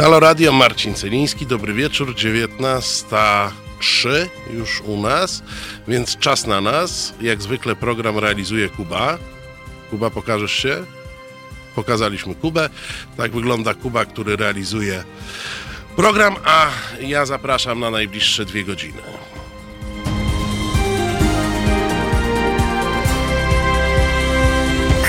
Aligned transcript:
Halo 0.00 0.20
Radio, 0.20 0.52
Marcin 0.52 0.94
Celiński, 0.94 1.46
dobry 1.46 1.74
wieczór, 1.74 2.14
19.03 2.14 4.28
już 4.54 4.80
u 4.80 5.02
nas, 5.02 5.42
więc 5.88 6.18
czas 6.18 6.46
na 6.46 6.60
nas. 6.60 7.14
Jak 7.20 7.42
zwykle 7.42 7.76
program 7.76 8.18
realizuje 8.18 8.68
Kuba. 8.68 9.18
Kuba, 9.90 10.10
pokażesz 10.10 10.52
się? 10.52 10.84
Pokazaliśmy 11.74 12.34
Kubę. 12.34 12.68
Tak 13.16 13.32
wygląda 13.32 13.74
Kuba, 13.74 14.04
który 14.04 14.36
realizuje 14.36 15.04
program, 15.96 16.36
a 16.44 16.66
ja 17.00 17.26
zapraszam 17.26 17.80
na 17.80 17.90
najbliższe 17.90 18.44
dwie 18.44 18.64
godziny. 18.64 19.02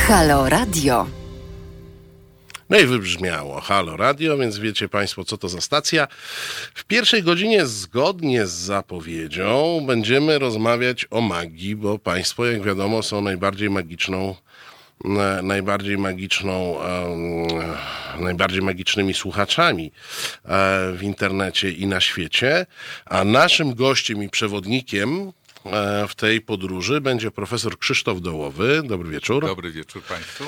Halo 0.08 0.50
Radio. 0.50 1.21
No 2.72 2.80
i 2.80 2.86
wybrzmiało 2.86 3.62
Halo 3.62 3.98
Radio, 3.98 4.38
więc 4.38 4.58
wiecie 4.58 4.90
Państwo, 4.90 5.26
co 5.26 5.38
to 5.38 5.50
za 5.50 5.62
stacja. 5.62 6.08
W 6.74 6.84
pierwszej 6.84 7.24
godzinie, 7.24 7.66
zgodnie 7.66 8.48
z 8.48 8.52
zapowiedzią, 8.52 9.84
będziemy 9.88 10.40
rozmawiać 10.40 11.08
o 11.10 11.22
magii, 11.22 11.76
bo 11.76 12.00
Państwo, 12.00 12.46
jak 12.46 12.64
wiadomo, 12.64 13.04
są 13.04 13.22
najbardziej 13.22 13.70
magiczną 13.70 14.36
e, 15.06 15.42
najbardziej 15.44 15.98
magiczną, 15.98 16.76
najbardziej 18.20 18.62
magicznymi 18.62 19.14
słuchaczami 19.14 19.92
e, 20.46 20.92
w 20.94 21.04
internecie 21.04 21.72
i 21.72 21.88
na 21.88 22.02
świecie. 22.02 22.66
A 23.06 23.24
naszym 23.24 23.76
gościem 23.76 24.24
i 24.24 24.30
przewodnikiem 24.30 25.32
e, 25.66 26.08
w 26.08 26.16
tej 26.16 26.42
podróży 26.42 27.02
będzie 27.02 27.32
profesor 27.32 27.80
Krzysztof 27.80 28.22
Dołowy. 28.22 28.82
Dobry 28.86 29.10
wieczór. 29.10 29.46
Dobry 29.46 29.72
wieczór 29.72 30.04
Państwu. 30.04 30.46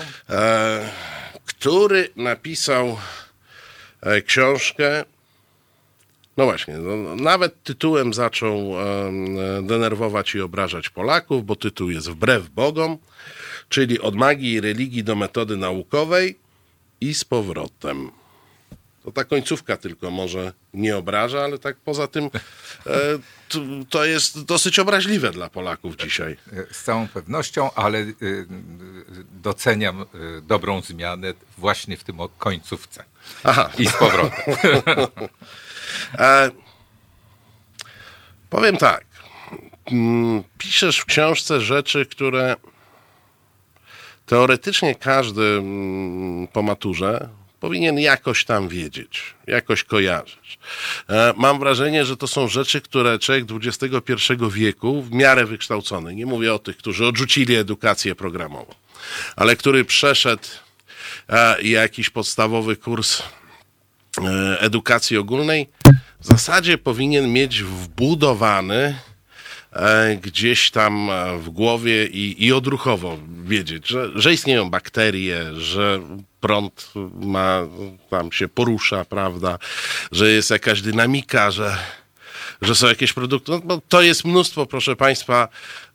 Który 1.46 2.10
napisał 2.16 2.98
e, 4.02 4.22
książkę. 4.22 5.06
No 6.38 6.46
właśnie, 6.46 6.78
no, 6.78 7.16
nawet 7.16 7.64
tytułem 7.64 8.14
zaczął 8.14 8.60
e, 8.60 9.12
denerwować 9.64 10.36
i 10.36 10.42
obrażać 10.42 10.90
Polaków, 10.90 11.46
bo 11.46 11.56
tytuł 11.56 11.90
jest 11.90 12.10
Wbrew 12.10 12.50
Bogom, 12.50 12.98
czyli 13.70 14.00
od 14.00 14.16
magii 14.16 14.54
i 14.54 14.62
religii 14.62 15.04
do 15.04 15.16
metody 15.16 15.58
naukowej 15.58 16.40
i 17.02 17.14
z 17.14 17.26
powrotem. 17.26 18.12
To 19.04 19.12
ta 19.12 19.24
końcówka 19.24 19.78
tylko 19.78 20.12
może 20.12 20.54
nie 20.74 20.98
obraża, 20.98 21.44
ale 21.44 21.60
tak 21.60 21.76
poza 21.76 22.08
tym 22.08 22.30
e, 22.86 22.90
to, 23.90 24.06
jest 24.06 24.44
dosyć 24.44 24.80
obraźliwe 24.80 25.32
dla 25.32 25.50
Polaków 25.50 25.96
dzisiaj. 25.96 26.38
Z 26.72 26.84
całą 26.84 27.08
pewnością, 27.08 27.74
ale 27.76 28.00
y, 28.00 28.16
doceniam 29.32 30.02
y, 30.02 30.06
dobrą 30.42 30.82
zmianę 30.82 31.34
właśnie 31.58 31.98
w 31.98 32.04
tym 32.04 32.18
końcówce. 32.38 33.04
Aha. 33.44 33.70
I 33.80 33.88
z 33.88 33.94
powrotem. 33.94 34.56
E, 36.20 36.52
powiem 38.50 38.78
tak. 38.78 39.06
Mm, 39.92 40.44
Piszesz 40.58 41.00
w 41.00 41.06
książce 41.06 41.62
rzeczy, 41.62 42.06
które 42.06 42.56
teoretycznie 44.26 44.96
każdy 44.96 45.42
mm, 45.42 46.48
po 46.48 46.62
maturze 46.62 47.30
powinien 47.64 48.00
jakoś 48.00 48.46
tam 48.46 48.70
wiedzieć, 48.70 49.22
jakoś 49.48 49.84
kojarzyć. 49.84 50.60
E, 51.10 51.34
Mam 51.38 51.60
wrażenie, 51.60 52.06
że 52.06 52.18
to 52.18 52.28
są 52.28 52.48
rzeczy, 52.48 52.82
które 52.82 53.20
człowiek 53.20 53.46
XXI 53.52 54.34
wieku, 54.52 55.02
w 55.02 55.12
miarę 55.12 55.46
wykształcony, 55.46 56.16
nie 56.16 56.26
mówię 56.26 56.54
o 56.54 56.60
tych, 56.60 56.78
którzy 56.78 57.06
odrzucili 57.06 57.56
edukację 57.56 58.16
programową, 58.16 58.76
ale 59.36 59.56
który 59.56 59.86
przeszedł 59.86 60.44
e, 61.30 61.62
jakiś 61.62 62.10
podstawowy 62.10 62.76
kurs 62.76 63.22
e, 64.18 64.60
edukacji 64.60 65.18
ogólnej, 65.18 65.70
w 66.20 66.26
zasadzie 66.26 66.78
powinien 66.78 67.34
mieć 67.34 67.64
wbudowany 67.64 68.96
gdzieś 70.22 70.72
tam 70.72 71.10
e, 71.10 71.38
w 71.38 71.50
głowie 71.50 72.06
i, 72.06 72.46
i 72.46 72.54
odruchowo 72.54 73.18
wiedzieć, 73.44 73.88
że, 73.88 74.10
że 74.16 74.34
istnieją 74.34 74.70
bakterie, 74.70 75.54
że 75.54 76.02
prąd 76.40 76.94
ma, 77.22 77.68
tam 78.10 78.32
się 78.32 78.48
porusza, 78.48 79.06
prawda, 79.06 79.60
że 80.12 80.32
jest 80.32 80.50
jakaś 80.50 80.82
dynamika, 80.82 81.52
że, 81.52 81.78
że 82.62 82.76
są 82.76 82.88
jakieś 82.88 83.14
produkty. 83.14 83.52
No, 83.66 83.82
to 83.90 84.02
jest 84.02 84.26
mnóstwo, 84.26 84.66
proszę 84.66 84.96
Państwa, 84.96 85.48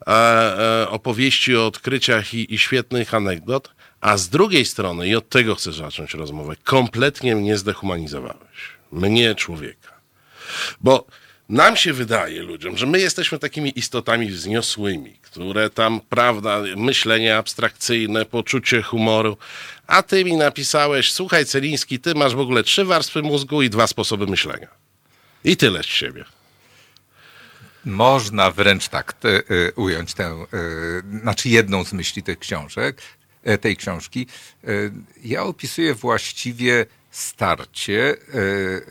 e, 0.06 0.12
e, 0.12 0.88
opowieści 0.88 1.56
o 1.56 1.66
odkryciach 1.66 2.34
i, 2.34 2.54
i 2.54 2.58
świetnych 2.58 3.14
anegdot, 3.14 3.70
a 4.00 4.16
z 4.16 4.28
drugiej 4.28 4.64
strony, 4.64 5.08
i 5.08 5.16
od 5.16 5.28
tego 5.28 5.54
chcę 5.54 5.72
zacząć 5.72 6.14
rozmowę, 6.14 6.56
kompletnie 6.64 7.36
mnie 7.36 7.58
zdehumanizowałeś. 7.58 8.78
Mnie, 8.92 9.34
człowieka. 9.34 9.92
Bo 10.80 11.06
nam 11.48 11.76
się 11.76 11.92
wydaje, 11.92 12.42
ludziom, 12.42 12.76
że 12.76 12.86
my 12.86 13.00
jesteśmy 13.00 13.38
takimi 13.38 13.78
istotami 13.78 14.26
wzniosłymi, 14.26 15.18
które 15.22 15.70
tam, 15.70 16.00
prawda, 16.08 16.60
myślenie 16.76 17.36
abstrakcyjne, 17.36 18.24
poczucie 18.24 18.82
humoru, 18.82 19.36
a 19.86 20.02
ty 20.02 20.24
mi 20.24 20.36
napisałeś, 20.36 21.12
słuchaj 21.12 21.46
Celiński, 21.46 22.00
ty 22.00 22.14
masz 22.14 22.34
w 22.34 22.40
ogóle 22.40 22.62
trzy 22.62 22.84
warstwy 22.84 23.22
mózgu 23.22 23.62
i 23.62 23.70
dwa 23.70 23.86
sposoby 23.86 24.26
myślenia. 24.26 24.68
I 25.44 25.56
tyle 25.56 25.82
z 25.82 25.86
siebie. 25.86 26.24
Można 27.84 28.50
wręcz 28.50 28.88
tak 28.88 29.12
te, 29.12 29.28
y, 29.28 29.72
ująć 29.76 30.14
tę, 30.14 30.46
y, 31.14 31.20
znaczy 31.20 31.48
jedną 31.48 31.84
z 31.84 31.92
myśli 31.92 32.22
tych 32.22 32.38
książek, 32.38 33.02
e, 33.44 33.58
tej 33.58 33.76
książki. 33.76 34.26
Ja 35.24 35.42
opisuję 35.42 35.94
właściwie 35.94 36.86
starcie, 37.10 38.16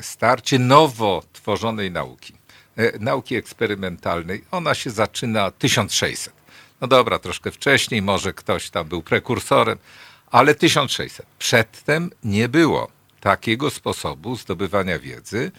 starcie 0.02 0.60
nowo 0.60 1.24
tworzonej 1.34 1.92
nauki. 1.92 2.37
E, 2.78 3.00
Nauki 3.00 3.36
eksperymentalnej. 3.36 4.44
Ona 4.52 4.74
się 4.74 4.90
zaczyna 4.90 5.52
1600. 5.52 6.34
No 6.82 6.88
dobra, 6.88 7.20
troszkę 7.20 7.52
wcześniej, 7.52 8.02
może 8.02 8.34
ktoś 8.34 8.70
tam 8.70 8.88
był 8.88 9.02
prekursorem, 9.02 9.78
ale 10.32 10.56
1600. 10.56 11.26
Przedtem 11.40 12.12
nie 12.24 12.50
było 12.50 12.98
takiego 13.20 13.70
sposobu 13.70 14.36
zdobywania 14.36 15.00
wiedzy. 15.00 15.52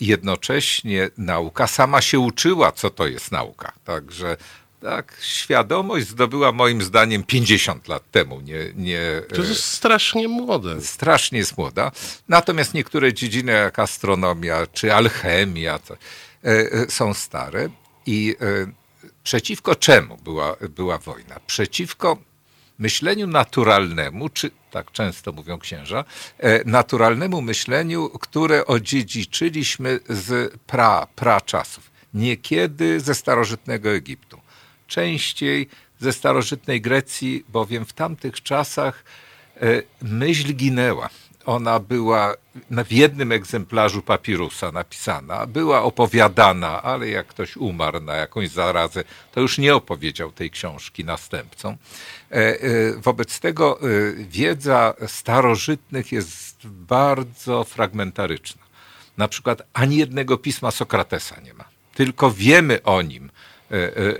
Jednocześnie 0.00 1.10
nauka 1.18 1.66
sama 1.66 2.02
się 2.02 2.18
uczyła, 2.18 2.72
co 2.72 2.90
to 2.90 3.06
jest 3.06 3.32
nauka. 3.32 3.72
Także 3.84 4.36
tak, 4.82 5.16
świadomość 5.20 6.08
zdobyła 6.08 6.52
moim 6.52 6.82
zdaniem 6.82 7.22
50 7.24 7.88
lat 7.88 8.10
temu. 8.10 8.40
Nie, 8.40 8.58
nie, 8.74 9.00
To 9.34 9.42
jest 9.42 9.64
strasznie 9.64 10.28
młode. 10.28 10.80
strasznie 10.80 11.38
jest 11.38 11.58
młoda. 11.58 11.92
Natomiast 12.28 12.74
niektóre 12.74 13.12
dziedziny 13.14 13.52
jak 13.52 13.78
astronomia 13.78 14.66
czy 14.66 14.94
alchemia 14.94 15.78
to, 15.78 15.94
e, 15.94 15.98
e, 16.44 16.90
są 16.90 17.14
stare. 17.14 17.68
I 18.06 18.36
e, 18.40 18.72
przeciwko 19.24 19.74
czemu 19.74 20.16
była, 20.16 20.56
była 20.76 20.98
wojna? 20.98 21.40
Przeciwko 21.46 22.16
myśleniu 22.78 23.26
naturalnemu, 23.26 24.28
czy 24.28 24.50
tak 24.70 24.92
często 24.92 25.32
mówią 25.32 25.58
księża, 25.58 26.04
e, 26.38 26.64
naturalnemu 26.64 27.42
myśleniu, 27.42 28.08
które 28.08 28.66
odziedziczyliśmy 28.66 30.00
z 30.08 30.52
pra, 30.66 31.06
pra 31.16 31.40
czasów. 31.40 31.90
Niekiedy 32.14 33.00
ze 33.00 33.14
starożytnego 33.14 33.90
Egiptu. 33.90 34.41
Częściej 34.92 35.68
ze 36.00 36.12
starożytnej 36.12 36.80
Grecji, 36.80 37.44
bowiem 37.48 37.84
w 37.84 37.92
tamtych 37.92 38.42
czasach 38.42 39.04
e, 39.56 39.82
myśl 40.02 40.54
ginęła. 40.54 41.08
Ona 41.46 41.80
była 41.80 42.34
w 42.70 42.92
jednym 42.92 43.32
egzemplarzu 43.32 44.02
papirusa 44.02 44.72
napisana, 44.72 45.46
była 45.46 45.82
opowiadana, 45.82 46.82
ale 46.82 47.08
jak 47.08 47.26
ktoś 47.26 47.56
umarł 47.56 48.00
na 48.00 48.16
jakąś 48.16 48.48
zarazę, 48.48 49.04
to 49.32 49.40
już 49.40 49.58
nie 49.58 49.74
opowiedział 49.74 50.32
tej 50.32 50.50
książki 50.50 51.04
następcom. 51.04 51.76
E, 52.30 52.34
e, 52.34 52.60
Wobec 52.96 53.40
tego 53.40 53.78
wiedza 54.16 54.94
starożytnych 55.06 56.12
jest 56.12 56.66
bardzo 56.66 57.64
fragmentaryczna. 57.64 58.62
Na 59.16 59.28
przykład 59.28 59.62
ani 59.72 59.96
jednego 59.96 60.38
pisma 60.38 60.70
Sokratesa 60.70 61.40
nie 61.40 61.54
ma, 61.54 61.64
tylko 61.94 62.30
wiemy 62.30 62.82
o 62.82 63.02
nim, 63.02 63.30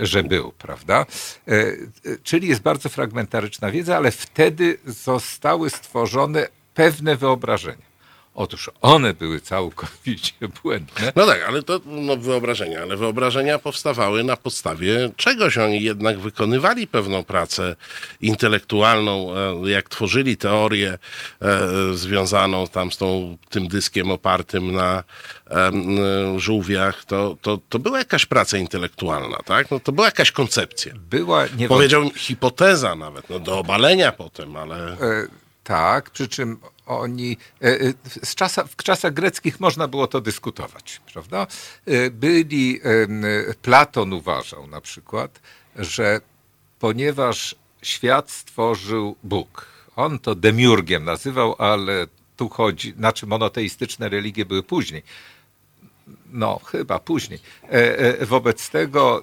że 0.01 0.23
był, 0.23 0.53
prawda? 0.53 1.07
E, 1.49 1.53
e, 1.53 1.75
Czyli 2.23 2.49
jest 2.49 2.61
bardzo 2.61 2.89
fragmentaryczna 2.89 3.71
wiedza, 3.71 3.97
ale 3.97 4.11
wtedy 4.11 4.79
zostały 4.87 5.71
stworzone 5.71 6.49
pewne 6.75 7.17
wyobrażenia. 7.17 7.92
Otóż 8.35 8.71
one 8.81 9.15
były 9.15 9.41
całkowicie 9.41 10.33
błędne. 10.63 11.13
No 11.17 11.27
tak, 11.27 11.45
ale 11.49 11.63
to 11.63 11.81
no, 11.87 12.17
wyobrażenia, 12.17 12.83
ale 12.83 12.97
wyobrażenia 12.97 13.59
powstawały 13.59 14.25
na 14.25 14.37
podstawie 14.37 15.11
czegoś. 15.17 15.59
Oni 15.59 15.83
jednak 15.83 16.19
wykonywali 16.19 16.87
pewną 16.87 17.25
pracę 17.25 17.77
intelektualną, 18.21 19.35
e, 19.37 19.71
jak 19.71 19.89
tworzyli 19.89 20.37
teorię 20.37 20.99
e, 21.43 21.61
związaną 21.95 22.67
tam 22.67 22.93
z 22.93 22.97
tą, 22.97 23.37
tym 23.51 23.69
dyskiem 23.69 24.11
opartym 24.11 24.73
na 24.73 25.05
e, 25.51 25.71
żółwiach, 26.37 27.05
to, 27.05 27.37
to, 27.43 27.59
to 27.69 27.79
była 27.79 27.99
jakaś 27.99 28.27
praca 28.27 28.59
intelektualna, 28.59 29.39
tak? 29.45 29.71
No, 29.71 29.81
to 29.81 29.93
była 29.93 30.07
jakaś 30.07 30.31
koncepcja. 30.31 30.95
Była 31.11 31.43
niewątpliwie 31.43 31.69
Powiedziałbym 31.69 32.11
hipoteza 32.15 32.95
nawet, 32.95 33.31
no, 33.31 33.39
do 33.39 33.59
obalenia 33.59 34.13
potem, 34.13 34.57
ale... 34.57 34.93
E, 34.93 35.27
Tak, 35.65 36.11
przy 36.11 36.29
czym 36.29 36.59
oni 36.87 37.37
z 38.23 38.35
czasa, 38.35 38.65
w 38.65 38.77
czasach 38.77 39.13
greckich 39.13 39.61
można 39.61 39.89
było 39.89 40.07
to 40.07 40.21
dyskutować, 40.21 41.01
prawda? 41.13 41.47
Byli, 42.11 42.81
Platon 43.63 44.13
uważał 44.13 44.67
na 44.67 44.81
przykład, 44.81 45.41
że 45.77 46.21
ponieważ 46.79 47.55
świat 47.83 48.31
stworzył 48.31 49.17
Bóg, 49.23 49.67
on 49.97 50.19
to 50.19 50.35
demiurgiem 50.35 51.05
nazywał, 51.05 51.55
ale 51.59 52.07
tu 52.37 52.49
chodzi, 52.49 52.93
znaczy 52.93 53.27
monoteistyczne 53.27 54.09
religie 54.09 54.45
były 54.45 54.63
później. 54.63 55.03
No, 56.33 56.59
chyba 56.59 56.99
później. 56.99 57.41
Wobec 58.21 58.71
tego 58.71 59.23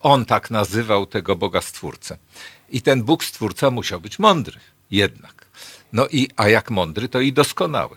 on 0.00 0.24
tak 0.24 0.50
nazywał 0.50 1.06
tego 1.06 1.36
Boga 1.36 1.60
Stwórcę. 1.60 2.18
I 2.70 2.82
ten 2.82 3.02
Bóg 3.02 3.24
Stwórca 3.24 3.70
musiał 3.70 4.00
być 4.00 4.18
mądry 4.18 4.60
jednak. 4.90 5.41
No 5.92 6.06
i, 6.10 6.28
a 6.36 6.48
jak 6.48 6.70
mądry, 6.70 7.08
to 7.08 7.20
i 7.20 7.32
doskonały. 7.32 7.96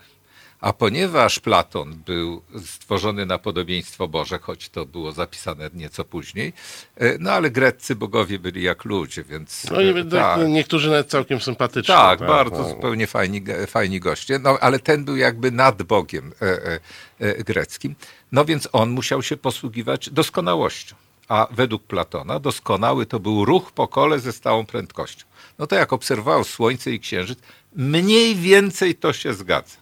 A 0.61 0.73
ponieważ 0.73 1.39
Platon 1.39 1.95
był 2.05 2.41
stworzony 2.65 3.25
na 3.25 3.37
podobieństwo 3.37 4.07
Boże, 4.07 4.39
choć 4.39 4.69
to 4.69 4.85
było 4.85 5.11
zapisane 5.11 5.69
nieco 5.73 6.05
później, 6.05 6.53
e, 6.95 7.17
no 7.19 7.31
ale 7.31 7.51
greccy 7.51 7.95
bogowie 7.95 8.39
byli 8.39 8.63
jak 8.63 8.85
ludzie, 8.85 9.23
więc... 9.23 9.65
No, 9.71 9.81
nie, 9.81 10.05
tak. 10.05 10.39
Niektórzy 10.47 10.89
nawet 10.89 11.07
całkiem 11.07 11.41
sympatyczni. 11.41 11.95
Tak, 11.95 12.19
tak 12.19 12.27
bardzo 12.27 12.57
no. 12.57 12.69
zupełnie 12.69 13.07
fajni, 13.07 13.43
fajni 13.67 13.99
goście, 13.99 14.39
no 14.39 14.57
ale 14.61 14.79
ten 14.79 15.05
był 15.05 15.15
jakby 15.15 15.51
nad 15.51 15.83
Bogiem 15.83 16.31
e, 16.41 16.45
e, 16.45 16.79
e, 17.19 17.43
greckim, 17.43 17.95
no 18.31 18.45
więc 18.45 18.69
on 18.71 18.89
musiał 18.89 19.23
się 19.23 19.37
posługiwać 19.37 20.09
doskonałością 20.09 20.95
a 21.27 21.47
według 21.51 21.83
Platona 21.83 22.39
doskonały 22.39 23.05
to 23.05 23.19
był 23.19 23.45
ruch 23.45 23.71
po 23.71 23.87
kole 23.87 24.19
ze 24.19 24.33
stałą 24.33 24.65
prędkością. 24.65 25.25
No 25.59 25.67
to 25.67 25.75
jak 25.75 25.93
obserwował 25.93 26.43
Słońce 26.43 26.91
i 26.91 26.99
Księżyc, 26.99 27.39
mniej 27.75 28.35
więcej 28.35 28.95
to 28.95 29.13
się 29.13 29.33
zgadza. 29.33 29.77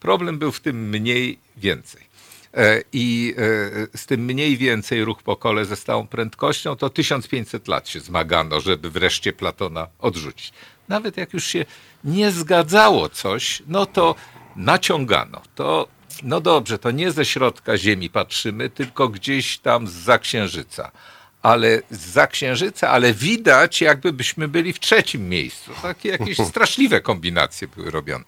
Problem 0.00 0.38
był 0.38 0.52
w 0.52 0.60
tym 0.60 0.88
mniej 0.88 1.38
więcej. 1.56 2.12
E, 2.54 2.82
I 2.92 3.34
e, 3.92 3.98
z 3.98 4.06
tym 4.06 4.20
mniej 4.24 4.56
więcej 4.56 5.04
ruch 5.04 5.22
po 5.22 5.36
kole 5.36 5.64
ze 5.64 5.76
stałą 5.76 6.06
prędkością 6.06 6.76
to 6.76 6.90
1500 6.90 7.68
lat 7.68 7.88
się 7.88 8.00
zmagano, 8.00 8.60
żeby 8.60 8.90
wreszcie 8.90 9.32
Platona 9.32 9.88
odrzucić. 9.98 10.52
Nawet 10.88 11.16
jak 11.16 11.32
już 11.32 11.44
się 11.44 11.64
nie 12.04 12.30
zgadzało 12.30 13.08
coś, 13.08 13.62
no 13.66 13.86
to 13.86 14.14
naciągano. 14.56 15.42
To 15.54 15.88
no 16.22 16.40
dobrze, 16.40 16.78
to 16.78 16.90
nie 16.90 17.12
ze 17.12 17.24
środka 17.24 17.78
Ziemi 17.78 18.10
patrzymy, 18.10 18.70
tylko 18.70 19.08
gdzieś 19.08 19.58
tam 19.58 19.88
z 19.88 20.22
księżyca. 20.22 20.92
Ale 21.42 21.82
z 21.90 22.30
księżyca, 22.30 22.88
ale 22.88 23.14
widać, 23.14 23.80
jakby 23.80 24.12
byśmy 24.12 24.48
byli 24.48 24.72
w 24.72 24.80
trzecim 24.80 25.28
miejscu. 25.28 25.70
Takie 25.82 26.08
jakieś 26.08 26.38
straszliwe 26.50 27.00
kombinacje 27.00 27.68
były 27.68 27.90
robione. 27.90 28.24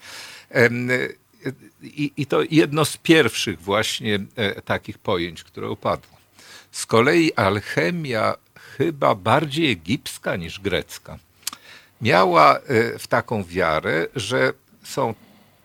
I, 1.83 2.13
I, 2.17 2.27
to 2.27 2.41
jedno 2.51 2.85
z 2.85 2.97
pierwszych 2.97 3.61
właśnie 3.61 4.19
e, 4.37 4.63
takich 4.63 4.99
pojęć, 4.99 5.45
które 5.45 5.71
upadło. 5.71 6.17
Z 6.73 6.87
kolei 6.87 7.33
alchemia 7.35 8.35
chyba 8.77 9.15
bardziej 9.15 9.71
egipska 9.71 10.37
niż 10.37 10.61
grecka 10.61 11.19
miała 12.05 12.59
e, 12.59 12.99
w 12.99 13.07
taką 13.07 13.45
wiarę, 13.45 14.07
że 14.17 14.53
są 14.83 15.15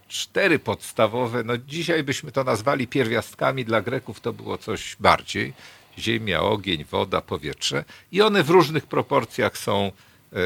cztery 0.07 0.60
podstawowe, 0.60 1.44
no 1.44 1.57
dzisiaj 1.57 2.04
byśmy 2.04 2.31
to 2.31 2.44
nazwali 2.44 2.88
pierwiastkami, 2.88 3.66
dla 3.66 3.81
Greków 3.81 4.19
to 4.19 4.34
było 4.34 4.57
coś 4.57 4.96
bardziej. 5.00 5.54
Ziemia, 6.00 6.42
ogień, 6.42 6.86
woda, 6.92 7.22
powietrze 7.22 7.86
i 8.12 8.22
one 8.22 8.44
w 8.44 8.50
różnych 8.50 8.86
proporcjach 8.86 9.57
są 9.57 9.92
e, 10.34 10.38
e, 10.38 10.42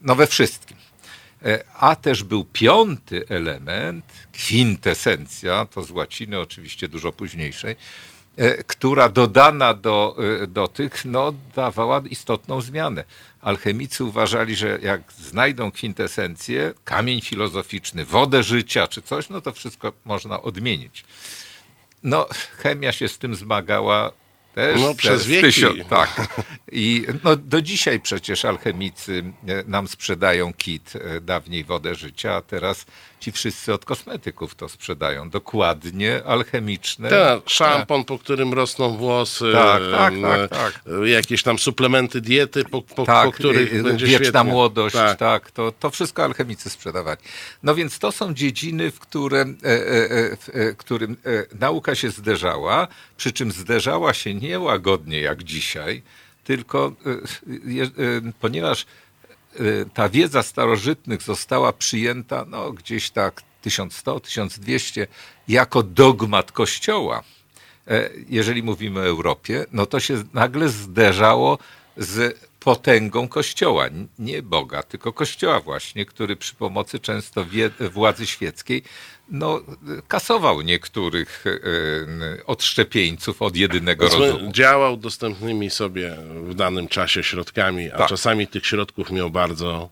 no 0.00 0.14
we 0.14 0.26
wszystkim. 0.26 0.76
E, 1.44 1.64
a 1.78 1.96
też 1.96 2.24
był 2.24 2.44
piąty 2.44 3.24
element, 3.28 4.04
kwintesencja, 4.32 5.66
to 5.66 5.82
z 5.82 5.90
łaciny 5.90 6.40
oczywiście 6.40 6.88
dużo 6.88 7.12
późniejszej, 7.12 7.76
która 8.66 9.08
dodana 9.08 9.74
do, 9.74 10.16
do 10.48 10.68
tych, 10.68 11.04
no, 11.04 11.34
dawała 11.54 12.02
istotną 12.10 12.60
zmianę 12.60 13.04
alchemicy 13.42 14.04
uważali, 14.04 14.56
że 14.56 14.78
jak 14.82 15.12
znajdą 15.12 15.70
kwintesencję, 15.70 16.74
kamień 16.84 17.20
filozoficzny, 17.20 18.04
wodę 18.04 18.42
życia 18.42 18.88
czy 18.88 19.02
coś, 19.02 19.28
no 19.28 19.40
to 19.40 19.52
wszystko 19.52 19.92
można 20.04 20.42
odmienić. 20.42 21.04
No, 22.02 22.28
chemia 22.56 22.92
się 22.92 23.08
z 23.08 23.18
tym 23.18 23.34
zmagała 23.34 24.12
też 24.54 24.80
no, 24.80 24.94
przez 24.94 25.26
wieki. 25.26 25.42
Tysiąc, 25.42 25.88
tak. 25.90 26.28
I 26.72 27.06
no, 27.24 27.36
do 27.36 27.62
dzisiaj 27.62 28.00
przecież 28.00 28.44
alchemicy 28.44 29.24
e, 29.48 29.64
nam 29.66 29.88
sprzedają 29.88 30.52
kit, 30.52 30.92
e, 30.96 31.20
dawniej 31.20 31.64
wodę 31.64 31.94
życia, 31.94 32.34
a 32.34 32.42
teraz 32.42 32.86
ci 33.22 33.32
wszyscy 33.32 33.74
od 33.74 33.84
kosmetyków 33.84 34.54
to 34.54 34.68
sprzedają. 34.68 35.30
Dokładnie 35.30 36.24
alchemiczne. 36.24 37.10
Tak, 37.10 37.40
szampon, 37.46 38.04
po 38.04 38.18
którym 38.18 38.52
rosną 38.52 38.96
włosy. 38.96 39.52
Tak, 39.52 39.82
tak, 39.90 40.14
tak, 40.22 40.50
tak. 40.50 40.84
Jakieś 41.04 41.42
tam 41.42 41.58
suplementy 41.58 42.20
diety, 42.20 42.64
po, 42.64 42.82
po, 42.82 43.04
tak, 43.04 43.26
po 43.26 43.32
których 43.32 43.74
y, 43.74 43.82
będzie 43.82 44.06
wieczna 44.06 44.24
świetnie. 44.24 44.52
młodość, 44.52 44.94
tak. 44.94 45.18
tak, 45.18 45.50
to, 45.50 45.72
to 45.80 45.90
wszystko 45.90 46.24
alchemicy 46.24 46.70
sprzedawali. 46.70 47.18
No 47.62 47.74
więc 47.74 47.98
to 47.98 48.12
są 48.12 48.34
dziedziny, 48.34 48.90
w 48.90 49.00
które, 49.00 49.40
e, 49.40 49.46
e, 49.64 50.36
w 50.46 50.76
którym 50.76 51.16
nauka 51.60 51.94
się 51.94 52.10
zderzała, 52.10 52.88
przy 53.16 53.32
czym 53.32 53.52
zderzała 53.52 54.14
się 54.14 54.34
nie 54.34 54.58
łagodnie 54.58 55.20
jak 55.20 55.42
dzisiaj, 55.42 56.02
tylko 56.44 56.92
ponieważ 58.40 58.82
Y, 58.82 58.86
ta 59.94 60.08
wiedza 60.08 60.42
starożytnych 60.42 61.22
została 61.22 61.72
przyjęta 61.72 62.44
no, 62.48 62.72
gdzieś 62.72 63.10
tak 63.10 63.42
1100-1200 63.64 65.06
jako 65.48 65.82
dogmat 65.82 66.52
Kościoła. 66.52 67.22
E, 67.88 68.10
jeżeli 68.28 68.62
mówimy 68.62 69.00
o 69.00 69.06
Europie, 69.06 69.66
no 69.72 69.86
to 69.86 70.00
się 70.00 70.24
nagle 70.34 70.68
zderzało 70.68 71.58
z 71.96 72.40
potęgą 72.60 73.28
Kościoła, 73.28 73.86
nie 74.18 74.42
Boga, 74.42 74.82
tylko 74.82 75.12
Kościoła 75.12 75.60
właśnie, 75.60 76.06
który 76.06 76.36
przy 76.36 76.54
pomocy 76.54 76.98
często 76.98 77.46
władzy 77.92 78.26
świeckiej 78.26 78.82
no, 79.32 79.60
kasował 80.08 80.60
niektórych 80.60 81.44
e, 81.46 82.46
odszczepieńców 82.46 83.42
od 83.42 83.56
jedynego 83.56 84.04
rozumu. 84.08 84.52
Działał 84.52 84.96
dostępnymi 84.96 85.70
sobie 85.70 86.16
w 86.48 86.54
danym 86.54 86.88
czasie 86.88 87.22
środkami, 87.22 87.90
a 87.90 87.98
tak. 87.98 88.08
czasami 88.08 88.46
tych 88.46 88.66
środków 88.66 89.10
miał 89.10 89.30
bardzo 89.30 89.88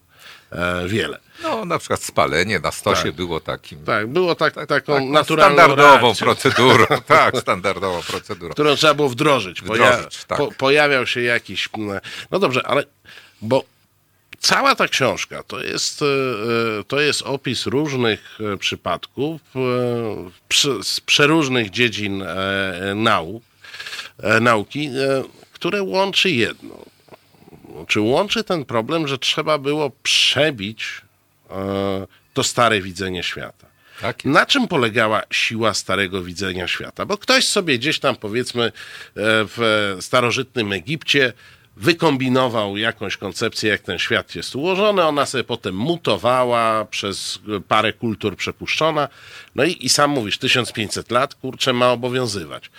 e, 0.53 0.89
wiele. 0.89 1.19
No, 1.43 1.65
na 1.65 1.79
przykład 1.79 2.03
spalenie 2.03 2.59
na 2.59 2.71
stosie 2.71 3.03
tak. 3.03 3.13
było 3.13 3.41
takim. 3.41 3.85
Tak, 3.85 4.07
było 4.07 4.35
tak, 4.35 4.55
tak 4.55 4.69
taką 4.69 4.95
tak, 4.95 5.05
naturalną 5.05 5.57
Standardową 5.57 6.01
reakcją. 6.01 6.25
procedurą. 6.25 6.87
tak, 7.07 7.37
standardową 7.37 8.03
procedurą. 8.03 8.53
Którą 8.53 8.75
trzeba 8.75 8.95
było 8.95 9.09
wdrożyć. 9.09 9.63
wdrożyć 9.63 10.25
tak. 10.25 10.39
po, 10.39 10.53
pojawiał 10.53 11.07
się 11.07 11.23
jakiś. 11.23 11.69
No 12.31 12.39
dobrze, 12.39 12.67
ale. 12.67 12.85
Bo 13.43 13.65
cała 14.41 14.75
ta 14.75 14.89
książka 14.89 15.43
to 15.43 15.63
jest, 15.63 16.03
e, 16.03 16.07
e, 16.07 16.85
to 16.85 17.01
jest 17.01 17.23
opis 17.23 17.67
różnych 17.67 18.39
e, 18.55 18.57
przypadków 18.57 19.41
z 20.83 21.01
przeróżnych 21.01 21.71
dziedzin 21.71 22.25
nauk, 22.95 23.43
nauki, 24.41 24.91
które 25.53 25.83
łączy 25.83 26.31
jedno. 26.31 26.85
Czy 27.89 28.01
łączy 28.01 28.45
ten 28.45 28.65
problem, 28.65 29.09
że 29.09 29.19
trzeba 29.19 29.59
było 29.59 29.91
przebić 30.03 31.03
to 32.35 32.45
stare 32.45 32.81
widzenie 32.81 33.23
świata? 33.23 33.67
Tak 34.01 34.25
Na 34.25 34.47
czym 34.47 34.69
polegała 34.69 35.23
siła 35.31 35.75
starego 35.75 36.23
widzenia 36.23 36.69
świata? 36.69 37.07
Bo 37.07 37.19
ktoś 37.19 37.49
sobie 37.49 37.79
gdzieś 37.79 37.99
tam, 37.99 38.17
powiedzmy, 38.17 38.73
w 39.17 39.97
starożytnym 40.01 40.73
Egipcie 40.73 41.33
wykombinował 41.77 42.77
jakąś 42.77 43.17
koncepcję, 43.17 43.71
jak 43.71 43.81
ten 43.81 43.99
świat 43.99 44.35
jest 44.35 44.57
ułożony, 44.57 45.03
ona 45.03 45.27
sobie 45.27 45.45
potem 45.45 45.77
mutowała, 45.77 46.85
przez 46.85 47.39
parę 47.69 47.93
kultur 47.93 48.37
przepuszczona, 48.37 49.09
no 49.55 49.65
i, 49.65 49.77
i 49.81 49.89
sam 49.89 50.11
mówisz, 50.11 50.39
1500 50.39 51.11
lat, 51.11 51.35
kurczę, 51.35 51.73
ma 51.73 51.93
obowiązywać. 51.93 52.71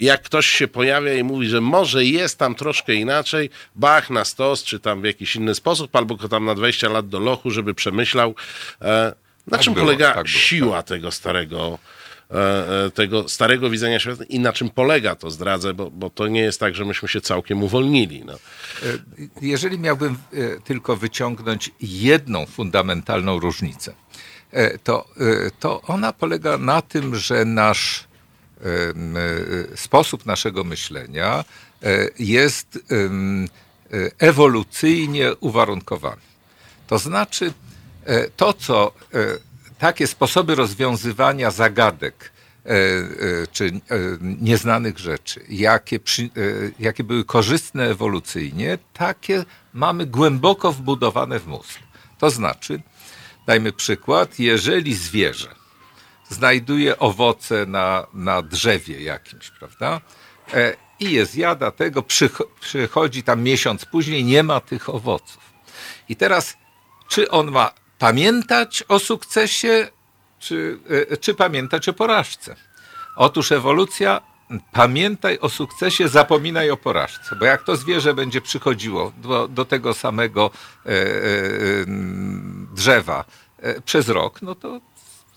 Jak 0.00 0.22
ktoś 0.22 0.46
się 0.46 0.68
pojawia 0.68 1.14
i 1.14 1.22
mówi, 1.22 1.48
że 1.48 1.60
może 1.60 2.04
jest 2.04 2.38
tam 2.38 2.54
troszkę 2.54 2.94
inaczej, 2.94 3.50
bach 3.74 4.10
na 4.10 4.24
stos, 4.24 4.64
czy 4.64 4.80
tam 4.80 5.00
w 5.00 5.04
jakiś 5.04 5.36
inny 5.36 5.54
sposób, 5.54 5.96
albo 5.96 6.16
go 6.16 6.28
tam 6.28 6.44
na 6.44 6.54
20 6.54 6.88
lat 6.88 7.08
do 7.08 7.18
lochu, 7.18 7.50
żeby 7.50 7.74
przemyślał. 7.74 8.34
E, 8.82 9.14
na 9.46 9.56
tak 9.56 9.60
czym 9.60 9.74
było, 9.74 9.86
polega 9.86 10.14
tak 10.14 10.28
siła 10.28 10.76
tak. 10.76 10.86
tego 10.86 11.10
starego 11.10 11.78
tego 12.94 13.28
starego 13.28 13.70
widzenia 13.70 13.98
świata 13.98 14.24
i 14.24 14.38
na 14.38 14.52
czym 14.52 14.70
polega 14.70 15.14
to 15.14 15.30
zdradzę, 15.30 15.74
bo, 15.74 15.90
bo 15.90 16.10
to 16.10 16.28
nie 16.28 16.40
jest 16.40 16.60
tak, 16.60 16.74
że 16.74 16.84
myśmy 16.84 17.08
się 17.08 17.20
całkiem 17.20 17.62
uwolnili. 17.62 18.24
No. 18.24 18.32
E, 18.32 18.38
jeżeli 19.42 19.78
miałbym 19.78 20.16
tylko 20.64 20.96
wyciągnąć 20.96 21.70
jedną 21.80 22.46
fundamentalną 22.46 23.38
różnicę, 23.38 23.94
to, 24.84 25.08
to 25.60 25.82
ona 25.82 26.12
polega 26.12 26.58
na 26.58 26.82
tym, 26.82 27.16
że 27.16 27.44
nasz 27.44 28.04
sposób 29.74 30.26
naszego 30.26 30.64
myślenia 30.64 31.44
jest 32.18 32.78
ewolucyjnie 34.18 35.34
uwarunkowany. 35.34 36.22
To 36.86 36.98
znaczy, 36.98 37.52
to 38.36 38.52
co 38.52 38.92
takie 39.78 40.06
sposoby 40.06 40.54
rozwiązywania 40.54 41.50
zagadek 41.50 42.32
e, 42.66 42.70
e, 42.70 42.76
czy 43.52 43.80
nieznanych 44.20 44.98
rzeczy, 44.98 45.44
jakie, 45.48 46.00
przy, 46.00 46.30
jakie 46.78 47.04
były 47.04 47.24
korzystne 47.24 47.84
ewolucyjnie, 47.84 48.78
takie 48.92 49.44
mamy 49.72 50.06
głęboko 50.06 50.72
wbudowane 50.72 51.38
w 51.38 51.46
mózg. 51.46 51.78
To 52.18 52.30
znaczy, 52.30 52.82
dajmy 53.46 53.72
przykład, 53.72 54.38
jeżeli 54.38 54.94
zwierzę 54.94 55.54
znajduje 56.28 56.98
owoce 56.98 57.66
na, 57.66 58.06
na 58.14 58.42
drzewie 58.42 59.02
jakimś, 59.02 59.50
prawda? 59.50 60.00
I 61.00 61.12
je 61.12 61.26
zjada 61.26 61.70
tego, 61.70 62.02
przychodzi 62.60 63.22
tam 63.22 63.42
miesiąc 63.42 63.84
później, 63.84 64.24
nie 64.24 64.42
ma 64.42 64.60
tych 64.60 64.88
owoców. 64.88 65.52
I 66.08 66.16
teraz, 66.16 66.56
czy 67.08 67.30
on 67.30 67.50
ma 67.50 67.72
pamiętać 68.04 68.84
o 68.88 68.98
sukcesie, 68.98 69.88
czy, 70.38 70.78
e, 71.12 71.16
czy 71.16 71.34
pamiętać 71.34 71.88
o 71.88 71.92
porażce? 71.92 72.56
Otóż 73.16 73.52
ewolucja 73.52 74.20
pamiętaj 74.72 75.38
o 75.38 75.48
sukcesie, 75.48 76.08
zapominaj 76.08 76.70
o 76.70 76.76
porażce, 76.76 77.36
bo 77.36 77.44
jak 77.44 77.62
to 77.62 77.76
zwierzę 77.76 78.14
będzie 78.14 78.40
przychodziło 78.40 79.12
do, 79.22 79.48
do 79.48 79.64
tego 79.64 79.94
samego 79.94 80.50
e, 80.86 80.90
e, 80.90 80.94
drzewa 82.74 83.24
e, 83.58 83.80
przez 83.80 84.08
rok, 84.08 84.42
no 84.42 84.54
to 84.54 84.80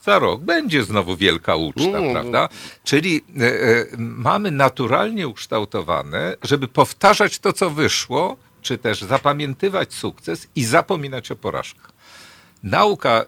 za 0.03 0.19
rok 0.19 0.41
będzie 0.41 0.83
znowu 0.83 1.15
wielka 1.17 1.55
uczta, 1.55 1.97
mm. 1.97 2.11
prawda? 2.11 2.49
Czyli 2.83 3.21
e, 3.39 3.45
e, 3.45 3.85
mamy 3.97 4.51
naturalnie 4.51 5.27
ukształtowane, 5.27 6.35
żeby 6.43 6.67
powtarzać 6.67 7.39
to, 7.39 7.53
co 7.53 7.69
wyszło, 7.69 8.37
czy 8.61 8.77
też 8.77 9.01
zapamiętywać 9.01 9.93
sukces 9.93 10.47
i 10.55 10.63
zapominać 10.65 11.31
o 11.31 11.35
porażkach. 11.35 11.96
Nauka 12.63 13.09
e, 13.11 13.25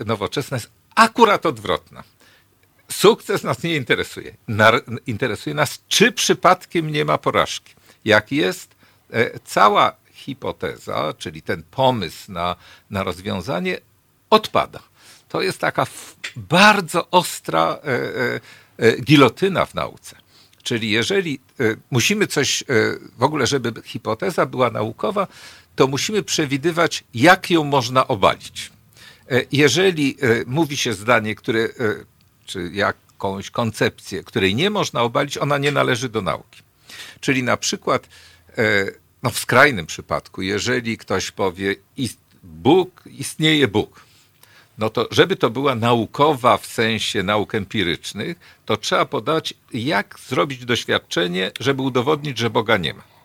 e, 0.00 0.04
nowoczesna 0.04 0.56
jest 0.56 0.70
akurat 0.94 1.46
odwrotna. 1.46 2.02
Sukces 2.92 3.42
nas 3.42 3.62
nie 3.62 3.76
interesuje. 3.76 4.36
interesuje 5.06 5.54
nas, 5.54 5.82
czy 5.88 6.12
przypadkiem 6.12 6.90
nie 6.90 7.04
ma 7.04 7.18
porażki. 7.18 7.74
Jak 8.04 8.32
jest 8.32 8.74
e, 9.10 9.40
cała 9.44 9.96
hipoteza, 10.12 11.14
czyli 11.18 11.42
ten 11.42 11.62
pomysł 11.70 12.32
na, 12.32 12.56
na 12.90 13.02
rozwiązanie, 13.02 13.78
odpada. 14.30 14.80
To 15.28 15.42
jest 15.42 15.58
taka 15.58 15.86
bardzo 16.36 17.10
ostra 17.10 17.78
gilotyna 19.02 19.66
w 19.66 19.74
nauce. 19.74 20.16
Czyli 20.62 20.90
jeżeli 20.90 21.40
musimy 21.90 22.26
coś, 22.26 22.64
w 23.18 23.22
ogóle, 23.22 23.46
żeby 23.46 23.82
hipoteza 23.82 24.46
była 24.46 24.70
naukowa, 24.70 25.26
to 25.76 25.86
musimy 25.86 26.22
przewidywać, 26.22 27.04
jak 27.14 27.50
ją 27.50 27.64
można 27.64 28.08
obalić. 28.08 28.72
Y, 29.32 29.46
jeżeli 29.52 30.16
mówi 30.46 30.76
się 30.76 30.92
zdanie, 30.92 31.34
które, 31.34 31.68
czy 32.46 32.70
jakąś 32.72 33.50
koncepcję, 33.50 34.24
której 34.24 34.54
nie 34.54 34.70
można 34.70 35.02
obalić, 35.02 35.38
ona 35.38 35.58
nie 35.58 35.72
należy 35.72 36.08
do 36.08 36.22
nauki. 36.22 36.62
Czyli 37.20 37.42
na 37.42 37.56
przykład, 37.56 38.08
no 39.22 39.30
w 39.30 39.38
skrajnym 39.38 39.86
przypadku, 39.86 40.42
jeżeli 40.42 40.98
ktoś 40.98 41.30
powie, 41.30 41.74
Bóg, 42.42 43.02
istnieje 43.06 43.68
Bóg, 43.68 44.00
no 44.78 44.90
to 44.90 45.08
żeby 45.10 45.36
to 45.36 45.50
była 45.50 45.74
naukowa 45.74 46.58
w 46.58 46.66
sensie 46.66 47.22
nauk 47.22 47.54
empirycznych, 47.54 48.36
to 48.64 48.76
trzeba 48.76 49.04
podać, 49.04 49.54
jak 49.72 50.18
zrobić 50.28 50.64
doświadczenie, 50.64 51.50
żeby 51.60 51.82
udowodnić, 51.82 52.38
że 52.38 52.50
Boga 52.50 52.76
nie 52.76 52.94
ma. 52.94 53.15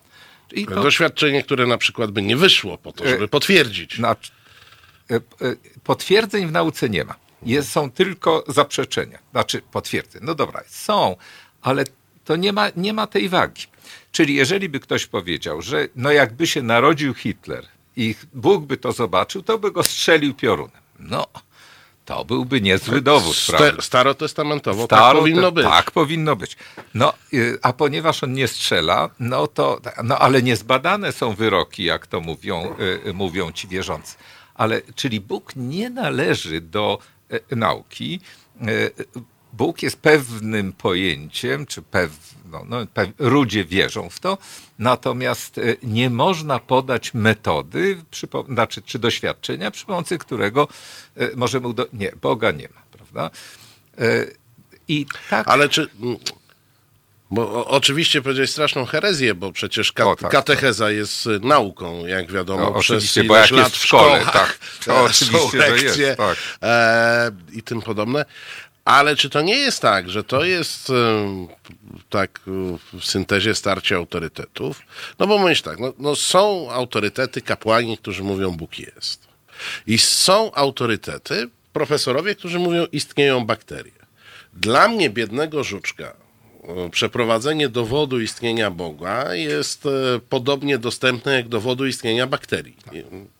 To... 0.69 0.83
Doświadczenie, 0.83 1.43
które 1.43 1.67
na 1.67 1.77
przykład 1.77 2.11
by 2.11 2.21
nie 2.21 2.37
wyszło 2.37 2.77
po 2.77 2.91
to, 2.91 3.07
żeby 3.07 3.23
e, 3.23 3.27
potwierdzić. 3.27 3.99
Na... 3.99 4.11
E, 4.11 5.15
e, 5.15 5.19
potwierdzeń 5.83 6.47
w 6.47 6.51
nauce 6.51 6.89
nie 6.89 7.03
ma. 7.03 7.15
Jest, 7.43 7.71
są 7.71 7.91
tylko 7.91 8.43
zaprzeczenia. 8.47 9.19
Znaczy 9.31 9.61
potwierdzeń. 9.71 10.21
No 10.25 10.35
dobra, 10.35 10.63
są, 10.67 11.15
ale 11.61 11.83
to 12.25 12.35
nie 12.35 12.53
ma, 12.53 12.69
nie 12.75 12.93
ma 12.93 13.07
tej 13.07 13.29
wagi. 13.29 13.65
Czyli 14.11 14.35
jeżeli 14.35 14.69
by 14.69 14.79
ktoś 14.79 15.05
powiedział, 15.05 15.61
że 15.61 15.87
no 15.95 16.11
jakby 16.11 16.47
się 16.47 16.61
narodził 16.61 17.13
Hitler 17.13 17.67
i 17.95 18.15
Bóg 18.33 18.65
by 18.65 18.77
to 18.77 18.91
zobaczył, 18.91 19.41
to 19.41 19.57
by 19.57 19.71
go 19.71 19.83
strzelił 19.83 20.33
piorunem. 20.33 20.81
No, 20.99 21.27
to 22.11 22.25
byłby 22.25 22.61
niezły 22.61 23.01
dowód, 23.01 23.35
St 23.35 23.51
prawda? 23.51 23.81
Starotestamentowo 23.81 24.85
Staro, 24.85 25.01
tak 25.01 25.15
powinno 25.15 25.51
być. 25.51 25.65
Tak 25.65 25.91
powinno 25.91 26.35
być. 26.35 26.57
No, 26.93 27.13
y, 27.33 27.57
a 27.61 27.73
ponieważ 27.73 28.23
on 28.23 28.33
nie 28.33 28.47
strzela, 28.47 29.09
no 29.19 29.47
to, 29.47 29.81
no 30.03 30.19
ale 30.19 30.41
niezbadane 30.41 31.11
są 31.11 31.33
wyroki, 31.33 31.83
jak 31.83 32.07
to 32.07 32.21
mówią, 32.21 32.75
y, 32.79 33.09
y, 33.09 33.13
mówią 33.13 33.51
ci 33.51 33.67
wierzący. 33.67 34.15
Ale, 34.55 34.81
czyli 34.95 35.19
Bóg 35.19 35.55
nie 35.55 35.89
należy 35.89 36.61
do 36.61 36.99
nauki. 37.51 38.19
Bóg 39.53 39.83
jest 39.83 39.97
pewnym 39.97 40.73
pojęciem, 40.73 41.65
czy 41.65 41.81
pew, 41.81 42.11
no, 42.51 42.65
no, 42.69 42.77
ludzie 43.19 43.65
wierzą 43.65 44.09
w 44.09 44.19
to, 44.19 44.37
natomiast 44.79 45.57
e, 45.57 45.61
nie 45.83 46.09
można 46.09 46.59
podać 46.59 47.13
metody, 47.13 47.97
znaczy, 48.49 48.81
czy 48.81 48.99
doświadczenia, 48.99 49.71
przy 49.71 49.85
pomocy 49.85 50.17
którego 50.17 50.67
e, 51.17 51.29
możemy 51.35 51.67
udo- 51.67 51.87
Nie, 51.93 52.11
Boga 52.21 52.51
nie 52.51 52.67
ma, 52.75 52.81
prawda? 52.91 53.29
E, 53.97 54.25
I 54.87 55.05
tak... 55.29 55.47
Ale 55.47 55.69
czy... 55.69 55.87
Bo 57.33 57.67
oczywiście 57.67 58.21
powiedziałeś 58.21 58.51
straszną 58.51 58.85
herezję, 58.85 59.35
bo 59.35 59.51
przecież 59.51 59.91
ka- 59.91 60.05
o, 60.05 60.15
tak, 60.15 60.31
katecheza 60.31 60.85
tak. 60.85 60.95
jest 60.95 61.25
nauką, 61.41 62.05
jak 62.05 62.31
wiadomo, 62.31 62.71
no, 62.75 62.79
przez 62.79 63.19
bo 63.27 63.35
jak 63.35 63.51
lat 63.51 63.71
w 63.71 63.85
szkole. 63.85 64.25
Tak, 64.33 64.59
to 64.85 65.03
oczywiście, 65.03 65.57
lekcje, 65.57 65.93
że 65.93 66.01
jest, 66.01 66.17
tak. 66.17 66.37
e, 66.63 67.31
i 67.53 67.63
tym 67.63 67.81
podobne. 67.81 68.25
Ale 68.85 69.15
czy 69.15 69.29
to 69.29 69.41
nie 69.41 69.57
jest 69.57 69.81
tak, 69.81 70.09
że 70.09 70.23
to 70.23 70.43
jest 70.43 70.91
tak 72.09 72.39
w 72.93 73.05
syntezie 73.05 73.55
starcia 73.55 73.95
autorytetów? 73.95 74.81
No 75.19 75.27
bo 75.27 75.39
myśl 75.39 75.63
tak, 75.63 75.79
no, 75.79 75.93
no 75.99 76.15
są 76.15 76.71
autorytety, 76.71 77.41
kapłani, 77.41 77.97
którzy 77.97 78.23
mówią 78.23 78.51
Bóg 78.51 78.79
jest. 78.79 79.27
I 79.87 79.97
są 79.97 80.51
autorytety, 80.51 81.49
profesorowie, 81.73 82.35
którzy 82.35 82.59
mówią 82.59 82.85
istnieją 82.91 83.45
bakterie. 83.45 84.01
Dla 84.53 84.87
mnie, 84.87 85.09
biednego 85.09 85.63
żuczka, 85.63 86.13
przeprowadzenie 86.91 87.69
dowodu 87.69 88.21
istnienia 88.21 88.71
Boga 88.71 89.35
jest 89.35 89.85
e, 89.85 89.89
podobnie 90.29 90.77
dostępne 90.77 91.33
jak 91.33 91.47
dowodu 91.47 91.85
istnienia 91.85 92.27
bakterii. 92.27 92.75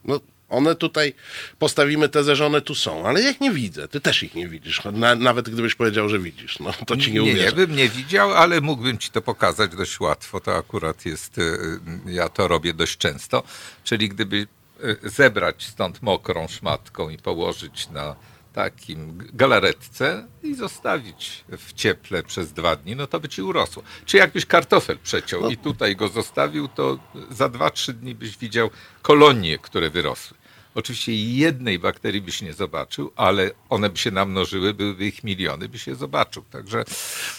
No, 0.05 0.19
one 0.51 0.75
tutaj, 0.75 1.13
postawimy 1.59 2.09
tezę, 2.09 2.35
że 2.35 2.45
one 2.45 2.61
tu 2.61 2.75
są, 2.75 3.07
ale 3.07 3.21
ja 3.21 3.29
ich 3.29 3.41
nie 3.41 3.51
widzę. 3.51 3.87
Ty 3.87 4.01
też 4.01 4.23
ich 4.23 4.35
nie 4.35 4.47
widzisz. 4.47 4.81
Na, 4.93 5.15
nawet 5.15 5.49
gdybyś 5.49 5.75
powiedział, 5.75 6.09
że 6.09 6.19
widzisz, 6.19 6.59
no 6.59 6.73
to 6.87 6.97
ci 6.97 7.13
nie 7.13 7.23
uwierzę. 7.23 7.45
Nie, 7.45 7.51
bym 7.51 7.75
nie 7.75 7.89
widział, 7.89 8.33
ale 8.33 8.61
mógłbym 8.61 8.97
ci 8.97 9.09
to 9.11 9.21
pokazać 9.21 9.71
dość 9.75 9.99
łatwo. 9.99 10.39
To 10.39 10.55
akurat 10.55 11.05
jest, 11.05 11.37
y, 11.37 11.79
ja 12.05 12.29
to 12.29 12.47
robię 12.47 12.73
dość 12.73 12.97
często. 12.97 13.43
Czyli 13.83 14.09
gdyby 14.09 14.47
y, 14.83 15.09
zebrać 15.09 15.63
stąd 15.63 16.01
mokrą 16.01 16.47
szmatką 16.47 17.09
i 17.09 17.17
położyć 17.17 17.89
na 17.89 18.15
takim 18.53 19.29
galaretce 19.33 20.27
i 20.43 20.55
zostawić 20.55 21.43
w 21.49 21.73
cieple 21.73 22.23
przez 22.23 22.53
dwa 22.53 22.75
dni, 22.75 22.95
no 22.95 23.07
to 23.07 23.19
by 23.19 23.29
ci 23.29 23.41
urosło. 23.41 23.83
Czy 24.05 24.17
jakbyś 24.17 24.45
kartofel 24.45 24.97
przeciął 25.03 25.41
no. 25.41 25.49
i 25.49 25.57
tutaj 25.57 25.95
go 25.95 26.07
zostawił, 26.07 26.67
to 26.67 26.99
za 27.29 27.49
dwa, 27.49 27.69
trzy 27.69 27.93
dni 27.93 28.15
byś 28.15 28.37
widział 28.37 28.69
kolonie, 29.01 29.57
które 29.57 29.89
wyrosły. 29.89 30.40
Oczywiście 30.75 31.15
jednej 31.15 31.79
bakterii 31.79 32.21
byś 32.21 32.41
nie 32.41 32.53
zobaczył, 32.53 33.11
ale 33.15 33.51
one 33.69 33.89
by 33.89 33.97
się 33.97 34.11
namnożyły, 34.11 34.73
byłyby 34.73 35.05
ich 35.05 35.23
miliony, 35.23 35.69
by 35.69 35.79
się 35.79 35.95
zobaczył. 35.95 36.43
Także... 36.51 36.83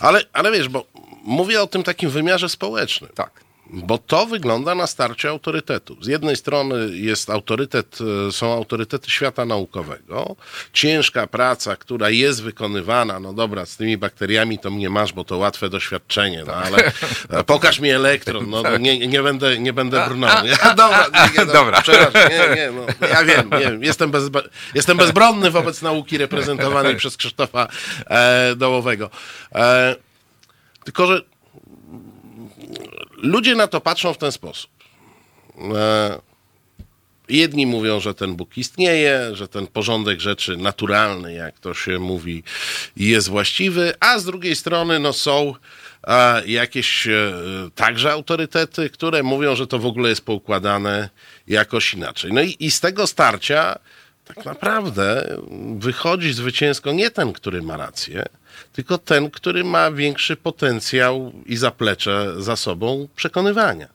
Ale, 0.00 0.24
ale 0.32 0.52
wiesz, 0.52 0.68
bo 0.68 0.84
mówię 1.24 1.62
o 1.62 1.66
tym 1.66 1.82
takim 1.82 2.10
wymiarze 2.10 2.48
społecznym. 2.48 3.10
Tak. 3.14 3.51
Bo 3.72 3.98
to 3.98 4.26
wygląda 4.26 4.74
na 4.74 4.86
starcie 4.86 5.28
autorytetów. 5.28 6.04
Z 6.04 6.06
jednej 6.06 6.36
strony 6.36 6.96
jest 6.96 7.30
autorytet, 7.30 7.98
e, 8.28 8.32
są 8.32 8.52
autorytety 8.52 9.10
świata 9.10 9.44
naukowego, 9.44 10.36
ciężka 10.72 11.26
praca, 11.26 11.76
która 11.76 12.10
jest 12.10 12.42
wykonywana, 12.42 13.20
no 13.20 13.32
dobra, 13.32 13.66
z 13.66 13.76
tymi 13.76 13.98
bakteriami 13.98 14.58
to 14.58 14.70
mnie 14.70 14.90
masz, 14.90 15.12
bo 15.12 15.24
to 15.24 15.38
łatwe 15.38 15.68
doświadczenie, 15.68 16.44
no 16.46 16.54
ale 16.54 16.92
e, 17.30 17.44
pokaż 17.44 17.80
mi 17.80 17.90
elektron, 17.90 18.50
no, 18.50 18.62
no 18.62 18.78
nie, 18.78 19.06
nie 19.08 19.22
będę, 19.22 19.58
nie 19.58 19.72
będę 19.72 20.08
brnął. 20.08 20.46
Ja, 20.46 20.74
dobra, 20.74 21.06
nie, 21.14 21.44
no, 21.44 21.52
dobra. 21.52 21.82
Przepraszam, 21.82 22.30
nie, 22.30 22.56
nie, 22.56 22.70
no, 22.70 23.08
ja 23.08 23.24
wiem, 23.24 23.50
nie 23.50 23.70
wiem 23.70 23.82
jestem, 23.82 24.10
bez, 24.10 24.30
jestem 24.74 24.96
bezbronny 24.96 25.50
wobec 25.50 25.82
nauki 25.82 26.18
reprezentowanej 26.18 26.96
przez 26.96 27.16
Krzysztofa 27.16 27.68
e, 28.06 28.56
Dołowego. 28.56 29.10
E, 29.54 29.96
tylko, 30.84 31.06
że 31.06 31.31
ludzie 33.22 33.54
na 33.54 33.66
to 33.66 33.80
patrzą 33.80 34.14
w 34.14 34.18
ten 34.18 34.32
sposób. 34.32 34.70
E, 35.74 36.18
jedni 37.28 37.66
mówią, 37.66 38.00
że 38.00 38.14
ten 38.14 38.34
Bóg 38.36 38.58
istnieje, 38.58 39.30
że 39.32 39.48
ten 39.48 39.66
porządek 39.66 40.20
rzeczy 40.20 40.56
naturalny, 40.56 41.34
jak 41.34 41.58
to 41.58 41.74
się 41.74 41.98
mówi, 41.98 42.42
jest 42.96 43.28
właściwy, 43.28 43.94
a 44.00 44.18
z 44.18 44.24
drugiej 44.24 44.56
strony 44.56 44.98
no, 44.98 45.12
są 45.12 45.54
e, 46.04 46.46
jakieś 46.46 47.06
e, 47.06 47.32
także 47.74 48.12
autorytety, 48.12 48.90
które 48.90 49.22
mówią, 49.22 49.56
że 49.56 49.66
to 49.66 49.78
w 49.78 49.86
ogóle 49.86 50.08
jest 50.08 50.24
poukładane 50.24 51.08
jakoś 51.48 51.94
inaczej. 51.94 52.32
No 52.32 52.42
i, 52.42 52.56
i 52.60 52.70
z 52.70 52.80
tego 52.80 53.06
starcia 53.06 53.78
tak 54.24 54.44
naprawdę 54.44 55.38
wychodzi 55.78 56.32
zwycięsko 56.32 56.92
nie 56.92 57.10
ten, 57.10 57.32
który 57.32 57.62
ma 57.62 57.76
rację, 57.76 58.24
tylko 58.72 58.98
ten, 58.98 59.30
który 59.30 59.64
ma 59.64 59.90
większy 59.90 60.36
potencjał 60.36 61.32
i 61.46 61.56
zaplecze 61.56 62.42
za 62.42 62.56
sobą 62.56 63.08
przekonywania. 63.16 63.88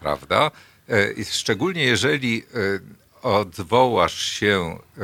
Prawda? 0.00 0.50
E, 0.88 1.12
I 1.12 1.24
szczególnie 1.24 1.84
jeżeli 1.84 2.42
e, 2.42 2.46
odwołasz 3.22 4.22
się, 4.22 4.78
e, 4.98 5.02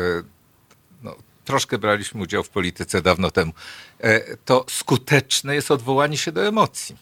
no, 1.02 1.16
troszkę 1.44 1.78
braliśmy 1.78 2.22
udział 2.22 2.42
w 2.42 2.48
polityce 2.48 3.02
dawno 3.02 3.30
temu, 3.30 3.52
to 4.44 4.64
skuteczne 4.68 5.54
jest 5.54 5.70
odwołanie 5.70 6.16
się 6.16 6.32
do 6.32 6.46
emocji. 6.46 6.96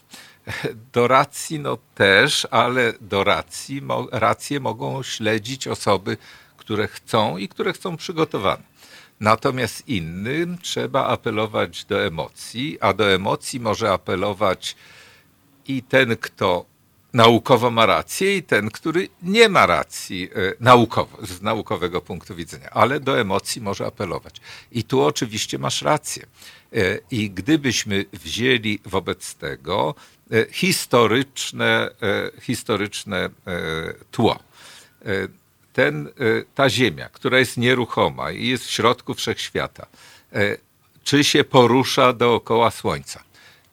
Do 0.93 1.09
racji 1.09 1.61
no 1.61 1.79
też, 1.95 2.47
ale 2.51 2.93
do 3.01 3.25
racji, 3.25 3.83
rację 4.13 4.61
mogą 4.61 5.03
śledzić 5.03 5.69
osoby, 5.69 6.17
które 6.71 6.89
chcą 6.89 7.37
i 7.37 7.49
które 7.49 7.73
chcą 7.73 7.97
przygotowane. 7.97 8.63
Natomiast 9.21 9.89
innym 9.89 10.59
trzeba 10.59 11.07
apelować 11.07 11.85
do 11.85 12.05
emocji, 12.05 12.79
a 12.81 12.93
do 12.93 13.13
emocji 13.13 13.61
może 13.61 13.93
apelować 13.93 14.77
i 15.69 15.83
ten, 15.83 16.17
kto 16.17 16.65
naukowo 17.13 17.71
ma 17.71 17.87
rację, 17.87 18.37
i 18.37 18.43
ten, 18.43 18.71
który 18.71 19.09
nie 19.23 19.49
ma 19.49 19.67
racji 19.67 20.29
e, 20.35 20.55
naukowo, 20.61 21.27
z 21.27 21.43
naukowego 21.43 22.01
punktu 22.01 22.35
widzenia, 22.35 22.71
ale 22.71 23.01
do 23.01 23.21
emocji 23.21 23.63
może 23.63 23.87
apelować. 23.87 24.41
I 24.73 24.85
tu 24.85 25.03
oczywiście 25.03 25.59
masz 25.59 25.83
rację. 25.83 26.27
E, 26.73 26.99
I 27.11 27.31
gdybyśmy 27.31 28.05
wzięli 28.13 28.79
wobec 28.85 29.35
tego 29.35 29.95
e, 30.31 30.47
historyczne, 30.53 31.91
historyczne 32.41 33.31
tło, 34.11 34.39
ten, 35.73 36.07
e, 36.07 36.11
ta 36.55 36.71
Ziemia, 36.71 37.09
która 37.09 37.39
jest 37.39 37.57
nieruchoma 37.57 38.31
i 38.31 38.47
jest 38.47 38.67
w 38.67 38.71
środku 38.71 39.15
wszechświata, 39.15 39.87
e, 40.33 40.57
czy 41.05 41.25
się 41.25 41.45
porusza 41.45 42.13
dookoła 42.13 42.71
Słońca? 42.71 43.23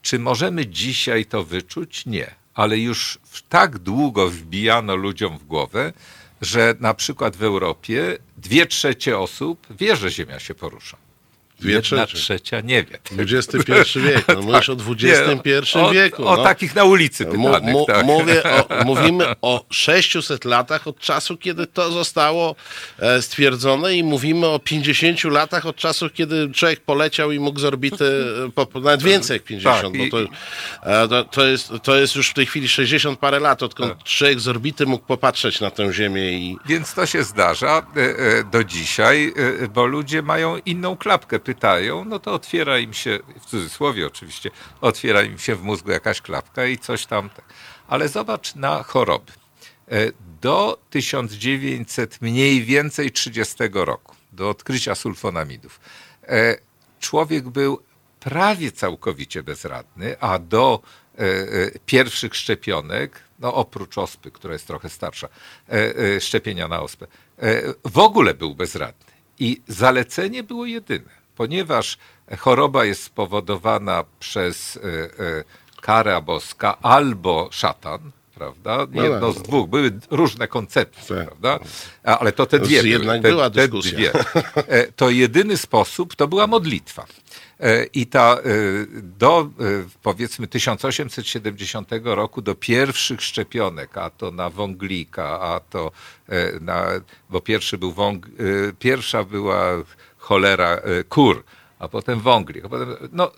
Czy 0.01 0.19
możemy 0.19 0.67
dzisiaj 0.67 1.25
to 1.25 1.43
wyczuć? 1.43 2.05
Nie. 2.05 2.35
Ale 2.53 2.77
już 2.77 3.19
tak 3.49 3.77
długo 3.77 4.29
wbijano 4.29 4.95
ludziom 4.95 5.37
w 5.37 5.43
głowę, 5.43 5.93
że 6.41 6.75
na 6.79 6.93
przykład 6.93 7.35
w 7.35 7.43
Europie 7.43 8.17
dwie 8.37 8.65
trzecie 8.65 9.19
osób 9.19 9.67
wie, 9.69 9.95
że 9.95 10.11
Ziemia 10.11 10.39
się 10.39 10.55
porusza. 10.55 10.97
Dwie 11.59 11.73
Jedna 11.73 12.05
trzecie. 12.05 12.17
trzecia 12.17 12.61
nie 12.61 12.83
wie. 12.83 12.99
XXI 13.17 13.99
wiek, 13.99 14.27
no 14.27 14.41
mówisz 14.51 14.69
o 14.69 14.73
XXI 14.73 15.79
o, 15.79 15.91
wieku. 15.91 16.21
No. 16.23 16.29
O 16.29 16.43
takich 16.43 16.75
na 16.75 16.83
ulicy 16.83 17.25
pytanych. 17.25 17.73
Mu, 17.73 17.85
tak. 17.85 18.05
mówię 18.05 18.43
o, 18.43 18.67
mówimy 18.85 19.25
o 19.41 19.65
600 19.69 20.45
latach 20.45 20.87
od 20.87 20.99
czasu, 20.99 21.37
kiedy 21.37 21.67
to 21.67 21.91
zostało 21.91 22.55
e, 22.99 23.21
stwierdzone 23.21 23.95
i 23.95 24.03
mówimy 24.03 24.47
o 24.47 24.59
50 24.59 25.23
latach 25.23 25.65
od 25.65 25.75
czasu, 25.75 26.09
kiedy 26.09 26.51
człowiek 26.51 26.79
poleciał 26.79 27.31
i 27.31 27.39
mógł 27.39 27.59
z 27.59 27.65
orbity, 27.65 28.25
e, 28.47 28.65
po, 28.65 28.79
nawet 28.79 29.03
więcej 29.03 29.35
jak 29.35 29.43
50, 29.43 29.81
tak, 29.81 29.97
bo 29.97 30.17
to, 30.17 30.31
e, 30.83 31.07
to, 31.07 31.23
to, 31.23 31.45
jest, 31.45 31.71
to 31.83 31.95
jest 31.95 32.15
już 32.15 32.29
w 32.29 32.33
tej 32.33 32.45
chwili 32.45 32.67
60 32.67 33.19
parę 33.19 33.39
lat, 33.39 33.63
odkąd 33.63 33.93
tak. 33.93 34.03
człowiek 34.03 34.39
z 34.39 34.47
orbity 34.47 34.85
mógł 34.85 35.05
popatrzeć 35.05 35.61
na 35.61 35.71
tę 35.71 35.93
Ziemię. 35.93 36.31
I... 36.31 36.57
Więc 36.65 36.93
to 36.93 37.05
się 37.05 37.23
zdarza 37.23 37.85
do 38.51 38.63
dzisiaj, 38.63 39.33
bo 39.73 39.85
ludzie 39.85 40.21
mają 40.21 40.57
inną 40.65 40.97
klapkę 40.97 41.39
pytają, 41.47 42.05
no 42.05 42.19
to 42.19 42.33
otwiera 42.33 42.79
im 42.79 42.93
się, 42.93 43.19
w 43.41 43.45
cudzysłowie 43.45 44.07
oczywiście, 44.07 44.51
otwiera 44.81 45.23
im 45.23 45.39
się 45.39 45.55
w 45.55 45.63
mózgu 45.63 45.91
jakaś 45.91 46.21
klapka 46.21 46.65
i 46.65 46.77
coś 46.77 47.05
tam. 47.05 47.29
Tak. 47.29 47.45
Ale 47.87 48.09
zobacz 48.09 48.55
na 48.55 48.83
choroby. 48.83 49.31
E, 49.87 50.11
do 50.41 50.79
1900 50.89 52.21
mniej 52.21 52.63
więcej 52.63 53.11
30 53.11 53.55
roku, 53.73 54.15
do 54.31 54.49
odkrycia 54.49 54.95
sulfonamidów, 54.95 55.79
e, 56.23 56.57
człowiek 56.99 57.49
był 57.49 57.81
prawie 58.19 58.71
całkowicie 58.71 59.43
bezradny, 59.43 60.19
a 60.19 60.39
do 60.39 60.81
e, 61.17 61.25
pierwszych 61.85 62.35
szczepionek, 62.35 63.19
no 63.39 63.53
oprócz 63.53 63.97
ospy, 63.97 64.31
która 64.31 64.53
jest 64.53 64.67
trochę 64.67 64.89
starsza, 64.89 65.27
szczepienia 66.19 66.67
na 66.67 66.81
ospę, 66.81 67.07
w 67.85 67.97
ogóle 67.97 68.33
był 68.33 68.55
bezradny. 68.55 69.05
I 69.39 69.61
zalecenie 69.67 70.43
było 70.43 70.65
jedyne 70.65 71.16
ponieważ 71.37 71.97
choroba 72.37 72.85
jest 72.85 73.03
spowodowana 73.03 74.03
przez 74.19 74.77
e, 74.77 74.79
e, 74.79 75.43
karę 75.81 76.21
boska 76.21 76.77
albo 76.81 77.49
szatan, 77.51 78.11
prawda? 78.35 78.77
No 78.91 79.03
Jedno 79.03 79.33
tak. 79.33 79.39
z 79.39 79.47
dwóch. 79.47 79.69
Były 79.69 79.99
różne 80.11 80.47
koncepcje, 80.47 81.15
tak. 81.15 81.25
prawda? 81.25 81.59
Ale 82.03 82.31
to 82.31 82.45
te 82.45 82.59
dwie. 82.59 82.89
Jednak 82.89 83.21
były, 83.21 83.33
była 83.33 83.49
te, 83.49 83.67
te 83.67 83.79
dwie. 83.79 84.11
E, 84.67 84.91
to 84.91 85.09
jedyny 85.09 85.57
sposób 85.57 86.15
to 86.15 86.27
była 86.27 86.47
modlitwa. 86.47 87.05
I 87.93 88.07
ta 88.07 88.37
do 89.01 89.49
powiedzmy 90.03 90.47
1870 90.47 91.89
roku 92.03 92.41
do 92.41 92.55
pierwszych 92.55 93.21
szczepionek, 93.21 93.97
a 93.97 94.09
to 94.09 94.31
na 94.31 94.49
wąglika, 94.49 95.41
a 95.41 95.59
to 95.59 95.91
na, 96.61 96.87
bo 97.29 97.41
pierwszy 97.41 97.77
był 97.77 97.91
wąg, 97.91 98.27
pierwsza 98.79 99.23
była 99.23 99.83
cholera 100.27 100.71
e, 100.75 101.03
kur, 101.03 101.43
a 101.79 101.87
potem 101.87 102.19
wągli. 102.19 102.61
A 102.65 102.69
potem, 102.69 102.95
no, 103.11 103.31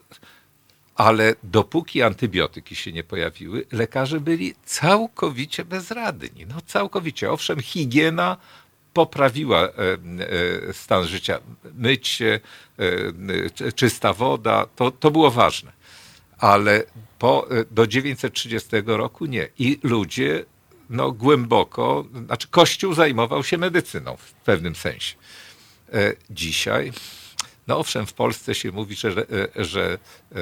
ale 0.96 1.36
dopóki 1.44 2.02
antybiotyki 2.02 2.76
się 2.76 2.92
nie 2.92 3.04
pojawiły, 3.04 3.66
lekarze 3.72 4.20
byli 4.20 4.56
całkowicie 4.66 5.66
bezradni. 5.66 6.46
No 6.46 6.56
całkowicie. 6.66 7.32
Owszem, 7.32 7.60
higiena 7.62 8.38
poprawiła 8.94 9.60
e, 9.60 9.70
e, 9.70 10.74
stan 10.74 11.08
życia. 11.08 11.40
Myć 11.76 12.08
się, 12.08 12.40
czysta 13.76 14.14
woda, 14.14 14.66
to, 14.76 14.92
to 14.92 15.12
było 15.12 15.32
ważne. 15.32 15.72
Ale 16.38 16.84
po, 17.20 17.48
do 17.72 17.88
930 17.88 18.70
roku 18.86 19.26
nie. 19.26 19.48
I 19.60 19.80
ludzie 19.84 20.46
no, 20.90 21.12
głęboko, 21.12 22.06
znaczy 22.26 22.48
Kościół 22.48 22.94
zajmował 22.94 23.44
się 23.44 23.58
medycyną 23.58 24.18
w 24.18 24.34
pewnym 24.34 24.76
sensie. 24.76 25.16
E, 25.94 26.14
dzisiaj, 26.30 26.92
no 27.68 27.78
owszem, 27.78 28.06
w 28.06 28.14
Polsce 28.14 28.56
się 28.56 28.72
mówi, 28.72 28.96
że, 28.96 29.10
e, 29.10 29.66
że 29.66 29.98
e, 30.36 30.38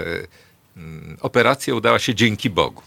mm, 0.78 1.18
operacja 1.22 1.76
udała 1.76 2.00
się 2.00 2.16
dzięki 2.16 2.50
Bogu 2.50 2.82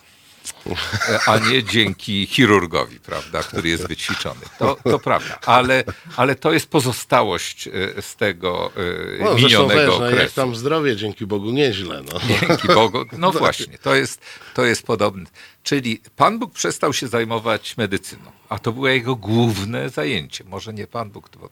a 1.26 1.38
nie 1.38 1.64
dzięki 1.64 2.26
chirurgowi, 2.26 3.00
prawda, 3.00 3.42
który 3.42 3.68
jest 3.68 3.88
wyćwiczony. 3.88 4.40
To, 4.58 4.76
to 4.84 4.98
prawda, 4.98 5.38
ale, 5.46 5.84
ale 6.16 6.34
to 6.34 6.52
jest 6.52 6.70
pozostałość 6.70 7.68
z 8.00 8.16
tego 8.16 8.72
no, 9.20 9.34
minionego 9.34 9.92
wiesz, 9.92 10.00
no, 10.00 10.10
Jak 10.10 10.32
tam 10.32 10.56
zdrowie, 10.56 10.96
dzięki 10.96 11.26
Bogu, 11.26 11.50
nieźle. 11.50 12.02
No. 12.02 12.20
Dzięki 12.40 12.68
Bogu, 12.68 13.04
no 13.18 13.32
właśnie, 13.42 13.78
to 13.78 13.94
jest, 13.94 14.20
to 14.54 14.64
jest 14.64 14.82
podobne. 14.82 15.26
Czyli 15.62 16.00
Pan 16.16 16.38
Bóg 16.38 16.52
przestał 16.52 16.92
się 16.92 17.08
zajmować 17.08 17.76
medycyną, 17.76 18.32
a 18.48 18.58
to 18.58 18.72
było 18.72 18.88
jego 18.88 19.16
główne 19.16 19.90
zajęcie. 19.90 20.44
Może 20.44 20.74
nie 20.74 20.86
Pan 20.86 21.10
Bóg, 21.10 21.28
to 21.28 21.50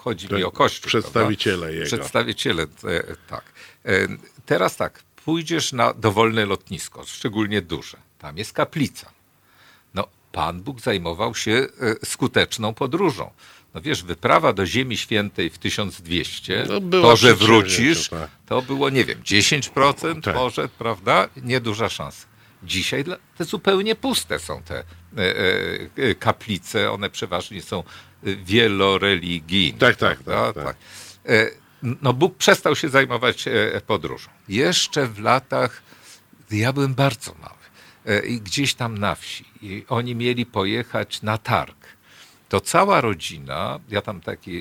chodzi 0.00 0.34
mi 0.34 0.44
o 0.44 0.50
Kościół. 0.50 0.88
Przedstawiciele 0.88 1.58
prawda? 1.58 1.74
jego. 1.74 1.86
Przedstawiciele, 1.86 2.62
e, 2.62 2.66
tak. 3.28 3.44
E, 3.84 3.90
teraz 4.46 4.76
tak, 4.76 5.02
pójdziesz 5.24 5.72
na 5.72 5.94
dowolne 5.94 6.46
lotnisko, 6.46 7.04
szczególnie 7.06 7.62
duże. 7.62 7.98
Tam 8.18 8.38
jest 8.38 8.52
kaplica. 8.52 9.10
No, 9.94 10.06
Pan 10.32 10.62
Bóg 10.62 10.80
zajmował 10.80 11.34
się 11.34 11.52
e, 12.02 12.06
skuteczną 12.06 12.74
podróżą. 12.74 13.30
No 13.74 13.80
wiesz, 13.80 14.02
wyprawa 14.02 14.52
do 14.52 14.66
Ziemi 14.66 14.96
Świętej 14.96 15.50
w 15.50 15.58
1200, 15.58 16.66
no 16.68 17.00
to, 17.02 17.16
że 17.16 17.34
wrócisz, 17.34 18.08
to, 18.08 18.16
tak. 18.16 18.30
to 18.46 18.62
było, 18.62 18.90
nie 18.90 19.04
wiem, 19.04 19.22
10% 19.22 20.22
tak. 20.22 20.34
może, 20.34 20.68
prawda? 20.68 21.28
Nieduża 21.42 21.88
szansa. 21.88 22.26
Dzisiaj 22.62 23.04
te 23.38 23.44
zupełnie 23.44 23.94
puste 23.94 24.38
są 24.38 24.62
te 24.62 24.84
kaplice, 26.18 26.92
one 26.92 27.10
przeważnie 27.10 27.62
są 27.62 27.82
wieloreligijny. 28.22 29.78
Tak, 29.78 29.96
tak, 29.96 30.22
tak, 30.22 30.54
tak. 30.54 30.76
E, 31.28 31.50
no 32.02 32.12
Bóg 32.12 32.36
przestał 32.36 32.76
się 32.76 32.88
zajmować 32.88 33.48
e, 33.48 33.80
podróżą. 33.86 34.30
Jeszcze 34.48 35.06
w 35.06 35.18
latach, 35.18 35.82
ja 36.50 36.72
byłem 36.72 36.94
bardzo 36.94 37.34
mały, 37.34 38.18
e, 38.18 38.26
i 38.26 38.40
gdzieś 38.40 38.74
tam 38.74 38.98
na 38.98 39.14
wsi, 39.14 39.44
i 39.62 39.84
oni 39.88 40.14
mieli 40.14 40.46
pojechać 40.46 41.22
na 41.22 41.38
targ. 41.38 41.76
To 42.48 42.60
cała 42.60 43.00
rodzina, 43.00 43.80
ja 43.88 44.02
tam 44.02 44.20
takie 44.20 44.52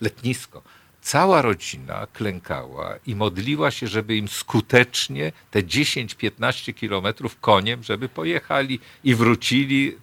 letnisko, 0.00 0.62
cała 1.02 1.42
rodzina 1.42 2.06
klękała 2.12 2.94
i 3.06 3.14
modliła 3.14 3.70
się, 3.70 3.86
żeby 3.86 4.16
im 4.16 4.28
skutecznie 4.28 5.32
te 5.50 5.62
10-15 5.62 6.74
kilometrów 6.74 7.40
koniem, 7.40 7.82
żeby 7.82 8.08
pojechali 8.08 8.80
i 9.04 9.14
wrócili. 9.14 9.96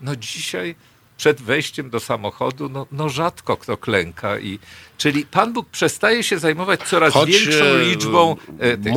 No 0.00 0.16
dzisiaj 0.16 0.74
przed 1.16 1.42
wejściem 1.42 1.90
do 1.90 2.00
samochodu, 2.00 2.68
no, 2.68 2.86
no 2.92 3.08
rzadko 3.08 3.56
kto 3.56 3.76
klęka. 3.76 4.38
I, 4.38 4.58
czyli 4.98 5.26
Pan 5.26 5.52
Bóg 5.52 5.68
przestaje 5.68 6.22
się 6.22 6.38
zajmować 6.38 6.80
coraz 6.80 7.14
Choć, 7.14 7.30
większą 7.30 7.64
e, 7.64 7.84
liczbą 7.84 8.36
e, 8.58 8.76
tych. 8.76 8.92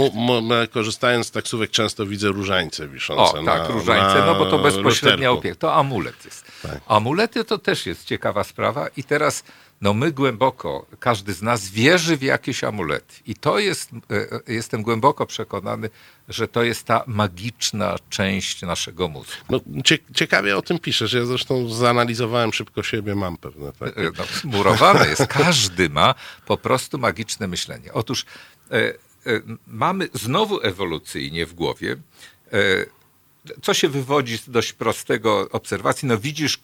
Korzystając 0.71 1.27
z 1.27 1.31
taksówek 1.31 1.71
często 1.71 2.05
widzę 2.05 2.27
różańce 2.27 2.87
wiszące 2.87 3.39
O, 3.39 3.41
na 3.41 3.57
tak, 3.57 3.69
różańce, 3.69 4.23
no 4.25 4.35
bo 4.35 4.45
to 4.45 4.57
na 4.57 4.63
bezpośrednia 4.63 5.29
lusterku. 5.29 5.39
opieka. 5.39 5.55
To 5.55 5.75
amulet 5.75 6.25
jest. 6.25 6.45
Tak. 6.61 6.81
Amulety 6.87 7.43
to 7.43 7.57
też 7.57 7.85
jest 7.85 8.05
ciekawa 8.05 8.43
sprawa 8.43 8.87
i 8.97 9.03
teraz 9.03 9.43
no 9.81 9.93
my 9.93 10.11
głęboko, 10.11 10.85
każdy 10.99 11.33
z 11.33 11.41
nas 11.41 11.69
wierzy 11.69 12.17
w 12.17 12.21
jakieś 12.21 12.63
amulety. 12.63 13.15
I 13.25 13.35
to 13.35 13.59
jest, 13.59 13.91
e, 14.47 14.53
jestem 14.53 14.81
głęboko 14.81 15.25
przekonany, 15.25 15.89
że 16.29 16.47
to 16.47 16.63
jest 16.63 16.83
ta 16.83 17.03
magiczna 17.07 17.95
część 18.09 18.61
naszego 18.61 19.07
mózgu. 19.07 19.33
No, 19.49 19.59
cie, 19.83 19.97
ciekawie 20.13 20.57
o 20.57 20.61
tym 20.61 20.79
piszesz. 20.79 21.13
Ja 21.13 21.25
zresztą 21.25 21.69
zanalizowałem 21.69 22.53
szybko 22.53 22.83
siebie, 22.83 23.15
mam 23.15 23.37
pewne 23.37 23.71
takie. 23.71 24.01
E, 24.01 24.11
no, 24.17 24.23
murowane 24.43 25.07
jest. 25.07 25.27
Każdy 25.27 25.89
ma 25.89 26.15
po 26.45 26.57
prostu 26.57 26.97
magiczne 26.97 27.47
myślenie. 27.47 27.93
Otóż 27.93 28.25
e, 28.71 28.75
e, 28.75 28.93
mamy 29.67 30.09
znowu 30.13 30.61
ewolucyjnie 30.61 31.45
w 31.45 31.53
głowie, 31.53 31.97
e, 32.53 32.85
co 33.61 33.73
się 33.73 33.89
wywodzi 33.89 34.37
z 34.37 34.49
dość 34.49 34.73
prostego 34.73 35.49
obserwacji. 35.51 36.07
No 36.07 36.17
widzisz 36.17 36.59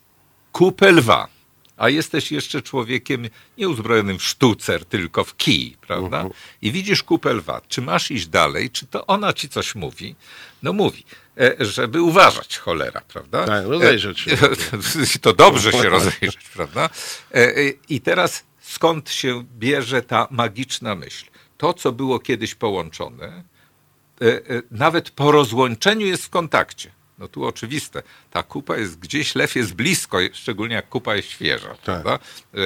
kupę 0.52 0.92
lwa, 0.92 1.35
a 1.76 1.88
jesteś 1.88 2.32
jeszcze 2.32 2.62
człowiekiem 2.62 3.28
nieuzbrojonym 3.58 4.18
w 4.18 4.22
sztucer, 4.22 4.84
tylko 4.84 5.24
w 5.24 5.36
kij, 5.36 5.76
prawda? 5.80 6.28
I 6.62 6.72
widzisz 6.72 7.02
kupę 7.02 7.32
lwa. 7.32 7.60
Czy 7.68 7.82
masz 7.82 8.10
iść 8.10 8.26
dalej? 8.26 8.70
Czy 8.70 8.86
to 8.86 9.06
ona 9.06 9.32
ci 9.32 9.48
coś 9.48 9.74
mówi? 9.74 10.14
No 10.62 10.72
mówi, 10.72 11.04
e, 11.40 11.54
żeby 11.60 12.02
uważać, 12.02 12.58
cholera, 12.58 13.00
prawda? 13.00 13.46
Tak, 13.46 13.66
rozejrzeć 13.66 14.20
się. 14.20 14.36
To 15.22 15.32
dobrze 15.32 15.72
się 15.72 15.88
rozejrzeć, 15.88 16.48
prawda? 16.54 16.90
E, 17.34 17.56
e, 17.56 17.72
I 17.88 18.00
teraz 18.00 18.44
skąd 18.60 19.10
się 19.10 19.44
bierze 19.58 20.02
ta 20.02 20.28
magiczna 20.30 20.94
myśl? 20.94 21.24
To, 21.58 21.74
co 21.74 21.92
było 21.92 22.18
kiedyś 22.18 22.54
połączone, 22.54 23.26
e, 23.26 24.24
e, 24.26 24.40
nawet 24.70 25.10
po 25.10 25.32
rozłączeniu 25.32 26.06
jest 26.06 26.24
w 26.24 26.30
kontakcie. 26.30 26.95
No 27.18 27.28
tu 27.28 27.44
oczywiste. 27.44 28.02
Ta 28.30 28.42
kupa 28.42 28.76
jest 28.76 28.98
gdzieś, 28.98 29.34
lew 29.34 29.56
jest 29.56 29.74
blisko, 29.74 30.18
szczególnie 30.32 30.74
jak 30.74 30.88
kupa 30.88 31.16
jest 31.16 31.28
świeża, 31.28 31.74
prawda? 31.84 32.18
E, 32.54 32.58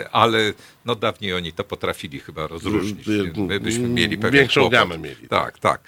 e, 0.00 0.08
Ale 0.10 0.52
no 0.84 0.94
dawniej 0.94 1.34
oni 1.34 1.52
to 1.52 1.64
potrafili 1.64 2.20
chyba 2.20 2.46
rozróżnić. 2.46 3.06
My 3.36 3.60
byśmy 3.60 3.88
mieli 3.88 4.16
pewien 4.18 4.32
Większą 4.40 4.60
kłopot. 4.60 4.72
gamę 4.78 4.98
mieli. 4.98 5.28
Tak, 5.28 5.58
tak. 5.58 5.80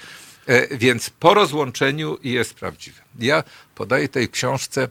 E, 0.47 0.77
Więc 0.79 1.11
po 1.11 1.35
rozłączeniu 1.35 2.19
jest 2.25 2.55
prawdziwe. 2.55 3.03
Ja 3.19 3.45
podaję 3.75 4.09
tej 4.09 4.29
książce 4.29 4.89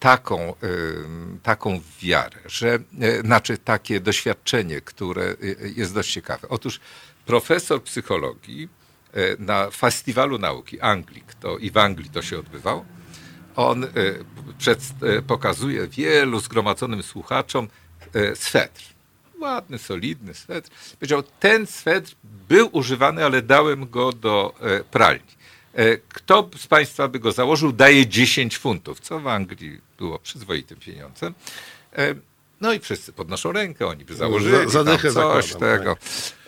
taką, 0.00 0.54
taką 1.42 1.80
wiarę, 2.02 2.38
że, 2.46 2.78
znaczy 3.24 3.58
takie 3.58 4.00
doświadczenie, 4.00 4.80
które 4.80 5.36
jest 5.76 5.94
dość 5.94 6.12
ciekawe. 6.12 6.48
Otóż 6.48 6.80
profesor 7.26 7.82
psychologii 7.82 8.68
na 9.38 9.70
Festiwalu 9.70 10.38
Nauki 10.38 10.80
Anglik, 10.80 11.34
to 11.34 11.58
i 11.58 11.70
w 11.70 11.76
Anglii 11.76 12.10
to 12.10 12.22
się 12.22 12.38
odbywał, 12.38 12.84
on 13.56 13.84
e, 13.84 13.88
przed, 14.58 14.80
e, 15.02 15.22
pokazuje 15.22 15.88
wielu 15.88 16.40
zgromadzonym 16.40 17.02
słuchaczom 17.02 17.68
e, 18.14 18.36
swetr. 18.36 18.82
Ładny, 19.40 19.78
solidny 19.78 20.34
swetr. 20.34 20.70
Powiedział, 21.00 21.22
ten 21.40 21.66
swetr 21.66 22.14
był 22.48 22.68
używany, 22.72 23.24
ale 23.24 23.42
dałem 23.42 23.90
go 23.90 24.12
do 24.12 24.54
e, 24.60 24.84
pralni. 24.84 25.32
E, 25.74 25.96
Kto 25.96 26.48
z 26.56 26.66
Państwa 26.66 27.08
by 27.08 27.18
go 27.18 27.32
założył, 27.32 27.72
daje 27.72 28.06
10 28.06 28.58
funtów, 28.58 29.00
co 29.00 29.20
w 29.20 29.26
Anglii 29.26 29.80
było 29.98 30.18
przyzwoitym 30.18 30.78
pieniądzem. 30.78 31.34
No 32.62 32.72
i 32.72 32.80
wszyscy 32.80 33.12
podnoszą 33.12 33.52
rękę, 33.52 33.86
oni 33.86 34.04
by 34.04 34.14
założyli 34.14 34.70
Za- 34.70 34.84
tam 34.84 34.98
coś 34.98 35.12
zakładam, 35.12 35.60
tego. 35.60 35.96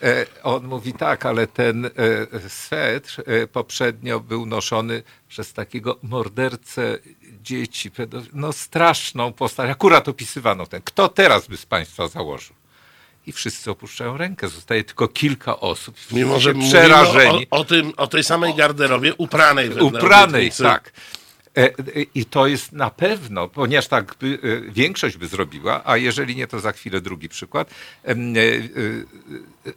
E, 0.03 0.27
On 0.43 0.65
mówi 0.65 0.93
tak, 0.93 1.27
ale 1.27 1.47
ten 1.47 1.87
e, 1.87 1.91
swetr 2.49 3.23
e, 3.27 3.47
poprzednio 3.47 4.21
był 4.21 4.47
noszony 4.47 5.03
przez 5.29 5.53
takiego 5.53 5.99
mordercę 6.03 6.99
dzieci, 7.43 7.91
no 8.33 8.53
straszną 8.53 9.33
postać. 9.33 9.71
Akurat 9.71 10.09
opisywano 10.09 10.67
ten. 10.67 10.83
Kto 10.85 11.09
teraz 11.09 11.47
by 11.47 11.57
z 11.57 11.67
Państwa 11.67 12.09
założył? 12.09 12.55
I 13.27 13.33
wszyscy 13.33 13.71
opuszczają 13.71 14.17
rękę. 14.17 14.49
Zostaje 14.49 14.85
tylko 14.85 15.09
kilka 15.09 15.61
osób. 15.61 15.97
Mimo, 16.13 16.41
że 16.41 16.55
przerażeni. 16.55 17.47
o, 17.51 17.57
o, 17.57 17.65
tym, 17.65 17.93
o 17.97 18.07
tej 18.07 18.25
samej 18.25 18.55
garderobie 18.55 19.15
upranej. 19.15 19.71
Upranej, 19.81 20.53
tak. 20.63 20.93
E, 21.57 21.63
e, 21.63 21.73
I 22.15 22.25
to 22.25 22.47
jest 22.47 22.73
na 22.73 22.91
pewno, 22.91 23.49
ponieważ 23.49 23.89
tak 23.89 24.15
by, 24.21 24.39
e, 24.43 24.73
większość 24.73 25.17
by 25.17 25.27
zrobiła, 25.27 25.83
a 25.85 25.97
jeżeli 25.97 26.37
nie, 26.37 26.47
to 26.47 26.61
za 26.61 26.73
chwilę 26.73 27.01
drugi 27.01 27.29
przykład. 27.29 27.71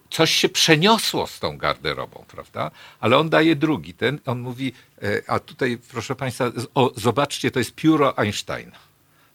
Coś 0.10 0.32
się 0.32 0.50
przeniosło 0.50 1.28
z 1.28 1.40
tą 1.40 1.58
garderobą, 1.58 2.26
prawda? 2.28 2.72
Ale 3.00 3.18
on 3.18 3.30
daje 3.30 3.56
drugi. 3.56 3.94
Ten, 3.94 4.20
on 4.26 4.40
mówi, 4.40 4.74
a 5.28 5.40
tutaj, 5.40 5.78
proszę 5.92 6.16
Państwa, 6.16 6.52
o, 6.76 6.94
zobaczcie, 6.96 7.52
to 7.52 7.60
jest 7.60 7.76
pióro 7.76 8.18
Einsteina. 8.18 8.78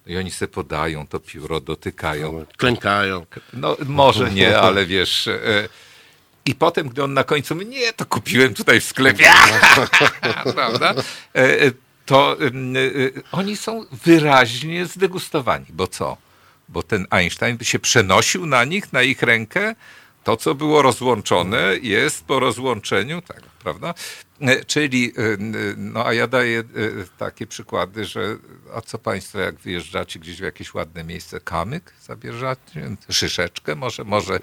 I 0.06 0.16
oni 0.16 0.30
sobie 0.30 0.52
podają 0.52 1.06
to 1.06 1.20
pióro, 1.20 1.60
dotykają. 1.60 2.46
Klękają. 2.56 3.26
No 3.52 3.76
może 3.86 4.30
nie, 4.30 4.58
ale 4.58 4.86
wiesz. 4.86 5.28
I 6.46 6.54
potem, 6.54 6.88
gdy 6.88 7.04
on 7.04 7.14
na 7.14 7.24
końcu 7.24 7.54
mówi, 7.54 7.66
nie, 7.66 7.92
to 7.92 8.06
kupiłem 8.06 8.54
tutaj 8.54 8.80
w 8.80 8.84
sklepie, 8.84 9.30
prawda? 10.54 10.94
To 12.06 12.36
e, 12.40 12.46
e, 12.46 12.50
oni 13.32 13.56
są 13.56 13.84
wyraźnie 14.04 14.86
zdegustowani. 14.86 15.66
Bo 15.68 15.86
co? 15.86 16.16
Bo 16.68 16.82
ten 16.82 17.06
Einstein 17.10 17.56
by 17.56 17.64
się 17.64 17.78
przenosił 17.78 18.46
na 18.46 18.64
nich, 18.64 18.92
na 18.92 19.02
ich 19.02 19.22
rękę. 19.22 19.74
To, 20.24 20.36
co 20.36 20.54
było 20.54 20.82
rozłączone, 20.82 21.76
jest 21.82 22.24
po 22.24 22.40
rozłączeniu, 22.40 23.22
tak, 23.22 23.42
prawda? 23.42 23.94
E, 24.40 24.64
Czyli, 24.64 25.12
no 25.76 26.06
a 26.06 26.12
ja 26.12 26.26
daję 26.26 26.62
takie 27.18 27.46
przykłady, 27.46 28.04
że 28.04 28.36
a 28.74 28.80
co 28.80 28.98
państwo, 28.98 29.38
jak 29.38 29.58
wyjeżdżacie 29.58 30.20
gdzieś 30.20 30.36
w 30.36 30.44
jakieś 30.44 30.74
ładne 30.74 31.04
miejsce, 31.04 31.40
kamyk 31.40 31.92
zabierzacie, 32.02 32.96
szyszeczkę, 33.10 33.74
może, 33.74 34.04
może 34.04 34.38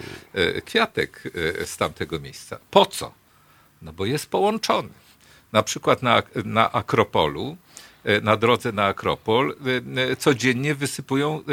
kwiatek 0.66 1.24
z 1.66 1.78
tamtego 1.78 2.20
miejsca. 2.20 2.60
Po 2.72 2.86
co? 2.86 3.12
No 3.82 3.94
bo 3.94 4.06
jest 4.06 4.30
połączony. 4.30 4.90
Na 5.52 5.64
przykład 5.64 6.04
na, 6.04 6.24
na 6.46 6.72
Akropolu, 6.72 7.58
e, 8.04 8.22
na 8.22 8.38
drodze 8.38 8.72
na 8.72 8.86
Akropol, 8.86 9.56
e, 9.98 10.02
e, 10.12 10.16
codziennie 10.16 10.76
wysypują 10.76 11.44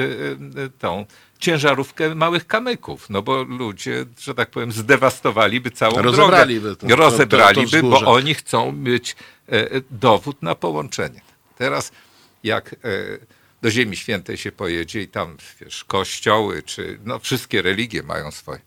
tą 0.78 1.06
ciężarówkę 1.38 2.14
małych 2.14 2.46
kamyków, 2.46 3.10
no 3.10 3.22
bo 3.22 3.42
ludzie, 3.42 4.04
że 4.20 4.34
tak 4.34 4.50
powiem, 4.50 4.72
zdewastowaliby 4.72 5.70
całą 5.70 6.02
Rozebraliby 6.02 6.60
drogę. 6.60 6.76
to- 6.76 6.86
to- 6.86 6.96
to- 6.96 6.96
Rozebraliby, 6.96 7.80
to 7.80 7.88
bo 7.90 8.00
oni 8.00 8.34
chcą 8.34 8.72
mieć 8.72 9.16
dowód 9.90 10.42
na 10.42 10.54
połączenie. 10.54 11.20
Teraz 11.58 11.92
jak 12.44 12.76
do 13.62 13.70
Ziemi 13.70 13.96
Świętej 13.96 14.36
się 14.36 14.52
pojedzie 14.52 15.02
i 15.02 15.08
tam, 15.08 15.36
wiesz, 15.60 15.84
kościoły, 15.84 16.62
czy 16.62 16.98
no 17.04 17.18
wszystkie 17.18 17.62
religie 17.62 18.02
mają 18.02 18.30
swoje, 18.30 18.60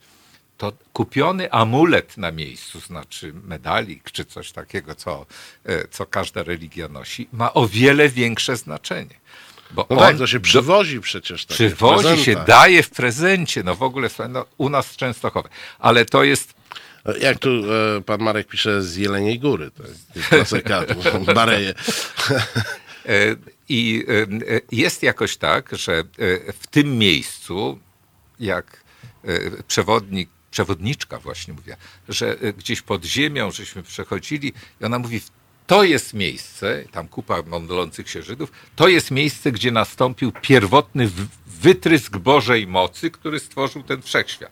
to 0.59 0.73
kupiony 0.93 1.51
amulet 1.51 2.17
na 2.17 2.31
miejscu, 2.31 2.79
znaczy 2.79 3.33
medalik 3.43 4.11
czy 4.11 4.25
coś 4.25 4.51
takiego, 4.51 4.95
co, 4.95 5.25
e, 5.65 5.87
co 5.87 6.05
każda 6.05 6.43
religia 6.43 6.87
nosi, 6.87 7.27
ma 7.33 7.53
o 7.53 7.67
wiele 7.67 8.09
większe 8.09 8.57
znaczenie. 8.57 9.15
Bo 9.71 9.87
No 9.89 9.95
on 9.95 10.01
tak, 10.01 10.17
to 10.17 10.27
się 10.27 10.39
przywozi 10.39 11.01
przecież. 11.01 11.45
takie 11.45 11.67
przywozi 11.67 12.23
się, 12.23 12.35
daje 12.35 12.83
w 12.83 12.89
prezencie, 12.89 13.63
no 13.63 13.75
w 13.75 13.83
ogóle 13.83 14.09
no, 14.29 14.45
u 14.57 14.69
nas 14.69 14.87
w 14.87 14.97
Częstochowie. 14.97 15.49
Ale 15.79 16.05
to 16.05 16.23
jest 16.23 16.53
Jak 17.21 17.39
tu 17.39 17.49
e, 17.49 18.01
pan 18.01 18.21
Marek 18.21 18.47
pisze 18.47 18.81
z 18.83 18.95
Jeleniej 18.95 19.39
Góry, 19.39 19.71
to 19.71 19.83
jest 19.87 20.27
klasyka, 20.29 20.83
bareje. 21.35 21.73
E, 23.05 23.35
I 23.69 24.05
e, 24.49 24.61
jest 24.71 25.03
jakoś 25.03 25.37
tak, 25.37 25.69
że 25.77 25.93
e, 25.93 26.03
w 26.53 26.67
tym 26.67 26.97
miejscu, 26.97 27.79
jak 28.39 28.83
e, 29.23 29.63
przewodnik, 29.67 30.29
przewodniczka 30.51 31.19
właśnie 31.19 31.53
mówiła, 31.53 31.77
że 32.09 32.31
e, 32.41 32.53
gdzieś 32.53 32.81
pod 32.81 33.05
ziemią 33.05 33.51
żeśmy 33.51 33.83
przechodzili 33.83 34.53
i 34.81 34.85
ona 34.85 34.99
mówi, 34.99 35.21
to 35.67 35.83
jest 35.83 36.13
miejsce, 36.13 36.83
tam 36.91 37.07
kupa 37.07 37.41
mądlących 37.47 38.09
się 38.09 38.23
Żydów, 38.23 38.51
to 38.75 38.87
jest 38.87 39.11
miejsce, 39.11 39.51
gdzie 39.51 39.71
nastąpił 39.71 40.31
pierwotny 40.41 41.09
wytrysk 41.47 42.17
Bożej 42.17 42.67
mocy, 42.67 43.11
który 43.11 43.39
stworzył 43.39 43.83
ten 43.83 44.01
wszechświat. 44.01 44.51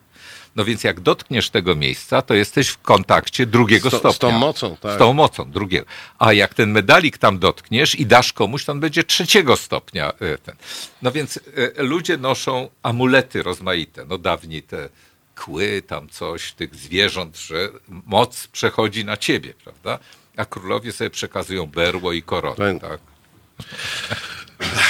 No 0.55 0.65
więc 0.65 0.83
jak 0.83 0.99
dotkniesz 0.99 1.49
tego 1.49 1.75
miejsca, 1.75 2.21
to 2.21 2.33
jesteś 2.33 2.67
w 2.69 2.77
kontakcie 2.81 3.45
drugiego 3.45 3.89
Z 3.89 3.91
to- 3.91 3.97
z 3.97 4.15
stopnia. 4.15 4.29
tą 4.29 4.39
mocą, 4.39 4.77
tak. 4.77 4.95
Z 4.95 4.97
tą 4.97 5.13
mocą 5.13 5.51
drugiego. 5.51 5.86
A 6.19 6.33
jak 6.33 6.53
ten 6.53 6.71
medalik 6.71 7.17
tam 7.17 7.39
dotkniesz 7.39 7.95
i 7.95 8.05
dasz 8.05 8.33
komuś, 8.33 8.65
to 8.65 8.71
on 8.71 8.79
będzie 8.79 9.03
trzeciego 9.03 9.57
stopnia. 9.57 10.12
e, 10.19 10.38
Ten. 10.38 10.55
No 11.01 11.12
więc 11.12 11.39
e, 11.77 11.83
ludzie 11.83 12.17
noszą 12.17 12.69
amulety 12.83 13.43
rozmaite. 13.43 14.05
No 14.05 14.17
dawniej 14.17 14.63
te 14.63 14.89
kły, 15.38 15.82
tam 15.88 16.10
coś, 16.10 16.52
tych 16.54 16.76
zwierząt, 16.76 17.38
że 17.38 17.69
moc 18.06 18.47
przechodzi 18.47 19.06
na 19.06 19.17
ciebie, 19.17 19.54
prawda? 19.63 20.00
A 20.38 20.45
królowie 20.45 20.91
sobie 20.91 21.10
przekazują 21.10 21.65
berło 21.65 22.13
i 22.13 22.21
koronę, 22.23 22.80
Tak. 22.80 22.89
tak? 22.91 23.00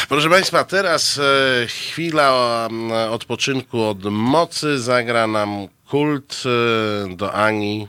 Proszę 0.10 0.30
Państwa, 0.30 0.64
teraz 0.64 1.20
e, 1.20 1.68
chwila 1.68 2.68
odpoczynku 3.10 3.84
od 3.84 4.04
mocy. 4.04 4.80
Zagra 4.80 5.28
nam 5.28 5.68
kult 5.90 6.44
e, 6.46 7.16
do 7.16 7.34
Ani, 7.34 7.88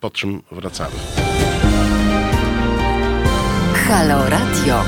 po 0.00 0.10
czym 0.10 0.42
wracamy. 0.52 0.94
Halo 3.88 4.28
Radio. 4.30 4.84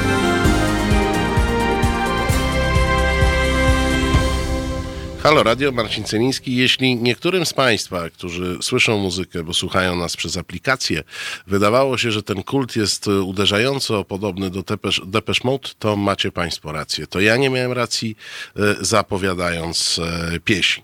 Halo 5.23 5.43
Radio, 5.43 5.73
Marcin 5.73 6.05
Celiński. 6.05 6.57
Jeśli 6.57 6.97
niektórym 6.97 7.47
z 7.47 7.53
Państwa, 7.53 8.11
którzy 8.11 8.59
słyszą 8.61 8.99
muzykę, 8.99 9.43
bo 9.43 9.55
słuchają 9.55 9.97
nas 9.97 10.17
przez 10.17 10.37
aplikację, 10.37 11.03
wydawało 11.47 11.99
się, 11.99 12.11
że 12.13 12.23
ten 12.23 12.43
kult 12.43 12.77
jest 12.77 13.07
uderzająco 13.07 14.05
podobny 14.05 14.51
do 14.51 14.63
Depeche, 14.63 15.03
Depeche 15.07 15.41
Mode, 15.45 15.69
to 15.79 15.97
macie 15.97 16.33
Państwo 16.33 16.73
rację. 16.73 17.07
To 17.07 17.21
ja 17.21 17.37
nie 17.37 17.51
miałem 17.51 17.73
racji, 17.73 18.17
e, 18.57 18.61
zapowiadając 18.81 19.99
e, 19.99 20.41
pieśń. 20.41 20.83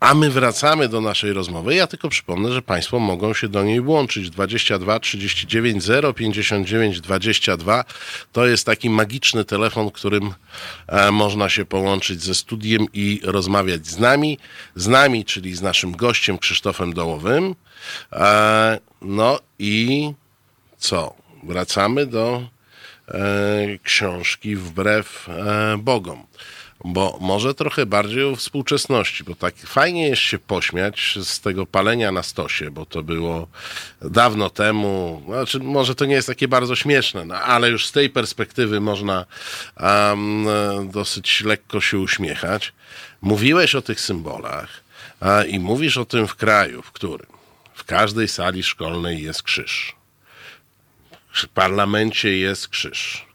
A 0.00 0.14
my 0.14 0.30
wracamy 0.30 0.88
do 0.88 1.00
naszej 1.00 1.32
rozmowy. 1.32 1.74
Ja 1.74 1.86
tylko 1.86 2.08
przypomnę, 2.08 2.52
że 2.52 2.62
Państwo 2.62 2.98
mogą 2.98 3.34
się 3.34 3.48
do 3.48 3.62
niej 3.62 3.80
włączyć. 3.80 4.30
22 4.30 5.00
39 5.00 5.84
059 6.16 7.00
22 7.00 7.84
to 8.32 8.46
jest 8.46 8.66
taki 8.66 8.90
magiczny 8.90 9.44
telefon, 9.44 9.90
którym 9.90 10.34
e, 10.86 11.10
można 11.10 11.48
się 11.48 11.64
połączyć 11.64 12.22
ze 12.22 12.34
studiem 12.34 12.86
i 12.92 13.20
rozmawiać 13.24 13.86
z 13.86 13.98
nami. 13.98 14.38
Z 14.74 14.86
nami, 14.86 15.24
czyli 15.24 15.56
z 15.56 15.62
naszym 15.62 15.92
gościem 15.92 16.38
Krzysztofem 16.38 16.92
Dołowym. 16.92 17.54
E, 18.12 18.78
no 19.02 19.40
i 19.58 20.12
co? 20.78 21.14
Wracamy 21.42 22.06
do 22.06 22.48
e, 23.08 23.18
książki 23.82 24.56
Wbrew 24.56 25.28
Bogom 25.78 26.26
bo 26.84 27.18
może 27.20 27.54
trochę 27.54 27.86
bardziej 27.86 28.24
o 28.24 28.36
współczesności, 28.36 29.24
bo 29.24 29.34
tak 29.34 29.56
fajnie 29.56 30.08
jest 30.08 30.22
się 30.22 30.38
pośmiać 30.38 31.18
z 31.22 31.40
tego 31.40 31.66
palenia 31.66 32.12
na 32.12 32.22
stosie, 32.22 32.70
bo 32.70 32.86
to 32.86 33.02
było 33.02 33.48
dawno 34.00 34.50
temu, 34.50 35.22
znaczy 35.26 35.58
może 35.58 35.94
to 35.94 36.04
nie 36.04 36.14
jest 36.14 36.28
takie 36.28 36.48
bardzo 36.48 36.76
śmieszne, 36.76 37.24
no, 37.24 37.34
ale 37.34 37.70
już 37.70 37.86
z 37.86 37.92
tej 37.92 38.10
perspektywy 38.10 38.80
można 38.80 39.24
um, 39.80 40.46
dosyć 40.90 41.40
lekko 41.40 41.80
się 41.80 41.98
uśmiechać. 41.98 42.72
Mówiłeś 43.20 43.74
o 43.74 43.82
tych 43.82 44.00
symbolach 44.00 44.68
a, 45.20 45.44
i 45.44 45.58
mówisz 45.58 45.96
o 45.96 46.04
tym 46.04 46.26
w 46.26 46.34
kraju, 46.34 46.82
w 46.82 46.92
którym 46.92 47.26
w 47.74 47.84
każdej 47.84 48.28
sali 48.28 48.62
szkolnej 48.62 49.22
jest 49.22 49.42
krzyż. 49.42 49.96
W 51.32 51.48
parlamencie 51.48 52.38
jest 52.38 52.68
krzyż 52.68 53.25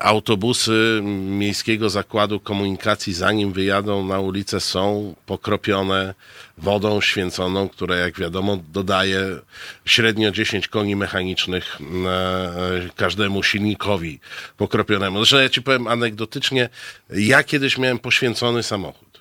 autobusy 0.00 1.00
Miejskiego 1.02 1.90
Zakładu 1.90 2.40
Komunikacji, 2.40 3.14
zanim 3.14 3.52
wyjadą 3.52 4.04
na 4.04 4.20
ulicę, 4.20 4.60
są 4.60 5.14
pokropione 5.26 6.14
wodą 6.58 7.00
święconą, 7.00 7.68
która, 7.68 7.96
jak 7.96 8.18
wiadomo, 8.18 8.58
dodaje 8.72 9.38
średnio 9.84 10.30
10 10.30 10.68
koni 10.68 10.96
mechanicznych 10.96 11.78
e, 12.06 12.88
każdemu 12.96 13.42
silnikowi 13.42 14.20
pokropionemu. 14.56 15.18
Zresztą 15.18 15.38
ja 15.38 15.48
ci 15.48 15.62
powiem 15.62 15.86
anegdotycznie, 15.86 16.68
ja 17.10 17.42
kiedyś 17.42 17.78
miałem 17.78 17.98
poświęcony 17.98 18.62
samochód. 18.62 19.20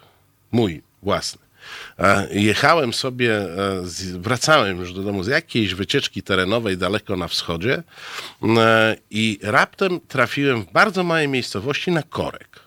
Mój 0.51 0.81
własny. 1.03 1.46
Jechałem 2.31 2.93
sobie, 2.93 3.35
e, 3.35 3.83
wracałem 4.13 4.77
już 4.77 4.93
do 4.93 5.03
domu 5.03 5.23
z 5.23 5.27
jakiejś 5.27 5.73
wycieczki 5.73 6.23
terenowej 6.23 6.77
daleko 6.77 7.15
na 7.15 7.27
wschodzie 7.27 7.83
e, 8.57 8.95
i 9.09 9.39
raptem 9.43 9.99
trafiłem 10.07 10.63
w 10.63 10.71
bardzo 10.71 11.03
małej 11.03 11.27
miejscowości 11.27 11.91
na 11.91 12.03
korek. 12.03 12.66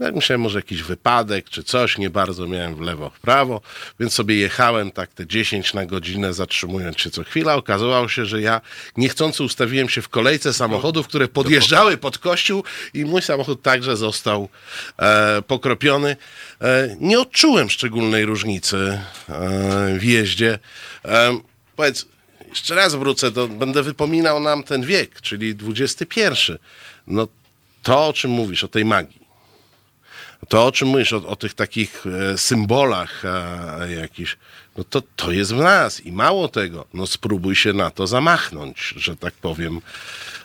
Jak 0.00 0.14
myślałem, 0.14 0.40
może 0.40 0.58
jakiś 0.58 0.82
wypadek 0.82 1.50
czy 1.50 1.62
coś, 1.62 1.98
nie 1.98 2.10
bardzo 2.10 2.46
miałem 2.46 2.74
w 2.74 2.80
lewo, 2.80 3.10
w 3.10 3.20
prawo, 3.20 3.60
więc 4.00 4.12
sobie 4.14 4.36
jechałem 4.36 4.90
tak 4.90 5.12
te 5.12 5.26
10 5.26 5.74
na 5.74 5.86
godzinę, 5.86 6.32
zatrzymując 6.32 7.00
się 7.00 7.10
co 7.10 7.24
chwila. 7.24 7.54
Okazało 7.54 8.08
się, 8.08 8.26
że 8.26 8.40
ja 8.40 8.60
niechcący 8.96 9.42
ustawiłem 9.42 9.88
się 9.88 10.02
w 10.02 10.08
kolejce 10.08 10.52
samochodów, 10.52 11.08
które 11.08 11.28
podjeżdżały 11.28 11.96
pod 11.96 12.18
kościół 12.18 12.64
i 12.94 13.04
mój 13.04 13.22
samochód 13.22 13.62
także 13.62 13.96
został 13.96 14.48
e, 14.98 15.42
pokropiony. 15.42 16.16
E, 16.60 16.96
nie 17.00 17.20
odczułem 17.20 17.70
szczególnej 17.70 18.24
różnicy 18.24 18.76
e, 19.28 19.98
w 19.98 20.04
jeździe. 20.04 20.58
E, 21.04 21.40
powiedz, 21.76 22.06
jeszcze 22.48 22.74
raz 22.74 22.94
wrócę, 22.94 23.32
to 23.32 23.48
będę 23.48 23.82
wypominał 23.82 24.40
nam 24.40 24.64
ten 24.64 24.82
wiek, 24.82 25.20
czyli 25.20 25.56
XXI. 25.68 26.20
No 27.06 27.28
to, 27.82 28.08
o 28.08 28.12
czym 28.12 28.30
mówisz, 28.30 28.64
o 28.64 28.68
tej 28.68 28.84
magii 28.84 29.17
to, 30.48 30.66
o 30.66 30.72
czym 30.72 30.88
mówisz, 30.88 31.12
o, 31.12 31.26
o 31.26 31.36
tych 31.36 31.54
takich 31.54 32.04
e, 32.06 32.38
symbolach 32.38 33.22
jakichś, 34.00 34.36
no 34.78 34.84
to, 34.84 35.02
to 35.16 35.32
jest 35.32 35.54
w 35.54 35.58
nas 35.58 36.00
i 36.00 36.12
mało 36.12 36.48
tego, 36.48 36.84
no 36.94 37.06
spróbuj 37.06 37.56
się 37.56 37.72
na 37.72 37.90
to 37.90 38.06
zamachnąć, 38.06 38.94
że 38.96 39.16
tak 39.16 39.34
powiem 39.34 39.80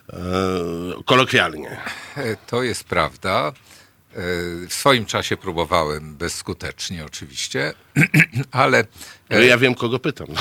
e, 0.09 0.17
kolokwialnie. 1.05 1.77
E, 2.17 2.35
to 2.35 2.63
jest 2.63 2.83
prawda. 2.83 3.47
E, 3.47 3.53
w 4.67 4.73
swoim 4.73 5.05
czasie 5.05 5.37
próbowałem 5.37 6.15
bezskutecznie 6.15 7.05
oczywiście, 7.05 7.73
ale... 8.51 8.85
Ja 9.29 9.57
wiem, 9.57 9.75
kogo 9.75 9.99
pytam. 9.99 10.27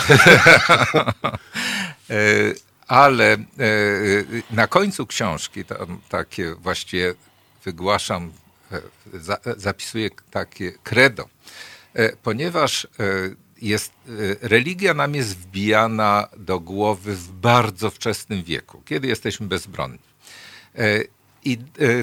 ale 2.86 3.36
na 4.50 4.66
końcu 4.66 5.06
książki, 5.06 5.64
tam 5.64 6.00
takie 6.08 6.54
właściwie 6.54 7.14
wygłaszam 7.64 8.32
za, 9.12 9.38
zapisuję 9.56 10.10
takie 10.30 10.72
credo, 10.72 11.28
e, 11.94 12.16
ponieważ 12.16 12.84
e, 12.84 12.88
jest, 13.62 13.92
e, 13.92 14.48
religia 14.48 14.94
nam 14.94 15.14
jest 15.14 15.36
wbijana 15.36 16.28
do 16.36 16.60
głowy 16.60 17.16
w 17.16 17.32
bardzo 17.32 17.90
wczesnym 17.90 18.42
wieku, 18.42 18.82
kiedy 18.84 19.08
jesteśmy 19.08 19.46
bezbronni. 19.46 20.12
I 21.44 21.58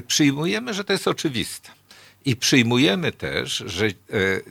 przyjmujemy, 0.06 0.74
że 0.74 0.84
to 0.84 0.92
jest 0.92 1.08
oczywiste. 1.08 1.70
I 2.24 2.36
przyjmujemy 2.36 3.12
też, 3.12 3.62
że 3.66 3.86
e, 3.86 3.90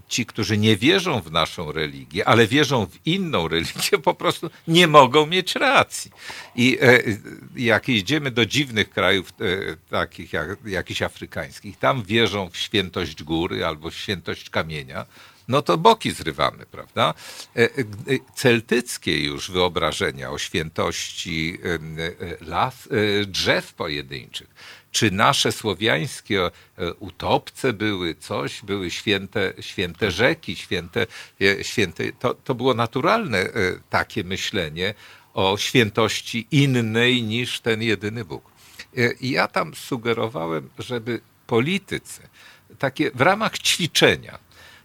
ci, 0.08 0.26
którzy 0.26 0.58
nie 0.58 0.78
wierzą 0.78 1.22
w 1.22 1.32
naszą 1.32 1.72
religię, 1.72 2.28
ale 2.28 2.48
wierzą 2.48 2.86
w 2.86 3.08
inną 3.08 3.48
religię, 3.48 3.98
po 4.04 4.14
prostu 4.14 4.50
nie 4.68 4.88
mogą 4.88 5.26
mieć 5.26 5.56
racji. 5.56 6.12
I 6.56 6.78
e, 6.82 7.00
jak 7.56 7.88
jedziemy 7.88 8.32
do 8.32 8.46
dziwnych 8.46 8.90
krajów, 8.90 9.34
e, 9.42 9.76
takich 9.90 10.34
jak 10.34 10.50
jakichś 10.66 11.02
afrykańskich, 11.02 11.78
tam 11.78 12.04
wierzą 12.04 12.50
w 12.50 12.58
świętość 12.58 13.24
góry 13.24 13.66
albo 13.66 13.90
w 13.90 13.96
świętość 13.96 14.50
kamienia, 14.50 15.06
no 15.48 15.62
to 15.62 15.78
boki 15.78 16.12
zrywamy, 16.12 16.66
prawda? 16.66 17.14
Celtyckie 18.36 19.24
już 19.24 19.52
wyobrażenia 19.52 20.32
o 20.32 20.38
świętości 20.38 21.58
las, 22.42 22.90
drzew 23.28 23.74
pojedynczych 23.74 24.48
czy 24.92 25.12
nasze 25.12 25.52
słowiańskie 25.52 26.46
e, 26.46 26.52
utopce 26.94 27.74
były 27.74 28.16
coś, 28.16 28.62
były 28.62 28.92
święte, 28.92 29.54
święte 29.60 30.12
rzeki, 30.12 30.56
święte, 30.56 31.08
e, 31.42 31.64
święte 31.64 32.12
to, 32.12 32.34
to 32.34 32.56
było 32.56 32.74
naturalne 32.74 33.38
e, 33.38 33.52
takie 33.90 34.24
myślenie 34.24 34.94
o 35.34 35.58
świętości 35.58 36.48
innej 36.52 37.24
niż 37.24 37.60
ten 37.60 37.82
jedyny 37.82 38.26
Bóg. 38.26 38.52
Ja 39.22 39.48
tam 39.48 39.76
sugerowałem, 39.76 40.70
żeby 40.80 41.22
politycy 41.48 42.22
takie 42.80 43.12
w 43.12 43.22
ramach 43.22 43.60
ćwiczenia 43.60 44.40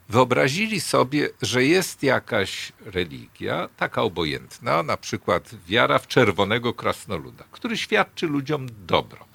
wyobrazili 0.09 0.81
sobie, 0.81 1.29
że 1.43 1.65
jest 1.65 2.03
jakaś 2.03 2.73
religia, 2.81 3.69
taka 3.77 4.03
obojętna, 4.03 4.83
na 4.83 4.97
przykład 4.97 5.51
wiara 5.67 5.99
w 5.99 6.07
czerwonego 6.07 6.75
krasnoluda, 6.75 7.45
który 7.51 7.77
świadczy 7.77 8.27
ludziom 8.27 8.67
dobro. 8.87 9.27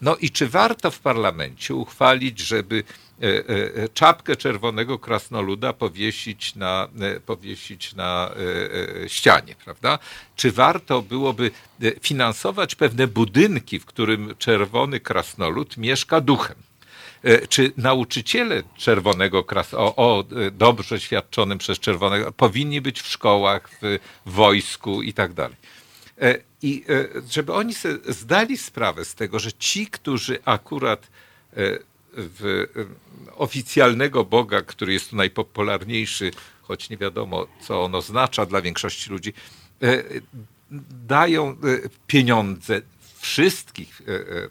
No 0.00 0.16
i 0.16 0.30
czy 0.30 0.48
warto 0.48 0.90
w 0.90 1.00
parlamencie 1.00 1.74
uchwalić, 1.74 2.38
żeby 2.38 2.84
e, 3.22 3.26
e, 3.26 3.88
czapkę 3.88 4.36
czerwonego 4.36 4.98
krasnoluda 4.98 5.72
powiesić 5.72 6.54
na, 6.54 6.88
e, 7.00 7.20
powiesić 7.20 7.94
na 7.94 8.30
ścianie, 9.06 9.54
prawda? 9.64 9.98
Czy 10.36 10.52
warto 10.52 11.02
byłoby 11.02 11.50
finansować 12.02 12.74
pewne 12.74 13.06
budynki, 13.06 13.78
w 13.78 13.86
którym 13.86 14.34
czerwony 14.38 15.00
krasnolud 15.00 15.76
mieszka 15.76 16.20
duchem? 16.20 16.56
Czy 17.48 17.72
nauczyciele 17.76 18.62
czerwonego 18.76 19.44
kras 19.44 19.74
o, 19.74 19.96
o, 19.96 20.24
dobrze 20.52 21.00
świadczonym 21.00 21.58
przez 21.58 21.80
czerwonego 21.80 22.32
powinni 22.32 22.80
być 22.80 23.02
w 23.02 23.06
szkołach, 23.06 23.70
w 23.82 23.98
wojsku 24.26 25.02
i 25.02 25.12
tak 25.12 25.32
dalej? 25.32 25.56
I 26.66 26.84
e, 26.88 27.22
żeby 27.30 27.52
oni 27.52 27.74
sobie 27.74 27.98
zdali 28.08 28.58
sprawę 28.58 29.04
z 29.04 29.14
tego, 29.14 29.38
że 29.38 29.52
ci, 29.52 29.86
którzy 29.86 30.38
akurat 30.44 31.02
e, 31.02 31.08
w 32.12 32.66
e, 32.76 33.34
oficjalnego 33.34 34.24
Boga, 34.24 34.62
który 34.62 34.92
jest 34.92 35.10
tu 35.10 35.16
najpopularniejszy, 35.16 36.30
choć 36.62 36.90
nie 36.90 36.96
wiadomo, 36.96 37.46
co 37.60 37.84
on 37.84 37.94
oznacza 37.94 38.46
dla 38.46 38.62
większości 38.62 39.10
ludzi, 39.10 39.32
dają 41.06 41.56
pieniądze 42.06 42.82
wszystkich 43.18 44.02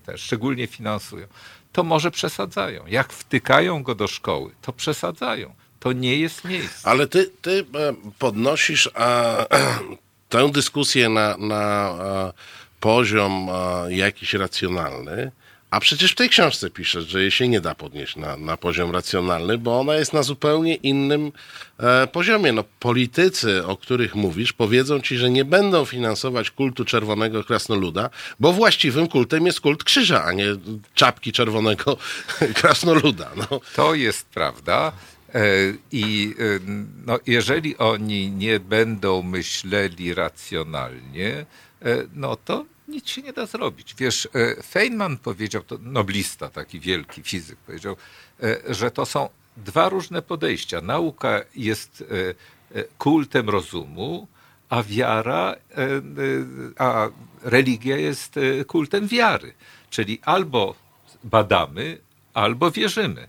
też 0.06 0.22
szczególnie 0.22 0.68
finansują, 0.68 1.28
to 1.72 1.84
może 1.84 2.12
przesadzają. 2.12 2.88
Jak 2.88 3.14
wtykają 3.14 3.84
go 3.84 3.96
do 3.96 4.08
szkoły, 4.08 4.52
to 4.62 4.74
przesadzają. 4.74 5.54
To 5.80 5.92
nie 5.92 6.16
jest 6.16 6.46
miejsce. 6.46 6.88
Ale 6.88 7.08
ty, 7.08 7.32
ty 7.42 7.66
podnosisz 8.20 8.90
a, 8.94 9.46
tę 10.30 10.52
dyskusję 10.52 11.10
na, 11.10 11.38
na 11.38 11.56
a, 11.56 12.34
poziom 12.80 13.50
a, 13.50 13.86
jakiś 13.90 14.34
racjonalny, 14.34 15.32
a 15.76 15.80
przecież 15.80 16.12
w 16.12 16.16
tej 16.16 16.30
książce 16.30 16.70
piszesz, 16.70 17.08
że 17.08 17.22
jej 17.22 17.32
się 17.32 17.48
nie 17.48 17.62
da 17.62 17.76
podnieść 17.76 18.16
na, 18.16 18.38
na 18.38 18.58
poziom 18.58 18.92
racjonalny, 18.92 19.58
bo 19.58 19.80
ona 19.80 19.96
jest 19.96 20.14
na 20.14 20.24
zupełnie 20.24 20.76
innym 20.76 21.32
e, 21.80 22.08
poziomie. 22.08 22.52
No, 22.52 22.64
politycy, 22.80 23.66
o 23.66 23.78
których 23.78 24.16
mówisz, 24.16 24.54
powiedzą 24.54 25.02
ci, 25.02 25.18
że 25.18 25.30
nie 25.30 25.46
będą 25.46 25.86
finansować 25.86 26.52
kultu 26.52 26.86
czerwonego 26.86 27.44
krasnoluda, 27.44 28.10
bo 28.40 28.54
właściwym 28.54 29.08
kultem 29.08 29.46
jest 29.46 29.62
kult 29.62 29.84
krzyża, 29.84 30.24
a 30.24 30.32
nie 30.32 30.46
czapki 30.94 31.32
czerwonego 31.32 31.98
krasnoluda. 32.60 33.32
No. 33.36 33.62
To 33.76 33.94
jest 33.96 34.30
prawda. 34.30 34.92
E, 35.36 35.74
I 35.92 36.36
e, 36.40 36.60
no, 37.06 37.20
jeżeli 37.28 37.78
oni 37.78 38.32
nie 38.32 38.60
będą 38.60 39.22
myśleli 39.22 40.14
racjonalnie, 40.14 41.46
e, 41.82 42.04
no 42.14 42.36
to 42.36 42.66
nic 42.88 43.10
się 43.10 43.22
nie 43.22 43.34
da 43.34 43.46
zrobić. 43.46 43.96
Wiesz, 43.96 44.28
Feynman 44.64 45.18
powiedział, 45.18 45.64
to 45.64 45.78
noblista, 45.82 46.50
taki 46.50 46.80
wielki 46.80 47.24
fizyk, 47.24 47.58
powiedział, 47.60 47.96
że 48.70 48.92
to 48.92 49.06
są 49.06 49.30
dwa 49.58 49.90
różne 49.90 50.22
podejścia. 50.22 50.82
Nauka 50.82 51.42
jest 51.56 52.04
kultem 52.98 53.50
rozumu, 53.50 54.28
a 54.70 54.84
wiara, 54.84 55.56
a 56.78 57.10
religia 57.44 57.98
jest 57.98 58.36
kultem 58.68 59.08
wiary. 59.08 59.54
Czyli 59.90 60.20
albo 60.22 60.76
badamy, 61.24 61.98
albo 62.34 62.72
wierzymy 62.72 63.28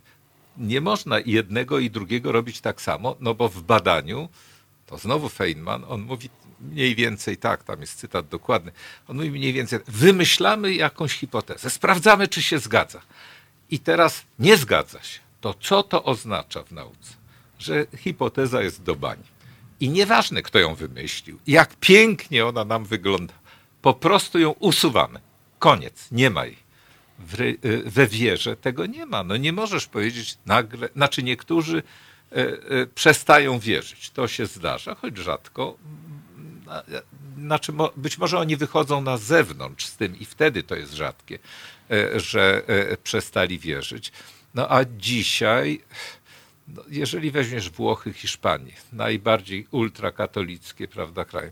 nie 0.59 0.81
można 0.81 1.19
jednego 1.27 1.79
i 1.79 1.91
drugiego 1.91 2.33
robić 2.33 2.61
tak 2.61 2.83
samo, 2.83 3.17
no 3.21 3.35
bo 3.35 3.49
w 3.49 3.63
badaniu, 3.63 4.29
to 4.87 4.99
znowu 4.99 5.29
Feynman, 5.29 5.85
on 5.89 6.01
mówi 6.01 6.31
mniej 6.61 6.95
więcej 6.95 7.37
tak, 7.37 7.65
tam 7.65 7.81
jest 7.81 7.99
cytat 7.99 8.29
dokładny, 8.29 8.73
on 9.09 9.17
mówi 9.17 9.31
mniej 9.31 9.53
więcej, 9.53 9.79
wymyślamy 9.87 10.75
jakąś 10.75 11.13
hipotezę, 11.13 11.71
sprawdzamy, 11.71 12.29
czy 12.29 12.43
się 12.43 12.59
zgadza. 12.59 13.01
I 13.71 13.79
teraz 13.79 14.23
nie 14.39 14.57
zgadza 14.57 15.03
się. 15.03 15.21
To 15.41 15.55
co 15.55 15.83
to 15.83 16.05
oznacza 16.05 16.63
w 16.63 16.73
nauce? 16.73 17.15
Że 17.59 17.87
hipoteza 17.97 18.63
jest 18.63 18.83
do 18.83 18.97
bani. 18.97 19.23
I 19.81 19.89
nieważne, 19.89 20.43
kto 20.43 20.59
ją 20.59 20.75
wymyślił, 20.75 21.39
jak 21.47 21.77
pięknie 21.77 22.47
ona 22.47 22.65
nam 22.65 22.85
wygląda, 22.85 23.35
po 23.83 23.95
prostu 23.95 24.39
ją 24.39 24.51
usuwamy. 24.51 25.21
Koniec, 25.59 26.09
nie 26.13 26.31
ma 26.31 26.47
jej 26.47 26.66
y, 27.41 27.83
we 27.87 28.07
wierze 28.07 28.57
tego 28.57 28.87
nie 28.87 29.07
ma. 29.07 29.25
No 29.25 29.37
nie 29.37 29.53
możesz 29.53 29.87
powiedzieć 29.87 30.39
nagle, 30.47 30.89
znaczy 30.97 31.23
niektórzy 31.23 31.83
e, 32.33 32.35
e, 32.35 32.87
przestają 32.87 33.59
wierzyć. 33.59 34.11
To 34.11 34.29
się 34.29 34.47
zdarza, 34.47 34.95
choć 34.95 35.19
rzadko. 35.19 35.77
Znaczy, 37.39 37.73
być 37.97 38.19
może 38.19 38.39
oni 38.39 38.57
wychodzą 38.57 39.01
na 39.01 39.17
zewnątrz 39.17 39.87
z 39.87 39.97
tym 39.97 40.19
i 40.19 40.25
wtedy 40.25 40.63
to 40.63 40.75
jest 40.75 40.93
rzadkie, 40.93 41.39
że 42.17 42.63
przestali 43.03 43.59
wierzyć. 43.59 44.13
No 44.55 44.71
a 44.71 44.85
dzisiaj, 44.85 45.81
no, 46.69 46.83
jeżeli 46.89 47.31
weźmiesz 47.31 47.71
Włochy, 47.71 48.13
Hiszpanię, 48.13 48.73
najbardziej 48.93 49.67
ultrakatolickie, 49.71 50.89
prawda, 50.89 51.25
kraj, 51.25 51.51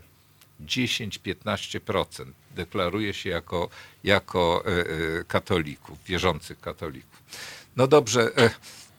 10-15% 0.61 2.25
deklaruje 2.55 3.13
się 3.13 3.29
jako, 3.29 3.69
jako 4.03 4.63
e, 4.65 4.69
e, 4.69 5.23
katolików, 5.23 6.03
wierzących 6.03 6.59
katolików. 6.59 7.23
No 7.75 7.87
dobrze, 7.87 8.37
e, 8.37 8.49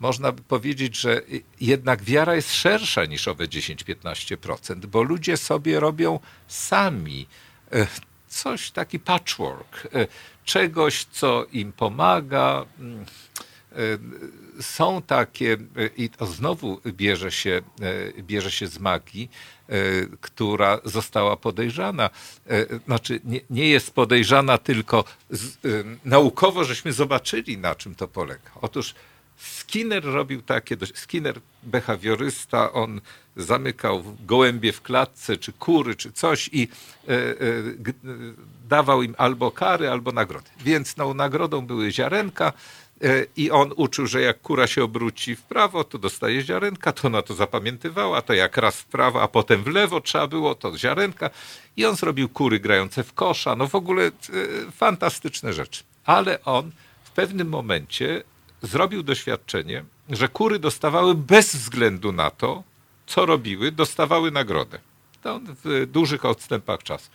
można 0.00 0.32
by 0.32 0.42
powiedzieć, 0.42 0.96
że 0.96 1.22
jednak 1.60 2.02
wiara 2.02 2.34
jest 2.34 2.54
szersza 2.54 3.04
niż 3.04 3.28
owe 3.28 3.48
10-15%, 3.48 4.86
bo 4.86 5.02
ludzie 5.02 5.36
sobie 5.36 5.80
robią 5.80 6.20
sami 6.48 7.26
coś, 8.28 8.70
taki 8.70 8.98
patchwork, 8.98 9.88
czegoś, 10.44 11.04
co 11.04 11.46
im 11.52 11.72
pomaga. 11.72 12.66
Mm, 13.76 14.30
są 14.60 15.02
takie, 15.02 15.56
i 15.96 16.10
to 16.10 16.26
znowu 16.26 16.80
bierze 16.86 17.32
się, 17.32 17.62
bierze 18.26 18.50
się 18.50 18.66
z 18.66 18.78
magii, 18.78 19.30
E, 19.68 20.06
która 20.20 20.80
została 20.84 21.36
podejrzana. 21.36 22.10
E, 22.50 22.66
znaczy, 22.86 23.20
nie, 23.24 23.40
nie 23.50 23.68
jest 23.68 23.90
podejrzana 23.90 24.58
tylko 24.58 25.04
z, 25.30 25.46
e, 25.46 25.58
naukowo, 26.04 26.64
żeśmy 26.64 26.92
zobaczyli, 26.92 27.58
na 27.58 27.74
czym 27.74 27.94
to 27.94 28.08
polega. 28.08 28.50
Otóż 28.60 28.94
Skinner 29.36 30.04
robił 30.04 30.42
takie, 30.42 30.76
Skinner 30.94 31.40
behawiorysta, 31.62 32.72
on 32.72 33.00
zamykał 33.36 34.04
gołębie 34.26 34.72
w 34.72 34.82
klatce, 34.82 35.36
czy 35.36 35.52
kury, 35.52 35.94
czy 35.94 36.12
coś 36.12 36.50
i 36.52 36.68
e, 37.08 37.12
e, 37.12 37.34
dawał 38.68 39.02
im 39.02 39.14
albo 39.18 39.50
kary, 39.50 39.90
albo 39.90 40.12
nagrody. 40.12 40.50
Więc 40.64 40.96
no, 40.96 41.14
nagrodą 41.14 41.66
były 41.66 41.92
ziarenka, 41.92 42.52
E, 42.52 42.85
I 43.36 43.50
on 43.50 43.72
uczył, 43.76 44.06
że 44.06 44.20
jak 44.20 44.40
kura 44.40 44.66
się 44.66 44.84
obróci 44.84 45.36
w 45.36 45.42
prawo, 45.42 45.84
to 45.84 45.98
dostaje 45.98 46.42
ziarenka, 46.42 46.92
to 46.92 47.08
ona 47.08 47.22
to 47.22 47.34
zapamiętywała, 47.34 48.22
to 48.22 48.34
jak 48.34 48.56
raz 48.56 48.80
w 48.80 48.84
prawo, 48.84 49.22
a 49.22 49.28
potem 49.28 49.62
w 49.62 49.66
lewo 49.66 50.00
trzeba 50.00 50.26
było, 50.26 50.54
to 50.54 50.78
ziarenka. 50.78 51.30
I 51.76 51.86
on 51.86 51.96
zrobił 51.96 52.28
kury 52.28 52.60
grające 52.60 53.04
w 53.04 53.12
kosza, 53.12 53.56
no 53.56 53.66
w 53.68 53.74
ogóle 53.74 54.06
e, 54.06 54.10
fantastyczne 54.72 55.52
rzeczy. 55.52 55.84
Ale 56.04 56.44
on 56.44 56.70
w 57.04 57.10
pewnym 57.10 57.48
momencie 57.48 58.22
zrobił 58.62 59.02
doświadczenie, 59.02 59.84
że 60.10 60.28
kury 60.28 60.58
dostawały 60.58 61.14
bez 61.14 61.56
względu 61.56 62.12
na 62.12 62.30
to, 62.30 62.62
co 63.06 63.26
robiły, 63.26 63.72
dostawały 63.72 64.30
nagrodę. 64.30 64.78
To 65.22 65.40
w 65.64 65.86
dużych 65.86 66.24
odstępach 66.24 66.82
czasu. 66.82 67.10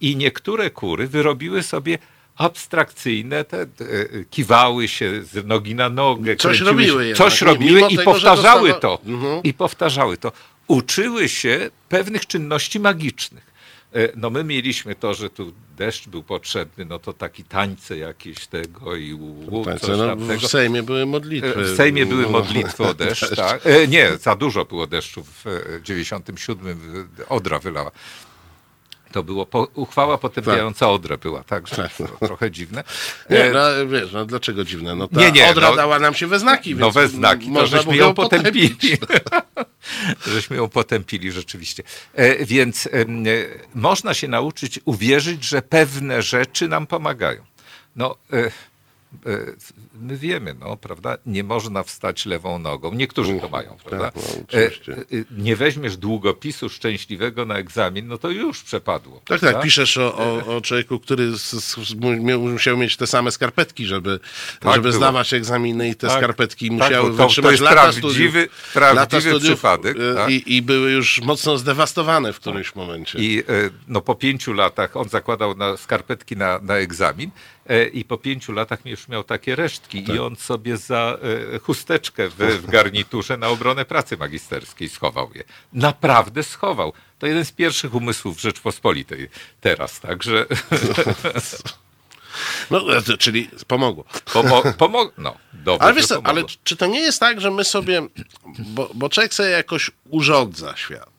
I 0.00 0.16
niektóre 0.16 0.70
kury 0.70 1.06
wyrobiły 1.08 1.62
sobie 1.62 1.98
abstrakcyjne, 2.36 3.44
te, 3.44 3.66
te, 3.66 3.84
kiwały 4.30 4.88
się 4.88 5.22
z 5.22 5.46
nogi 5.46 5.74
na 5.74 5.88
nogę. 5.88 6.36
Coś 6.36 6.60
robiły. 6.60 7.08
Się, 7.08 7.14
coś 7.14 7.42
robiły 7.42 7.80
i 7.80 7.96
tego, 7.96 8.12
powtarzały 8.12 8.68
dostawa... 8.68 8.96
to. 8.96 9.02
Mhm. 9.06 9.42
I 9.42 9.54
powtarzały 9.54 10.16
to. 10.16 10.32
Uczyły 10.66 11.28
się 11.28 11.70
pewnych 11.88 12.26
czynności 12.26 12.80
magicznych. 12.80 13.54
E, 13.94 14.08
no 14.16 14.30
my 14.30 14.44
mieliśmy 14.44 14.94
to, 14.94 15.14
że 15.14 15.30
tu 15.30 15.52
deszcz 15.76 16.08
był 16.08 16.22
potrzebny, 16.22 16.84
no 16.84 16.98
to 16.98 17.12
taki 17.12 17.44
tańce 17.44 17.96
jakieś 17.96 18.46
tego 18.46 18.96
i 18.96 19.14
łup, 19.14 19.64
tańce, 19.64 19.96
no, 19.96 20.16
W 20.16 20.46
Sejmie 20.46 20.82
były 20.82 21.06
modlitwy. 21.06 21.60
E, 21.60 21.64
w 21.64 21.76
Sejmie 21.76 22.06
były 22.06 22.28
modlitwy 22.28 22.84
o 22.84 22.94
deszcz, 23.04 23.36
tak. 23.36 23.66
E, 23.66 23.88
nie, 23.88 24.16
za 24.16 24.36
dużo 24.36 24.64
było 24.64 24.86
deszczu 24.86 25.24
w 25.24 25.44
97. 25.82 27.08
Odra 27.28 27.58
wylała. 27.58 27.90
To 29.14 29.22
było 29.22 29.46
po, 29.46 29.68
uchwała 29.74 30.18
potępiająca 30.18 30.86
tak. 30.86 30.94
Odrę 30.94 31.18
była, 31.18 31.44
także 31.44 31.76
tak. 31.98 32.18
trochę 32.18 32.50
dziwne. 32.50 32.84
Nie, 33.30 33.50
no, 33.52 33.86
wiesz, 33.86 34.12
no 34.12 34.24
dlaczego 34.24 34.64
dziwne? 34.64 34.94
No 34.94 35.08
ta 35.08 35.20
nie, 35.20 35.32
nie, 35.32 35.50
Odra 35.50 35.70
no, 35.70 35.76
dała 35.76 35.98
nam 35.98 36.14
się 36.14 36.26
we 36.26 36.38
znaki, 36.38 36.74
No 36.74 36.90
we 36.90 37.08
znaki, 37.08 37.52
to 37.52 37.66
żeśmy 37.66 37.96
ją 37.96 38.14
potępili. 38.14 38.76
żeśmy 40.34 40.56
ją 40.56 40.68
potępili 40.68 41.32
rzeczywiście. 41.32 41.82
E, 42.14 42.46
więc 42.46 42.86
e, 42.86 42.90
można 43.74 44.14
się 44.14 44.28
nauczyć 44.28 44.80
uwierzyć, 44.84 45.44
że 45.44 45.62
pewne 45.62 46.22
rzeczy 46.22 46.68
nam 46.68 46.86
pomagają. 46.86 47.44
No, 47.96 48.16
e, 48.32 48.36
E, 48.36 48.50
my 50.00 50.16
wiemy, 50.16 50.54
no, 50.60 50.76
prawda, 50.76 51.18
nie 51.26 51.44
można 51.44 51.82
wstać 51.82 52.26
lewą 52.26 52.58
nogą. 52.58 52.94
Niektórzy 52.94 53.40
to 53.40 53.48
mają, 53.48 53.70
tak, 53.70 53.78
prawda? 53.78 54.12
No, 54.16 54.58
e, 54.58 54.66
e, 54.66 55.24
nie 55.30 55.56
weźmiesz 55.56 55.96
długopisu 55.96 56.68
szczęśliwego 56.68 57.44
na 57.44 57.54
egzamin, 57.54 58.08
no 58.08 58.18
to 58.18 58.30
już 58.30 58.62
przepadło. 58.62 59.14
Tak, 59.14 59.24
tak 59.24 59.40
prawda? 59.40 59.58
tak, 59.58 59.64
piszesz 59.64 59.96
o, 59.96 60.16
o, 60.16 60.56
o 60.56 60.60
człowieku, 60.60 61.00
który 61.00 61.38
z, 61.38 61.50
z, 61.50 61.94
musiał 62.38 62.76
mieć 62.76 62.96
te 62.96 63.06
same 63.06 63.30
skarpetki, 63.30 63.86
żeby, 63.86 64.20
tak 64.60 64.74
żeby 64.74 64.92
zdawać 64.92 65.34
egzaminy 65.34 65.88
i 65.88 65.94
te 65.94 66.08
tak, 66.08 66.18
skarpetki 66.18 66.68
tak, 66.68 66.78
musiały 66.78 67.16
to, 67.16 67.26
wytrzymać 67.26 67.58
to 67.58 67.64
lata 67.64 67.82
prawdziwy, 67.82 68.08
studiów, 68.08 68.72
prawdziwy 68.72 69.00
lata 69.00 69.20
studiów 69.20 69.58
przypadek. 69.58 69.96
Tak? 70.16 70.30
I, 70.30 70.56
I 70.56 70.62
były 70.62 70.90
już 70.90 71.20
mocno 71.20 71.58
zdewastowane 71.58 72.32
w 72.32 72.40
którymś 72.40 72.74
momencie. 72.74 73.18
I 73.18 73.42
no, 73.88 74.00
po 74.00 74.14
pięciu 74.14 74.52
latach 74.52 74.96
on 74.96 75.08
zakładał 75.08 75.56
na 75.56 75.76
skarpetki 75.76 76.36
na, 76.36 76.58
na 76.62 76.74
egzamin, 76.74 77.30
E, 77.30 77.53
i 77.92 78.04
po 78.04 78.18
pięciu 78.18 78.52
latach 78.52 78.86
już 78.86 79.08
miał 79.08 79.24
takie 79.24 79.56
resztki 79.56 80.02
tak. 80.02 80.16
i 80.16 80.18
on 80.18 80.36
sobie 80.36 80.76
za 80.76 81.18
e, 81.54 81.58
chusteczkę 81.58 82.28
w, 82.28 82.36
w 82.36 82.66
garniturze 82.66 83.36
na 83.36 83.48
obronę 83.48 83.84
pracy 83.84 84.16
magisterskiej 84.16 84.88
schował 84.88 85.30
je. 85.34 85.44
Naprawdę 85.72 86.42
schował. 86.42 86.92
To 87.18 87.26
jeden 87.26 87.44
z 87.44 87.52
pierwszych 87.52 87.94
umysłów 87.94 88.40
Rzeczpospolitej 88.40 89.28
teraz, 89.60 90.00
także... 90.00 90.46
No, 92.70 92.80
czyli 93.18 93.50
pomogło. 93.66 94.04
Pomo 94.32 94.62
pomog 94.78 95.12
no, 95.18 95.36
dobrze, 95.52 95.82
ale, 95.84 95.94
wiesz 95.94 96.06
co, 96.06 96.20
ale 96.24 96.42
czy 96.64 96.76
to 96.76 96.86
nie 96.86 97.00
jest 97.00 97.20
tak, 97.20 97.40
że 97.40 97.50
my 97.50 97.64
sobie, 97.64 98.02
bo, 98.58 98.90
bo 98.94 99.08
człowiek 99.08 99.34
sobie 99.34 99.48
jakoś 99.48 99.90
urządza 100.10 100.76
świat, 100.76 101.13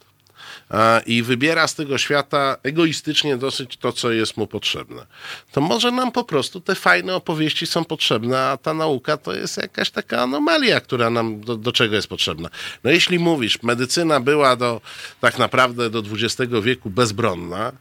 i 1.06 1.24
wybiera 1.24 1.68
z 1.68 1.76
tego 1.76 1.98
świata 1.98 2.58
egoistycznie 2.64 3.38
dosyć 3.38 3.78
to, 3.78 3.92
co 3.92 4.12
jest 4.12 4.38
mu 4.38 4.48
potrzebne. 4.48 5.06
To 5.52 5.62
może 5.62 5.92
nam 5.92 6.12
po 6.12 6.24
prostu 6.24 6.62
te 6.62 6.76
fajne 6.76 7.16
opowieści 7.16 7.68
są 7.68 7.86
potrzebne, 7.86 8.40
a 8.40 8.58
ta 8.58 8.74
nauka 8.74 9.18
to 9.18 9.34
jest 9.34 9.58
jakaś 9.58 9.92
taka 9.92 10.22
anomalia, 10.22 10.80
która 10.80 11.10
nam 11.10 11.42
do, 11.42 11.58
do 11.58 11.72
czego 11.72 11.96
jest 11.96 12.08
potrzebna. 12.08 12.50
No 12.84 12.92
jeśli 12.92 13.20
mówisz, 13.20 13.64
medycyna 13.64 14.20
była 14.20 14.56
do, 14.56 14.82
tak 15.22 15.38
naprawdę 15.38 15.90
do 15.90 16.04
XX 16.12 16.54
wieku 16.62 16.90
bezbronna, 16.90 17.72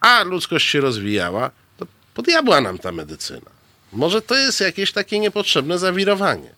a 0.00 0.22
ludzkość 0.22 0.68
się 0.68 0.80
rozwijała, 0.80 1.50
to 1.78 1.86
po 2.14 2.22
diabła 2.22 2.60
nam 2.60 2.78
ta 2.78 2.92
medycyna. 2.92 3.50
Może 3.92 4.22
to 4.22 4.34
jest 4.34 4.60
jakieś 4.60 4.92
takie 4.92 5.18
niepotrzebne 5.18 5.78
zawirowanie. 5.78 6.50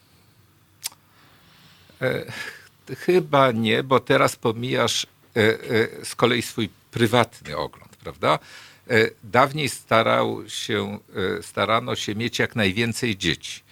Chyba 2.99 3.53
nie, 3.53 3.83
bo 3.83 4.01
teraz 4.01 4.37
pomijasz 4.37 5.05
e, 5.05 5.07
e, 5.07 5.22
z 6.05 6.15
kolei 6.15 6.43
swój 6.43 6.69
prywatny 6.91 7.57
ogląd, 7.57 7.97
prawda? 7.97 8.39
E, 8.91 9.11
Dawniej 9.25 9.69
starał 9.69 10.49
się, 10.49 10.99
e, 11.39 11.43
starano 11.43 11.97
się 11.97 12.15
mieć 12.15 12.39
jak 12.39 12.57
najwięcej 12.57 13.17
dzieci. 13.17 13.63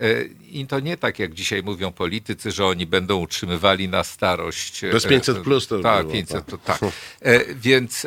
E, 0.00 0.24
I 0.52 0.66
to 0.66 0.80
nie 0.80 0.96
tak, 0.96 1.18
jak 1.18 1.34
dzisiaj 1.34 1.62
mówią 1.62 1.92
politycy, 1.92 2.50
że 2.50 2.66
oni 2.66 2.86
będą 2.86 3.16
utrzymywali 3.16 3.88
na 3.88 4.04
starość. 4.04 4.84
e, 4.84 4.90
Bez 4.92 5.06
500 5.06 5.38
plus 5.38 5.66
to 5.66 5.80
Tak, 5.80 6.02
było, 6.02 6.12
500 6.12 6.36
tak. 6.36 6.44
to 6.46 6.58
tak. 6.58 6.92
E, 7.20 7.54
Więc 7.54 8.06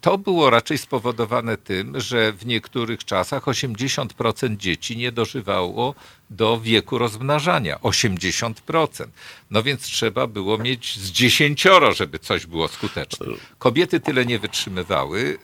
to 0.00 0.18
było 0.18 0.50
raczej 0.50 0.78
spowodowane 0.78 1.56
tym, 1.56 2.00
że 2.00 2.32
w 2.32 2.46
niektórych 2.46 3.04
czasach 3.04 3.44
80% 3.44 4.56
dzieci 4.56 4.96
nie 4.96 5.12
dożywało 5.12 5.94
do 6.30 6.60
wieku 6.60 6.98
rozmnażania. 6.98 7.78
80%. 7.78 9.06
No 9.50 9.62
więc 9.62 9.82
trzeba 9.82 10.26
było 10.26 10.58
mieć 10.58 10.98
z 10.98 11.10
dziesięcioro, 11.10 11.92
żeby 11.92 12.18
coś 12.18 12.46
było 12.46 12.68
skuteczne. 12.68 13.26
Kobiety 13.58 14.00
tyle 14.00 14.26
nie 14.26 14.38
wytrzymywały. 14.38 15.38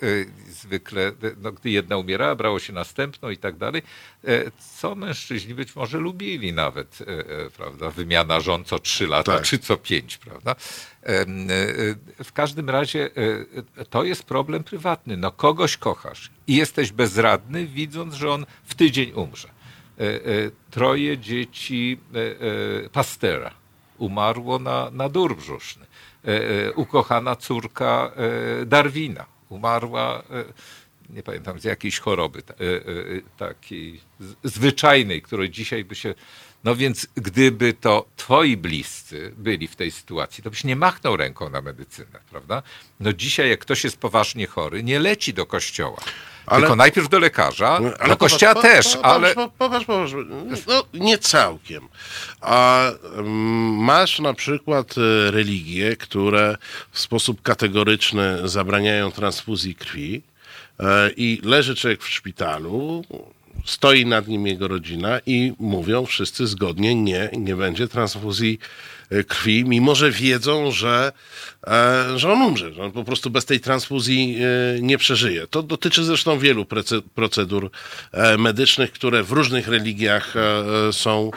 Zwykle, 0.61 1.03
e, 1.09 1.13
no, 1.41 1.53
gdy 1.53 1.71
jedna 1.71 1.97
umierała, 1.97 2.35
brało 2.35 2.59
się 2.59 2.73
następną 2.73 3.31
i 3.31 3.37
tak 3.37 3.57
dalej. 3.57 3.83
E, 4.25 4.51
Co 4.81 4.95
mężczyźni 4.95 5.55
być 5.55 5.77
może 5.77 5.99
lubili 5.99 6.53
nawet, 6.53 6.99
e, 7.47 7.51
prawda? 7.51 7.91
Wymiana 7.91 8.41
żon 8.41 8.65
co 8.65 8.79
trzy 8.79 9.07
lata, 9.07 9.33
Tak. 9.37 9.45
czy 9.45 9.59
co 9.59 9.77
pięć, 9.77 10.19
prawda? 10.19 10.55
W 12.25 12.33
każdym 12.35 12.71
razie 12.71 13.11
to 13.91 14.05
jest 14.05 14.23
problem 14.23 14.65
prywatny. 14.65 15.17
No 15.17 15.31
kogoś 15.33 15.77
kochasz 15.77 16.31
i 16.47 16.57
jesteś 16.57 16.93
bezradny, 16.93 17.67
widząc, 17.67 18.15
że 18.15 18.31
on 18.31 18.47
w 18.65 18.75
tydzień 18.75 19.13
umrze. 19.13 19.49
Troje 20.71 21.19
dzieci 21.19 22.01
Pastera 22.93 23.51
umarło 23.99 24.59
na, 24.59 24.91
na 24.91 25.09
dur 25.09 25.37
brzuszny. 25.37 25.87
Ukochana 26.75 27.37
córka 27.37 28.13
Darwina 28.67 29.27
umarła, 29.51 30.23
e, 30.31 30.45
nie 31.11 31.23
pamiętam, 31.23 31.61
z 31.61 31.65
jakiejś 31.65 31.99
choroby 31.99 32.39
e, 32.39 32.53
e, 32.53 32.81
takiej 33.37 34.01
zwyczajnej, 34.45 35.23
której 35.23 35.51
dzisiaj 35.51 35.85
by 35.85 35.95
się... 35.95 36.15
No 36.65 36.77
więc 36.77 37.07
gdyby 37.15 37.73
to 37.73 38.05
twoi 38.17 38.57
bliscy 38.57 39.33
byli 39.37 39.69
w 39.69 39.77
tej 39.77 39.91
sytuacji, 39.91 40.45
to 40.45 40.51
byś 40.51 40.65
nie 40.65 40.77
machnął 40.77 41.17
ręką 41.17 41.51
na 41.51 41.61
medycynę, 41.63 42.19
prawda? 42.31 42.63
No 43.01 43.13
dzisiaj 43.13 43.51
jak 43.51 43.61
ktoś 43.61 43.85
jest 43.85 43.97
poważnie 43.97 44.47
chory, 44.47 44.83
nie 44.83 44.99
leci 44.99 45.35
do 45.35 45.47
kościoła. 45.47 45.99
Ale- 46.47 46.61
Tylko 46.61 46.77
najpierw 46.77 47.09
do 47.09 47.19
lekarza, 47.19 47.81
do 47.81 47.91
popatrz, 47.91 48.17
kościoła 48.19 48.55
po- 48.55 48.63
też, 48.63 48.97
po- 48.97 49.05
ale... 49.05 49.35
Popatrz, 49.35 49.87
popatrz. 49.87 50.13
No, 50.67 50.85
nie 50.95 51.19
całkiem. 51.19 51.89
A 52.41 52.89
mm, 53.15 53.27
masz 53.85 54.19
na 54.19 54.35
przykład 54.35 54.95
e, 54.99 55.31
religie, 55.31 55.97
które 55.97 56.57
w 56.91 56.99
sposób 57.01 57.43
kategoryczny 57.43 58.49
zabraniają 58.49 59.11
transfuzji 59.13 59.75
krwi 59.75 60.23
e, 60.81 61.11
i 61.17 61.41
leży 61.45 61.75
człowiek 61.75 62.03
w 62.03 62.09
szpitalu, 62.09 63.05
stoi 63.65 64.07
nad 64.07 64.29
nim 64.29 64.47
jego 64.47 64.69
rodzina 64.69 65.21
i 65.27 65.53
mówią 65.59 66.07
wszyscy 66.07 66.47
zgodnie, 66.47 66.95
nie, 66.95 67.31
nie 67.33 67.57
będzie 67.57 67.89
transfuzji 67.89 68.59
e, 69.11 69.25
krwi, 69.25 69.65
mimo 69.65 69.95
że 69.95 70.11
wiedzą, 70.11 70.71
że, 70.71 71.13
e, 71.67 72.05
że 72.19 72.33
on 72.33 72.43
umrze, 72.43 72.73
że 72.73 72.83
on 72.83 72.93
po 72.93 73.05
prostu 73.05 73.31
bez 73.31 73.45
tej 73.45 73.61
transfuzji 73.61 74.37
e, 74.77 74.83
nie 74.83 74.99
przeżyje. 74.99 75.47
To 75.47 75.63
dotyczy 75.63 76.05
zresztą 76.05 76.39
wielu 76.39 76.67
procedur 77.15 77.71
medycznych, 78.39 78.93
które 78.93 79.23
w 79.23 79.33
różnych 79.33 79.69
religiach 79.69 80.35
są 80.93 81.31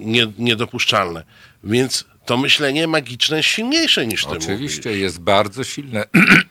nie, 0.00 0.32
niedopuszczalne. 0.38 1.24
Więc 1.64 2.04
to 2.26 2.36
myślenie 2.36 2.86
magiczne 2.86 3.36
jest 3.36 3.48
silniejsze 3.48 4.06
niż 4.06 4.24
ty 4.24 4.30
Oczywiście 4.30 4.88
mówisz. 4.88 5.02
jest 5.02 5.20
bardzo 5.20 5.64
silne. 5.64 6.04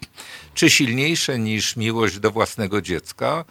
Czy 0.55 0.69
silniejsze 0.69 1.39
niż 1.39 1.75
miłość 1.75 2.19
do 2.19 2.31
własnego 2.31 2.81
dziecka? 2.81 3.45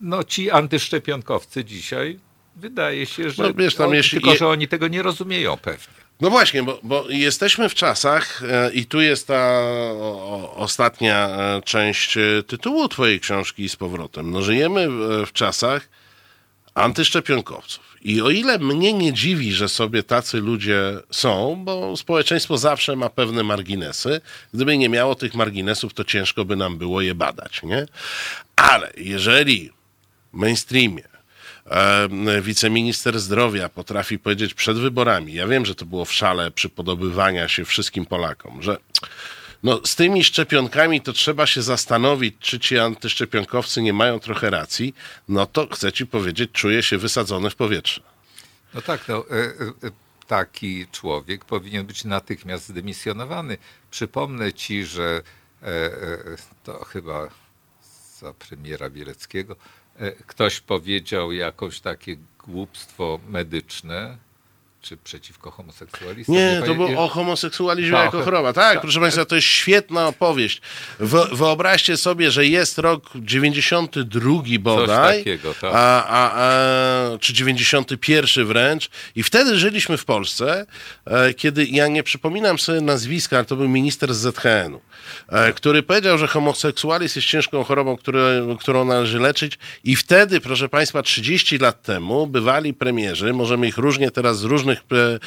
No 0.00 0.24
ci 0.24 0.50
antyszczepionkowcy 0.50 1.64
dzisiaj 1.64 2.18
wydaje 2.56 3.06
się, 3.06 3.30
że 3.30 3.42
No, 3.42 3.54
wiesz, 3.54 3.74
tam 3.74 3.94
jeśli- 3.94 4.20
tylko, 4.20 4.36
że 4.36 4.48
oni 4.48 4.68
tego 4.68 4.88
nie 4.88 5.02
rozumieją 5.02 5.56
pewnie. 5.56 5.98
No 6.20 6.30
właśnie, 6.30 6.62
bo, 6.62 6.80
bo 6.82 7.04
jesteśmy 7.08 7.68
w 7.68 7.74
czasach 7.74 8.42
e, 8.42 8.72
i 8.72 8.86
tu 8.86 9.00
jest 9.00 9.26
ta 9.26 9.60
ostatnia 10.54 11.28
e, 11.28 11.62
część 11.62 12.16
e, 12.16 12.42
tytułu 12.46 12.88
twojej 12.88 13.20
książki 13.20 13.68
z 13.68 13.76
powrotem. 13.76 14.30
No 14.30 14.42
żyjemy 14.42 14.88
w 15.26 15.32
czasach 15.32 15.88
antyszczepionkowców. 16.78 17.98
I 18.02 18.20
o 18.20 18.30
ile 18.30 18.58
mnie 18.58 18.92
nie 18.92 19.12
dziwi, 19.12 19.52
że 19.52 19.68
sobie 19.68 20.02
tacy 20.02 20.40
ludzie 20.40 20.80
są, 21.10 21.62
bo 21.64 21.96
społeczeństwo 21.96 22.58
zawsze 22.58 22.96
ma 22.96 23.10
pewne 23.10 23.42
marginesy. 23.42 24.20
Gdyby 24.54 24.78
nie 24.78 24.88
miało 24.88 25.14
tych 25.14 25.34
marginesów, 25.34 25.94
to 25.94 26.04
ciężko 26.04 26.44
by 26.44 26.56
nam 26.56 26.78
było 26.78 27.00
je 27.00 27.14
badać, 27.14 27.62
nie? 27.62 27.86
Ale 28.56 28.92
jeżeli 28.96 29.70
w 30.32 30.36
mainstreamie 30.36 31.02
wiceminister 32.42 33.20
zdrowia 33.20 33.68
potrafi 33.68 34.18
powiedzieć 34.18 34.54
przed 34.54 34.78
wyborami, 34.78 35.34
ja 35.34 35.46
wiem, 35.46 35.66
że 35.66 35.74
to 35.74 35.84
było 35.84 36.04
w 36.04 36.12
szale 36.12 36.50
przypodobywania 36.50 37.48
się 37.48 37.64
wszystkim 37.64 38.06
Polakom, 38.06 38.62
że 38.62 38.76
no, 39.62 39.80
z 39.84 39.96
tymi 39.96 40.24
szczepionkami 40.24 41.00
to 41.00 41.12
trzeba 41.12 41.46
się 41.46 41.62
zastanowić, 41.62 42.34
czy 42.40 42.60
ci 42.60 42.78
antyszczepionkowcy 42.78 43.82
nie 43.82 43.92
mają 43.92 44.20
trochę 44.20 44.50
racji, 44.50 44.94
no 45.28 45.46
to 45.46 45.68
chcę 45.72 45.92
ci 45.92 46.06
powiedzieć, 46.06 46.50
czuję 46.52 46.82
się 46.82 46.98
wysadzony 46.98 47.50
w 47.50 47.56
powietrze. 47.56 48.00
No 48.74 48.82
tak, 48.82 49.08
no, 49.08 49.24
e, 49.30 49.34
e, 49.34 49.90
taki 50.26 50.86
człowiek 50.92 51.44
powinien 51.44 51.86
być 51.86 52.04
natychmiast 52.04 52.68
zdymisjonowany. 52.68 53.58
Przypomnę 53.90 54.52
ci, 54.52 54.84
że 54.84 55.22
e, 55.62 55.90
to 56.64 56.84
chyba 56.84 57.28
za 58.20 58.34
premiera 58.34 58.90
Bieleckiego 58.90 59.56
ktoś 60.26 60.60
powiedział 60.60 61.32
jakąś 61.32 61.80
takie 61.80 62.16
głupstwo 62.38 63.20
medyczne, 63.28 64.18
czy 64.82 64.96
przeciwko 64.96 65.50
homoseksualistom. 65.50 66.34
Nie, 66.34 66.62
to 66.66 66.66
pamię- 66.66 66.74
było 66.74 67.04
o 67.04 67.08
homoseksualizmie 67.08 67.92
Tak, 67.92 68.04
jako 68.04 68.22
choroba. 68.22 68.52
Tak, 68.52 68.80
proszę 68.80 69.00
Państwa, 69.00 69.24
to 69.24 69.34
jest 69.34 69.46
świetna 69.46 70.06
opowieść. 70.08 70.60
Wyobraźcie 71.32 71.96
sobie, 71.96 72.30
że 72.30 72.46
jest 72.46 72.78
rok 72.78 73.10
92 73.14 74.30
bodaj, 74.58 75.18
takiego, 75.18 75.54
tak. 75.54 75.70
a, 75.74 76.06
a, 76.06 76.32
a, 76.34 77.18
czy 77.18 77.32
91 77.32 78.46
wręcz 78.46 78.90
i 79.16 79.22
wtedy 79.22 79.58
żyliśmy 79.58 79.96
w 79.96 80.04
Polsce, 80.04 80.66
e, 81.06 81.34
kiedy, 81.34 81.66
ja 81.66 81.88
nie 81.88 82.02
przypominam 82.02 82.58
sobie 82.58 82.80
nazwiska, 82.80 83.36
ale 83.36 83.44
to 83.44 83.56
był 83.56 83.68
minister 83.68 84.14
z 84.14 84.18
ZHN-u, 84.18 84.80
e, 85.28 85.52
który 85.52 85.82
powiedział, 85.82 86.18
że 86.18 86.26
homoseksualizm 86.26 87.18
jest 87.18 87.28
ciężką 87.28 87.64
chorobą, 87.64 87.96
które, 87.96 88.56
którą 88.60 88.84
należy 88.84 89.18
leczyć 89.18 89.58
i 89.84 89.96
wtedy, 89.96 90.40
proszę 90.40 90.68
Państwa, 90.68 91.02
30 91.02 91.58
lat 91.58 91.82
temu 91.82 92.26
bywali 92.26 92.74
premierzy, 92.74 93.32
możemy 93.32 93.68
ich 93.68 93.78
różnie 93.78 94.10
teraz 94.10 94.38
z 94.38 94.44
różnych 94.44 94.67
e, 94.72 95.18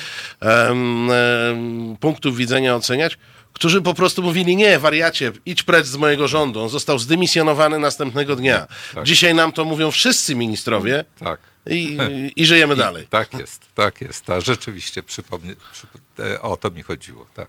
em, 0.70 1.10
em, 1.12 1.98
punktów 2.00 2.38
widzenia 2.38 2.76
oceniać, 2.76 3.18
którzy 3.54 3.82
po 3.82 3.94
prostu 3.94 4.24
mówili, 4.24 4.56
nie, 4.56 4.80
wariacie, 4.80 5.32
idź 5.46 5.64
precz 5.64 5.86
z 5.86 5.96
mojego 5.96 6.28
rządu. 6.28 6.62
On 6.62 6.70
został 6.70 7.00
zdymisjonowany 7.00 7.80
następnego 7.80 8.36
dnia. 8.36 8.68
Dzisiaj 9.04 9.36
nam 9.36 9.52
to 9.52 9.66
mówią 9.66 9.92
wszyscy 9.92 10.36
ministrowie 10.36 11.06
Tak. 11.20 11.40
i, 11.70 11.98
i 12.36 12.46
żyjemy 12.46 12.76
dalej. 12.76 13.08
Tak 13.10 13.34
jest, 13.34 13.62
tak 13.76 14.02
jest. 14.02 14.30
A 14.30 14.42
rzeczywiście 14.42 15.04
przypomnę, 15.04 15.54
przyp- 15.54 16.24
e, 16.34 16.42
o 16.42 16.58
to 16.58 16.72
mi 16.72 16.82
chodziło. 16.84 17.26
Tak. 17.34 17.48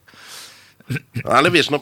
Ale 1.25 1.51
wiesz, 1.51 1.71
no, 1.71 1.81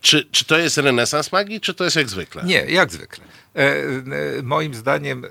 czy, 0.00 0.24
czy 0.30 0.44
to 0.44 0.58
jest 0.58 0.78
renesans 0.78 1.32
magii, 1.32 1.60
czy 1.60 1.74
to 1.74 1.84
jest 1.84 1.96
jak 1.96 2.08
zwykle? 2.08 2.42
Nie, 2.44 2.64
jak 2.68 2.92
zwykle. 2.92 3.24
E, 3.56 3.58
e, 3.58 4.42
moim 4.42 4.74
zdaniem 4.74 5.24
e, 5.24 5.28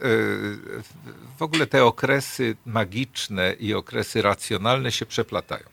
w 1.37 1.41
ogóle 1.41 1.67
te 1.67 1.85
okresy 1.85 2.55
magiczne 2.65 3.53
i 3.59 3.73
okresy 3.73 4.21
racjonalne 4.21 4.91
się 4.91 5.05
przeplatają. 5.05 5.63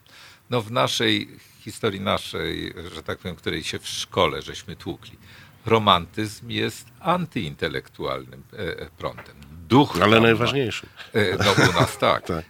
No 0.51 0.63
w 0.63 0.71
naszej 0.71 1.29
historii 1.61 2.01
naszej, 2.01 2.75
że 2.95 3.03
tak 3.03 3.19
powiem, 3.19 3.37
której 3.37 3.65
się 3.65 3.79
w 3.79 3.87
szkole 3.89 4.43
żeśmy 4.43 4.77
tłukli, 4.77 5.19
romantyzm 5.67 6.51
jest 6.51 6.87
antyintelektualnym 7.01 8.43
e, 8.53 8.87
prądem. 8.99 9.37
duch. 9.69 9.99
Ale 10.03 10.17
tam 10.17 10.23
najważniejszy. 10.23 10.87
E, 11.15 11.37
No 11.45 11.53
u 11.71 11.81
nas 11.81 11.99
tak. 11.99 12.27
Tak. 12.33 12.45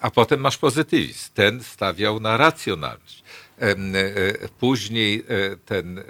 A 0.00 0.10
potem 0.10 0.40
masz 0.40 0.58
pozytywizm. 0.58 1.30
Ten 1.34 1.62
stawiał 1.64 2.20
na 2.20 2.36
racjonalność. 2.36 3.22
E, 3.60 4.48
Później 4.60 5.24
e, 5.28 5.56
ten 5.56 5.98
e, 5.98 6.04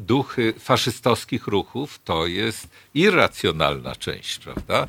duchy 0.00 0.54
faszystowskich 0.58 1.46
ruchów 1.46 2.00
to 2.04 2.26
jest 2.26 2.68
irracjonalna 2.94 3.96
część, 3.96 4.38
prawda? 4.38 4.86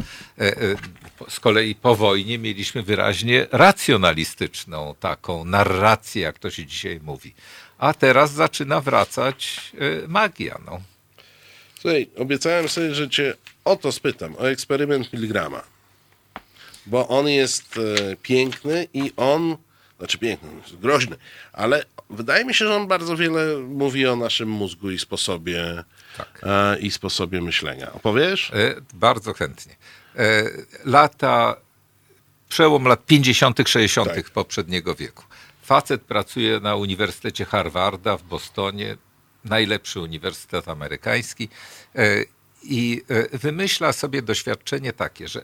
Z 1.30 1.40
kolei 1.40 1.76
po 1.76 1.96
wojnie 1.96 2.38
mieliśmy 2.38 2.84
wyraźnie 2.84 3.48
racjonalistyczną 3.52 4.96
taką 5.00 5.46
narrację, 5.46 6.22
jak 6.22 6.40
to 6.40 6.50
się 6.50 6.66
dzisiaj 6.66 7.00
mówi. 7.04 7.34
A 7.78 7.94
teraz 7.94 8.32
zaczyna 8.32 8.82
wracać 8.82 9.72
magia. 10.08 10.60
No. 10.66 10.82
Słuchaj, 11.80 12.10
obiecałem 12.18 12.70
sobie, 12.70 12.96
że 12.96 13.10
cię 13.10 13.34
o 13.66 13.76
to 13.76 13.92
spytam, 13.92 14.36
o 14.36 14.50
eksperyment 14.50 15.14
Milgrama. 15.14 15.64
Bo 16.86 17.08
on 17.08 17.28
jest 17.28 17.80
piękny 18.22 18.88
i 18.94 19.12
on, 19.18 19.58
znaczy 19.98 20.18
piękny, 20.18 20.50
groźny, 20.82 21.16
ale 21.54 21.84
wydaje 22.10 22.46
mi 22.46 22.54
się, 22.54 22.66
że 22.68 22.76
on 22.76 22.88
bardzo 22.88 23.18
wiele 23.18 23.58
mówi 23.58 24.08
o 24.08 24.16
naszym 24.16 24.50
mózgu 24.50 24.92
i 24.92 25.00
sposobie, 25.00 25.84
Tak. 26.18 26.42
e, 26.44 26.80
i 26.80 26.92
sposobie 26.92 27.42
myślenia. 27.42 27.94
Opowiesz? 27.94 28.52
E, 28.54 28.76
Bardzo 28.94 29.34
chętnie. 29.34 29.76
E, 30.16 30.44
Lata, 30.86 31.56
przełom 32.50 32.86
lat 32.86 33.06
50., 33.06 33.70
60. 33.70 34.14
Tak. 34.16 34.30
poprzedniego 34.30 34.96
wieku. 34.96 35.24
Facet 35.64 36.02
pracuje 36.02 36.60
na 36.60 36.76
Uniwersytecie 36.76 37.46
Harvarda 37.46 38.18
w 38.18 38.24
Bostonie, 38.24 38.98
najlepszy 39.44 40.00
uniwersytet 40.00 40.68
amerykański, 40.68 41.50
i 42.64 43.02
wymyśla 43.34 43.94
sobie 43.94 44.22
doświadczenie 44.22 44.94
takie, 44.94 45.28
że 45.28 45.42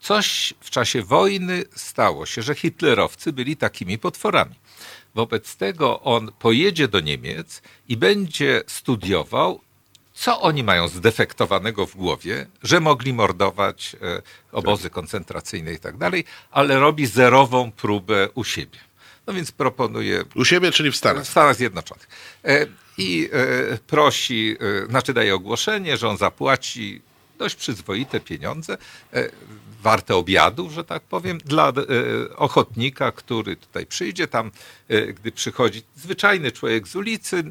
coś 0.00 0.54
w 0.60 0.70
czasie 0.70 1.02
wojny 1.02 1.64
stało 1.74 2.26
się, 2.26 2.42
że 2.42 2.54
hitlerowcy 2.54 3.32
byli 3.32 3.56
takimi 3.56 3.98
potworami. 3.98 4.54
Wobec 5.14 5.56
tego 5.56 6.00
on 6.00 6.32
pojedzie 6.38 6.88
do 6.88 7.00
Niemiec 7.00 7.62
i 7.88 7.96
będzie 7.96 8.62
studiował, 8.66 9.60
co 10.12 10.40
oni 10.40 10.64
mają 10.64 10.88
zdefektowanego 10.88 11.86
w 11.86 11.96
głowie, 11.96 12.46
że 12.62 12.80
mogli 12.80 13.12
mordować 13.12 13.96
e, 14.02 14.22
obozy 14.52 14.90
koncentracyjne 14.90 15.72
i 15.72 15.78
tak 15.78 15.96
dalej, 15.96 16.24
ale 16.50 16.78
robi 16.78 17.06
zerową 17.06 17.72
próbę 17.72 18.28
u 18.34 18.44
siebie. 18.44 18.78
No 19.26 19.32
więc 19.32 19.52
proponuje 19.52 20.24
U 20.34 20.44
siebie, 20.44 20.72
czyli 20.72 20.90
w 20.90 20.94
w 20.94 20.96
Stanach. 20.96 21.26
Stanach 21.26 21.56
Zjednoczonych. 21.56 22.08
E, 22.44 22.66
I 22.98 23.28
e, 23.32 23.78
prosi, 23.86 24.56
znaczy 24.88 25.14
daje 25.14 25.34
ogłoszenie, 25.34 25.96
że 25.96 26.08
on 26.08 26.16
zapłaci 26.16 27.02
dość 27.40 27.56
przyzwoite 27.56 28.20
pieniądze, 28.20 28.78
e, 29.12 29.30
warte 29.82 30.16
obiadu, 30.16 30.70
że 30.70 30.84
tak 30.84 31.02
powiem, 31.02 31.38
dla 31.38 31.68
e, 31.68 31.72
ochotnika, 32.36 33.12
który 33.12 33.56
tutaj 33.56 33.86
przyjdzie. 33.86 34.28
Tam, 34.28 34.50
e, 34.88 35.06
gdy 35.06 35.32
przychodzi 35.32 35.82
zwyczajny 35.96 36.52
człowiek 36.52 36.88
z 36.88 36.96
ulicy, 36.96 37.44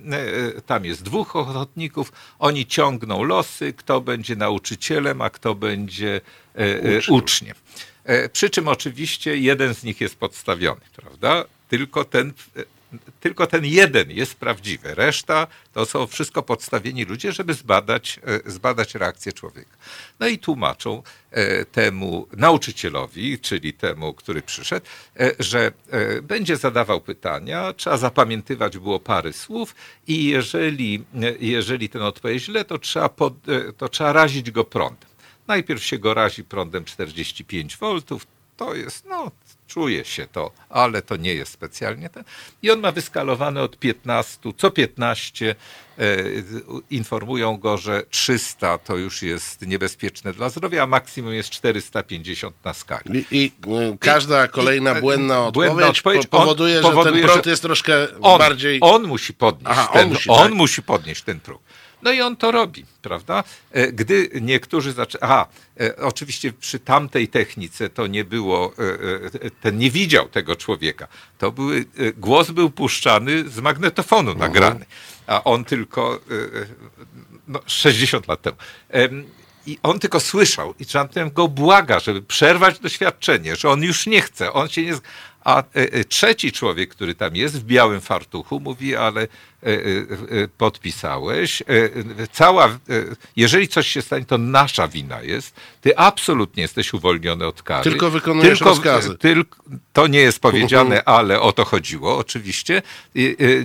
tam 0.66 0.86
jest 0.86 1.04
dwóch 1.04 1.36
ochotników, 1.36 2.12
oni 2.40 2.66
ciągną 2.66 3.24
losy, 3.24 3.74
kto 3.74 4.02
będzie 4.02 4.36
nauczycielem, 4.36 5.22
a 5.22 5.30
kto 5.30 5.56
będzie 5.56 6.22
e, 6.56 7.02
Uczniem. 7.10 7.56
Przy 8.34 8.50
czym 8.50 8.68
oczywiście 8.68 9.38
jeden 9.38 9.76
z 9.76 9.84
nich 9.84 10.02
jest 10.02 10.16
podstawiony, 10.16 10.82
prawda? 10.96 11.46
Tylko 11.70 12.06
ten, 12.06 12.34
tylko 13.20 13.48
ten 13.48 13.66
jeden 13.66 14.12
jest 14.12 14.36
prawdziwy. 14.36 14.96
Reszta 14.96 15.48
to 15.74 15.86
są 15.86 16.08
wszystko 16.08 16.44
podstawieni 16.44 17.06
ludzie, 17.06 17.32
żeby 17.32 17.54
zbadać, 17.54 18.20
e, 18.46 18.52
zbadać 18.52 18.96
reakcję 18.96 19.34
człowieka. 19.34 19.78
No 20.20 20.28
i 20.28 20.38
tłumaczą 20.38 21.04
e, 21.32 21.66
temu 21.66 22.28
nauczycielowi, 22.38 23.40
czyli 23.40 23.74
temu, 23.74 24.14
który 24.14 24.42
przyszedł, 24.42 24.86
e, 25.20 25.32
że 25.40 25.72
będzie 26.22 26.58
zadawał 26.58 27.02
pytania, 27.02 27.74
trzeba 27.74 27.98
zapamiętywać 27.98 28.78
było 28.78 29.00
pary 29.00 29.34
słów 29.34 29.76
i 30.08 30.26
jeżeli, 30.26 31.04
jeżeli 31.40 31.90
ten 31.90 32.02
odpowie 32.02 32.40
źle, 32.40 32.66
to 32.66 32.78
trzeba, 32.78 33.10
pod, 33.10 33.34
to 33.78 33.90
trzeba 33.90 34.14
razić 34.14 34.52
go 34.52 34.64
prądem. 34.64 35.10
Najpierw 35.48 35.84
się 35.84 35.98
go 35.98 36.14
razi 36.14 36.44
prądem 36.44 36.86
45 36.86 37.78
V, 37.78 37.88
to 38.58 38.76
jest, 38.76 39.06
no, 39.06 39.32
czuje 39.70 40.06
się 40.06 40.28
to, 40.28 40.52
ale 40.70 41.02
to 41.02 41.16
nie 41.16 41.34
jest 41.34 41.52
specjalnie 41.52 42.10
ten. 42.10 42.24
I 42.62 42.72
on 42.72 42.80
ma 42.80 42.92
wyskalowane 42.92 43.62
od 43.62 43.78
15, 43.80 44.38
co 44.58 44.72
15 44.72 45.56
e, 45.98 46.06
informują 46.90 47.58
go, 47.58 47.78
że 47.78 48.04
300 48.10 48.78
to 48.78 48.98
już 48.98 49.22
jest 49.22 49.68
niebezpieczne 49.68 50.34
dla 50.34 50.50
zdrowia, 50.50 50.84
a 50.84 50.88
maksimum 50.88 51.34
jest 51.34 51.50
450 51.50 52.56
na 52.66 52.74
skali. 52.74 53.26
I, 53.32 53.38
i 53.44 53.52
każda 54.00 54.48
kolejna 54.48 54.98
i- 54.98 55.02
błędna 55.02 55.52
błędna 55.52 55.88
odpowiedź, 55.88 55.98
odpowiedź, 55.98 56.28
po, 56.28 56.38
on 56.38 56.44
powoduje, 56.44 56.76
że 56.76 56.82
powoduje, 56.82 57.16
ten 57.16 57.24
prąt 57.24 57.46
że 57.46 57.52
jest 57.52 57.62
troszkę 57.62 58.08
On, 58.22 58.40
bardziej... 58.40 58.80
on 58.82 59.08
musi 59.08 59.34
podnieść 59.34 59.80
Aha, 59.80 59.88
on 59.92 60.00
ten, 60.00 60.10
musi, 60.10 60.30
on 60.30 60.48
tak. 60.48 60.54
musi 60.54 60.84
podnieść 60.84 61.22
ten 61.24 61.40
próg. 61.40 61.62
No 62.02 62.12
i 62.12 62.22
on 62.22 62.36
to 62.36 62.52
robi, 62.52 62.86
prawda? 63.02 63.44
E, 63.72 63.92
Gdy 63.92 64.30
niektórzy 64.42 64.92
zaczęli. 64.94 65.22
Aha, 65.24 65.48
e, 65.80 65.96
oczywiście 65.96 66.54
przy 66.54 66.80
tamtej 66.80 67.28
technice 67.28 67.90
to 67.90 68.08
nie 68.08 68.24
było, 68.26 68.74
e, 69.44 69.50
ten 69.62 69.78
nie 69.78 69.92
widział 69.92 70.30
tego 70.30 70.56
człowieka. 70.56 71.08
To 71.38 71.52
były, 71.52 71.86
głos 72.18 72.52
był 72.52 72.70
puszczany 72.70 73.50
z 73.50 73.60
magnetofonu 73.60 74.32
Mhm. 74.32 74.52
nagrany, 74.52 74.86
a 75.28 75.44
on 75.44 75.66
tylko 75.66 76.20
no, 77.48 77.60
60 77.66 78.28
lat 78.28 78.42
temu. 78.42 78.58
Em, 78.90 79.26
I 79.68 79.78
on 79.84 80.00
tylko 80.00 80.20
słyszał 80.20 80.74
i 80.80 80.86
tamten 80.86 81.32
go 81.32 81.48
błaga, 81.48 82.00
żeby 82.00 82.22
przerwać 82.22 82.80
doświadczenie, 82.80 83.56
że 83.56 83.70
on 83.70 83.84
już 83.84 84.06
nie 84.06 84.22
chce, 84.22 84.54
on 84.54 84.70
się 84.70 84.82
nie... 84.84 84.94
A 85.44 85.60
e, 85.60 85.64
e, 85.74 86.04
trzeci 86.04 86.52
człowiek, 86.52 86.90
który 86.90 87.16
tam 87.16 87.36
jest 87.36 87.62
w 87.62 87.64
białym 87.64 88.02
fartuchu, 88.02 88.60
mówi, 88.60 88.96
ale 88.96 89.22
e, 89.22 89.28
podpisałeś, 90.58 91.64
cała, 92.32 92.80
jeżeli 93.36 93.68
coś 93.68 93.88
się 93.88 94.02
stanie, 94.02 94.26
to 94.26 94.38
nasza 94.38 94.88
wina 94.88 95.22
jest, 95.22 95.56
ty 95.82 95.98
absolutnie 95.98 96.62
jesteś 96.62 96.94
uwolniony 96.94 97.48
od 97.48 97.64
kary. 97.64 97.84
Tylko 97.84 98.12
wykonujesz 98.12 98.62
rozkazy. 98.62 99.18
Tylko, 99.18 99.64
to 99.94 100.08
nie 100.08 100.20
jest 100.20 100.40
powiedziane, 100.40 101.04
ale 101.04 101.42
o 101.42 101.54
to 101.54 101.66
chodziło, 101.66 102.18
oczywiście. 102.18 102.82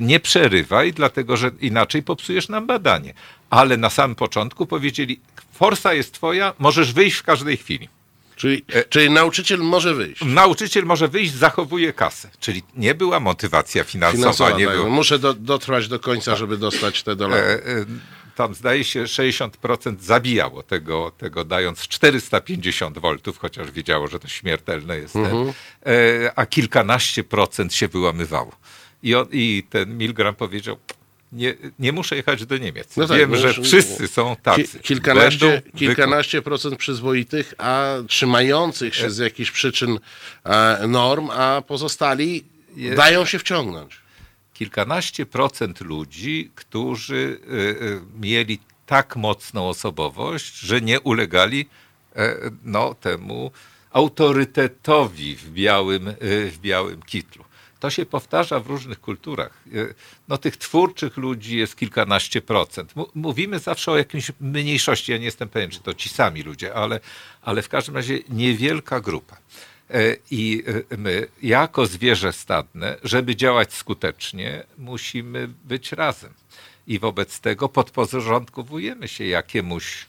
Nie 0.00 0.20
przerywaj, 0.20 0.92
dlatego 0.92 1.36
że 1.36 1.50
inaczej 1.60 2.02
popsujesz 2.02 2.48
nam 2.48 2.66
badanie. 2.66 3.14
Ale 3.50 3.76
na 3.76 3.90
samym 3.90 4.14
początku 4.14 4.66
powiedzieli, 4.66 5.20
forsa 5.52 5.94
jest 5.94 6.14
twoja, 6.14 6.54
możesz 6.58 6.92
wyjść 6.92 7.16
w 7.16 7.22
każdej 7.22 7.56
chwili. 7.56 7.88
Czyli, 8.36 8.64
E- 8.72 8.84
czyli 8.84 9.10
nauczyciel 9.10 9.58
może 9.60 9.94
wyjść. 9.94 10.24
Nauczyciel 10.24 10.84
może 10.84 11.08
wyjść, 11.08 11.32
zachowuje 11.32 11.92
kasę. 11.92 12.30
Czyli 12.40 12.62
nie 12.76 12.94
była 12.94 13.20
motywacja 13.20 13.84
finansowa. 13.84 14.22
Finansowa, 14.22 14.58
nie 14.58 14.66
tak. 14.66 14.76
było. 14.76 14.88
Muszę 14.88 15.18
do, 15.18 15.34
dotrwać 15.34 15.88
do 15.88 16.00
końca, 16.00 16.36
żeby 16.36 16.56
dostać 16.56 17.02
te 17.02 17.16
dolary. 17.16 17.42
E, 17.42 17.66
e, 17.66 17.84
Tam 18.36 18.54
zdaje 18.54 18.84
się 18.84 19.04
60% 19.04 20.00
zabijało 20.00 20.62
tego, 20.62 21.12
tego 21.18 21.44
dając 21.44 21.88
450 21.88 22.98
voltów, 22.98 23.38
chociaż 23.38 23.70
wiedziało, 23.70 24.08
że 24.08 24.18
to 24.18 24.28
śmiertelne 24.28 24.96
jest. 24.98 25.16
Mhm. 25.16 25.52
E, 25.86 25.92
A 26.36 26.46
kilkanaście 26.46 27.24
procent 27.24 27.74
się 27.74 27.88
wyłamywało. 27.88 28.52
I, 29.02 29.14
on, 29.14 29.26
I 29.32 29.62
ten 29.70 29.98
Milgram 29.98 30.34
powiedział, 30.34 30.76
nie, 31.34 31.54
nie 31.78 31.92
muszę 31.92 32.16
jechać 32.16 32.46
do 32.46 32.58
Niemiec. 32.58 32.96
No 32.96 33.06
tak, 33.06 33.18
Wiem, 33.18 33.30
no 33.30 33.36
że 33.36 33.52
wszyscy 33.62 34.08
są 34.08 34.36
tacy. 34.42 34.62
Ki- 34.64 34.78
kilkanaście, 34.80 35.62
kilkanaście 35.76 36.42
procent 36.42 36.76
przyzwoitych, 36.76 37.54
a 37.58 37.94
trzymających 38.08 38.94
się 38.94 39.10
z 39.10 39.18
jakichś 39.18 39.50
przyczyn 39.50 39.98
e, 40.44 40.86
norm, 40.88 41.30
a 41.30 41.62
pozostali 41.66 42.44
Je- 42.76 42.94
dają 42.94 43.24
się 43.24 43.38
wciągnąć. 43.38 43.96
kilkanaście 44.54 45.26
procent 45.26 45.80
ludzi, 45.80 46.50
którzy 46.54 47.14
y, 47.14 47.52
y, 47.84 48.00
mieli 48.20 48.58
tak 48.86 49.16
mocną 49.16 49.68
osobowość, 49.68 50.58
że 50.58 50.80
nie 50.80 51.00
ulegali 51.00 51.66
e, 52.16 52.36
no, 52.64 52.94
temu 52.94 53.50
autorytetowi 53.90 55.36
w 55.36 55.50
białym, 55.50 56.14
w 56.20 56.58
białym 56.60 57.02
kitlu. 57.02 57.43
To 57.84 57.90
się 57.90 58.06
powtarza 58.06 58.60
w 58.60 58.66
różnych 58.66 59.00
kulturach. 59.00 59.62
Y, 59.74 59.94
No, 60.28 60.38
tych 60.38 60.56
twórczych 60.56 61.16
ludzi 61.16 61.58
jest 61.58 61.76
kilkanaście 61.76 62.42
procent. 62.42 62.94
Mówimy 63.14 63.58
zawsze 63.58 63.92
o 63.92 63.96
jakiejś 63.96 64.32
mniejszości. 64.40 65.12
Ja 65.12 65.18
nie 65.18 65.24
jestem 65.24 65.48
pewien, 65.48 65.70
czy 65.70 65.80
to 65.80 65.94
ci 65.94 66.08
sami 66.08 66.42
ludzie, 66.42 66.74
ale, 66.74 67.00
ale 67.42 67.62
w 67.62 67.68
każdym 67.68 67.94
razie 67.94 68.18
niewielka 68.28 69.00
grupa. 69.00 69.36
E, 69.90 70.16
I 70.30 70.62
e, 70.90 70.96
my, 70.96 71.26
jako 71.42 71.86
zwierzę 71.86 72.32
stadne, 72.32 72.96
żeby 73.02 73.36
działać 73.36 73.72
skutecznie, 73.74 74.64
musimy 74.78 75.48
być 75.64 75.92
razem. 75.92 76.32
I 76.86 76.98
wobec 76.98 77.40
tego 77.40 77.68
podporządkowujemy 77.68 79.08
się 79.08 79.24
jakiemuś 79.24 80.06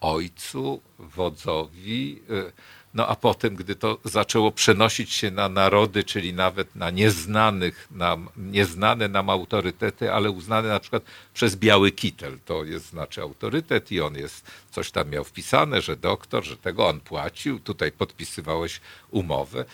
ojcu, 0.00 0.80
wodzowi, 0.98 2.22
e, 2.30 2.52
No 2.98 3.06
a 3.06 3.16
potem, 3.16 3.56
gdy 3.56 3.76
to 3.76 3.98
zaczęło 4.04 4.52
przenosić 4.52 5.12
się 5.12 5.30
na 5.30 5.48
narody, 5.48 6.04
czyli 6.04 6.34
nawet 6.34 6.76
na 6.76 6.90
nieznanych, 6.90 7.88
nam, 7.90 8.28
nieznane 8.36 9.08
nam 9.08 9.30
autorytety, 9.30 10.12
ale 10.12 10.30
uznane 10.30 10.68
na 10.68 10.80
przykład 10.80 11.02
przez 11.34 11.56
biały 11.56 11.92
kitel, 11.92 12.38
to 12.44 12.64
jest 12.64 12.86
znaczy 12.86 13.22
autorytet 13.22 13.92
i 13.92 14.00
on 14.00 14.14
jest, 14.14 14.50
coś 14.70 14.90
tam 14.90 15.10
miał 15.10 15.24
wpisane, 15.24 15.82
że 15.82 15.96
doktor, 15.96 16.44
że 16.44 16.56
tego 16.56 16.88
on 16.88 17.00
płacił, 17.00 17.60
tutaj 17.60 17.92
podpisywałeś 17.92 18.80
umowę, 19.10 19.64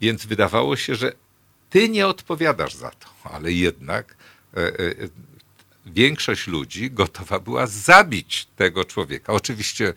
więc 0.00 0.26
wydawało 0.26 0.76
się, 0.76 0.94
że 0.94 1.12
ty 1.70 1.88
nie 1.88 2.06
odpowiadasz 2.06 2.74
za 2.74 2.90
to, 2.90 3.06
ale 3.24 3.52
jednak 3.52 4.16
e, 4.56 4.58
e, 4.60 4.94
większość 5.86 6.46
ludzi 6.46 6.90
gotowa 6.90 7.40
była 7.40 7.66
zabić 7.66 8.46
tego 8.56 8.84
człowieka. 8.84 9.32
Oczywiście 9.32 9.94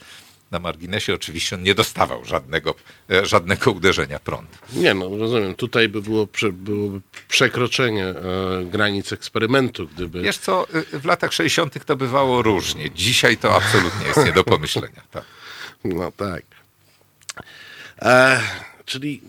na 0.52 0.60
marginesie 0.60 1.14
oczywiście 1.14 1.56
on 1.56 1.64
nie 1.64 1.76
dostawał 1.76 2.26
żadnego, 2.26 2.76
e, 3.12 3.26
żadnego 3.26 3.72
uderzenia 3.72 4.20
prądu. 4.20 4.52
Nie, 4.74 4.94
no 4.94 5.18
rozumiem. 5.18 5.56
Tutaj 5.56 5.90
by 5.90 6.02
było, 6.02 6.28
byłoby 6.52 7.02
przekroczenie 7.28 8.06
e, 8.06 8.16
granic 8.66 9.14
eksperymentu, 9.14 9.88
gdyby... 9.88 10.22
Wiesz 10.22 10.38
co, 10.38 10.68
w 10.94 11.06
latach 11.06 11.34
60. 11.34 11.86
to 11.86 11.96
bywało 11.96 12.42
różnie. 12.42 12.92
Dzisiaj 12.92 13.38
to 13.38 13.56
absolutnie 13.56 14.08
jest 14.08 14.26
nie 14.26 14.32
do 14.32 14.44
pomyślenia. 14.44 15.02
Tak. 15.12 15.24
No 15.84 16.12
tak. 16.12 16.44
E, 18.02 18.42
czyli 18.86 19.22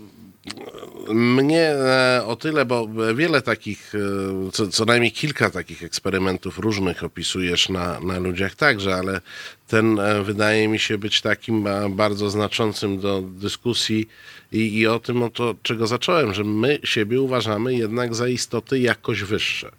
mnie 1.14 1.62
e, 1.62 2.22
o 2.26 2.36
tyle, 2.36 2.64
bo 2.64 2.88
wiele 3.14 3.42
takich, 3.42 3.92
e, 3.94 4.50
co, 4.50 4.68
co 4.68 4.84
najmniej 4.84 5.12
kilka 5.12 5.50
takich 5.50 5.82
eksperymentów 5.82 6.58
różnych 6.58 7.04
opisujesz 7.04 7.68
na, 7.68 8.00
na 8.00 8.18
ludziach 8.18 8.54
także, 8.54 8.94
ale 8.94 9.20
ten 9.68 9.98
e, 9.98 10.22
wydaje 10.22 10.68
mi 10.68 10.78
się 10.78 10.98
być 10.98 11.20
takim 11.20 11.64
bardzo 11.90 12.30
znaczącym 12.30 13.00
do 13.00 13.22
dyskusji 13.22 14.08
i, 14.52 14.78
i 14.78 14.86
o 14.86 14.98
tym, 14.98 15.22
o 15.22 15.30
to, 15.30 15.54
czego 15.62 15.86
zacząłem, 15.86 16.34
że 16.34 16.44
my 16.44 16.78
siebie 16.84 17.20
uważamy 17.20 17.74
jednak 17.74 18.14
za 18.14 18.28
istoty 18.28 18.78
jakoś 18.78 19.22
wyższe. 19.22 19.70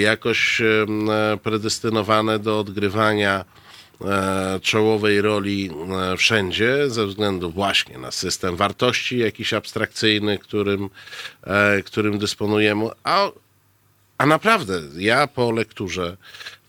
Jakoś 0.00 0.62
predestynowane 1.42 2.38
do 2.38 2.60
odgrywania 2.60 3.44
czołowej 4.62 5.20
roli 5.20 5.70
e, 6.12 6.16
wszędzie, 6.16 6.90
ze 6.90 7.06
względu 7.06 7.50
właśnie 7.50 7.98
na 7.98 8.10
system 8.10 8.56
wartości 8.56 9.18
jakiś 9.18 9.52
abstrakcyjny, 9.52 10.38
którym, 10.38 10.90
e, 11.44 11.82
którym 11.82 12.18
dysponujemy. 12.18 12.86
A, 13.04 13.30
a 14.18 14.26
naprawdę, 14.26 14.80
ja 14.96 15.26
po 15.26 15.52
lekturze 15.52 16.16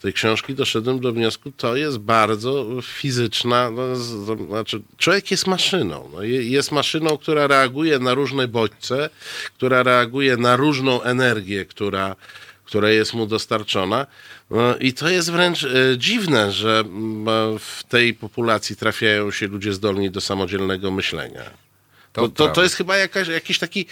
tej 0.01 0.13
książki 0.13 0.55
doszedłem 0.55 0.99
do 0.99 1.13
wniosku, 1.13 1.51
to 1.51 1.75
jest 1.75 1.97
bardzo 1.97 2.65
fizyczna, 2.81 3.71
no, 3.71 3.95
znaczy 3.95 4.81
człowiek 4.97 5.31
jest 5.31 5.47
maszyną. 5.47 6.09
No, 6.13 6.23
jest 6.23 6.71
maszyną, 6.71 7.17
która 7.17 7.47
reaguje 7.47 7.99
na 7.99 8.13
różne 8.13 8.47
bodźce, 8.47 9.09
która 9.57 9.83
reaguje 9.83 10.37
na 10.37 10.55
różną 10.55 11.01
energię, 11.01 11.65
która, 11.65 12.15
która 12.65 12.89
jest 12.89 13.13
mu 13.13 13.25
dostarczona. 13.25 14.07
No, 14.49 14.77
I 14.77 14.93
to 14.93 15.09
jest 15.09 15.31
wręcz 15.31 15.63
e, 15.63 15.69
dziwne, 15.97 16.51
że 16.51 16.83
w 17.59 17.83
tej 17.89 18.13
populacji 18.13 18.75
trafiają 18.75 19.31
się 19.31 19.47
ludzie 19.47 19.73
zdolni 19.73 20.11
do 20.11 20.21
samodzielnego 20.21 20.91
myślenia. 20.91 21.43
To, 22.13 22.29
to, 22.29 22.47
to, 22.47 22.63
jest 22.63 22.75
chyba 22.75 22.97
jakaś, 22.97 23.27
jakiś 23.27 23.59
taki, 23.59 23.85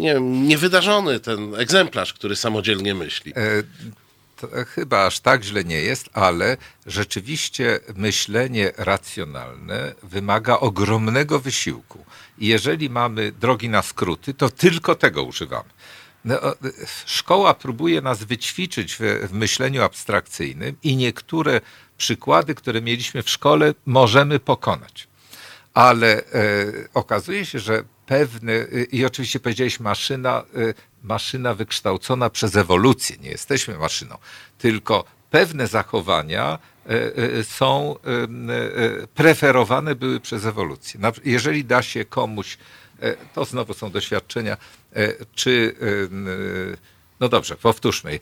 nie 0.00 0.14
wiem, 0.14 0.48
niewydarzony 0.48 1.20
ten 1.20 1.54
egzemplarz, 1.54 2.12
który 2.12 2.36
samodzielnie 2.36 2.94
myśli. 2.94 3.32
E, 3.36 3.62
chyba 4.64 5.06
aż 5.06 5.20
tak 5.20 5.44
źle 5.44 5.64
nie 5.64 5.80
jest, 5.80 6.08
ale 6.12 6.56
rzeczywiście 6.86 7.80
myślenie 7.96 8.72
racjonalne 8.76 9.94
wymaga 10.02 10.58
ogromnego 10.58 11.40
wysiłku. 11.40 12.04
I 12.38 12.46
jeżeli 12.46 12.90
mamy 12.90 13.32
drogi 13.32 13.68
na 13.68 13.82
skróty, 13.82 14.34
to 14.34 14.50
tylko 14.50 14.94
tego 14.94 15.22
używamy. 15.22 15.68
No, 16.26 16.40
szkoła 17.06 17.54
próbuje 17.54 18.00
nas 18.00 18.24
wyćwiczyć 18.24 18.94
w, 18.94 19.28
w 19.28 19.32
myśleniu 19.32 19.82
abstrakcyjnym 19.82 20.76
i 20.82 20.96
niektóre 20.96 21.60
przykłady, 21.98 22.54
które 22.54 22.82
mieliśmy 22.82 23.22
w 23.22 23.30
szkole, 23.30 23.74
możemy 23.86 24.38
pokonać. 24.38 25.08
Ale 25.74 26.18
e, 26.18 26.22
okazuje 26.94 27.46
się, 27.46 27.58
że 27.58 27.84
pewne, 28.06 28.52
i 28.92 29.04
oczywiście 29.04 29.40
powiedziałeś 29.40 29.80
maszyna, 29.80 30.38
e, 30.38 30.74
maszyna 31.02 31.54
wykształcona 31.54 32.30
przez 32.30 32.56
ewolucję, 32.56 33.16
nie 33.20 33.30
jesteśmy 33.30 33.78
maszyną, 33.78 34.18
tylko 34.58 35.04
pewne 35.30 35.66
zachowania 35.66 36.58
e, 36.86 37.16
e 37.38 37.44
są 37.44 37.96
e, 37.96 39.06
preferowane 39.06 39.94
były 39.94 40.20
przez 40.20 40.44
ewolucję. 40.44 41.00
Jeżeli 41.24 41.64
da 41.64 41.82
się 41.82 42.04
komuś 42.04 42.58
to 43.34 43.44
znowu 43.44 43.74
są 43.74 43.90
doświadczenia, 43.90 44.56
czy 45.34 45.74
e, 45.80 46.96
no 47.20 47.28
dobrze, 47.28 47.56
powtórzmy. 47.56 48.20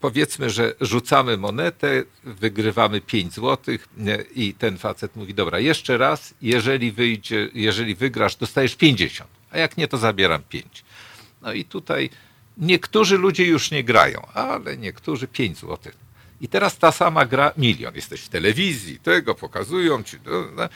Powiedzmy, 0.00 0.50
że 0.50 0.74
rzucamy 0.80 1.36
monetę, 1.36 2.02
wygrywamy 2.24 3.00
5 3.00 3.34
zł 3.34 3.74
i 4.34 4.54
ten 4.54 4.78
facet 4.78 5.16
mówi, 5.16 5.34
dobra, 5.34 5.58
jeszcze 5.58 5.98
raz, 5.98 6.34
jeżeli 6.42 6.92
wyjdzie, 6.92 7.48
jeżeli 7.54 7.94
wygrasz, 7.94 8.36
dostajesz 8.36 8.76
50, 8.76 9.30
a 9.50 9.58
jak 9.58 9.76
nie, 9.76 9.88
to 9.88 9.98
zabieram 9.98 10.42
5. 10.48 10.84
No 11.42 11.52
i 11.52 11.64
tutaj 11.64 12.10
niektórzy 12.58 13.18
ludzie 13.18 13.44
już 13.44 13.70
nie 13.70 13.84
grają, 13.84 14.26
ale 14.34 14.76
niektórzy 14.76 15.28
5 15.28 15.58
zł. 15.58 15.92
I 16.40 16.48
teraz 16.48 16.78
ta 16.78 16.92
sama 16.92 17.26
gra 17.26 17.52
milion. 17.56 17.94
Jesteś 17.94 18.20
w 18.20 18.28
telewizji, 18.28 18.98
tego 18.98 19.34
pokazują 19.34 20.02
ci. 20.02 20.16
No 20.56 20.68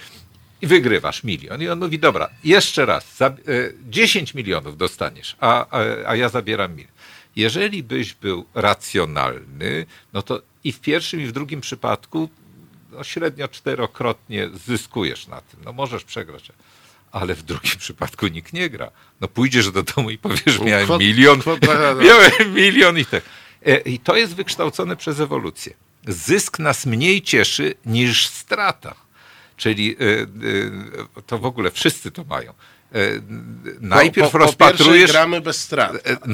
i 0.63 0.67
wygrywasz 0.67 1.25
milion. 1.25 1.63
I 1.63 1.69
on 1.69 1.79
mówi, 1.79 1.99
dobra, 1.99 2.29
jeszcze 2.45 2.87
raz, 2.87 3.17
za, 3.17 3.35
10 3.83 4.31
e, 4.31 4.39
milionów 4.39 4.77
dostaniesz, 4.77 5.37
a, 5.41 5.67
a, 5.71 5.81
a 6.07 6.17
ja 6.17 6.29
zabieram 6.29 6.77
milion. 6.77 6.93
Jeżeli 7.37 7.83
byś 7.83 8.15
był 8.15 8.47
racjonalny, 8.55 9.87
no 10.13 10.23
to 10.23 10.43
i 10.65 10.73
w 10.73 10.81
pierwszym, 10.81 11.21
i 11.21 11.27
w 11.27 11.33
drugim 11.33 11.61
przypadku 11.61 12.29
no 12.91 13.05
średnio 13.05 13.49
czterokrotnie 13.49 14.49
zyskujesz 14.67 15.27
na 15.27 15.41
tym. 15.41 15.61
No 15.65 15.73
możesz 15.73 16.05
przegrać, 16.05 16.53
ale 17.13 17.35
w 17.35 17.43
drugim 17.43 17.79
przypadku 17.87 18.27
nikt 18.27 18.53
nie 18.53 18.71
gra. 18.71 18.91
No 19.21 19.29
pójdziesz 19.29 19.71
do 19.71 19.83
domu 19.83 20.11
i 20.11 20.19
powiesz, 20.19 20.61
miałem 20.61 20.99
milion, 20.99 21.41
miałem 22.05 22.55
milion 22.55 22.99
i 22.99 23.05
tak. 23.05 23.23
I 23.85 23.99
to 23.99 24.17
jest 24.17 24.35
wykształcone 24.35 24.97
przez 24.97 25.21
ewolucję. 25.21 25.75
Zysk 26.07 26.59
nas 26.59 26.87
mniej 26.87 27.23
cieszy 27.23 27.75
niż 27.87 28.27
strata. 28.27 28.95
Czyli 29.59 29.97
y, 30.03 30.27
y, 30.45 31.23
to 31.27 31.39
w 31.39 31.45
ogóle 31.45 31.71
wszyscy 31.71 32.11
to 32.11 32.25
mają. 32.25 32.53
Y, 32.97 33.23
najpierw 33.81 34.27
po, 34.27 34.33
po, 34.33 34.39
rozpatrujesz. 34.39 35.11
Po 35.11 35.13
gramy 35.13 35.41
bez 35.41 35.61
strat. 35.61 35.93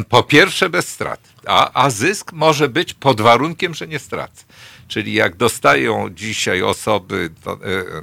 Po 0.09 0.23
pierwsze 0.23 0.69
bez 0.69 0.89
strat. 0.89 1.21
A, 1.47 1.85
a 1.85 1.91
zysk 1.91 2.33
może 2.33 2.69
być 2.69 2.95
pod 2.95 3.21
warunkiem, 3.21 3.75
że 3.75 3.87
nie 3.87 3.99
stracę. 3.99 4.45
Czyli 4.89 5.15
jak 5.15 5.37
dostają 5.37 6.11
dzisiaj 6.11 6.63
osoby, 6.63 7.31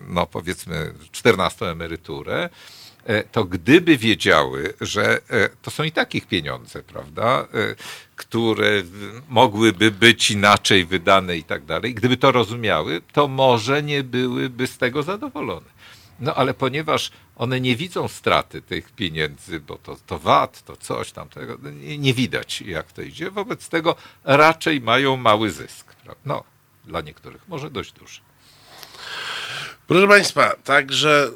no 0.07 0.27
powiedzmy, 0.27 0.93
14 1.11 1.65
emeryturę, 1.65 2.43
E, 2.43 2.80
to 3.31 3.45
gdyby 3.45 3.97
wiedziały, 3.97 4.73
że 4.81 5.21
e, 5.29 5.49
to 5.61 5.71
są 5.71 5.83
i 5.83 5.91
takich 5.91 6.27
pieniądze, 6.27 6.83
prawda, 6.83 7.47
e, 7.53 7.75
które 8.15 8.83
mogłyby 9.29 9.91
być 9.91 10.31
inaczej 10.31 10.85
wydane 10.85 11.37
i 11.37 11.43
tak 11.43 11.65
dalej, 11.65 11.93
gdyby 11.93 12.17
to 12.17 12.31
rozumiały, 12.31 13.01
to 13.13 13.27
może 13.27 13.83
nie 13.83 14.03
byłyby 14.03 14.67
z 14.67 14.77
tego 14.77 15.03
zadowolone. 15.03 15.81
No 16.19 16.35
ale 16.35 16.53
ponieważ 16.53 17.11
one 17.35 17.61
nie 17.61 17.75
widzą 17.75 18.07
straty 18.07 18.61
tych 18.61 18.91
pieniędzy, 18.91 19.59
bo 19.59 19.77
to, 19.77 19.97
to 20.07 20.19
VAT, 20.19 20.63
to 20.63 20.77
coś 20.77 21.11
tam, 21.11 21.29
tego, 21.29 21.57
nie, 21.71 21.97
nie 21.97 22.13
widać 22.13 22.61
jak 22.61 22.91
to 22.91 23.01
idzie, 23.01 23.31
wobec 23.31 23.69
tego 23.69 23.95
raczej 24.23 24.81
mają 24.81 25.17
mały 25.17 25.51
zysk. 25.51 25.95
No, 26.25 26.43
dla 26.85 27.01
niektórych 27.01 27.47
może 27.47 27.71
dość 27.71 27.91
duży. 27.91 28.21
Proszę 29.91 30.07
Państwa, 30.07 30.55
także 30.63 31.29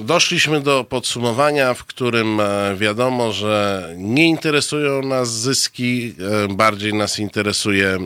e, 0.00 0.04
doszliśmy 0.04 0.60
do 0.60 0.84
podsumowania, 0.84 1.74
w 1.74 1.84
którym 1.84 2.40
e, 2.40 2.76
wiadomo, 2.76 3.32
że 3.32 3.88
nie 3.96 4.28
interesują 4.28 5.02
nas 5.02 5.40
zyski, 5.40 6.14
e, 6.44 6.54
bardziej 6.54 6.94
nas 6.94 7.18
interesuje, 7.18 7.98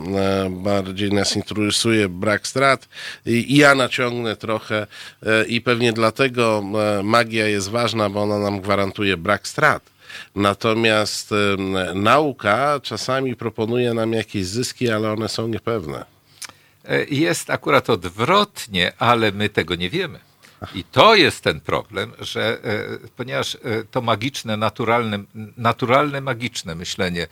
bardziej 0.51 1.13
nas 1.13 1.37
interesuje 1.37 2.09
brak 2.09 2.47
strat 2.47 2.89
i 3.27 3.57
ja 3.57 3.75
naciągnę 3.75 4.37
trochę 4.37 4.87
i 5.49 5.61
pewnie 5.61 5.93
dlatego 5.93 6.63
magia 7.03 7.47
jest 7.47 7.71
ważna, 7.71 8.11
bo 8.11 8.23
ona 8.23 8.39
nam 8.39 8.61
gwarantuje 8.61 9.17
brak 9.17 9.49
strat. 9.49 9.83
Natomiast 10.35 11.31
nauka 11.95 12.81
czasami 12.83 13.37
proponuje 13.37 13.95
nam 13.95 14.13
jakieś 14.13 14.47
zyski, 14.47 14.91
ale 14.91 15.13
one 15.13 15.29
są 15.29 15.49
niepewne. 15.49 16.16
E, 16.89 17.05
jest 17.05 17.51
akurat 17.51 17.91
odwrotnie, 17.91 18.93
ale 18.99 19.33
my 19.33 19.49
tego 19.49 19.75
nie 19.75 19.91
wiemy. 19.91 20.21
I 20.75 20.85
to 20.85 21.15
jest 21.15 21.45
ten 21.45 21.61
problem, 21.61 22.13
że 22.19 22.59
e, 22.65 23.09
ponieważ 23.17 23.55
e, 23.55 23.59
to 23.91 24.01
magiczne, 24.03 24.57
naturalne, 24.57 25.19
naturalne 25.57 26.21
magiczne 26.21 26.75
myślenie 26.75 27.27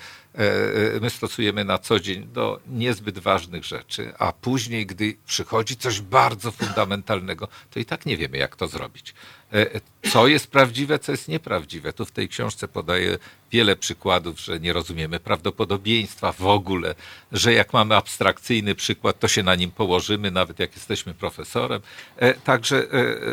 my 1.01 1.11
stosujemy 1.11 1.65
na 1.65 1.79
co 1.79 2.01
dzień 2.01 2.29
do 2.33 2.61
niezbyt 2.67 3.19
ważnych 3.19 3.65
rzeczy, 3.65 4.13
a 4.19 4.33
później, 4.33 4.87
gdy 4.87 5.17
przychodzi 5.27 5.77
coś 5.77 6.01
bardzo 6.01 6.51
fundamentalnego, 6.51 7.49
to 7.71 7.81
i 7.81 7.85
tak 7.85 8.07
nie 8.07 8.17
wiemy, 8.17 8.37
jak 8.39 8.57
to 8.57 8.69
zrobić. 8.69 9.15
E, 9.55 9.81
co 10.11 10.27
jest 10.27 10.47
prawdziwe, 10.47 10.99
co 10.99 11.13
jest 11.13 11.29
nieprawdziwe. 11.29 11.93
Tu 11.93 12.05
w 12.05 12.11
tej 12.11 12.29
książce 12.29 12.69
podaję 12.69 13.19
wiele 13.53 13.77
przykładów, 13.77 14.41
że 14.41 14.61
nie 14.61 14.73
rozumiemy 14.73 15.21
prawdopodobieństwa 15.21 16.33
w 16.33 16.47
ogóle, 16.47 16.95
że 17.33 17.53
jak 17.53 17.73
mamy 17.73 17.97
abstrakcyjny 17.97 18.75
przykład, 18.75 19.19
to 19.19 19.29
się 19.29 19.43
na 19.43 19.55
nim 19.55 19.71
położymy, 19.71 20.31
nawet 20.31 20.59
jak 20.59 20.75
jesteśmy 20.75 21.15
profesorem. 21.15 21.83
E, 22.17 22.35
także 22.35 22.87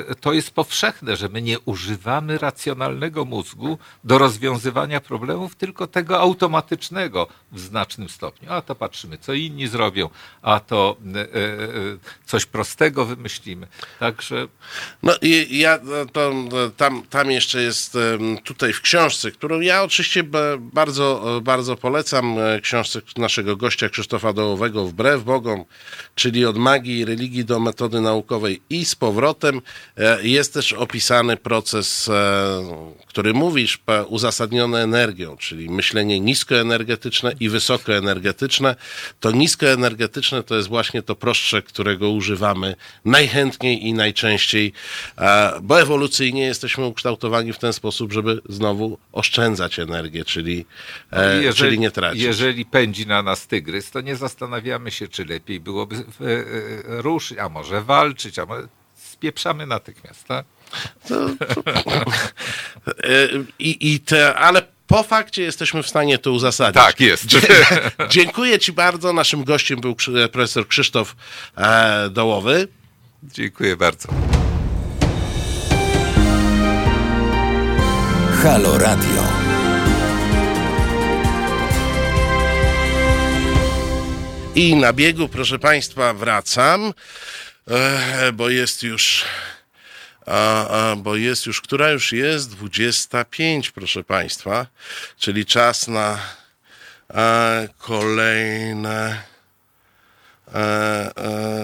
e, 0.10 0.16
to 0.16 0.34
jest 0.34 0.52
powszechne, 0.52 1.18
że 1.18 1.30
my 1.30 1.42
nie 1.42 1.60
używamy 1.60 2.38
racjonalnego 2.38 3.26
mózgu 3.26 3.78
do 4.04 4.18
rozwiązywania 4.18 5.02
problemów, 5.02 5.56
tylko 5.56 5.88
tego 5.88 6.20
automatycznego 6.20 6.91
w 7.52 7.60
znacznym 7.60 8.10
stopniu. 8.10 8.52
A 8.52 8.62
to 8.62 8.76
patrzymy, 8.76 9.18
co 9.18 9.34
inni 9.34 9.68
zrobią, 9.68 10.10
a 10.42 10.60
to 10.60 10.98
coś 12.26 12.46
prostego 12.46 13.06
wymyślimy. 13.06 13.68
Także. 14.00 14.48
No 15.04 15.14
i 15.22 15.60
ja 15.60 15.80
to, 16.14 16.34
tam, 16.78 17.04
tam 17.10 17.32
jeszcze 17.32 17.62
jest 17.62 17.98
tutaj 18.44 18.74
w 18.74 18.82
książce, 18.82 19.32
którą 19.32 19.60
ja 19.60 19.84
oczywiście 19.84 20.24
bardzo, 20.60 21.40
bardzo 21.44 21.76
polecam, 21.76 22.40
e, 22.40 22.62
książce 22.62 23.02
naszego 23.18 23.56
gościa 23.56 23.90
Krzysztofa 23.90 24.34
Dołowego 24.34 24.86
Wbrew 24.86 25.24
Bogom, 25.24 25.66
czyli 26.16 26.46
od 26.46 26.58
magii 26.58 26.98
i 26.98 27.06
religii 27.06 27.46
do 27.46 27.60
metody 27.60 28.02
naukowej 28.02 28.62
i 28.70 28.86
z 28.86 28.96
powrotem. 28.96 29.62
E, 29.98 30.28
jest 30.28 30.54
też 30.54 30.74
opisany 30.74 31.38
proces, 31.38 32.10
e, 32.10 32.98
który 33.08 33.34
mówisz, 33.34 33.80
uzasadniony 34.08 34.78
energią, 34.78 35.38
czyli 35.38 35.70
myślenie 35.70 36.20
niskoenergetyczne 36.20 36.81
i 37.40 37.50
wysokoenergetyczne. 37.50 38.76
To 39.20 39.32
niskoenergetyczne 39.32 40.44
to 40.44 40.56
jest 40.56 40.68
właśnie 40.68 41.02
to 41.02 41.16
prostsze, 41.16 41.62
którego 41.62 42.10
używamy 42.10 42.76
najchętniej 43.06 43.88
i 43.88 43.94
najczęściej, 43.94 44.74
bo 45.62 45.82
ewolucyjnie 45.82 46.44
jesteśmy 46.44 46.86
ukształtowani 46.86 47.54
w 47.54 47.58
ten 47.58 47.74
sposób, 47.74 48.14
żeby 48.14 48.42
znowu 48.50 48.98
oszczędzać 49.12 49.80
energię, 49.80 50.26
czyli, 50.26 50.66
no 51.12 51.24
jeżeli, 51.24 51.54
czyli 51.54 51.80
nie 51.80 51.92
tracić. 51.92 52.22
Jeżeli 52.22 52.66
pędzi 52.66 53.08
na 53.08 53.24
nas 53.24 53.48
tygrys, 53.48 53.92
to 53.92 54.02
nie 54.02 54.16
zastanawiamy 54.16 54.92
się, 54.92 55.08
czy 55.08 55.26
lepiej 55.26 55.60
byłoby 55.60 55.96
e, 55.96 56.02
e, 56.26 57.02
ruszyć, 57.02 57.38
a 57.38 57.50
może 57.50 57.82
walczyć, 57.82 58.40
a 58.40 58.46
może 58.46 58.68
spieprzamy 58.96 59.66
natychmiast, 59.66 60.28
tak? 60.28 60.46
To, 61.08 61.16
to, 61.46 61.64
e, 62.88 63.28
I, 63.60 63.94
i 63.94 64.00
te, 64.00 64.36
ale 64.36 64.68
po 64.92 65.04
fakcie 65.04 65.42
jesteśmy 65.42 65.84
w 65.84 65.88
stanie 65.88 66.18
to 66.18 66.32
uzasadnić. 66.32 66.86
Tak, 66.86 67.00
jest. 67.00 67.26
Dziękuję 68.10 68.60
Ci 68.60 68.72
bardzo. 68.72 69.14
Naszym 69.14 69.44
gościem 69.44 69.82
był 69.82 69.96
profesor 70.32 70.68
Krzysztof 70.68 71.16
Dołowy. 72.12 72.68
Dziękuję 73.24 73.78
bardzo. 73.78 74.10
Halo 78.44 78.78
Radio. 78.78 79.24
I 84.56 84.76
na 84.76 84.94
biegu, 84.94 85.30
proszę 85.30 85.60
Państwa, 85.60 86.14
wracam, 86.14 86.94
bo 88.34 88.50
jest 88.50 88.84
już. 88.84 89.26
A, 90.26 90.68
a, 90.68 90.96
bo 90.96 91.16
jest 91.16 91.46
już, 91.46 91.62
która 91.62 91.90
już 91.90 92.12
jest 92.12 92.50
25, 92.50 93.72
proszę 93.72 94.04
Państwa, 94.04 94.68
czyli 95.18 95.46
czas 95.46 95.88
na 95.88 96.20
a, 97.10 97.52
kolejne 97.78 99.32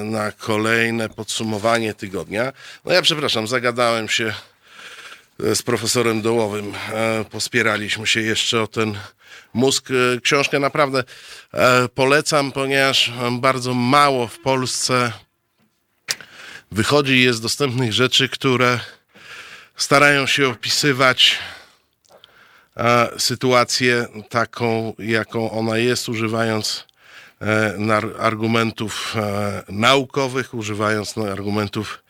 na 0.03 0.31
kolejne 0.31 1.09
podsumowanie 1.09 1.93
tygodnia. 1.93 2.53
No 2.85 2.93
ja 2.93 3.01
przepraszam, 3.01 3.47
zagadałem 3.47 4.09
się 4.09 4.33
z 5.39 5.61
profesorem 5.61 6.21
Dołowym 6.21 6.73
e, 6.93 7.25
pospieraliśmy 7.25 8.07
się 8.07 8.21
jeszcze 8.21 8.61
o 8.61 8.67
ten 8.67 8.97
mózg. 9.53 9.89
E, 9.91 10.21
książkę 10.21 10.59
naprawdę 10.59 11.03
e, 11.53 11.87
polecam, 11.95 12.51
ponieważ 12.51 13.11
bardzo 13.31 13.73
mało 13.73 14.27
w 14.27 14.39
Polsce 14.39 15.11
wychodzi 16.71 17.13
i 17.13 17.23
jest 17.23 17.41
dostępnych 17.41 17.93
rzeczy, 17.93 18.29
które 18.29 18.79
starają 19.75 20.27
się 20.27 20.49
opisywać 20.49 21.39
sytuację 23.17 24.07
taką, 24.29 24.93
jaką 24.99 25.51
ona 25.51 25.77
jest, 25.77 26.09
używając 26.09 26.87
argumentów 28.19 29.15
naukowych, 29.69 30.53
używając 30.53 31.17
argumentów 31.17 32.03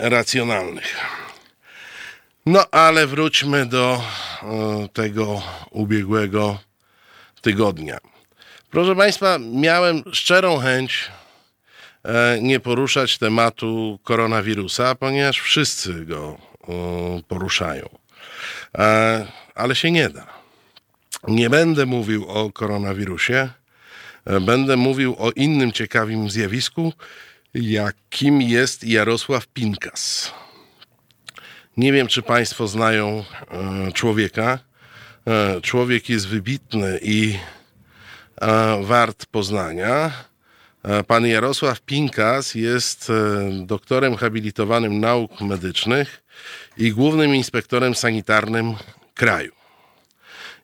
racjonalnych. 0.00 0.96
No 2.46 2.70
ale 2.70 3.06
wróćmy 3.06 3.66
do 3.66 4.02
e, 4.42 4.88
tego 4.92 5.42
ubiegłego 5.70 6.58
tygodnia. 7.40 7.98
Proszę 8.70 8.96
Państwa, 8.96 9.38
miałem 9.38 10.02
szczerą 10.12 10.58
chęć 10.58 11.04
e, 11.04 11.19
nie 12.40 12.60
poruszać 12.60 13.18
tematu 13.18 13.98
koronawirusa, 14.04 14.94
ponieważ 14.94 15.40
wszyscy 15.40 16.06
go 16.06 16.38
e, 16.68 16.72
poruszają. 17.28 17.88
Ale 19.54 19.74
się 19.74 19.90
nie 19.90 20.10
da. 20.10 20.26
Nie 21.28 21.50
będę 21.50 21.86
mówił 21.86 22.28
o 22.28 22.52
koronawirusie, 22.52 23.48
będę 24.40 24.76
mówił 24.76 25.16
o 25.18 25.30
innym 25.30 25.72
ciekawym 25.72 26.30
zjawisku, 26.30 26.92
jakim 27.54 28.42
jest 28.42 28.84
Jarosław 28.84 29.46
Pinkas. 29.46 30.32
Nie 31.76 31.92
wiem, 31.92 32.06
czy 32.06 32.22
Państwo 32.22 32.68
znają 32.68 33.24
e, 33.88 33.92
człowieka. 33.92 34.58
E, 35.26 35.60
człowiek 35.60 36.08
jest 36.08 36.28
wybitny 36.28 36.98
i 37.02 37.38
e, 38.40 38.82
wart 38.82 39.26
poznania. 39.26 40.10
Pan 41.06 41.26
Jarosław 41.26 41.80
Pinkas 41.80 42.54
jest 42.54 43.12
doktorem 43.62 44.16
habilitowanym 44.16 45.00
nauk 45.00 45.40
medycznych 45.40 46.22
i 46.76 46.92
głównym 46.92 47.34
inspektorem 47.34 47.94
sanitarnym 47.94 48.74
kraju. 49.14 49.52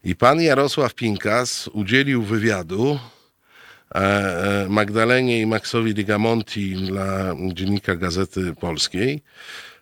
I 0.05 0.17
pan 0.17 0.41
Jarosław 0.41 0.95
Pinkas 0.95 1.69
udzielił 1.69 2.23
wywiadu 2.23 2.99
Magdalenie 4.69 5.41
i 5.41 5.47
Maxowi 5.47 5.95
Ligamonti 5.95 6.75
dla 6.75 7.35
dziennika 7.53 7.97
Gazety 7.97 8.55
Polskiej, 8.55 9.23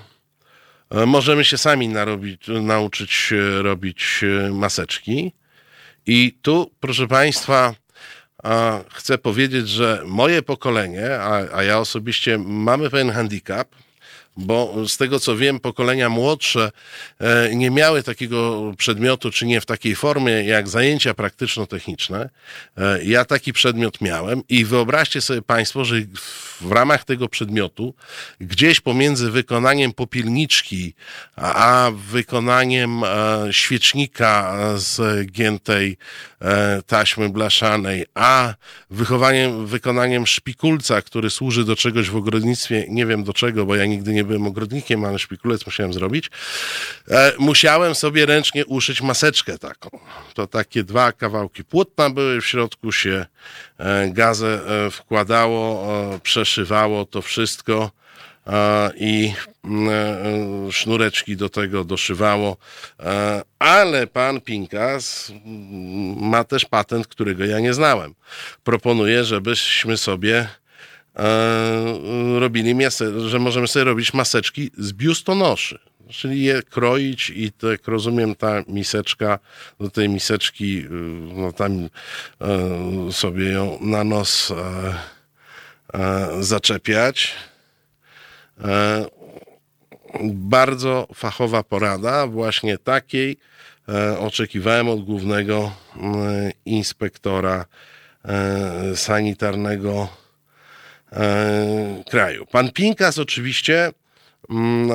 możemy 0.94 1.46
się 1.46 1.58
sami 1.58 1.88
narobić, 1.88 2.48
nauczyć 2.48 3.34
robić 3.62 4.22
maseczki. 4.52 5.34
I 6.06 6.38
tu, 6.42 6.72
proszę 6.80 7.08
Państwa, 7.08 7.74
chcę 8.94 9.18
powiedzieć, 9.18 9.70
że 9.70 10.02
moje 10.06 10.42
pokolenie, 10.42 11.20
a, 11.20 11.58
a 11.58 11.64
ja 11.64 11.80
osobiście 11.80 12.38
mamy 12.38 12.90
pewien 12.90 13.12
handicap, 13.12 13.68
bo 14.38 14.88
z 14.88 14.98
tego 14.98 15.20
co 15.20 15.38
wiem, 15.38 15.60
pokolenia 15.60 16.10
młodsze 16.10 16.72
e, 17.20 17.56
nie 17.56 17.72
miały 17.72 18.04
takiego 18.04 18.72
przedmiotu, 18.78 19.32
czy 19.32 19.46
nie 19.46 19.62
w 19.62 19.66
takiej 19.66 19.96
formie 19.96 20.32
jak 20.32 20.68
zajęcia 20.68 21.14
praktyczno-techniczne. 21.14 22.30
E, 22.78 23.04
ja 23.04 23.26
taki 23.26 23.54
przedmiot 23.54 24.02
miałem 24.02 24.42
i 24.50 24.66
wyobraźcie 24.66 25.22
sobie 25.22 25.42
Państwo, 25.42 25.86
że 25.86 25.96
w 26.62 26.72
ramach 26.72 27.04
tego 27.04 27.30
przedmiotu, 27.30 27.94
gdzieś 28.42 28.80
pomiędzy 28.80 29.32
wykonaniem 29.32 29.94
popielniczki 29.94 30.94
a 31.36 31.92
wykonaniem 31.96 33.04
e, 33.04 33.08
świecznika 33.52 34.58
z 34.76 35.26
giętej 35.32 35.98
taśmy 36.88 37.30
blaszanej, 37.30 38.06
a 38.14 38.54
wychowaniem, 38.90 39.68
wykonaniem 39.68 40.28
szpikulca, 40.28 41.02
który 41.02 41.30
służy 41.30 41.66
do 41.66 41.76
czegoś 41.76 42.10
w 42.10 42.16
ogrodnictwie, 42.16 42.86
nie 42.90 43.06
wiem 43.06 43.24
do 43.24 43.34
czego, 43.34 43.66
bo 43.66 43.76
ja 43.76 43.86
nigdy 43.86 44.14
nie 44.14 44.23
nie 44.24 44.28
byłem 44.28 44.48
ogrodnikiem, 44.48 45.06
ale 45.06 45.20
szpikulec 45.20 45.66
musiałem 45.66 45.94
zrobić, 45.94 46.30
e, 47.10 47.34
musiałem 47.40 47.96
sobie 47.96 48.26
ręcznie 48.26 48.66
uszyć 48.66 49.02
maseczkę 49.02 49.58
taką. 49.58 49.90
To 50.34 50.48
takie 50.48 50.84
dwa 50.84 51.12
kawałki 51.12 51.64
płótna 51.64 52.10
były, 52.10 52.42
w 52.42 52.46
środku 52.46 52.92
się 52.92 53.26
e, 53.78 54.10
gazę 54.10 54.62
e, 54.86 54.92
wkładało, 54.92 55.64
przeszywało 56.24 57.06
to 57.06 57.22
wszystko 57.22 57.92
i 58.96 59.34
mm, 59.64 60.72
sznureczki 60.72 61.38
do 61.38 61.50
tego 61.50 61.84
doszywało. 61.84 62.58
Ale 63.60 64.08
pan 64.08 64.42
Pinkas 64.42 65.30
mm, 65.30 66.30
ma 66.30 66.44
też 66.44 66.66
patent, 66.66 67.08
którego 67.08 67.46
ja 67.46 67.60
nie 67.60 67.74
znałem. 67.74 68.16
Proponuję, 68.64 69.24
żebyśmy 69.24 69.98
sobie 69.98 70.48
robili 72.40 72.76
miase, 72.76 73.30
że 73.30 73.40
możemy 73.40 73.68
sobie 73.68 73.84
robić 73.84 74.14
maseczki 74.14 74.72
z 74.78 74.94
biustonoszy. 74.94 75.80
Czyli 76.10 76.44
je 76.44 76.64
kroić 76.64 77.30
i 77.30 77.52
to, 77.52 77.72
jak 77.72 77.88
rozumiem, 77.88 78.36
ta 78.36 78.64
miseczka, 78.68 79.40
do 79.80 79.90
tej 79.90 80.10
miseczki, 80.10 80.80
y, 80.86 80.90
no 81.36 81.54
tam 81.54 81.72
e, 81.82 81.90
sobie 83.12 83.52
ją 83.52 83.78
na 83.82 84.04
nos 84.04 84.52
e, 84.52 84.56
e, 85.94 86.44
zaczepiać. 86.44 87.34
E, 88.64 89.06
bardzo 90.34 91.08
fachowa 91.16 91.64
porada, 91.64 92.28
właśnie 92.28 92.78
takiej 92.78 93.38
e, 93.90 94.20
oczekiwałem 94.20 94.90
od 94.90 95.04
głównego 95.04 95.72
inspektora 96.66 97.66
e, 98.26 98.96
sanitarnego 98.96 100.08
E, 100.08 100.23
kraju. 102.10 102.46
Pan 102.46 102.72
Pinkas 102.72 103.18
oczywiście 103.18 103.92
mm, 104.50 104.92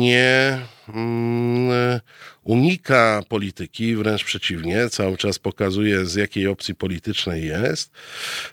nie 0.00 0.58
mm, 0.88 2.00
unika 2.48 3.22
polityki, 3.28 3.96
wręcz 3.96 4.24
przeciwnie, 4.24 4.88
cały 4.88 5.16
czas 5.16 5.38
pokazuje, 5.38 6.06
z 6.06 6.14
jakiej 6.14 6.46
opcji 6.46 6.74
politycznej 6.74 7.46
jest. 7.46 7.90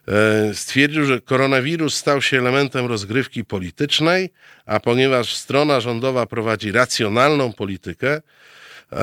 E, 0.08 0.54
stwierdził, 0.54 1.06
że 1.06 1.22
koronawirus 1.22 1.96
stał 1.96 2.22
się 2.22 2.38
elementem 2.38 2.86
rozgrywki 2.86 3.46
politycznej, 3.46 4.30
a 4.66 4.80
ponieważ 4.80 5.36
strona 5.36 5.80
rządowa 5.80 6.26
prowadzi 6.26 6.72
racjonalną 6.72 7.54
politykę, 7.54 8.22
e, 8.92 8.98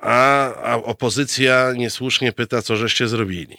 a 0.00 0.52
opozycja 0.84 1.72
niesłusznie 1.76 2.32
pyta, 2.32 2.62
co 2.62 2.76
żeście 2.76 3.08
zrobili. 3.08 3.56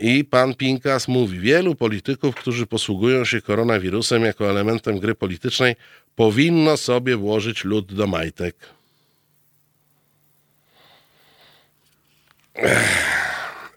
I 0.00 0.24
pan 0.24 0.54
Pinkas 0.54 1.08
mówi, 1.08 1.38
wielu 1.38 1.74
polityków, 1.74 2.34
którzy 2.34 2.66
posługują 2.66 3.24
się 3.24 3.42
koronawirusem 3.42 4.24
jako 4.24 4.50
elementem 4.50 4.98
gry 4.98 5.14
politycznej, 5.14 5.76
powinno 6.16 6.76
sobie 6.76 7.16
włożyć 7.16 7.64
lód 7.64 7.94
do 7.94 8.06
majtek. 8.06 8.56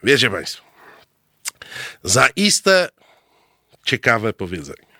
Wiecie 0.03 0.29
Państwo, 0.29 0.63
zaiste 2.03 2.89
ciekawe 3.85 4.33
powiedzenie. 4.33 4.91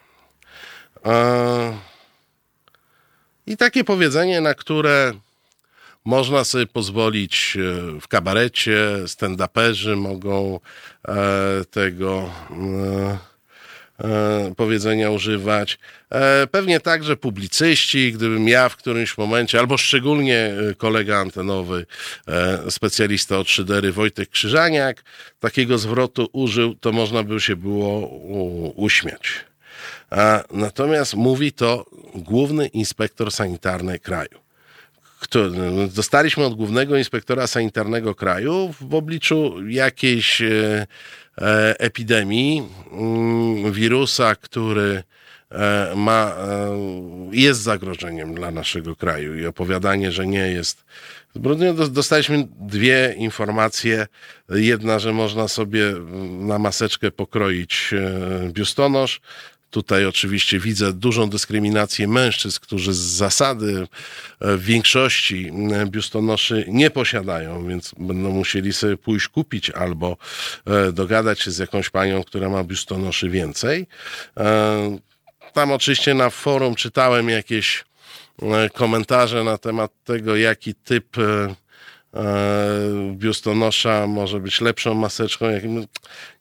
I 3.47 3.57
takie 3.57 3.83
powiedzenie, 3.83 4.41
na 4.41 4.53
które 4.53 5.13
można 6.05 6.43
sobie 6.43 6.67
pozwolić 6.67 7.57
e, 7.57 7.99
w 7.99 8.07
kabarecie, 8.07 8.77
stand-uperzy 9.05 9.95
mogą 9.97 10.59
e, 11.07 11.15
tego 11.71 12.29
e, 12.49 13.31
powiedzenia 14.57 15.09
używać. 15.09 15.79
Pewnie 16.51 16.79
także 16.79 17.17
publicyści, 17.17 18.13
gdybym 18.13 18.47
ja 18.47 18.69
w 18.69 18.75
którymś 18.75 19.17
momencie, 19.17 19.59
albo 19.59 19.77
szczególnie 19.77 20.53
kolega 20.77 21.17
antenowy, 21.17 21.85
specjalista 22.69 23.37
od 23.37 23.49
szydery 23.49 23.91
Wojtek 23.91 24.29
Krzyżaniak, 24.29 25.03
takiego 25.39 25.77
zwrotu 25.77 26.29
użył, 26.31 26.75
to 26.75 26.91
można 26.91 27.23
by 27.23 27.39
się 27.39 27.55
było 27.55 28.07
uśmiać. 28.75 29.45
Natomiast 30.51 31.13
mówi 31.13 31.53
to 31.53 31.85
główny 32.15 32.67
inspektor 32.67 33.31
sanitarny 33.31 33.99
kraju. 33.99 34.39
No, 35.51 35.87
dostaliśmy 35.87 36.45
od 36.45 36.55
głównego 36.55 36.97
inspektora 36.97 37.47
sanitarnego 37.47 38.15
kraju 38.15 38.73
w 38.81 38.95
obliczu 38.95 39.67
jakiejś 39.67 40.41
e, 40.41 40.87
e, 41.41 41.79
epidemii, 41.79 42.63
mm, 42.91 43.71
wirusa, 43.71 44.35
który 44.35 45.03
e, 45.51 45.93
ma, 45.95 46.35
jest 47.31 47.61
zagrożeniem 47.61 48.35
dla 48.35 48.51
naszego 48.51 48.95
kraju 48.95 49.35
i 49.35 49.45
opowiadanie, 49.45 50.11
że 50.11 50.27
nie 50.27 50.51
jest. 50.51 50.83
Dostaliśmy 51.91 52.47
dwie 52.59 53.15
informacje. 53.17 54.07
Jedna, 54.49 54.99
że 54.99 55.13
można 55.13 55.47
sobie 55.47 55.93
na 56.39 56.59
maseczkę 56.59 57.11
pokroić 57.11 57.91
biustonosz, 58.47 59.21
Tutaj 59.71 60.05
oczywiście 60.05 60.59
widzę 60.59 60.93
dużą 60.93 61.29
dyskryminację 61.29 62.07
mężczyzn, 62.07 62.59
którzy 62.61 62.93
z 62.93 62.97
zasady 62.97 63.87
e, 64.39 64.57
w 64.57 64.63
większości 64.63 65.51
e, 65.73 65.85
biustonoszy 65.85 66.65
nie 66.67 66.89
posiadają, 66.89 67.67
więc 67.67 67.91
będą 67.97 68.31
musieli 68.31 68.73
sobie 68.73 68.97
pójść 68.97 69.27
kupić 69.27 69.69
albo 69.69 70.17
e, 70.67 70.91
dogadać 70.91 71.41
się 71.41 71.51
z 71.51 71.57
jakąś 71.57 71.89
panią, 71.89 72.23
która 72.23 72.49
ma 72.49 72.63
biustonoszy 72.63 73.29
więcej. 73.29 73.87
Tam 75.53 75.71
oczywiście 75.71 76.13
na 76.13 76.29
forum 76.29 76.75
czytałem 76.75 77.29
jakieś 77.29 77.85
komentarze 78.73 79.43
na 79.43 79.57
temat 79.57 79.91
tego, 80.03 80.35
jaki 80.35 80.75
typ 80.75 81.17
biustonosza 83.13 84.07
może 84.07 84.39
być 84.39 84.61
lepszą 84.61 84.93
maseczką. 84.93 85.45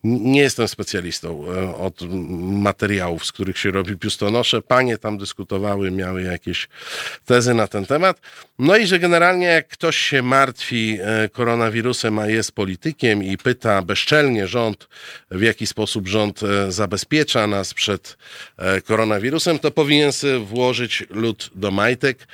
Nie 0.04 0.40
jestem 0.40 0.68
specjalistą 0.68 1.44
e, 1.52 1.76
od 1.76 2.00
materiałów, 2.40 3.26
z 3.26 3.32
których 3.32 3.58
się 3.58 3.70
robi 3.70 3.96
biustonosze. 3.96 4.62
Panie 4.62 4.98
tam 4.98 5.18
dyskutowały, 5.18 5.90
miały 5.90 6.22
jakieś 6.22 6.68
tezy 7.24 7.54
na 7.54 7.66
ten 7.66 7.86
temat. 7.86 8.20
No 8.58 8.76
i 8.76 8.86
że 8.86 8.98
generalnie 8.98 9.46
jak 9.46 9.68
ktoś 9.68 9.96
się 9.96 10.22
martwi 10.22 10.98
e, 11.00 11.28
koronawirusem, 11.28 12.18
a 12.18 12.26
jest 12.26 12.52
politykiem 12.52 13.24
i 13.24 13.38
pyta 13.38 13.82
bezczelnie 13.82 14.46
rząd, 14.46 14.88
w 15.30 15.42
jaki 15.42 15.66
sposób 15.66 16.08
rząd 16.08 16.40
zabezpiecza 16.68 17.46
nas 17.46 17.74
przed 17.74 18.16
koronawirusem, 18.84 19.58
to 19.58 19.70
powinien 19.70 20.12
włożyć 20.44 21.04
lód 21.10 21.50
do 21.54 21.70
majtek. 21.70 22.26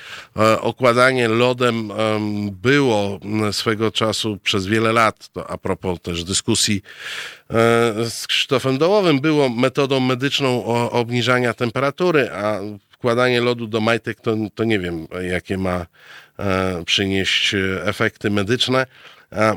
Okładanie 0.61 1.27
lodem 1.27 1.91
było 2.51 3.19
swego 3.51 3.91
czasu 3.91 4.37
przez 4.43 4.65
wiele 4.65 4.93
lat, 4.93 5.29
to 5.33 5.49
a 5.49 5.57
propos 5.57 5.99
też 6.01 6.23
dyskusji 6.23 6.81
e, 7.46 7.46
z 8.09 8.27
Krzysztofem 8.27 8.77
Dołowym, 8.77 9.19
było 9.19 9.49
metodą 9.49 9.99
medyczną 9.99 10.65
obniżania 10.91 11.53
temperatury, 11.53 12.29
a 12.31 12.59
wkładanie 12.89 13.41
lodu 13.41 13.67
do 13.67 13.81
majtek 13.81 14.21
to, 14.21 14.35
to 14.55 14.63
nie 14.63 14.79
wiem, 14.79 15.07
jakie 15.21 15.57
ma 15.57 15.85
e, 16.39 16.83
przynieść 16.85 17.55
efekty 17.83 18.29
medyczne. 18.29 18.85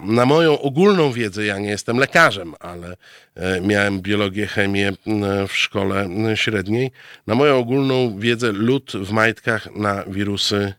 na 0.02 0.26
moją 0.26 0.60
ogólną 0.60 1.12
wiedzę, 1.12 1.44
ja 1.44 1.58
nie 1.58 1.68
jestem 1.68 1.98
lekarzem, 1.98 2.54
ale 2.60 2.96
miałem 3.62 4.00
biologię, 4.00 4.46
chemię 4.46 4.92
w 5.48 5.52
szkole 5.52 6.08
średniej, 6.34 6.90
na 7.26 7.34
moją 7.34 7.58
ogólną 7.58 8.18
wiedzę 8.18 8.52
lód 8.52 8.92
w 8.94 9.10
majtkach 9.10 9.68
na 9.76 10.04
wirusy 10.04 10.74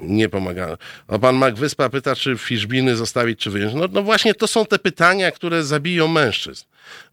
nie 0.00 0.28
pomaga. 0.28 0.76
O 1.08 1.18
pan 1.18 1.36
Mac 1.36 1.58
Wyspa 1.58 1.88
pyta, 1.88 2.16
czy 2.16 2.38
fiszbiny 2.38 2.96
zostawić, 2.96 3.40
czy 3.40 3.50
wyjąć. 3.50 3.74
No, 3.74 3.88
no 3.92 4.02
właśnie 4.02 4.34
to 4.34 4.46
są 4.46 4.66
te 4.66 4.78
pytania, 4.78 5.30
które 5.30 5.64
zabiją 5.64 6.08
mężczyzn, 6.08 6.64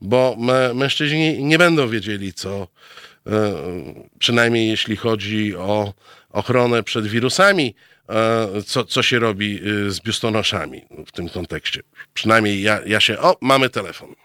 bo 0.01 0.37
mężczyźni 0.73 1.43
nie 1.43 1.57
będą 1.57 1.87
wiedzieli, 1.87 2.33
co, 2.33 2.67
e, 3.27 3.53
przynajmniej 4.19 4.69
jeśli 4.69 4.95
chodzi 4.95 5.55
o 5.55 5.93
ochronę 6.29 6.83
przed 6.83 7.07
wirusami, 7.07 7.75
e, 8.09 8.61
co, 8.65 8.85
co 8.85 9.03
się 9.03 9.19
robi 9.19 9.59
e, 9.87 9.91
z 9.91 9.99
biustonoszami 9.99 10.81
w 11.07 11.11
tym 11.11 11.29
kontekście. 11.29 11.81
Przynajmniej 12.13 12.61
ja, 12.61 12.79
ja 12.85 12.99
się... 12.99 13.19
O, 13.19 13.37
mamy 13.41 13.69
telefon. 13.69 14.24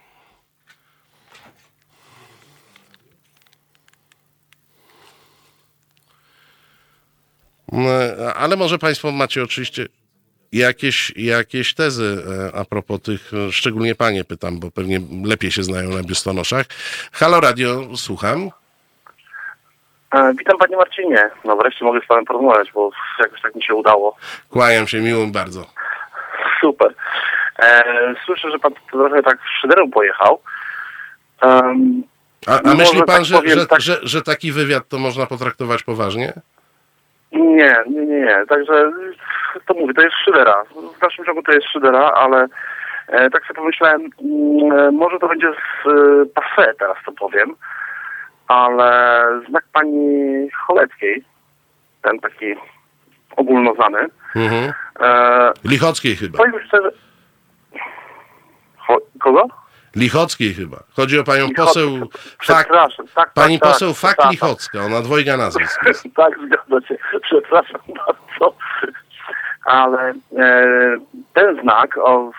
Ale 8.36 8.56
może 8.56 8.78
Państwo 8.78 9.12
macie 9.12 9.42
oczywiście 9.42 9.86
jakieś, 10.52 11.12
jakieś 11.16 11.74
tezy 11.74 12.22
e, 12.52 12.58
a 12.58 12.64
propos 12.64 13.02
tych, 13.02 13.32
e, 13.34 13.52
szczególnie 13.52 13.94
Panie 13.94 14.24
pytam, 14.24 14.60
bo 14.60 14.70
pewnie 14.70 15.00
lepiej 15.24 15.52
się 15.52 15.62
znają 15.62 15.90
na 15.90 16.02
biustonoszach. 16.02 16.66
Halo 17.12 17.40
Radio, 17.40 17.96
słucham. 17.96 18.50
E, 20.14 20.32
witam 20.38 20.58
Panie 20.58 20.76
Marcinie. 20.76 21.30
No 21.44 21.56
wreszcie 21.56 21.84
mogę 21.84 22.00
z 22.00 22.06
Panem 22.06 22.24
porozmawiać, 22.24 22.72
bo 22.72 22.90
jakoś 23.18 23.42
tak 23.42 23.54
mi 23.54 23.62
się 23.62 23.74
udało. 23.74 24.16
Kłaniam 24.50 24.86
się, 24.86 25.00
miło 25.00 25.26
bardzo. 25.26 25.66
Super. 26.60 26.94
E, 27.58 27.82
słyszę, 28.24 28.50
że 28.50 28.58
Pan 28.58 28.72
trochę 28.90 29.22
tak 29.22 29.38
szyderą 29.60 29.90
pojechał. 29.90 30.40
Um, 31.42 32.02
a, 32.46 32.60
a 32.70 32.74
myśli 32.74 32.98
Pan, 32.98 33.06
tak 33.06 33.24
że, 33.24 33.34
powiem, 33.34 33.58
że, 33.58 33.66
tak... 33.66 33.80
że, 33.80 33.98
że 34.02 34.22
taki 34.22 34.52
wywiad 34.52 34.88
to 34.88 34.98
można 34.98 35.26
potraktować 35.26 35.82
poważnie? 35.82 36.32
Nie, 37.32 37.74
nie, 37.86 38.06
nie, 38.06 38.20
nie. 38.20 38.44
Także 38.48 38.90
to 39.66 39.74
mówię, 39.74 39.94
to 39.94 40.02
jest 40.02 40.16
Szydera. 40.24 40.64
W 40.98 41.02
naszym 41.02 41.24
ciągu 41.24 41.42
to 41.42 41.52
jest 41.52 41.66
Szydera, 41.68 42.10
ale 42.10 42.46
e, 43.08 43.30
tak 43.30 43.42
sobie 43.42 43.54
pomyślałem, 43.54 44.00
mm, 44.00 44.78
e, 44.78 44.90
może 44.90 45.18
to 45.18 45.28
będzie 45.28 45.52
z 45.52 45.86
e, 45.88 46.26
passe, 46.34 46.74
teraz 46.78 46.96
to 47.06 47.12
powiem, 47.12 47.54
ale 48.48 49.22
znak 49.48 49.64
pani 49.72 50.48
Choleckiej, 50.50 51.24
ten 52.02 52.20
taki 52.20 52.54
ogólnoznany. 53.36 53.98
Mhm. 54.36 54.72
E, 55.00 55.52
Lichockiej 55.64 56.16
chyba. 56.16 56.38
Powiem 56.38 56.60
szczerze... 56.66 56.90
Ho, 58.76 58.98
kogo? 59.20 59.46
Lichockiej 59.96 60.54
chyba. 60.54 60.76
Chodzi 60.96 61.18
o 61.18 61.24
panią 61.24 61.48
poseł... 61.56 61.88
Fak... 62.42 62.68
Tak, 62.68 62.90
tak, 63.14 63.32
Pani 63.32 63.60
tak, 63.60 63.72
poseł 63.72 63.94
Fak 63.94 64.16
tak, 64.16 64.30
Lichocka, 64.30 64.80
ona 64.80 65.00
dwojga 65.00 65.36
nazwisk 65.36 65.80
tak, 66.16 66.38
zgadza 66.46 66.86
się. 66.86 66.96
Przepraszam 67.22 67.80
bardzo. 67.88 68.56
Ale 69.64 70.12
e, 70.38 70.96
ten 71.34 71.60
znak, 71.62 71.98
o, 71.98 72.30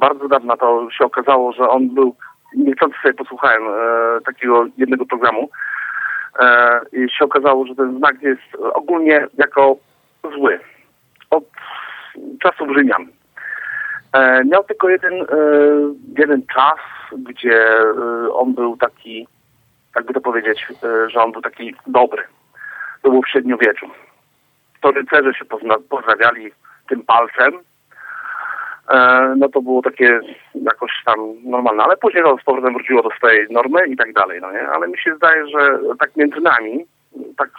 bardzo 0.00 0.28
dawno 0.28 0.56
to 0.56 0.88
się 0.98 1.04
okazało, 1.04 1.52
że 1.52 1.68
on 1.68 1.88
był, 1.88 2.16
niechcący 2.54 2.96
sobie 3.02 3.14
posłuchałem 3.14 3.62
e, 3.62 4.20
takiego 4.20 4.66
jednego 4.76 5.06
programu, 5.06 5.50
e, 6.40 6.80
i 6.92 7.10
się 7.10 7.24
okazało, 7.24 7.66
że 7.66 7.74
ten 7.74 7.98
znak 7.98 8.22
jest 8.22 8.56
ogólnie 8.72 9.26
jako 9.38 9.76
zły. 10.38 10.60
Od 11.30 11.44
czasów 12.42 12.68
Rzymian. 12.76 13.17
E, 14.12 14.44
miał 14.44 14.64
tylko 14.64 14.88
jeden, 14.88 15.12
e, 15.12 15.26
jeden 16.18 16.46
czas, 16.54 16.78
gdzie 17.12 17.68
e, 17.78 18.32
on 18.32 18.54
był 18.54 18.76
taki, 18.76 19.28
jakby 19.96 20.14
to 20.14 20.20
powiedzieć, 20.20 20.66
że 21.06 21.22
on 21.22 21.32
był 21.32 21.42
taki 21.42 21.74
dobry. 21.86 22.22
To 23.02 23.10
było 23.10 23.22
w 23.22 23.28
średniowieczu. 23.28 23.86
To 24.80 24.90
rycerze 24.90 25.34
się 25.34 25.44
pozdrawiali 25.88 26.52
tym 26.88 27.02
palcem. 27.02 27.52
No 29.36 29.48
to 29.48 29.62
było 29.62 29.82
takie 29.82 30.20
jakoś 30.54 30.90
tam 31.04 31.18
normalne, 31.44 31.82
ale 31.82 31.96
później 31.96 32.24
to 32.24 32.36
z 32.40 32.44
powrotem 32.44 32.74
wróciło 32.74 33.02
do 33.02 33.10
swojej 33.10 33.46
normy 33.50 33.86
i 33.86 33.96
tak 33.96 34.12
dalej, 34.12 34.40
no 34.40 34.52
nie? 34.52 34.68
Ale 34.68 34.88
mi 34.88 34.98
się 34.98 35.16
zdaje, 35.16 35.46
że 35.48 35.78
tak 35.98 36.16
między 36.16 36.40
nami, 36.40 36.86
tak 37.36 37.50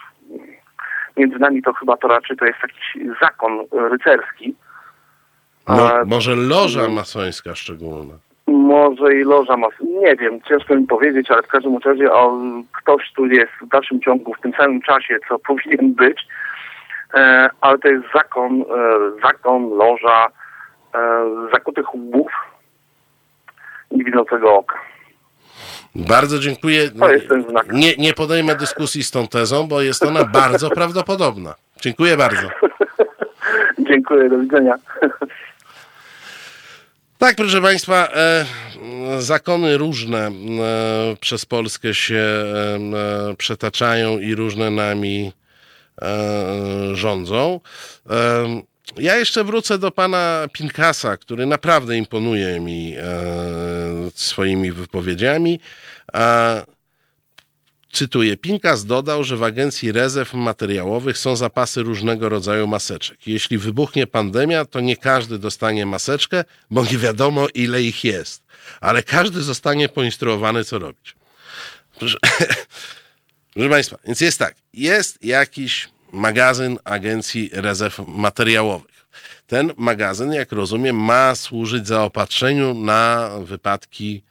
między 1.16 1.38
nami 1.38 1.62
to 1.62 1.72
chyba 1.72 1.96
to 1.96 2.08
raczej 2.08 2.36
to 2.36 2.44
jest 2.44 2.58
jakiś 2.62 3.18
zakon 3.20 3.64
rycerski, 3.72 4.54
Mo, 5.70 5.90
może 6.06 6.36
loża 6.36 6.88
masońska 6.88 7.54
szczególna. 7.54 8.14
Może 8.46 9.14
i 9.14 9.24
loża 9.24 9.56
masońska. 9.56 9.84
Nie 10.00 10.16
wiem, 10.16 10.40
ciężko 10.48 10.74
mi 10.74 10.86
powiedzieć, 10.86 11.30
ale 11.30 11.42
w 11.42 11.46
każdym 11.46 11.78
razie 11.78 12.12
o, 12.12 12.40
ktoś 12.72 13.12
tu 13.16 13.26
jest 13.26 13.52
w 13.62 13.68
dalszym 13.68 14.00
ciągu, 14.00 14.34
w 14.34 14.40
tym 14.40 14.52
samym 14.52 14.82
czasie, 14.82 15.18
co 15.28 15.38
powinien 15.48 15.94
być. 15.94 16.26
E, 17.14 17.50
ale 17.60 17.78
to 17.78 17.88
jest 17.88 18.04
zakon, 18.14 18.62
e, 18.62 18.64
zakon, 19.22 19.68
loża, 19.68 20.26
e, 20.94 21.26
zakutych 21.52 21.94
łbów 21.94 22.32
niewidzącego 23.90 24.54
oka. 24.54 24.76
Bardzo 25.94 26.38
dziękuję. 26.38 26.90
To 26.90 27.12
jest 27.12 27.28
ten 27.28 27.42
znak. 27.42 27.72
Nie, 27.72 27.96
nie 27.96 28.12
podejmę 28.12 28.54
dyskusji 28.54 29.02
z 29.02 29.10
tą 29.10 29.28
tezą, 29.28 29.68
bo 29.68 29.82
jest 29.82 30.02
ona 30.02 30.24
bardzo 30.24 30.70
prawdopodobna. 30.78 31.54
Dziękuję 31.80 32.16
bardzo. 32.16 32.48
dziękuję, 33.90 34.28
do 34.28 34.38
widzenia. 34.38 34.74
Tak, 37.20 37.36
proszę 37.36 37.62
Państwa, 37.62 38.08
e, 38.12 38.46
zakony 39.18 39.78
różne 39.78 40.26
e, 40.26 40.32
przez 41.20 41.46
Polskę 41.46 41.94
się 41.94 42.16
e, 42.16 43.34
przetaczają 43.36 44.18
i 44.18 44.34
różne 44.34 44.70
nami 44.70 45.32
rządzą. 46.92 47.60
Ja 48.96 49.16
jeszcze 49.16 49.44
wrócę 49.44 49.78
do 49.78 49.90
pana 49.90 50.46
Pinkasa, 50.52 51.16
który 51.16 51.46
naprawdę 51.46 51.96
imponuje 51.96 52.60
mi 52.60 52.94
swoimi 54.14 54.72
wypowiedziami. 54.72 55.60
Cytuję, 57.92 58.36
Pinkas 58.36 58.84
dodał, 58.84 59.24
że 59.24 59.36
w 59.36 59.42
Agencji 59.42 59.92
Rezerw 59.92 60.34
Materiałowych 60.34 61.18
są 61.18 61.36
zapasy 61.36 61.82
różnego 61.82 62.28
rodzaju 62.28 62.66
maseczek. 62.66 63.26
Jeśli 63.26 63.58
wybuchnie 63.58 64.06
pandemia, 64.06 64.64
to 64.64 64.80
nie 64.80 64.96
każdy 64.96 65.38
dostanie 65.38 65.86
maseczkę, 65.86 66.44
bo 66.70 66.84
nie 66.84 66.98
wiadomo 66.98 67.46
ile 67.54 67.82
ich 67.82 68.04
jest, 68.04 68.42
ale 68.80 69.02
każdy 69.02 69.42
zostanie 69.42 69.88
poinstruowany, 69.88 70.64
co 70.64 70.78
robić. 70.78 71.14
Proszę, 71.98 72.18
proszę 73.54 73.70
Państwa, 73.70 73.98
więc 74.06 74.20
jest 74.20 74.38
tak, 74.38 74.54
jest 74.74 75.24
jakiś 75.24 75.88
magazyn 76.12 76.78
Agencji 76.84 77.50
Rezerw 77.52 77.98
Materiałowych. 78.06 79.06
Ten 79.46 79.72
magazyn, 79.76 80.32
jak 80.32 80.52
rozumiem, 80.52 80.96
ma 80.96 81.34
służyć 81.34 81.86
zaopatrzeniu 81.86 82.74
na 82.74 83.30
wypadki 83.44 84.22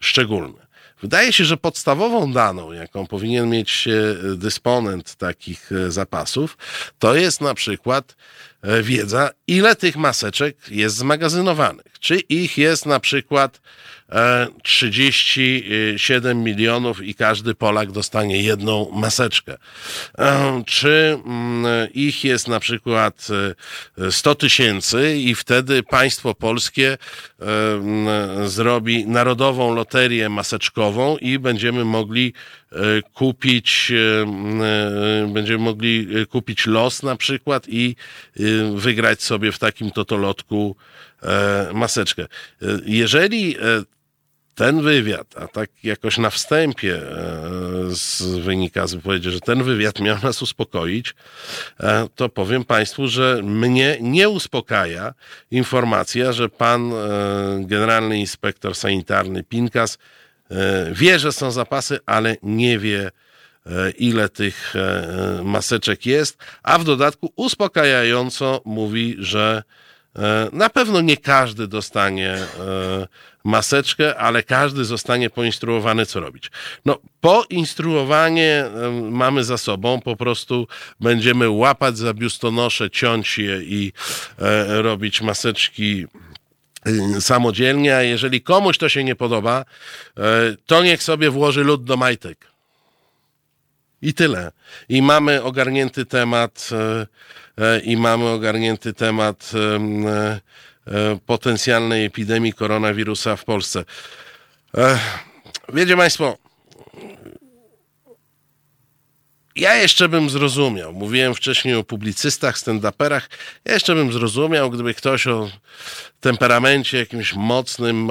szczególne. 0.00 0.63
Wydaje 1.04 1.32
się, 1.32 1.44
że 1.44 1.56
podstawową 1.56 2.32
daną, 2.32 2.72
jaką 2.72 3.06
powinien 3.06 3.50
mieć 3.50 3.88
e, 3.88 4.36
dysponent 4.36 5.14
takich 5.14 5.72
e, 5.72 5.90
zapasów, 5.90 6.58
to 6.98 7.14
jest 7.14 7.40
na 7.40 7.54
przykład 7.54 8.16
e, 8.62 8.82
wiedza, 8.82 9.30
ile 9.46 9.76
tych 9.76 9.96
maseczek 9.96 10.56
jest 10.70 10.96
zmagazynowanych. 10.96 11.98
Czy 12.00 12.18
ich 12.18 12.58
jest 12.58 12.86
na 12.86 13.00
przykład 13.00 13.60
37 14.62 16.42
milionów 16.42 17.02
i 17.02 17.14
każdy 17.14 17.54
Polak 17.54 17.92
dostanie 17.92 18.42
jedną 18.42 18.90
maseczkę. 18.92 19.56
Czy 20.66 21.18
mm, 21.26 21.92
ich 21.92 22.24
jest 22.24 22.48
na 22.48 22.60
przykład 22.60 23.28
100 24.10 24.34
tysięcy 24.34 25.16
i 25.16 25.34
wtedy 25.34 25.82
państwo 25.82 26.34
polskie 26.34 26.98
zrobi 28.44 29.06
narodową 29.06 29.74
loterię 29.74 30.28
maseczkową 30.28 31.16
i 31.16 31.38
będziemy 31.38 31.84
mogli 31.84 32.32
e, 32.32 32.63
kupić 33.14 33.92
e, 33.92 35.28
będziemy 35.28 35.64
mogli 35.64 36.08
kupić 36.26 36.66
los 36.66 37.02
na 37.02 37.16
przykład 37.16 37.68
i 37.68 37.96
e, 38.36 38.42
wygrać 38.76 39.22
sobie 39.22 39.52
w 39.52 39.58
takim 39.58 39.90
totolotku 39.90 40.76
maseczkę. 41.72 42.26
Jeżeli 42.86 43.56
ten 44.54 44.82
wywiad, 44.82 45.34
a 45.36 45.48
tak 45.48 45.70
jakoś 45.82 46.18
na 46.18 46.30
wstępie 46.30 46.96
e, 46.96 47.04
z, 47.90 48.22
wynika 48.22 48.86
z 48.86 48.94
wypowiedzi, 48.94 49.30
że 49.30 49.40
ten 49.40 49.62
wywiad 49.62 50.00
miał 50.00 50.18
nas 50.22 50.42
uspokoić, 50.42 51.14
e, 51.80 52.08
to 52.14 52.28
powiem 52.28 52.64
Państwu, 52.64 53.08
że 53.08 53.40
mnie 53.42 53.98
nie 54.00 54.28
uspokaja 54.28 55.14
informacja, 55.50 56.32
że 56.32 56.48
pan 56.48 56.92
e, 56.92 56.96
generalny 57.60 58.18
inspektor 58.18 58.74
sanitarny 58.74 59.42
Pinkas 59.42 59.98
wie, 60.92 61.18
że 61.18 61.32
są 61.32 61.50
zapasy, 61.50 61.98
ale 62.06 62.36
nie 62.42 62.78
wie, 62.78 63.10
ile 63.98 64.28
tych 64.28 64.74
maseczek 65.42 66.06
jest, 66.06 66.38
a 66.62 66.78
w 66.78 66.84
dodatku 66.84 67.32
uspokajająco 67.36 68.62
mówi, 68.64 69.16
że 69.18 69.62
E, 70.18 70.48
na 70.52 70.70
pewno 70.70 71.00
nie 71.00 71.16
każdy 71.16 71.68
dostanie 71.68 72.30
e, 72.30 72.46
maseczkę, 73.44 74.16
ale 74.16 74.42
każdy 74.42 74.84
zostanie 74.84 75.30
poinstruowany, 75.30 76.06
co 76.06 76.20
robić. 76.20 76.50
No, 76.84 76.98
poinstruowanie 77.20 78.64
e, 78.64 78.90
mamy 79.10 79.44
za 79.44 79.58
sobą, 79.58 80.00
po 80.00 80.16
prostu 80.16 80.66
będziemy 81.00 81.50
łapać 81.50 81.98
za 81.98 82.14
biustonosze, 82.14 82.90
ciąć 82.90 83.38
je 83.38 83.62
i 83.62 83.92
robić 84.68 85.22
maseczki 85.22 86.06
samodzielnie, 87.20 87.96
a 87.96 88.02
jeżeli 88.02 88.42
komuś 88.42 88.78
to 88.78 88.88
się 88.88 89.04
nie 89.04 89.16
podoba, 89.16 89.64
to 90.66 90.82
niech 90.82 91.02
sobie 91.02 91.30
włoży 91.30 91.64
lód 91.64 91.84
do 91.84 91.96
majtek. 91.96 92.46
I 94.02 94.14
tyle. 94.14 94.52
I 94.88 95.02
mamy 95.02 95.42
ogarnięty 95.42 96.06
temat 96.06 96.70
E, 97.58 97.80
i 97.80 97.96
mamy 97.96 98.28
ogarnięty 98.28 98.92
temat 98.92 99.52
e, 99.54 100.40
e, 100.92 101.18
potencjalnej 101.26 102.04
epidemii 102.04 102.52
koronawirusa 102.52 103.36
w 103.36 103.44
Polsce. 103.44 103.84
Wiecie 105.72 105.96
Państwo, 105.96 106.38
ja 109.56 109.74
jeszcze 109.74 110.08
bym 110.08 110.30
zrozumiał, 110.30 110.92
mówiłem 110.92 111.34
wcześniej 111.34 111.74
o 111.74 111.84
publicystach, 111.84 112.56
stand-uperach, 112.58 113.22
ja 113.64 113.72
jeszcze 113.74 113.94
bym 113.94 114.12
zrozumiał, 114.12 114.70
gdyby 114.70 114.94
ktoś 114.94 115.26
o 115.26 115.50
temperamencie 116.20 116.98
jakimś 116.98 117.34
mocnym, 117.34 118.10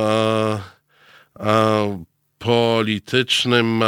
politycznym 2.43 3.83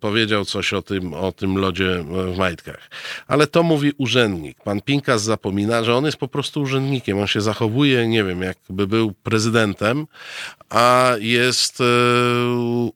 powiedział 0.00 0.44
coś 0.44 0.72
o 0.72 0.82
tym, 0.82 1.14
o 1.14 1.32
tym 1.32 1.58
lodzie 1.58 2.04
w 2.32 2.36
majtkach. 2.38 2.90
Ale 3.26 3.46
to 3.46 3.62
mówi 3.62 3.92
urzędnik. 3.98 4.62
Pan 4.64 4.80
Pinkas 4.80 5.22
zapomina, 5.22 5.84
że 5.84 5.94
on 5.94 6.04
jest 6.04 6.16
po 6.16 6.28
prostu 6.28 6.60
urzędnikiem. 6.60 7.18
On 7.18 7.26
się 7.26 7.40
zachowuje, 7.40 8.08
nie 8.08 8.24
wiem, 8.24 8.42
jakby 8.42 8.86
był 8.86 9.12
prezydentem, 9.12 10.06
a 10.70 11.12
jest 11.18 11.80
e, 11.80 11.84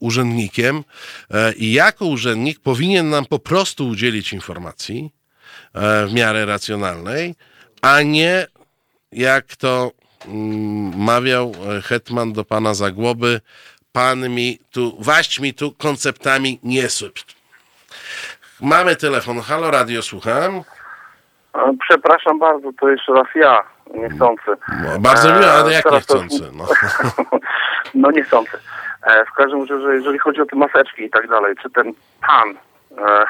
urzędnikiem 0.00 0.84
e, 1.30 1.52
i 1.52 1.72
jako 1.72 2.06
urzędnik 2.06 2.60
powinien 2.60 3.10
nam 3.10 3.24
po 3.26 3.38
prostu 3.38 3.88
udzielić 3.88 4.32
informacji 4.32 5.10
e, 5.74 6.06
w 6.06 6.12
miarę 6.12 6.46
racjonalnej, 6.46 7.34
a 7.82 8.02
nie 8.02 8.46
jak 9.12 9.56
to 9.56 9.92
mm, 10.26 10.98
mawiał 10.98 11.52
hetman 11.82 12.32
do 12.32 12.44
pana 12.44 12.74
Zagłoby, 12.74 13.40
pan 13.92 14.28
mi 14.28 14.58
tu, 14.72 14.96
waść 15.00 15.40
mi 15.40 15.54
tu 15.54 15.72
konceptami 15.72 16.58
nie 16.62 16.88
syp. 16.88 17.14
Mamy 18.60 18.96
telefon. 18.96 19.40
Halo 19.40 19.70
Radio, 19.70 20.02
słucham. 20.02 20.62
Przepraszam 21.80 22.38
bardzo, 22.38 22.70
to 22.80 22.88
jeszcze 22.88 23.12
raz 23.12 23.26
ja, 23.34 23.60
niechcący. 23.94 24.50
No, 24.82 24.98
bardzo 25.00 25.28
miło, 25.28 25.52
ale 25.52 25.72
jak 25.72 25.92
niechcący? 25.92 26.50
No. 26.52 26.64
no 27.94 28.10
niechcący. 28.10 28.58
E, 29.02 29.24
w 29.24 29.32
każdym 29.32 29.60
razie, 29.60 29.74
jeżeli 29.94 30.18
chodzi 30.18 30.40
o 30.40 30.46
te 30.46 30.56
maseczki 30.56 31.02
i 31.02 31.10
tak 31.10 31.28
dalej, 31.28 31.54
czy 31.62 31.70
ten 31.70 31.92
pan, 32.26 32.54
e, 32.98 33.24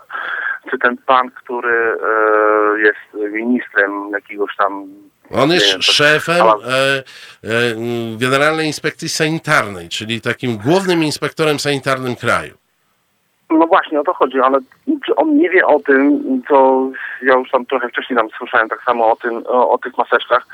czy 0.70 0.78
ten 0.78 0.96
pan, 0.96 1.30
który 1.30 1.98
e, 2.02 2.80
jest 2.80 3.32
ministrem 3.32 4.10
jakiegoś 4.12 4.56
tam 4.56 4.88
on 5.30 5.50
jest 5.50 5.82
szefem 5.82 6.46
e, 6.46 6.48
e, 6.48 7.02
Generalnej 8.16 8.66
Inspekcji 8.66 9.08
Sanitarnej, 9.08 9.88
czyli 9.88 10.20
takim 10.20 10.56
głównym 10.56 11.04
inspektorem 11.04 11.58
sanitarnym 11.58 12.16
kraju. 12.16 12.54
No 13.50 13.66
właśnie, 13.66 14.00
o 14.00 14.04
to 14.04 14.14
chodzi, 14.14 14.40
ale 14.40 14.58
czy 15.06 15.14
on 15.16 15.36
nie 15.36 15.50
wie 15.50 15.66
o 15.66 15.80
tym, 15.80 16.22
co 16.48 16.88
ja 17.22 17.34
już 17.34 17.50
tam 17.50 17.66
trochę 17.66 17.88
wcześniej 17.88 18.18
tam 18.18 18.28
słyszałem 18.38 18.68
tak 18.68 18.82
samo 18.82 19.12
o 19.12 19.16
tym, 19.16 19.42
o, 19.46 19.70
o 19.70 19.78
tych 19.78 19.98
maseczkach, 19.98 20.46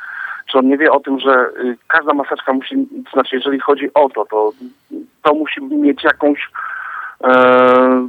czy 0.51 0.59
on 0.59 0.69
nie 0.69 0.79
wie 0.79 0.93
o 0.93 1.01
tym, 1.01 1.21
że 1.21 1.51
y, 1.65 1.77
każda 1.89 2.15
maseczka 2.15 2.53
musi, 2.53 2.75
to 3.05 3.11
znaczy 3.11 3.37
jeżeli 3.37 3.61
chodzi 3.61 3.95
o 3.95 4.09
to, 4.09 4.25
to, 4.25 4.53
to 5.23 5.35
musi 5.35 5.61
mieć 5.63 6.05
jakąś 6.05 6.49
e, 7.25 8.09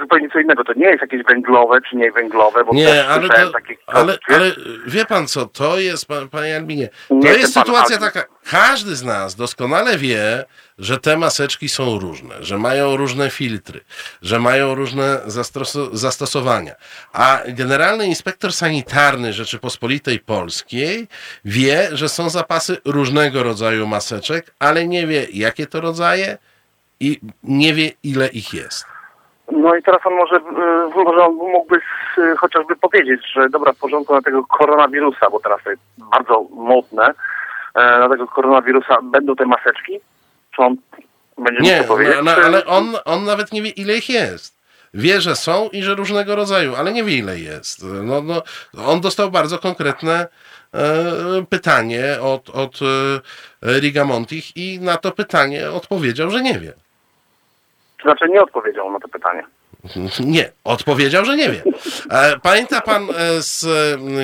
zupełnie 0.00 0.28
co 0.30 0.40
innego. 0.40 0.64
To 0.64 0.72
nie 0.76 0.86
jest 0.86 1.00
jakieś 1.00 1.22
węglowe 1.22 1.78
czy 1.90 1.96
nie 1.96 2.12
węglowe, 2.12 2.64
bo 2.64 2.74
nie, 2.74 3.06
ale, 3.06 3.28
to, 3.28 3.50
takie 3.52 3.76
ale, 3.86 4.18
ale 4.28 4.52
wie 4.86 5.04
pan 5.04 5.26
co, 5.26 5.46
to 5.46 5.78
jest, 5.78 6.06
pan, 6.06 6.28
panie 6.28 6.56
Albinie, 6.56 6.88
to 7.08 7.14
nie 7.14 7.30
jest 7.30 7.54
sytuacja 7.54 7.98
taka, 7.98 8.24
każdy 8.50 8.96
z 8.96 9.04
nas 9.04 9.34
doskonale 9.34 9.98
wie, 9.98 10.44
że 10.78 10.98
te 10.98 11.16
maseczki 11.16 11.68
są 11.68 11.98
różne, 11.98 12.34
że 12.40 12.58
mają 12.58 12.96
różne 12.96 13.30
filtry, 13.30 13.80
że 14.22 14.38
mają 14.38 14.74
różne 14.74 15.20
zastosowania. 15.92 16.74
A 17.12 17.40
Generalny 17.48 18.06
Inspektor 18.06 18.52
Sanitarny 18.52 19.32
Rzeczypospolitej 19.32 20.18
Polskiej 20.18 21.08
wie, 21.44 21.88
że 21.92 22.08
są 22.08 22.30
zapasy 22.30 22.76
różnego 22.84 23.42
rodzaju 23.42 23.86
maseczek, 23.86 24.54
ale 24.58 24.86
nie 24.86 25.06
wie, 25.06 25.26
jakie 25.32 25.66
to 25.66 25.80
rodzaje 25.80 26.38
i 27.00 27.20
nie 27.42 27.74
wie, 27.74 27.90
ile 28.02 28.28
ich 28.28 28.54
jest. 28.54 28.84
No 29.52 29.76
i 29.76 29.82
teraz 29.82 30.00
on 30.04 30.14
może, 30.14 30.36
y, 30.36 31.04
może 31.04 31.24
on 31.24 31.34
mógłby 31.34 31.76
y, 32.18 32.36
chociażby 32.36 32.76
powiedzieć, 32.76 33.20
że 33.32 33.48
dobra, 33.48 33.72
w 33.72 33.78
porządku 33.78 34.14
na 34.14 34.22
tego 34.22 34.44
koronawirusa, 34.44 35.30
bo 35.30 35.40
teraz 35.40 35.60
to 35.64 35.70
jest 35.70 35.82
bardzo 35.98 36.46
modne, 36.50 37.14
e, 37.74 37.98
na 37.98 38.08
tego 38.08 38.26
koronawirusa 38.26 38.96
będą 39.02 39.36
te 39.36 39.46
maseczki? 39.46 40.00
Czy 40.56 40.62
on 40.62 40.76
będzie 41.38 41.62
Nie, 41.62 41.84
powiedzieć? 41.84 42.14
No, 42.16 42.22
no, 42.22 42.42
ale 42.44 42.66
on, 42.66 42.96
on 43.04 43.24
nawet 43.24 43.52
nie 43.52 43.62
wie, 43.62 43.70
ile 43.70 43.96
ich 43.96 44.10
jest. 44.10 44.60
Wie, 44.94 45.20
że 45.20 45.36
są 45.36 45.68
i 45.72 45.82
że 45.82 45.94
różnego 45.94 46.36
rodzaju, 46.36 46.74
ale 46.74 46.92
nie 46.92 47.04
wie, 47.04 47.18
ile 47.18 47.38
jest. 47.38 47.84
No, 48.02 48.22
no, 48.22 48.42
on 48.86 49.00
dostał 49.00 49.30
bardzo 49.30 49.58
konkretne 49.58 50.26
e, 50.74 50.86
pytanie 51.48 52.04
od, 52.20 52.50
od 52.50 52.78
e, 53.62 53.80
Rigamontich 53.80 54.56
i 54.56 54.80
na 54.80 54.96
to 54.96 55.12
pytanie 55.12 55.70
odpowiedział, 55.70 56.30
że 56.30 56.42
nie 56.42 56.58
wie. 56.58 56.72
To 58.02 58.02
znaczy 58.02 58.28
nie 58.28 58.42
odpowiedział 58.42 58.92
na 58.92 59.00
to 59.00 59.08
pytanie. 59.08 59.42
Nie, 60.24 60.52
odpowiedział, 60.64 61.24
że 61.24 61.36
nie 61.36 61.50
wie. 61.50 61.62
E, 62.10 62.38
pamięta 62.42 62.80
pan 62.80 63.02
e, 63.02 63.42
z 63.42 63.66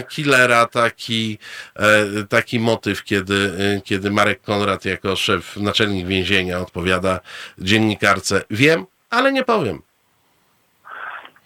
Killera 0.08 0.66
taki, 0.66 1.38
e, 1.76 1.82
taki 2.28 2.60
motyw, 2.60 3.04
kiedy, 3.04 3.50
kiedy 3.84 4.10
Marek 4.10 4.42
Konrad 4.42 4.84
jako 4.84 5.16
szef, 5.16 5.56
naczelnik 5.56 6.06
więzienia 6.06 6.58
odpowiada 6.58 7.20
dziennikarce, 7.58 8.42
wiem, 8.50 8.86
ale 9.10 9.32
nie 9.32 9.44
powiem. 9.44 9.82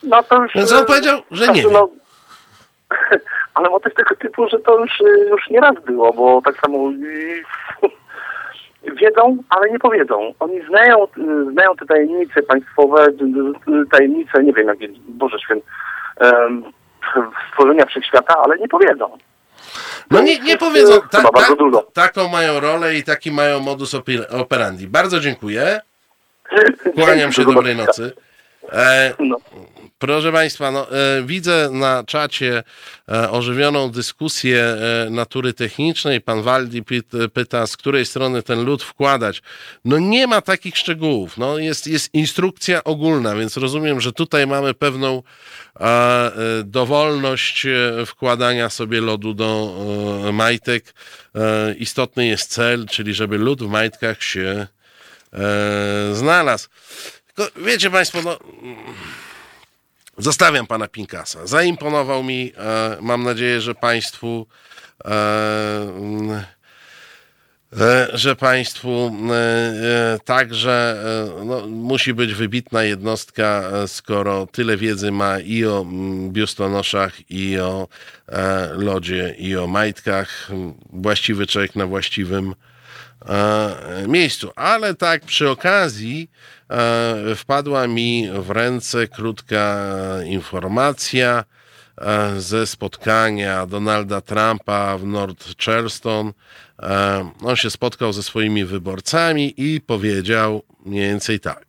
No 0.02 0.22
to 0.22 0.42
już... 0.42 0.52
Więc 0.54 0.72
on 0.72 0.86
powiedział, 0.86 1.20
że 1.30 1.48
nie 1.48 1.62
wie. 1.62 1.70
No, 1.70 1.88
ale 3.54 3.70
motyw 3.70 3.94
tego 3.94 4.16
typu, 4.16 4.48
że 4.48 4.58
to 4.58 4.78
już, 4.78 4.92
już 5.30 5.50
nie 5.50 5.60
raz 5.60 5.74
było, 5.86 6.12
bo 6.12 6.42
tak 6.44 6.60
samo 6.60 6.90
wiedzą, 8.82 9.36
ale 9.48 9.70
nie 9.70 9.78
powiedzą. 9.78 10.34
Oni 10.40 10.66
znają, 10.66 11.06
znają 11.52 11.76
te 11.76 11.86
tajemnice 11.86 12.42
państwowe, 12.42 13.06
tajemnice, 13.90 14.42
nie 14.42 14.52
wiem, 14.52 14.66
jakie, 14.68 14.88
Boże 15.08 15.38
Święty, 15.38 15.66
stworzenia 17.52 17.86
wszechświata, 17.86 18.34
ale 18.44 18.58
nie 18.58 18.68
powiedzą. 18.68 19.18
No 20.10 20.20
nie, 20.20 20.38
nie 20.38 20.56
powiedzą. 20.56 21.00
Ta, 21.10 21.22
ta, 21.22 21.82
taką 21.92 22.28
mają 22.28 22.60
rolę 22.60 22.94
i 22.94 23.02
taki 23.02 23.32
mają 23.32 23.60
modus 23.60 23.94
operandi. 24.40 24.86
Bardzo 24.86 25.20
dziękuję. 25.20 25.80
Kłaniam 26.94 27.32
się, 27.32 27.44
dobrej 27.44 27.76
nocy. 27.76 28.12
E, 28.72 29.14
no. 29.18 29.36
Proszę 30.00 30.32
Państwa, 30.32 30.70
no, 30.70 30.92
e, 30.92 31.22
widzę 31.22 31.70
na 31.72 32.04
czacie 32.04 32.62
e, 33.08 33.30
ożywioną 33.30 33.90
dyskusję 33.90 34.64
e, 34.64 35.10
natury 35.10 35.52
technicznej. 35.52 36.20
Pan 36.20 36.42
Waldi 36.42 36.82
pyta, 37.34 37.66
z 37.66 37.76
której 37.76 38.06
strony 38.06 38.42
ten 38.42 38.64
lód 38.64 38.82
wkładać. 38.82 39.42
No 39.84 39.98
nie 39.98 40.26
ma 40.26 40.40
takich 40.40 40.76
szczegółów. 40.76 41.38
No, 41.38 41.58
jest, 41.58 41.86
jest 41.86 42.14
instrukcja 42.14 42.84
ogólna, 42.84 43.36
więc 43.36 43.56
rozumiem, 43.56 44.00
że 44.00 44.12
tutaj 44.12 44.46
mamy 44.46 44.74
pewną 44.74 45.22
e, 45.80 46.30
dowolność 46.64 47.66
e, 47.66 48.06
wkładania 48.06 48.70
sobie 48.70 49.00
lodu 49.00 49.34
do 49.34 49.76
e, 50.28 50.32
majtek. 50.32 50.94
istotny 51.78 52.26
jest 52.26 52.50
cel, 52.50 52.86
czyli 52.86 53.14
żeby 53.14 53.38
lód 53.38 53.62
w 53.62 53.68
majtkach 53.68 54.22
się 54.22 54.66
znalazł. 56.12 56.68
Tylko 57.34 57.60
wiecie 57.60 57.90
Państwo, 57.90 58.22
no 58.22 58.38
Zostawiam 60.20 60.66
pana 60.66 60.88
Pinkasa. 60.88 61.46
Zaimponował 61.46 62.22
mi. 62.22 62.52
E, 62.56 62.96
mam 63.00 63.22
nadzieję, 63.22 63.60
że 63.60 63.74
państwu. 63.74 64.46
E, 65.04 65.10
e, 67.80 68.08
że 68.12 68.36
państwu 68.36 69.16
także 70.24 71.04
no, 71.44 71.66
musi 71.66 72.14
być 72.14 72.34
wybitna 72.34 72.82
jednostka, 72.82 73.70
skoro 73.86 74.46
tyle 74.46 74.76
wiedzy 74.76 75.12
ma 75.12 75.38
i 75.38 75.64
o 75.64 75.86
biustonoszach, 76.28 77.30
i 77.30 77.58
o 77.58 77.88
lodzie, 78.72 79.34
i 79.38 79.56
o 79.56 79.66
majtkach. 79.66 80.50
Właściwy 80.92 81.46
człowiek 81.46 81.76
na 81.76 81.86
właściwym 81.86 82.54
miejscu. 84.06 84.50
Ale 84.56 84.94
tak 84.94 85.24
przy 85.24 85.50
okazji 85.50 86.30
E, 86.30 86.59
wpadła 87.36 87.86
mi 87.86 88.28
w 88.32 88.50
ręce 88.50 89.08
krótka 89.08 89.86
informacja. 90.26 91.44
e, 91.98 92.40
ze 92.40 92.66
spotkania 92.66 93.66
Donalda 93.66 94.20
Trumpa 94.20 94.98
w 94.98 95.04
North 95.04 95.64
Charleston. 95.64 96.32
E, 96.82 97.30
on 97.42 97.56
się 97.56 97.70
spotkał 97.70 98.12
ze 98.12 98.22
swoimi 98.22 98.64
wyborcami 98.64 99.54
i 99.56 99.80
powiedział 99.80 100.62
mniej 100.86 101.08
więcej 101.08 101.40
tak. 101.40 101.66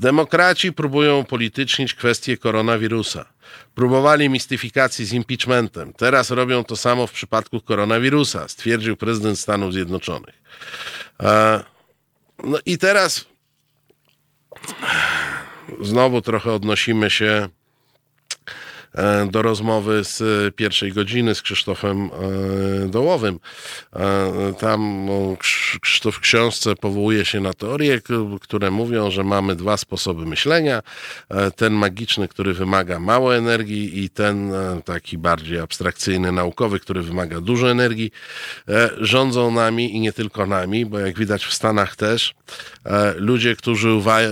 Demokraci 0.00 0.72
próbują 0.72 1.18
upolitycznić 1.18 1.94
kwestię 1.94 2.36
koronawirusa. 2.36 3.24
Próbowali 3.74 4.28
mistyfikacji 4.28 5.04
z 5.04 5.12
impeachmentem. 5.12 5.92
Teraz 5.92 6.30
robią 6.30 6.64
to 6.64 6.76
samo 6.76 7.06
w 7.06 7.12
przypadku 7.12 7.60
koronawirusa, 7.60 8.48
stwierdził 8.48 8.96
prezydent 8.96 9.38
Stanów 9.38 9.72
Zjednoczonych. 9.72 10.42
E, 11.22 11.60
no 12.44 12.58
i 12.66 12.78
teraz 12.78 13.33
znowu 15.80 16.20
trochę 16.22 16.52
odnosimy 16.52 17.10
się 17.10 17.48
do 19.30 19.42
rozmowy 19.42 20.04
z 20.04 20.22
pierwszej 20.54 20.92
godziny 20.92 21.34
z 21.34 21.42
Krzysztofem 21.42 22.10
e, 22.84 22.88
Dołowym. 22.88 23.40
E, 23.92 24.54
tam 24.60 25.06
no, 25.06 25.36
Krzysztof 25.80 26.14
w 26.14 26.20
książce 26.20 26.76
powołuje 26.76 27.24
się 27.24 27.40
na 27.40 27.52
teorie, 27.52 28.00
które 28.40 28.70
mówią, 28.70 29.10
że 29.10 29.24
mamy 29.24 29.56
dwa 29.56 29.76
sposoby 29.76 30.26
myślenia. 30.26 30.82
Ten 31.56 31.72
magiczny, 31.72 32.28
który 32.28 32.54
wymaga 32.54 33.00
mało 33.00 33.36
energii 33.36 34.04
i 34.04 34.10
ten 34.10 34.52
taki 34.84 35.18
bardziej 35.18 35.58
abstrakcyjny, 35.58 36.32
naukowy, 36.32 36.80
który 36.80 37.02
wymaga 37.02 37.40
dużo 37.40 37.70
energii. 37.70 38.10
Rządzą 39.00 39.50
nami 39.50 39.96
i 39.96 40.00
nie 40.00 40.12
tylko 40.12 40.46
nami, 40.46 40.86
bo 40.86 40.98
jak 40.98 41.18
widać 41.18 41.44
w 41.44 41.54
Stanach 41.54 41.96
też, 41.96 42.34
ludzie, 43.16 43.56
którzy 43.56 43.88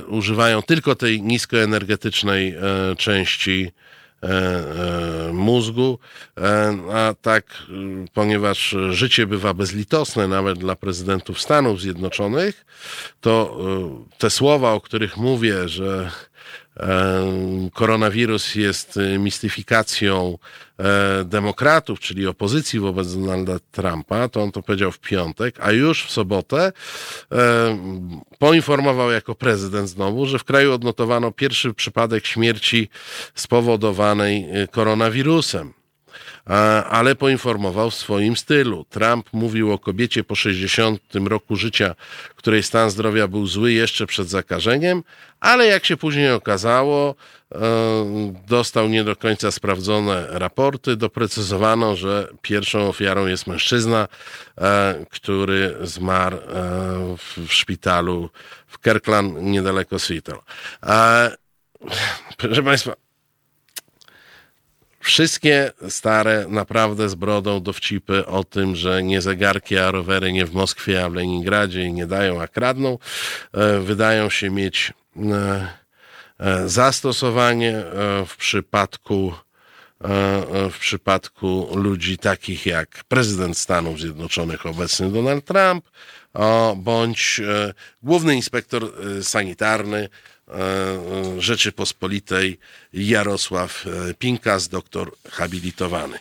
używają 0.08 0.62
tylko 0.62 0.94
tej 0.94 1.22
niskoenergetycznej 1.22 2.56
części 2.98 3.72
E, 3.72 3.74
e, 3.74 4.01
mózgu, 5.32 5.98
e, 6.38 6.74
a 6.92 7.14
tak, 7.22 7.62
ponieważ 8.14 8.76
życie 8.90 9.26
bywa 9.26 9.54
bezlitosne 9.54 10.28
nawet 10.28 10.58
dla 10.58 10.76
prezydentów 10.76 11.40
Stanów 11.40 11.80
Zjednoczonych, 11.80 12.64
to 13.20 13.58
te 14.18 14.30
słowa, 14.30 14.72
o 14.72 14.80
których 14.80 15.16
mówię, 15.16 15.68
że 15.68 16.10
koronawirus 17.72 18.54
jest 18.54 18.98
mistyfikacją 19.18 20.38
demokratów, 21.24 22.00
czyli 22.00 22.26
opozycji 22.26 22.80
wobec 22.80 23.14
Donalda 23.14 23.58
Trumpa, 23.72 24.28
to 24.28 24.42
on 24.42 24.52
to 24.52 24.62
powiedział 24.62 24.92
w 24.92 24.98
piątek, 24.98 25.56
a 25.60 25.72
już 25.72 26.04
w 26.04 26.10
sobotę 26.10 26.72
poinformował 28.38 29.10
jako 29.10 29.34
prezydent 29.34 29.88
znowu, 29.88 30.26
że 30.26 30.38
w 30.38 30.44
kraju 30.44 30.72
odnotowano 30.72 31.32
pierwszy 31.32 31.74
przypadek 31.74 32.26
śmierci 32.26 32.88
spowodowanej 33.34 34.48
koronawirusem 34.70 35.72
ale 36.90 37.14
poinformował 37.14 37.90
w 37.90 37.94
swoim 37.94 38.36
stylu. 38.36 38.84
Trump 38.90 39.28
mówił 39.32 39.72
o 39.72 39.78
kobiecie 39.78 40.24
po 40.24 40.34
60 40.34 41.00
roku 41.28 41.56
życia, 41.56 41.94
której 42.36 42.62
stan 42.62 42.90
zdrowia 42.90 43.28
był 43.28 43.46
zły 43.46 43.72
jeszcze 43.72 44.06
przed 44.06 44.28
zakażeniem, 44.28 45.02
ale 45.40 45.66
jak 45.66 45.84
się 45.84 45.96
później 45.96 46.32
okazało, 46.32 47.14
e, 47.54 47.58
dostał 48.46 48.88
nie 48.88 49.04
do 49.04 49.16
końca 49.16 49.50
sprawdzone 49.50 50.26
raporty. 50.30 50.96
Doprecyzowano, 50.96 51.96
że 51.96 52.28
pierwszą 52.42 52.88
ofiarą 52.88 53.26
jest 53.26 53.46
mężczyzna, 53.46 54.08
e, 54.58 55.04
który 55.10 55.76
zmarł 55.82 56.36
e, 56.36 56.40
w 57.16 57.52
szpitalu 57.52 58.30
w 58.66 58.80
Kirkland 58.80 59.34
niedaleko 59.42 59.98
Seattle. 59.98 60.38
Proszę 62.36 62.62
Państwa, 62.62 62.92
Wszystkie 65.02 65.72
stare, 65.88 66.46
naprawdę 66.48 67.08
z 67.08 67.14
brodą 67.14 67.60
dowcipy 67.60 68.26
o 68.26 68.44
tym, 68.44 68.76
że 68.76 69.02
nie 69.02 69.20
zegarki, 69.20 69.78
a 69.78 69.90
rowery 69.90 70.32
nie 70.32 70.46
w 70.46 70.54
Moskwie, 70.54 71.04
a 71.04 71.10
w 71.10 71.14
Leningradzie 71.14 71.82
i 71.82 71.92
nie 71.92 72.06
dają, 72.06 72.42
a 72.42 72.48
kradną, 72.48 72.98
e, 73.52 73.78
wydają 73.80 74.30
się 74.30 74.50
mieć 74.50 74.92
e, 75.16 75.68
e, 76.38 76.68
zastosowanie 76.68 77.82
w 78.26 78.36
przypadku 78.36 79.32
w 80.70 80.78
przypadku 80.80 81.68
ludzi 81.74 82.18
takich 82.18 82.66
jak 82.66 83.04
prezydent 83.08 83.58
Stanów 83.58 84.00
Zjednoczonych, 84.00 84.66
obecny 84.66 85.10
Donald 85.10 85.44
Trump, 85.44 85.84
bądź 86.76 87.40
główny 88.02 88.36
inspektor 88.36 88.92
sanitarny 89.22 90.08
Rzeczypospolitej 91.38 92.58
Jarosław 92.92 93.86
e, 93.86 94.14
Pinkas, 94.14 94.68
doktor 94.68 95.12
habilitowany. 95.30 96.18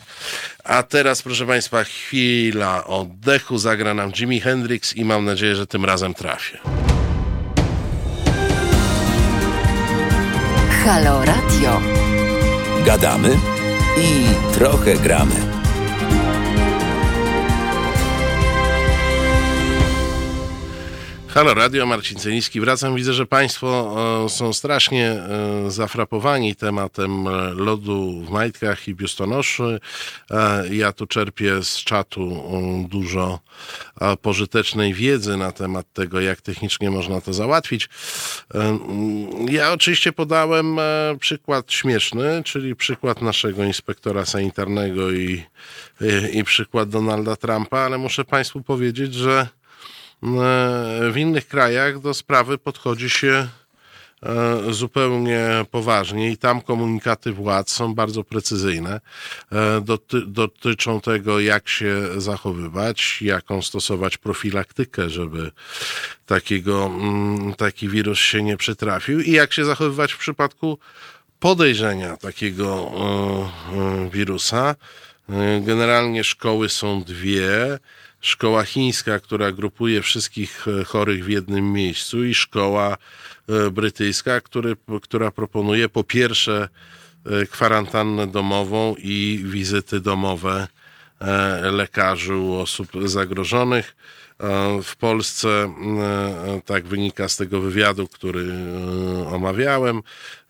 A 0.64 0.84
teraz, 0.84 1.22
proszę 1.22 1.46
Państwa, 1.48 1.84
chwila 1.84 2.86
oddechu. 2.86 3.58
Zagra 3.58 3.94
nam 3.94 4.12
Jimi 4.12 4.42
Hendrix 4.42 4.96
i 4.96 5.06
mam 5.06 5.26
nadzieję, 5.26 5.56
że 5.56 5.68
tym 5.68 5.86
razem 5.86 6.14
trafię. 6.14 6.60
Halo 10.86 11.26
Radio. 11.26 11.82
Gadamy 12.86 13.38
i 13.98 14.24
trochę 14.54 14.96
gramy. 14.96 15.61
Halo 21.34 21.54
Radio, 21.54 21.86
Marcin 21.86 22.20
Celiński. 22.20 22.62
Wracam. 22.62 22.96
Widzę, 22.96 23.14
że 23.14 23.26
Państwo 23.26 23.96
e, 24.26 24.30
są 24.30 24.54
strasznie 24.54 25.08
e, 25.08 25.72
zafrapowani 25.72 26.56
tematem 26.56 27.28
e, 27.28 27.32
lodu 27.54 28.22
w 28.26 28.30
majtkach 28.30 28.88
i 28.88 28.96
biustonoszy. 28.96 29.80
Ja 30.72 30.92
tu 30.92 31.08
czerpię 31.08 31.64
z 31.64 31.78
czatu 31.78 32.44
dużo 32.90 33.40
pożytecznej 34.22 34.94
wiedzy 34.94 35.38
na 35.38 35.52
temat 35.52 35.94
tego, 35.94 36.22
jak 36.22 36.42
technicznie 36.42 36.92
można 36.92 37.22
to 37.22 37.34
załatwić. 37.34 37.90
Ja 39.50 39.72
oczywiście 39.72 40.12
podałem 40.12 40.80
przykład 41.20 41.72
śmieszny, 41.72 42.42
czyli 42.46 42.76
przykład 42.76 43.22
naszego 43.22 43.64
inspektora 43.64 44.26
sanitarnego 44.26 45.12
i, 45.12 45.44
i 46.34 46.44
przykład 46.44 46.90
Donalda 46.90 47.36
Trumpa, 47.36 47.80
ale 47.80 47.98
muszę 47.98 48.26
Państwu 48.26 48.62
powiedzieć, 48.62 49.14
że 49.14 49.48
w 51.12 51.14
innych 51.18 51.48
krajach 51.48 52.00
do 52.00 52.14
sprawy 52.14 52.58
podchodzi 52.58 53.10
się 53.10 53.48
e, 54.24 54.74
zupełnie 54.74 55.66
poważnie 55.72 56.32
i 56.32 56.38
tam 56.38 56.62
komunikaty 56.62 57.32
władz 57.34 57.72
są 57.72 57.96
bardzo 57.96 58.24
precyzyjne. 58.24 59.02
E, 59.52 59.82
doty, 59.82 60.22
dotyczą 60.28 61.02
tego, 61.02 61.40
jak 61.40 61.70
się 61.70 61.96
zachowywać, 62.18 63.22
jaką 63.22 63.62
stosować 63.62 64.18
profilaktykę, 64.18 65.10
żeby 65.10 65.52
takiego, 66.26 66.86
mm, 66.86 67.54
taki 67.54 67.90
wirus 67.90 68.20
się 68.20 68.44
nie 68.44 68.58
przytrafił 68.58 69.22
i 69.22 69.32
jak 69.32 69.54
się 69.54 69.66
zachowywać 69.66 70.14
w 70.14 70.18
przypadku 70.18 70.80
podejrzenia 71.40 72.18
takiego 72.18 72.92
e, 73.76 74.10
wirusa. 74.10 74.76
Generalnie 75.62 76.24
szkoły 76.24 76.70
są 76.70 77.04
dwie 77.04 77.80
szkoła 78.22 78.64
chińska, 78.64 79.20
która 79.20 79.52
grupuje 79.52 80.02
wszystkich 80.02 80.68
e, 80.68 80.84
chorych 80.84 81.26
w 81.26 81.30
jednym 81.30 81.74
miejscu 81.74 82.24
i 82.24 82.34
szkoła 82.34 82.98
e, 83.50 83.72
brytyjska, 83.72 84.42
który, 84.42 84.76
która 85.02 85.32
proponuje 85.32 85.90
po 85.90 86.04
pierwsze 86.04 86.70
e, 87.26 87.46
kwarantannę 87.46 88.28
domową 88.28 88.96
i 88.98 89.42
wizyty 89.46 90.00
domowe 90.00 90.68
lekarzy 91.72 92.36
u 92.36 92.54
osób 92.54 92.92
zagrożonych. 93.06 93.96
W 94.84 94.96
Polsce, 94.96 95.50
e, 95.50 96.62
tak 96.66 96.88
wynika 96.88 97.30
z 97.30 97.38
tego 97.38 97.62
wywiadu, 97.62 98.08
który 98.08 98.42
e, 98.42 99.28
omawiałem, 99.28 100.02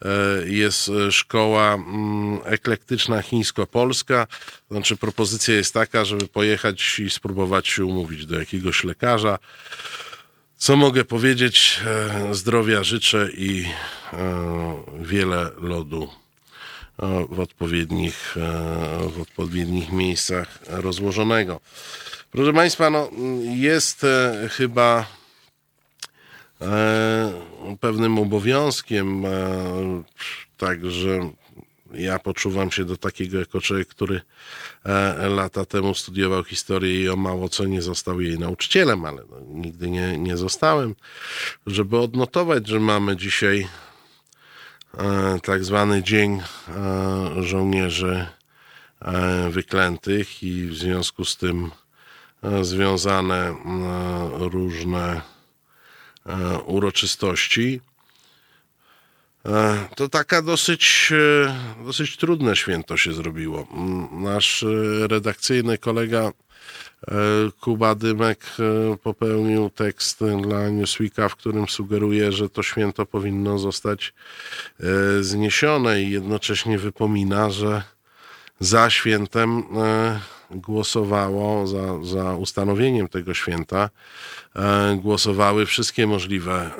e, 0.01 0.07
jest 0.45 0.91
szkoła 1.11 1.73
mm, 1.73 2.39
eklektyczna 2.45 3.21
chińsko-polska. 3.21 4.27
Znaczy, 4.71 4.97
propozycja 4.97 5.55
jest 5.55 5.73
taka, 5.73 6.05
żeby 6.05 6.27
pojechać 6.27 6.99
i 6.99 7.09
spróbować 7.09 7.67
się 7.67 7.85
umówić 7.85 8.25
do 8.25 8.39
jakiegoś 8.39 8.83
lekarza. 8.83 9.39
Co 10.57 10.75
mogę 10.75 11.05
powiedzieć? 11.05 11.79
Zdrowia 12.31 12.83
życzę 12.83 13.29
i 13.37 13.65
wiele 15.01 15.49
lodu 15.57 16.09
w 17.29 17.39
odpowiednich, 17.39 18.35
w 19.15 19.21
odpowiednich 19.21 19.91
miejscach 19.91 20.59
rozłożonego. 20.67 21.59
Proszę 22.31 22.53
Państwa, 22.53 22.89
no, 22.89 23.09
jest 23.43 24.03
e, 24.03 24.49
chyba 24.51 25.05
e, 26.61 27.77
pewnym 27.79 28.19
obowiązkiem, 28.19 29.25
e, 29.25 29.29
także 30.57 31.31
ja 31.93 32.19
poczuwam 32.19 32.71
się 32.71 32.85
do 32.85 32.97
takiego 32.97 33.39
jako 33.39 33.61
człowiek, 33.61 33.87
który 33.87 34.21
lata 35.29 35.65
temu 35.65 35.95
studiował 35.95 36.43
historię 36.43 37.01
i 37.01 37.09
o 37.09 37.15
mało 37.15 37.49
co 37.49 37.65
nie 37.65 37.81
został 37.81 38.21
jej 38.21 38.39
nauczycielem, 38.39 39.05
ale 39.05 39.23
no, 39.31 39.37
nigdy 39.47 39.89
nie, 39.89 40.17
nie 40.17 40.37
zostałem, 40.37 40.95
żeby 41.67 41.97
odnotować, 41.97 42.67
że 42.67 42.79
mamy 42.79 43.17
dzisiaj 43.17 43.67
tak 45.43 45.63
zwany 45.63 46.03
Dzień 46.03 46.41
Żołnierzy 47.39 48.25
wyklętych 49.49 50.43
i 50.43 50.65
w 50.65 50.75
związku 50.75 51.25
z 51.25 51.37
tym 51.37 51.71
związane 52.61 53.55
różne 54.37 55.21
uroczystości. 56.65 57.81
To 59.95 60.09
taka 60.09 60.41
dosyć, 60.41 61.13
dosyć 61.85 62.17
trudne 62.17 62.55
święto 62.55 62.97
się 62.97 63.13
zrobiło. 63.13 63.67
Nasz 64.11 64.65
redakcyjny 65.07 65.77
kolega 65.77 66.31
Kuba 67.59 67.95
Dymek 67.95 68.45
popełnił 69.03 69.69
tekst 69.69 70.19
dla 70.41 70.69
Newsweeka, 70.69 71.29
w 71.29 71.35
którym 71.35 71.67
sugeruje, 71.67 72.31
że 72.31 72.49
to 72.49 72.63
święto 72.63 73.05
powinno 73.05 73.59
zostać 73.59 74.13
zniesione 75.21 76.01
i 76.01 76.11
jednocześnie 76.11 76.77
wypomina, 76.77 77.49
że 77.49 77.83
za 78.59 78.89
świętem 78.89 79.63
głosowało, 80.55 81.67
za, 81.67 82.03
za 82.03 82.35
ustanowieniem 82.35 83.07
tego 83.07 83.33
święta, 83.33 83.89
głosowały 84.97 85.65
wszystkie 85.65 86.07
możliwe 86.07 86.71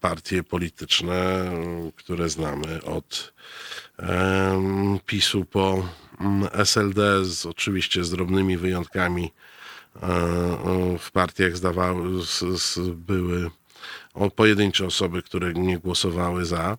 partie 0.00 0.42
polityczne, 0.42 1.50
które 1.96 2.28
znamy 2.28 2.84
od 2.84 3.32
PiSu 5.06 5.44
po 5.44 5.88
SLD, 6.52 7.24
z, 7.24 7.46
oczywiście 7.46 8.04
z 8.04 8.10
drobnymi 8.10 8.56
wyjątkami 8.56 9.32
w 10.98 11.10
partiach 11.12 11.56
zdawały, 11.56 12.22
z, 12.22 12.38
z, 12.62 12.78
były 12.88 13.50
pojedyncze 14.36 14.86
osoby, 14.86 15.22
które 15.22 15.52
nie 15.52 15.78
głosowały 15.78 16.44
za. 16.44 16.78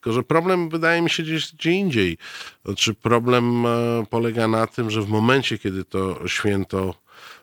Tylko, 0.00 0.12
że 0.12 0.22
problem 0.22 0.68
wydaje 0.68 1.02
mi 1.02 1.10
się 1.10 1.22
gdzieś 1.22 1.54
gdzie 1.54 1.70
indziej. 1.70 2.18
Znaczy 2.64 2.94
problem 2.94 3.64
polega 4.10 4.48
na 4.48 4.66
tym, 4.66 4.90
że 4.90 5.02
w 5.02 5.08
momencie, 5.08 5.58
kiedy 5.58 5.84
to 5.84 6.28
święto 6.28 6.94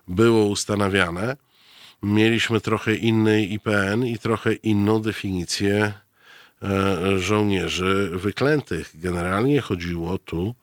było 0.07 0.45
ustanawiane, 0.45 1.37
mieliśmy 2.03 2.61
trochę 2.61 2.95
inny 2.95 3.45
IPN 3.45 4.05
i 4.05 4.17
trochę 4.19 4.53
inną 4.53 5.01
definicję 5.01 5.93
żołnierzy 7.17 8.09
wyklętych. 8.13 8.91
Generalnie 8.93 9.61
chodziło 9.61 10.17
tu 10.17 10.55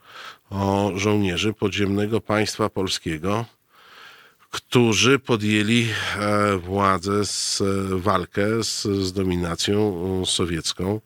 o 0.50 0.92
żołnierzy 0.94 1.52
podziemnego 1.52 2.20
państwa 2.20 2.68
polskiego, 2.68 3.44
którzy 4.54 5.18
podjęli 5.18 5.88
władzę, 6.58 7.24
z, 7.24 7.62
walkę 7.90 8.64
z, 8.64 8.82
z 8.82 9.12
dominacją 9.12 10.22
sowiecką 10.26 11.00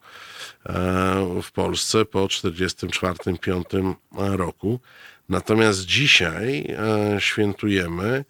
w 1.43 1.53
Polsce 1.53 2.05
po 2.05 2.27
1944-1945 2.27 3.95
roku. 4.13 4.81
Natomiast 5.29 5.81
dzisiaj 5.81 6.77
świętujemy 7.19 8.25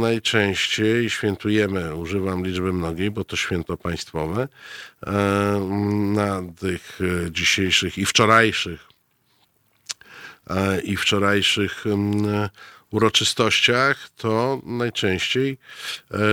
najczęściej 0.00 1.10
świętujemy, 1.10 1.94
używam 1.94 2.46
liczby 2.46 2.72
mnogiej, 2.72 3.10
bo 3.10 3.24
to 3.24 3.36
święto 3.36 3.76
państwowe, 3.76 4.48
na 6.12 6.42
tych 6.60 6.98
dzisiejszych 7.30 7.98
i 7.98 8.06
wczorajszych 8.06 8.88
i 10.84 10.96
wczorajszych 10.96 11.84
uroczystościach, 12.94 14.10
to 14.16 14.60
najczęściej 14.64 15.58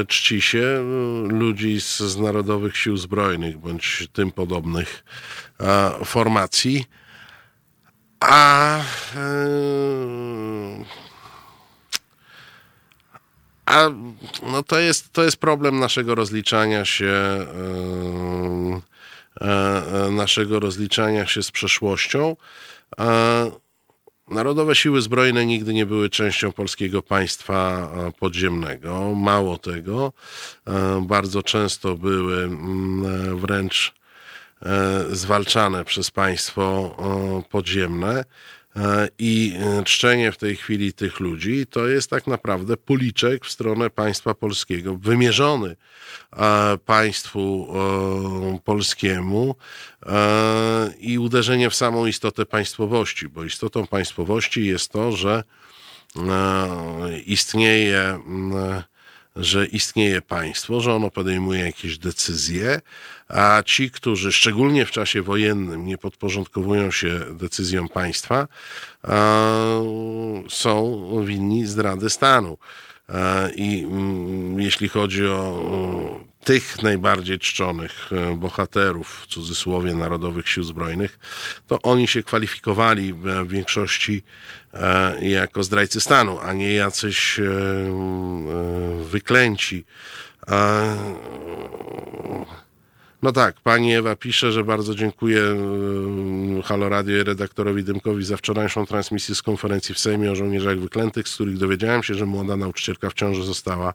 czci 0.08 0.42
się 0.42 0.84
ludzi 1.30 1.82
z, 1.82 2.00
z 2.00 2.18
Narodowych 2.18 2.78
Sił 2.78 2.98
Zbrojnych 2.98 3.58
bądź 3.58 4.08
tym 4.14 4.32
podobnych 4.32 5.04
formacji. 6.06 6.86
A 8.20 8.80
a 13.70 13.90
no 14.44 14.64
to, 14.64 14.80
jest, 14.80 15.14
to 15.14 15.24
jest 15.24 15.38
problem 15.38 15.80
naszego 15.80 16.16
rozliczania 16.16 16.86
się, 16.86 17.14
naszego 20.12 20.60
rozliczania 20.60 21.28
się 21.28 21.44
z 21.44 21.52
przeszłością. 21.52 22.36
Narodowe 24.30 24.76
Siły 24.76 25.02
Zbrojne 25.02 25.46
nigdy 25.46 25.74
nie 25.74 25.86
były 25.86 26.10
częścią 26.10 26.52
polskiego 26.52 27.02
państwa 27.02 27.90
podziemnego. 28.20 29.16
Mało 29.16 29.58
tego, 29.58 30.14
bardzo 31.02 31.44
często 31.44 31.96
były 31.96 32.50
wręcz 33.36 33.94
zwalczane 35.12 35.86
przez 35.86 36.12
państwo 36.12 36.96
podziemne. 37.50 38.26
I 39.20 39.54
czczenie 39.86 40.32
w 40.32 40.38
tej 40.38 40.56
chwili 40.56 40.94
tych 40.94 41.20
ludzi 41.20 41.66
to 41.68 41.88
jest 41.88 42.10
tak 42.10 42.28
naprawdę 42.28 42.78
policzek 42.78 43.46
w 43.46 43.52
stronę 43.52 43.90
państwa 43.90 44.34
polskiego, 44.34 44.96
wymierzony 44.96 45.76
państwu 46.86 47.74
polskiemu 48.64 49.56
i 51.00 51.20
uderzenie 51.20 51.70
w 51.70 51.76
samą 51.76 52.06
istotę 52.06 52.46
państwowości, 52.46 53.30
bo 53.30 53.44
istotą 53.44 53.88
państwowości 53.88 54.66
jest 54.66 54.92
to, 54.92 55.12
że 55.12 55.44
istnieje 57.26 58.20
że 59.40 59.66
istnieje 59.66 60.22
państwo, 60.22 60.82
że 60.82 60.94
ono 60.94 61.12
podejmuje 61.12 61.60
jakieś 61.66 61.98
decyzje, 61.98 62.82
a 63.28 63.64
ci, 63.66 63.92
którzy 63.92 64.32
szczególnie 64.32 64.86
w 64.86 64.92
czasie 64.92 65.22
wojennym 65.22 65.86
nie 65.86 65.98
podporządkowują 65.98 66.92
się 66.92 67.20
decyzjom 67.32 67.90
państwa, 67.90 68.48
są 70.50 71.06
winni 71.26 71.66
zdrady 71.66 72.10
stanu. 72.10 72.58
I 73.56 73.84
mm, 73.84 74.62
jeśli 74.62 74.90
chodzi 74.90 75.28
o 75.28 76.29
tych 76.50 76.84
najbardziej 76.84 77.40
czczonych 77.40 78.10
bohaterów, 78.38 79.22
w 79.24 79.28
cudzysłowie, 79.28 79.94
Narodowych 79.96 80.50
Sił 80.50 80.64
Zbrojnych, 80.64 81.20
to 81.68 81.82
oni 81.82 82.08
się 82.08 82.24
kwalifikowali 82.24 83.14
w 83.14 83.48
większości 83.48 84.24
jako 85.22 85.64
zdrajcy 85.64 86.02
stanu, 86.02 86.40
a 86.40 86.54
nie 86.54 86.74
jacyś 86.74 87.40
wyklęci. 89.02 89.86
No 93.22 93.32
tak, 93.32 93.62
pani 93.62 93.96
Ewa 93.96 94.16
pisze, 94.16 94.52
że 94.52 94.64
bardzo 94.64 94.96
dziękuję 94.96 95.42
Halo 96.66 96.90
Radio 96.90 97.18
i 97.18 97.24
redaktorowi 97.24 97.84
Dymkowi 97.84 98.26
za 98.26 98.38
wczorajszą 98.38 98.86
transmisję 98.86 99.36
z 99.36 99.42
konferencji 99.42 99.96
w 99.96 100.00
Sejmie 100.00 100.32
o 100.32 100.36
żołnierzach 100.36 100.80
wyklętych, 100.80 101.28
z 101.28 101.36
których 101.36 101.58
dowiedziałem 101.58 102.04
się, 102.04 102.14
że 102.14 102.26
młoda 102.26 102.58
nauczycielka 102.58 103.10
w 103.10 103.14
ciąży 103.14 103.44
została 103.44 103.94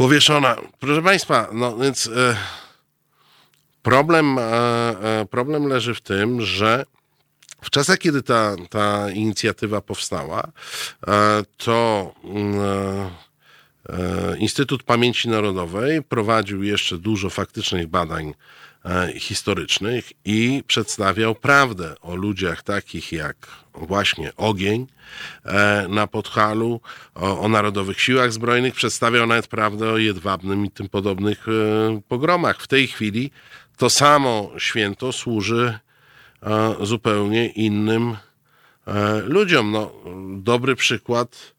powieszona. 0.00 0.56
Proszę 0.78 1.02
Państwa, 1.02 1.48
no 1.52 1.76
więc 1.76 2.06
e, 2.06 2.36
problem, 3.82 4.38
e, 4.38 5.26
problem 5.30 5.66
leży 5.66 5.94
w 5.94 6.00
tym, 6.00 6.40
że 6.40 6.84
w 7.62 7.70
czasach, 7.70 7.98
kiedy 7.98 8.22
ta, 8.22 8.56
ta 8.70 9.10
inicjatywa 9.10 9.80
powstała, 9.80 10.42
e, 11.06 11.42
to 11.56 12.12
Instytut 14.38 14.82
Pamięci 14.82 15.28
Narodowej 15.28 16.02
prowadził 16.02 16.62
jeszcze 16.62 16.98
dużo 16.98 17.30
faktycznych 17.30 17.86
badań 17.86 18.34
historycznych 19.16 20.12
i 20.24 20.62
przedstawiał 20.66 21.34
prawdę 21.34 21.94
o 22.00 22.14
ludziach 22.14 22.62
takich 22.62 23.12
jak 23.12 23.36
właśnie 23.74 24.36
Ogień 24.36 24.86
na 25.88 26.06
Podhalu, 26.06 26.80
o, 27.14 27.40
o 27.40 27.48
Narodowych 27.48 28.00
Siłach 28.00 28.32
Zbrojnych, 28.32 28.74
przedstawiał 28.74 29.26
nawet 29.26 29.46
prawdę 29.46 29.90
o 29.90 29.98
Jedwabnym 29.98 30.66
i 30.66 30.70
tym 30.70 30.88
podobnych 30.88 31.46
pogromach. 32.08 32.60
W 32.60 32.66
tej 32.66 32.86
chwili 32.86 33.30
to 33.76 33.90
samo 33.90 34.50
święto 34.58 35.12
służy 35.12 35.78
zupełnie 36.80 37.46
innym 37.46 38.16
ludziom. 39.24 39.72
No, 39.72 39.92
dobry 40.36 40.76
przykład 40.76 41.54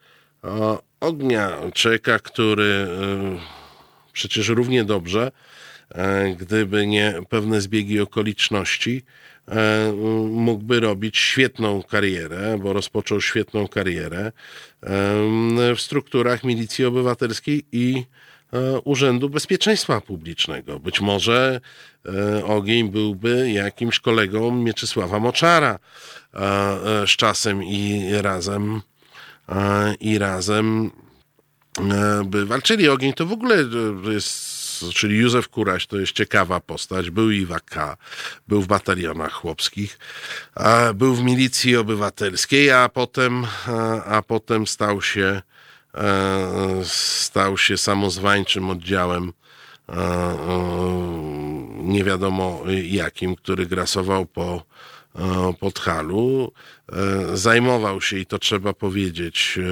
ognia 1.00 1.52
czeka, 1.74 2.20
który 2.20 2.88
przecież 4.14 4.50
równie 4.50 4.84
dobrze, 4.84 5.32
gdyby 6.38 6.88
nie 6.88 7.14
pewne 7.30 7.62
zbiegi 7.62 8.00
okoliczności, 8.00 9.04
mógłby 10.30 10.80
robić 10.80 11.18
świetną 11.18 11.84
karierę, 11.84 12.58
bo 12.64 12.74
rozpoczął 12.74 13.22
świetną 13.22 13.68
karierę 13.68 14.32
w 15.76 15.82
strukturach 15.82 16.44
milicji 16.44 16.86
obywatelskiej 16.86 17.66
i 17.72 18.06
Urzędu 18.84 19.30
Bezpieczeństwa 19.30 20.02
Publicznego. 20.02 20.80
Być 20.80 21.02
może 21.02 21.62
ogień 22.44 22.90
byłby 22.90 23.52
jakimś 23.52 24.00
kolegą 24.00 24.52
Mieczysława 24.52 25.20
Moczara 25.20 25.80
z 27.06 27.10
czasem 27.10 27.64
i 27.64 28.10
razem 28.22 28.82
i 30.00 30.18
razem 30.18 30.92
by 32.26 32.46
walczyli. 32.46 32.90
Ogień 32.90 33.14
to 33.14 33.26
w 33.26 33.32
ogóle 33.32 33.56
jest 34.12 34.51
czyli 34.90 35.18
Józef 35.18 35.50
Kuraś 35.50 35.88
to 35.88 35.98
jest 35.98 36.12
ciekawa 36.12 36.60
postać, 36.60 37.10
był 37.10 37.32
i 37.32 37.46
w 37.46 37.52
AK, 37.52 37.98
był 38.48 38.62
w 38.62 38.68
batalionach 38.68 39.32
chłopskich, 39.32 40.00
był 40.96 41.16
w 41.16 41.24
milicji 41.24 41.78
obywatelskiej, 41.78 42.72
a 42.72 42.90
potem, 42.90 43.46
a, 43.68 44.04
a 44.04 44.22
potem 44.22 44.68
stał 44.68 45.02
się 45.02 45.42
e, 45.96 46.82
stał 46.86 47.58
się 47.58 47.78
samozwańczym 47.78 48.70
oddziałem 48.70 49.34
e, 49.90 49.94
e, 49.94 50.42
nie 51.84 52.04
wiadomo 52.04 52.64
jakim, 52.84 53.36
który 53.36 53.66
grasował 53.66 54.26
po 54.26 54.64
Podhalu. 55.60 56.52
E, 56.92 57.38
zajmował 57.38 58.02
się, 58.02 58.18
i 58.18 58.26
to 58.26 58.40
trzeba 58.40 58.74
powiedzieć, 58.74 59.60
e, 59.60 59.64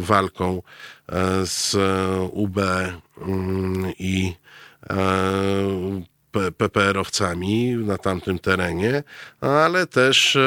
walką 0.00 0.62
z 1.44 1.76
UB 2.32 2.58
mm, 3.18 3.92
i 3.98 4.32
PPR-owcami 6.56 7.76
na 7.76 7.98
tamtym 7.98 8.38
terenie, 8.38 9.02
ale 9.40 9.86
też 9.86 10.38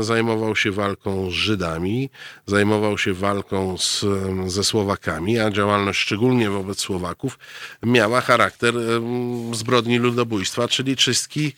zajmował 0.00 0.56
się 0.56 0.72
walką 0.72 1.30
z 1.30 1.34
Żydami, 1.34 2.10
zajmował 2.46 2.98
się 2.98 3.14
walką 3.14 3.78
z, 3.78 4.04
ze 4.46 4.64
Słowakami, 4.64 5.38
a 5.38 5.50
działalność 5.50 6.00
szczególnie 6.00 6.50
wobec 6.50 6.80
Słowaków 6.80 7.38
miała 7.82 8.20
charakter 8.20 8.74
zbrodni 9.52 9.98
ludobójstwa, 9.98 10.68
czyli 10.68 10.96
czystki 10.96 11.52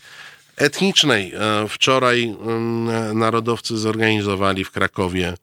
etnicznej. 0.58 1.32
E, 1.34 1.68
wczoraj 1.68 2.36
narodowcy 3.14 3.78
zorganizowali 3.78 4.64
w 4.64 4.70
Krakowie 4.70 5.34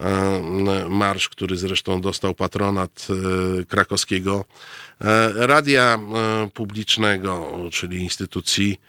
e, 0.00 0.88
marsz, 0.88 1.28
który 1.28 1.56
zresztą 1.56 2.00
dostał 2.00 2.34
patronat 2.34 3.06
e, 3.60 3.64
krakowskiego 3.64 4.44
radia 5.34 5.98
publicznego, 6.54 7.58
czyli 7.72 8.02
instytucji 8.02 8.80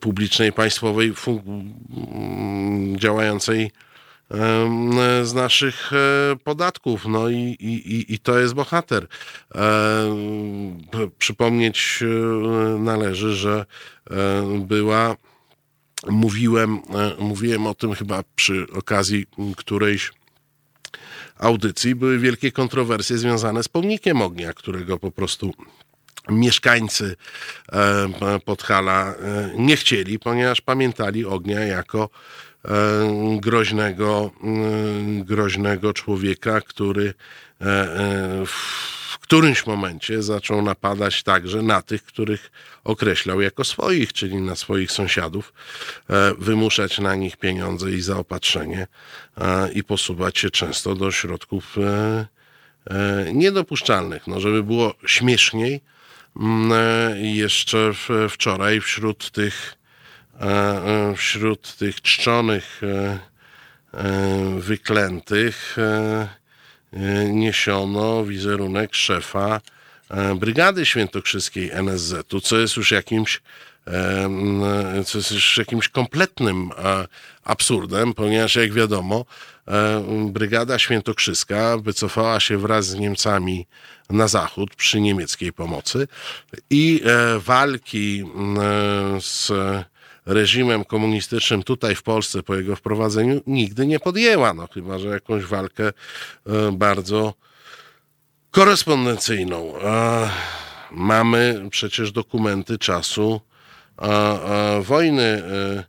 publicznej, 0.00 0.52
państwowej, 0.52 1.12
działającej 2.96 3.70
z 5.22 5.34
naszych 5.34 5.90
podatków. 6.44 7.06
No 7.06 7.28
i, 7.28 7.56
i, 7.60 8.14
i 8.14 8.18
to 8.18 8.38
jest 8.38 8.54
bohater. 8.54 9.06
Przypomnieć 11.18 12.04
należy, 12.78 13.36
że 13.36 13.66
była, 14.58 15.16
mówiłem, 16.08 16.82
mówiłem 17.18 17.66
o 17.66 17.74
tym 17.74 17.94
chyba 17.94 18.22
przy 18.36 18.66
okazji 18.72 19.26
którejś 19.56 20.12
audycji, 21.38 21.94
były 21.94 22.18
wielkie 22.18 22.52
kontrowersje 22.52 23.18
związane 23.18 23.62
z 23.62 23.68
pomnikiem 23.68 24.22
ognia, 24.22 24.52
którego 24.52 24.98
po 24.98 25.10
prostu 25.10 25.52
mieszkańcy 26.28 27.16
Podhala 28.44 29.14
nie 29.56 29.76
chcieli, 29.76 30.18
ponieważ 30.18 30.60
pamiętali 30.60 31.24
ognia 31.24 31.60
jako 31.60 32.08
E, 32.08 32.45
groźnego, 33.40 34.30
e, 34.44 35.24
groźnego 35.24 35.92
człowieka, 35.92 36.60
który 36.60 37.14
e, 37.60 38.44
w 38.46 39.18
którymś 39.20 39.66
momencie 39.66 40.22
zaczął 40.22 40.62
napadać 40.62 41.22
także 41.22 41.62
na 41.62 41.82
tych, 41.82 42.04
których 42.04 42.50
określał 42.84 43.40
jako 43.40 43.64
swoich, 43.64 44.12
czyli 44.12 44.36
na 44.36 44.56
swoich 44.56 44.92
sąsiadów, 44.92 45.52
wymuszać 46.38 46.98
na 46.98 47.14
nich 47.14 47.36
pieniądze 47.36 47.90
i 47.90 48.00
zaopatrzenie 48.00 48.86
i 49.74 49.84
posuwać 49.84 50.38
się 50.38 50.50
często 50.50 50.94
do 50.94 51.10
środków 51.10 51.76
niedopuszczalnych. 53.32 54.26
No, 54.26 54.40
żeby 54.40 54.62
było 54.62 54.94
śmieszniej, 55.06 55.80
jeszcze 57.16 57.92
wczoraj 58.28 58.80
wśród 58.80 59.30
tych 59.30 59.75
E, 59.75 59.75
wśród 61.16 61.76
tych 61.76 62.02
czczonych 62.02 62.80
e, 62.82 63.18
e, 63.94 64.60
wyklętych 64.60 65.76
niesiono 67.28 68.24
wizerunek 68.24 68.94
szefa 68.94 69.60
Brygady 70.36 70.86
Świętokrzyskiej 70.86 71.70
NSZ-u, 71.70 72.40
co 72.40 72.58
jest 72.58 72.76
już 72.76 72.90
jakimś 72.90 73.42
co 75.06 75.18
jest 75.18 75.30
już 75.30 75.56
jakimś 75.56 75.88
kompletnym 75.88 76.70
absurdem, 77.44 78.14
ponieważ 78.14 78.56
jak 78.56 78.72
wiadomo, 78.72 79.24
Brygada 80.26 80.78
Świętokrzyska 80.78 81.78
wycofała 81.78 82.40
się 82.40 82.58
wraz 82.58 82.86
z 82.86 82.94
Niemcami 82.94 83.66
na 84.10 84.28
zachód 84.28 84.74
przy 84.74 85.00
niemieckiej 85.00 85.52
pomocy 85.52 86.08
i 86.70 87.02
walki 87.38 88.24
z 89.20 89.52
reżimem 90.26 90.84
komunistycznym 90.84 91.62
tutaj 91.62 91.94
w 91.94 92.02
Polsce 92.02 92.42
po 92.42 92.54
jego 92.54 92.76
wprowadzeniu 92.76 93.40
nigdy 93.46 93.86
nie 93.86 94.00
podjęła, 94.00 94.54
no 94.54 94.68
chyba, 94.74 94.98
że 94.98 95.08
jakąś 95.08 95.44
walkę 95.44 95.88
e, 95.88 95.92
bardzo 96.72 97.34
korespondencyjną. 98.50 99.72
Mamy 100.90 101.68
przecież 101.70 102.12
dokumenty 102.12 102.78
czasu 102.78 103.40
wojny 104.82 105.22
e, 105.22 105.84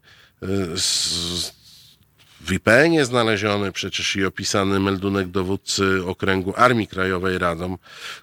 w 2.41 2.51
IPN-ie 2.51 3.05
znaleziony 3.05 3.71
przecież 3.71 4.15
i 4.15 4.25
opisany 4.25 4.79
meldunek 4.79 5.27
dowódcy 5.27 6.05
okręgu 6.05 6.53
Armii 6.55 6.87
Krajowej 6.87 7.37
Radom 7.37 7.77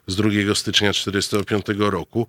z 0.06 0.16
2 0.16 0.28
stycznia 0.54 0.92
1945 0.92 1.66
roku 1.78 2.26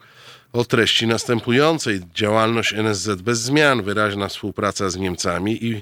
o 0.56 0.66
treści 0.66 1.08
następującej. 1.08 2.02
Działalność 2.14 2.74
NSZ 2.74 3.22
bez 3.22 3.42
zmian, 3.42 3.84
wyraźna 3.84 4.28
współpraca 4.28 4.90
z 4.90 4.96
Niemcami 4.96 5.66
i 5.66 5.82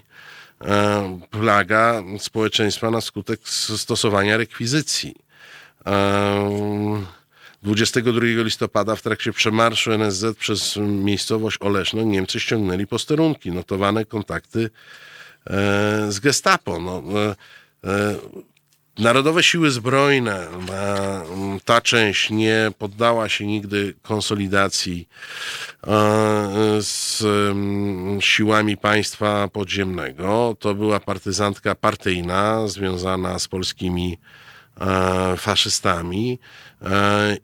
e, 0.62 1.20
plaga 1.32 2.04
społeczeństwa 2.20 2.92
na 2.92 3.02
skutek 3.02 3.40
stosowania 3.46 4.38
rekwizycji. 4.38 5.16
E, 5.86 7.04
22 7.64 8.22
listopada 8.26 8.96
w 8.96 9.02
trakcie 9.02 9.34
przemarszu 9.34 9.92
NSZ 9.92 10.38
przez 10.38 10.78
miejscowość 10.78 11.58
Oleszno 11.60 12.04
Niemcy 12.04 12.40
ściągnęli 12.40 12.88
posterunki, 12.88 13.52
notowane 13.52 14.06
kontakty 14.06 14.70
e, 15.48 16.12
z 16.12 16.20
gestapo. 16.20 16.80
No, 16.80 17.04
e, 17.20 17.36
e, 17.90 18.16
Narodowe 19.00 19.44
Siły 19.44 19.72
Zbrojne, 19.72 20.48
ta 21.66 21.82
część 21.82 22.30
nie 22.30 22.72
poddała 22.78 23.30
się 23.30 23.46
nigdy 23.48 23.94
konsolidacji 24.02 25.08
z 26.80 27.24
siłami 28.20 28.78
państwa 28.78 29.48
podziemnego. 29.48 30.56
To 30.60 30.76
była 30.76 31.00
partyzantka 31.00 31.76
partyjna 31.76 32.68
związana 32.68 33.40
z 33.40 33.48
polskimi 33.48 34.18
faszystami 35.38 36.40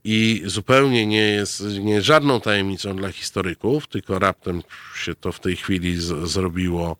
i 0.03 0.41
zupełnie 0.45 1.07
nie 1.07 1.27
jest, 1.27 1.63
nie 1.79 2.01
żadną 2.01 2.41
tajemnicą 2.41 2.95
dla 2.95 3.11
historyków, 3.11 3.87
tylko 3.87 4.19
raptem 4.19 4.61
się 4.95 5.15
to 5.15 5.31
w 5.31 5.39
tej 5.39 5.55
chwili 5.55 6.01
z, 6.01 6.29
zrobiło 6.29 6.97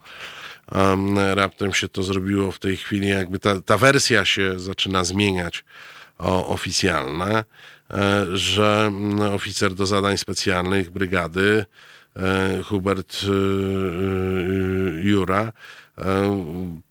raptem 1.34 1.74
się 1.74 1.90
to 1.90 2.04
zrobiło 2.04 2.52
w 2.52 2.60
tej 2.60 2.78
chwili, 2.78 3.08
jakby 3.08 3.40
ta, 3.40 3.62
ta 3.62 3.78
wersja 3.78 4.26
się 4.26 4.60
zaczyna 4.60 5.04
zmieniać 5.04 5.64
o, 6.18 6.48
oficjalna, 6.48 7.44
e, 7.92 8.26
że 8.34 8.86
mm, 8.88 9.22
oficer 9.22 9.74
do 9.74 9.86
zadań 9.86 10.18
specjalnych 10.18 10.90
brygady 10.90 11.66
e, 12.16 12.64
Hubert 12.64 13.18
e, 13.24 13.28
Jura 15.02 15.52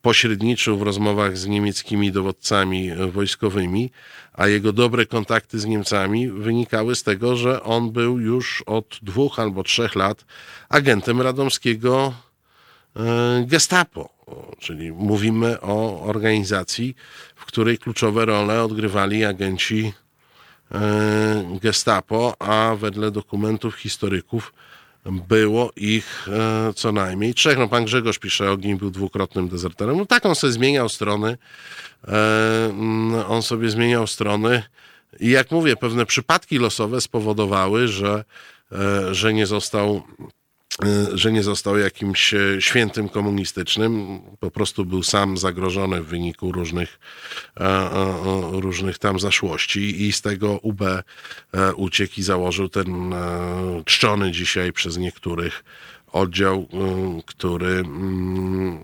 pośredniczył 0.03 0.79
w 0.79 0.83
rozmowach 0.83 1.39
z 1.39 1.47
niemieckimi 1.47 2.13
dowódcami 2.13 2.91
wojskowymi, 3.13 3.91
a 4.33 4.49
jego 4.49 4.73
dobre 4.73 5.07
kontakty 5.07 5.59
z 5.59 5.65
Niemcami 5.65 6.29
wynikały 6.29 6.95
z 6.95 7.03
tego, 7.03 7.37
że 7.37 7.63
on 7.63 7.93
był 7.93 8.19
już 8.19 8.63
od 8.67 8.99
dwóch 9.03 9.39
albo 9.39 9.63
trzech 9.63 9.95
lat 9.95 10.25
agentem 10.69 11.21
radomskiego 11.21 12.15
Gestapo, 13.47 14.09
czyli 14.59 14.93
mówimy 14.93 15.61
o 15.61 16.03
organizacji, 16.03 16.95
w 17.37 17.45
której 17.45 17.79
kluczowe 17.79 18.25
role 18.25 18.63
odgrywali 18.63 19.25
agenci 19.25 19.93
e, 20.73 21.59
Gestapo, 21.63 22.35
a 22.39 22.75
wedle 22.77 23.11
dokumentów 23.11 23.77
historyków 23.77 24.53
było 25.29 25.73
ich 25.77 26.29
e, 26.29 26.73
co 26.75 26.93
najmniej 26.93 27.35
trzech. 27.35 27.59
No, 27.59 27.69
pan 27.69 27.85
Grzegorz 27.85 28.19
pisze, 28.19 28.51
ogień 28.51 28.79
był 28.79 28.91
dwukrotnym 28.91 29.49
dezerterem. 29.49 29.97
No 29.97 30.07
tak, 30.07 30.27
on 30.27 30.35
sobie 30.35 30.53
zmieniał 30.53 30.89
strony. 30.89 31.39
On 33.29 33.43
sobie 33.43 33.71
zmieniał 33.71 34.07
strony 34.07 34.63
i 35.21 35.31
jak 35.31 35.51
mówię, 35.51 35.77
pewne 35.77 36.07
przypadki 36.07 36.59
losowe 36.59 37.01
spowodowały, 37.01 37.89
że, 37.89 38.25
że 39.11 39.33
nie 39.35 39.47
został 39.47 40.03
że 41.15 41.33
nie 41.33 41.43
został 41.43 41.79
jakimś 41.79 42.35
świętym 42.61 43.09
komunistycznym, 43.09 44.21
po 44.41 44.51
prostu 44.51 44.85
był 44.85 45.03
sam 45.03 45.39
zagrożony 45.39 46.03
w 46.03 46.07
wyniku 46.07 46.53
różnych, 46.53 46.99
różnych 48.53 48.99
tam 48.99 49.21
zaszłości 49.21 50.03
i 50.03 50.13
z 50.13 50.23
tego 50.23 50.59
UB 50.63 50.81
uciekł 51.77 52.15
i 52.19 52.23
założył 52.23 52.69
ten 52.69 53.15
czczony 53.85 54.33
dzisiaj 54.33 54.73
przez 54.73 54.97
niektórych 54.97 55.65
oddział, 56.13 56.69
który 57.27 57.73
mm, 57.73 58.79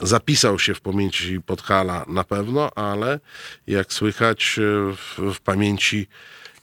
zapisał 0.00 0.58
się 0.58 0.74
w 0.74 0.80
pamięci 0.80 1.40
Podhala 1.40 2.04
na 2.08 2.24
pewno, 2.24 2.70
ale 2.74 3.20
jak 3.66 3.92
słychać 3.92 4.60
w, 4.96 5.34
w 5.34 5.40
pamięci 5.40 6.06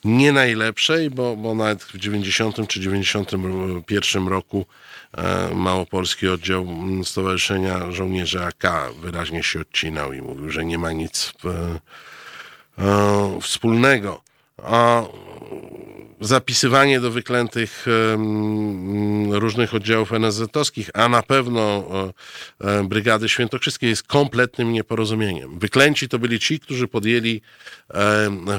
nie 0.06 0.32
najlepszej, 0.32 1.10
bo, 1.10 1.36
bo 1.36 1.56
nawet 1.56 1.84
w 1.84 1.98
90 1.98 2.68
czy 2.68 2.80
91 2.80 4.28
roku 4.28 4.66
e, 5.18 5.50
Małopolski 5.56 6.28
Oddział 6.28 6.68
Stowarzyszenia 7.04 7.92
Żołnierzy 7.92 8.44
AK 8.44 8.64
wyraźnie 9.02 9.44
się 9.44 9.60
odcinał 9.60 10.14
i 10.14 10.22
mówił, 10.22 10.50
że 10.50 10.66
nie 10.66 10.78
ma 10.78 10.92
nic 10.92 11.34
w, 11.44 11.48
e, 12.78 13.40
wspólnego. 13.42 14.22
A 14.64 15.04
zapisywanie 16.24 17.00
do 17.00 17.12
wyklętych 17.12 17.86
różnych 19.32 19.74
oddziałów 19.74 20.12
NSZ-owskich, 20.12 20.90
a 20.94 21.10
na 21.10 21.24
pewno 21.24 21.84
e, 22.62 22.84
Brygady 22.84 23.30
Świętokrzyskiej 23.30 23.90
jest 23.90 24.04
kompletnym 24.04 24.74
nieporozumieniem. 24.74 25.60
Wyklęci 25.60 26.10
to 26.10 26.20
byli 26.20 26.40
ci, 26.40 26.60
którzy 26.60 26.88
podjęli 26.88 27.42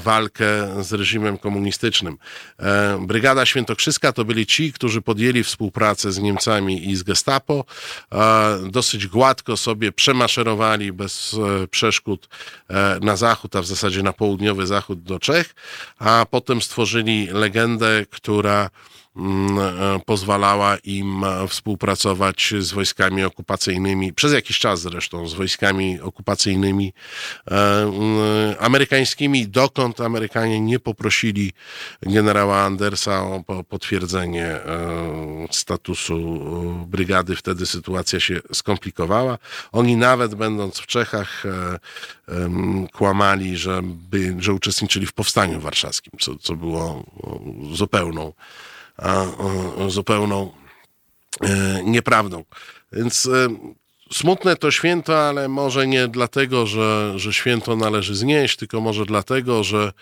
walkę 0.00 0.44
z 0.84 0.92
reżimem 0.92 1.38
komunistycznym. 1.38 2.16
E, 2.58 2.98
Brygada 3.06 3.46
Świętokrzyska 3.46 4.12
to 4.12 4.24
byli 4.24 4.46
ci, 4.46 4.72
którzy 4.72 5.02
podjęli 5.02 5.42
współpracę 5.42 6.12
z 6.12 6.18
Niemcami 6.18 6.90
i 6.90 6.96
z 6.96 7.02
Gestapo. 7.02 7.64
Dosyć 8.70 9.06
gładko 9.06 9.56
sobie 9.56 9.92
przemaszerowali 9.92 10.92
bez 10.92 11.36
e, 11.62 11.66
przeszkód 11.66 12.28
na 13.00 13.16
zachód, 13.16 13.56
a 13.56 13.62
w 13.62 13.66
zasadzie 13.66 14.02
na 14.02 14.12
południowy 14.12 14.66
zachód 14.66 15.02
do 15.02 15.18
Czech, 15.18 15.54
a 15.98 16.26
potem 16.30 16.62
stworzyli 16.62 17.28
legendę, 17.55 18.06
która 18.10 18.70
pozwalała 20.06 20.76
im 20.76 21.24
e, 21.24 21.48
współpracować 21.48 22.54
z 22.58 22.72
wojskami 22.72 23.24
okupacyjnymi, 23.24 24.12
przez 24.12 24.32
jakiś 24.32 24.58
czas 24.58 24.80
zresztą, 24.80 25.28
z 25.28 25.34
wojskami 25.34 26.00
okupacyjnymi 26.00 26.92
e, 27.50 27.82
mm, 27.82 28.54
amerykańskimi, 28.60 29.48
dokąd 29.48 30.00
Amerykanie 30.00 30.60
nie 30.60 30.78
poprosili 30.78 31.52
generała 32.02 32.62
Andersa 32.62 33.22
o 33.22 33.44
potwierdzenie 33.68 34.60
statusu 35.50 36.18
brygady. 36.86 37.36
Wtedy 37.36 37.66
sytuacja 37.66 38.20
się 38.20 38.40
skomplikowała. 38.52 39.38
Oni 39.72 39.96
nawet 39.96 40.34
będąc 40.34 40.78
w 40.78 40.86
Czechach 40.86 41.44
kłamali, 42.92 43.56
że, 43.56 43.80
by, 43.82 44.36
że 44.38 44.52
uczestniczyli 44.52 45.06
w 45.06 45.12
powstaniu 45.12 45.60
warszawskim, 45.60 46.12
co, 46.20 46.38
co 46.38 46.56
było 46.56 47.04
zupełną, 47.72 48.32
zupełną 49.88 50.52
e, 51.40 51.82
nieprawdą. 51.84 52.44
Więc 52.92 53.26
e, 53.26 53.48
smutne 54.12 54.56
to 54.56 54.70
święto, 54.70 55.28
ale 55.28 55.48
może 55.48 55.86
nie 55.86 56.08
dlatego, 56.08 56.66
że, 56.66 57.12
że 57.16 57.32
święto 57.32 57.76
należy 57.76 58.14
znieść, 58.14 58.56
tylko 58.56 58.80
może 58.80 59.06
dlatego, 59.06 59.64
że 59.64 59.92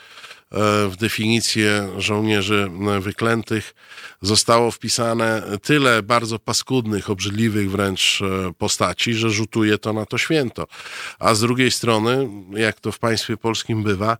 E, 0.52 0.89
w 0.89 0.97
definicję 0.97 1.89
żołnierzy 1.98 2.70
wyklętych 3.01 3.74
zostało 4.23 4.70
wpisane 4.70 5.43
tyle 5.62 6.02
bardzo 6.02 6.39
paskudnych, 6.39 7.10
obrzydliwych 7.10 7.70
wręcz 7.70 8.20
postaci, 8.59 9.14
że 9.14 9.31
rzutuje 9.31 9.78
to 9.78 9.93
na 9.93 10.06
to 10.06 10.19
święto. 10.19 10.66
A 11.19 11.35
z 11.35 11.40
drugiej 11.40 11.70
strony, 11.70 12.28
jak 12.51 12.81
to 12.81 12.93
w 12.93 12.98
państwie 12.98 13.36
polskim 13.36 13.82
bywa, 13.82 14.16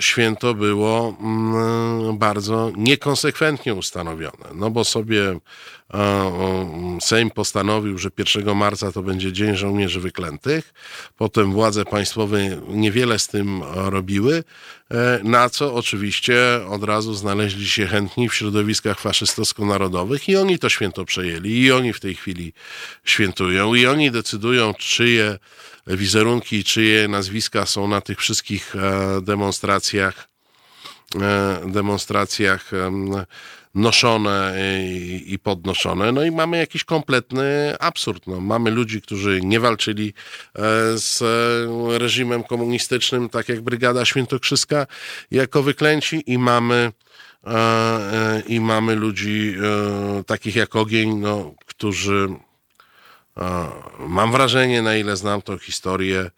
święto 0.00 0.54
było 0.54 1.16
mm, 1.20 2.18
bardzo 2.18 2.72
niekonsekwentnie 2.76 3.74
ustanowione. 3.74 4.48
No 4.54 4.70
bo 4.70 4.84
sobie 4.84 5.38
Sejm 7.00 7.30
postanowił, 7.30 7.98
że 7.98 8.08
1 8.18 8.56
marca 8.56 8.92
to 8.92 9.02
będzie 9.02 9.32
Dzień 9.32 9.56
Żołnierzy 9.56 10.00
Wyklętych. 10.00 10.74
Potem 11.16 11.52
władze 11.52 11.84
państwowe 11.84 12.38
niewiele 12.68 13.18
z 13.18 13.28
tym 13.28 13.62
robiły, 13.74 14.44
e, 14.90 15.20
na 15.24 15.50
co 15.50 15.74
oczywiście 15.74 16.36
od 16.68 16.84
razu 16.84 17.14
znaleźli 17.14 17.68
się 17.68 17.86
chętni 17.86 18.28
w 18.28 18.34
środowiskach 18.34 19.00
faszystowsko-narodowych 19.00 20.28
i 20.28 20.36
oni 20.36 20.58
to 20.58 20.68
święto 20.68 21.04
przejęli 21.04 21.50
i 21.50 21.72
oni 21.72 21.92
w 21.92 22.00
tej 22.00 22.14
chwili 22.14 22.52
świętują 23.04 23.74
i 23.74 23.86
oni 23.86 24.10
decydują, 24.10 24.74
czyje 24.74 25.38
wizerunki, 25.86 26.64
czyje 26.64 27.08
nazwiska 27.08 27.66
są 27.66 27.88
na 27.88 28.00
tych 28.00 28.18
wszystkich 28.18 28.76
e, 28.76 29.20
demonstracjach 29.22 30.28
e, 31.20 31.60
demonstracjach 31.66 32.70
noszone 33.74 34.54
i 35.26 35.38
podnoszone. 35.42 36.12
No 36.12 36.24
i 36.24 36.30
mamy 36.30 36.58
jakiś 36.58 36.84
kompletny 36.84 37.74
absurd. 37.80 38.26
No, 38.26 38.40
mamy 38.40 38.70
ludzi, 38.70 39.02
którzy 39.02 39.40
nie 39.42 39.60
walczyli 39.60 40.08
e, 40.08 40.62
z 40.98 41.22
reżimem 42.00 42.44
komunistycznym, 42.44 43.28
tak 43.28 43.48
jak 43.48 43.60
Brygada 43.60 44.04
Świętokrzyska, 44.04 44.86
jako 45.30 45.62
wyklęci 45.62 46.22
i 46.26 46.38
mamy 46.38 46.92
i 48.46 48.60
mamy 48.60 48.94
ludzi 48.94 49.54
takich 50.26 50.56
jak 50.56 50.76
Ogień, 50.76 51.14
no, 51.14 51.54
którzy 51.66 52.28
mam 53.98 54.32
wrażenie, 54.32 54.82
na 54.82 54.96
ile 54.96 55.16
znam 55.16 55.42
tą 55.42 55.58
historię, 55.58 56.30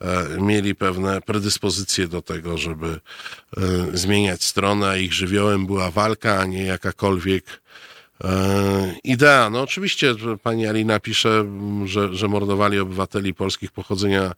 E, 0.00 0.40
mieli 0.40 0.74
pewne 0.74 1.20
predyspozycje 1.20 2.08
do 2.08 2.22
tego, 2.22 2.58
żeby 2.58 2.86
e, 2.86 3.60
zmieniać 3.92 4.44
stronę, 4.44 5.00
ich 5.00 5.12
żywiołem 5.12 5.66
była 5.66 5.90
walka, 5.90 6.38
a 6.38 6.44
nie 6.44 6.64
jakakolwiek 6.64 7.62
e, 8.24 8.94
idea. 9.04 9.50
No 9.50 9.62
oczywiście 9.62 10.14
pani 10.42 10.66
Alina 10.66 11.00
pisze, 11.00 11.44
że, 11.84 12.14
że 12.14 12.28
mordowali 12.28 12.78
obywateli 12.78 13.34
polskich 13.34 13.72
pochodzenia 13.72 14.32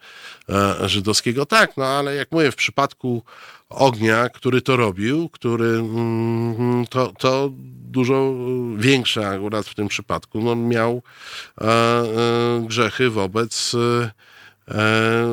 żydowskiego. 0.85 1.47
Tak, 1.47 1.77
no 1.77 1.85
ale 1.85 2.15
jak 2.15 2.33
mówię, 2.33 2.53
w 2.53 2.57
przypadku 2.57 3.23
ognia, 3.69 4.29
który 4.29 4.63
to 4.63 4.77
robił, 4.77 5.29
który 5.29 5.69
mm, 5.69 6.87
to, 6.87 7.13
to 7.19 7.51
dużo 7.91 8.35
większe 8.77 9.29
akurat 9.29 9.67
w 9.67 9.75
tym 9.75 9.89
przypadku, 9.89 10.41
no 10.41 10.57
miał 10.57 11.03
grzechy 12.67 13.11
wobec 13.11 13.77
E, 14.71 15.27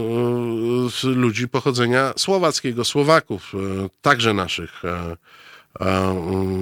ludzi 1.04 1.48
pochodzenia 1.48 2.14
słowackiego, 2.18 2.86
Słowaków, 2.86 3.54
e, 3.54 3.58
także 4.02 4.34
naszych 4.34 4.82
e, 4.86 5.16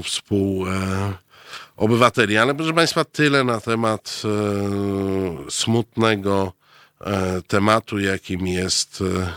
współobywateli. 0.04 2.38
Ale 2.38 2.56
proszę 2.56 2.74
Państwa, 2.74 3.06
tyle 3.06 3.44
na 3.44 3.62
temat 3.62 4.22
smutnego 5.50 6.54
tematu, 7.48 8.00
jakim 8.00 8.48
jest 8.48 9.02
E, 9.02 9.34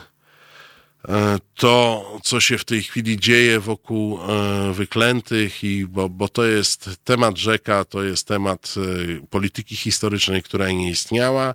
to, 1.57 2.05
co 2.23 2.41
się 2.41 2.59
w 2.59 2.65
tej 2.65 2.83
chwili 2.83 3.21
dzieje 3.21 3.61
wokół 3.61 4.19
e, 4.19 4.73
wyklętych, 4.73 5.65
i 5.65 5.87
bo, 5.87 6.09
bo 6.09 6.29
to 6.29 6.45
jest 6.45 6.91
temat 7.05 7.37
rzeka, 7.37 7.85
to 7.85 8.03
jest 8.03 8.27
temat 8.27 8.75
e, 8.77 9.27
polityki 9.27 9.77
historycznej, 9.77 10.43
która 10.43 10.71
nie 10.71 10.91
istniała, 10.91 11.55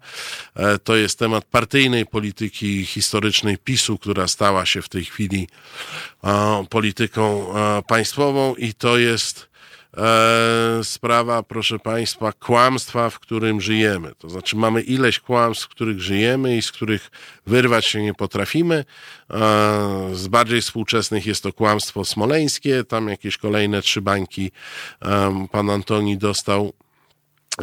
to 0.84 0.96
jest 0.96 1.20
temat 1.20 1.46
partyjnej 1.46 2.06
polityki 2.06 2.86
historycznej 2.86 3.58
PiSu, 3.58 3.98
która 3.98 4.28
stała 4.28 4.66
się 4.66 4.82
w 4.82 4.90
tej 4.90 5.06
chwili 5.06 5.48
polityką 6.70 7.54
państwową 7.88 8.56
i 8.56 8.74
to 8.74 8.98
jest 8.98 9.40
e, 9.44 9.49
sprawa, 10.84 11.44
proszę 11.44 11.80
Państwa, 11.80 12.32
kłamstwa, 12.32 13.10
w 13.10 13.20
którym 13.20 13.62
żyjemy. 13.62 14.12
To 14.18 14.30
znaczy 14.30 14.56
mamy 14.56 14.82
ileś 14.82 15.20
kłamstw, 15.20 15.66
w 15.66 15.70
których 15.70 16.02
żyjemy 16.02 16.58
i 16.58 16.62
z 16.62 16.72
których 16.72 17.12
wyrwać 17.48 17.86
się 17.86 18.04
nie 18.04 18.14
potrafimy. 18.14 18.76
E, 18.76 18.86
z 20.14 20.28
bardziej 20.28 20.62
współczesnych 20.62 21.26
jest 21.26 21.44
to 21.44 21.54
kłamstwo 21.54 22.06
smoleńskie, 22.06 22.84
tam 22.84 23.08
jakieś 23.08 23.38
kolejne 23.38 23.82
trzy 23.82 24.02
bańki 24.02 24.52
e, 25.02 25.48
pan 25.52 25.70
Antoni 25.70 26.18
dostał 26.18 26.74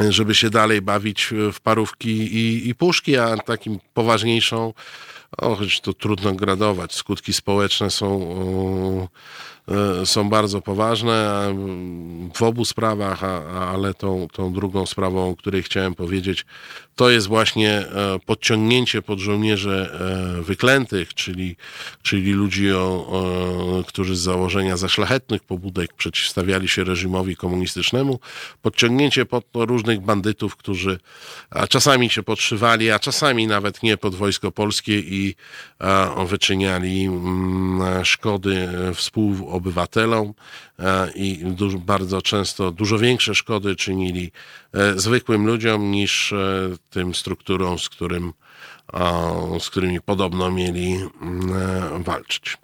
żeby 0.09 0.35
się 0.35 0.49
dalej 0.49 0.81
bawić 0.81 1.33
w 1.53 1.59
parówki 1.59 2.09
i, 2.09 2.69
i 2.69 2.75
puszki, 2.75 3.17
a 3.17 3.37
takim 3.37 3.79
poważniejszą, 3.93 4.73
o, 5.37 5.55
choć 5.55 5.81
to 5.81 5.93
trudno 5.93 6.33
gradować, 6.33 6.93
skutki 6.93 7.33
społeczne 7.33 7.91
są 7.91 8.21
e, 8.21 9.07
są 10.05 10.29
bardzo 10.29 10.61
poważne 10.61 11.47
w 12.33 12.41
obu 12.41 12.65
sprawach, 12.65 13.23
ale 13.53 13.93
tą, 13.93 14.27
tą 14.33 14.53
drugą 14.53 14.85
sprawą, 14.85 15.29
o 15.29 15.35
której 15.35 15.63
chciałem 15.63 15.95
powiedzieć, 15.95 16.45
to 16.95 17.09
jest 17.09 17.27
właśnie 17.27 17.71
e, 17.71 18.19
podciągnięcie 18.25 19.01
pod 19.01 19.19
żołnierzy 19.19 19.89
wyklętych, 20.41 21.13
czyli, 21.13 21.55
czyli 22.01 22.31
ludzi, 22.31 22.71
o, 22.71 23.83
którzy 23.87 24.15
z 24.15 24.19
założenia 24.19 24.77
za 24.77 24.89
szlachetnych 24.89 25.43
pobudek 25.43 25.93
przeciwstawiali 25.93 26.67
się 26.67 26.83
reżimowi 26.83 27.35
komunistycznemu, 27.35 28.19
podciągnięcie 28.61 29.25
pod 29.25 29.45
różnych 29.53 30.01
bandytów, 30.01 30.55
którzy 30.55 30.99
a 31.49 31.67
czasami 31.67 32.09
się 32.09 32.23
podszywali, 32.23 32.91
a 32.91 32.99
czasami 32.99 33.47
nawet 33.47 33.83
nie 33.83 33.97
pod 33.97 34.15
wojsko 34.15 34.51
polskie 34.51 34.99
i 34.99 35.35
wyczyniali 36.27 37.05
mm, 37.05 38.05
szkody 38.05 38.69
współobywatelom 39.57 40.33
i 41.15 41.37
dużo, 41.45 41.77
bardzo 41.77 42.21
często 42.21 42.71
dużo 42.71 42.99
większe 42.99 43.35
szkody 43.35 43.75
czynili 43.75 44.31
e, 44.73 44.99
zwykłym 44.99 45.47
ludziom 45.47 45.91
niż 45.91 46.33
e, 46.33 46.37
tym 46.89 47.15
strukturom, 47.15 47.79
z 47.79 47.89
którym 47.89 48.33
z 49.59 49.69
którymi 49.69 50.01
podobno 50.01 50.51
mieli 50.51 50.99
mm, 51.21 51.53
e, 51.99 52.03
walczyć. 52.03 52.57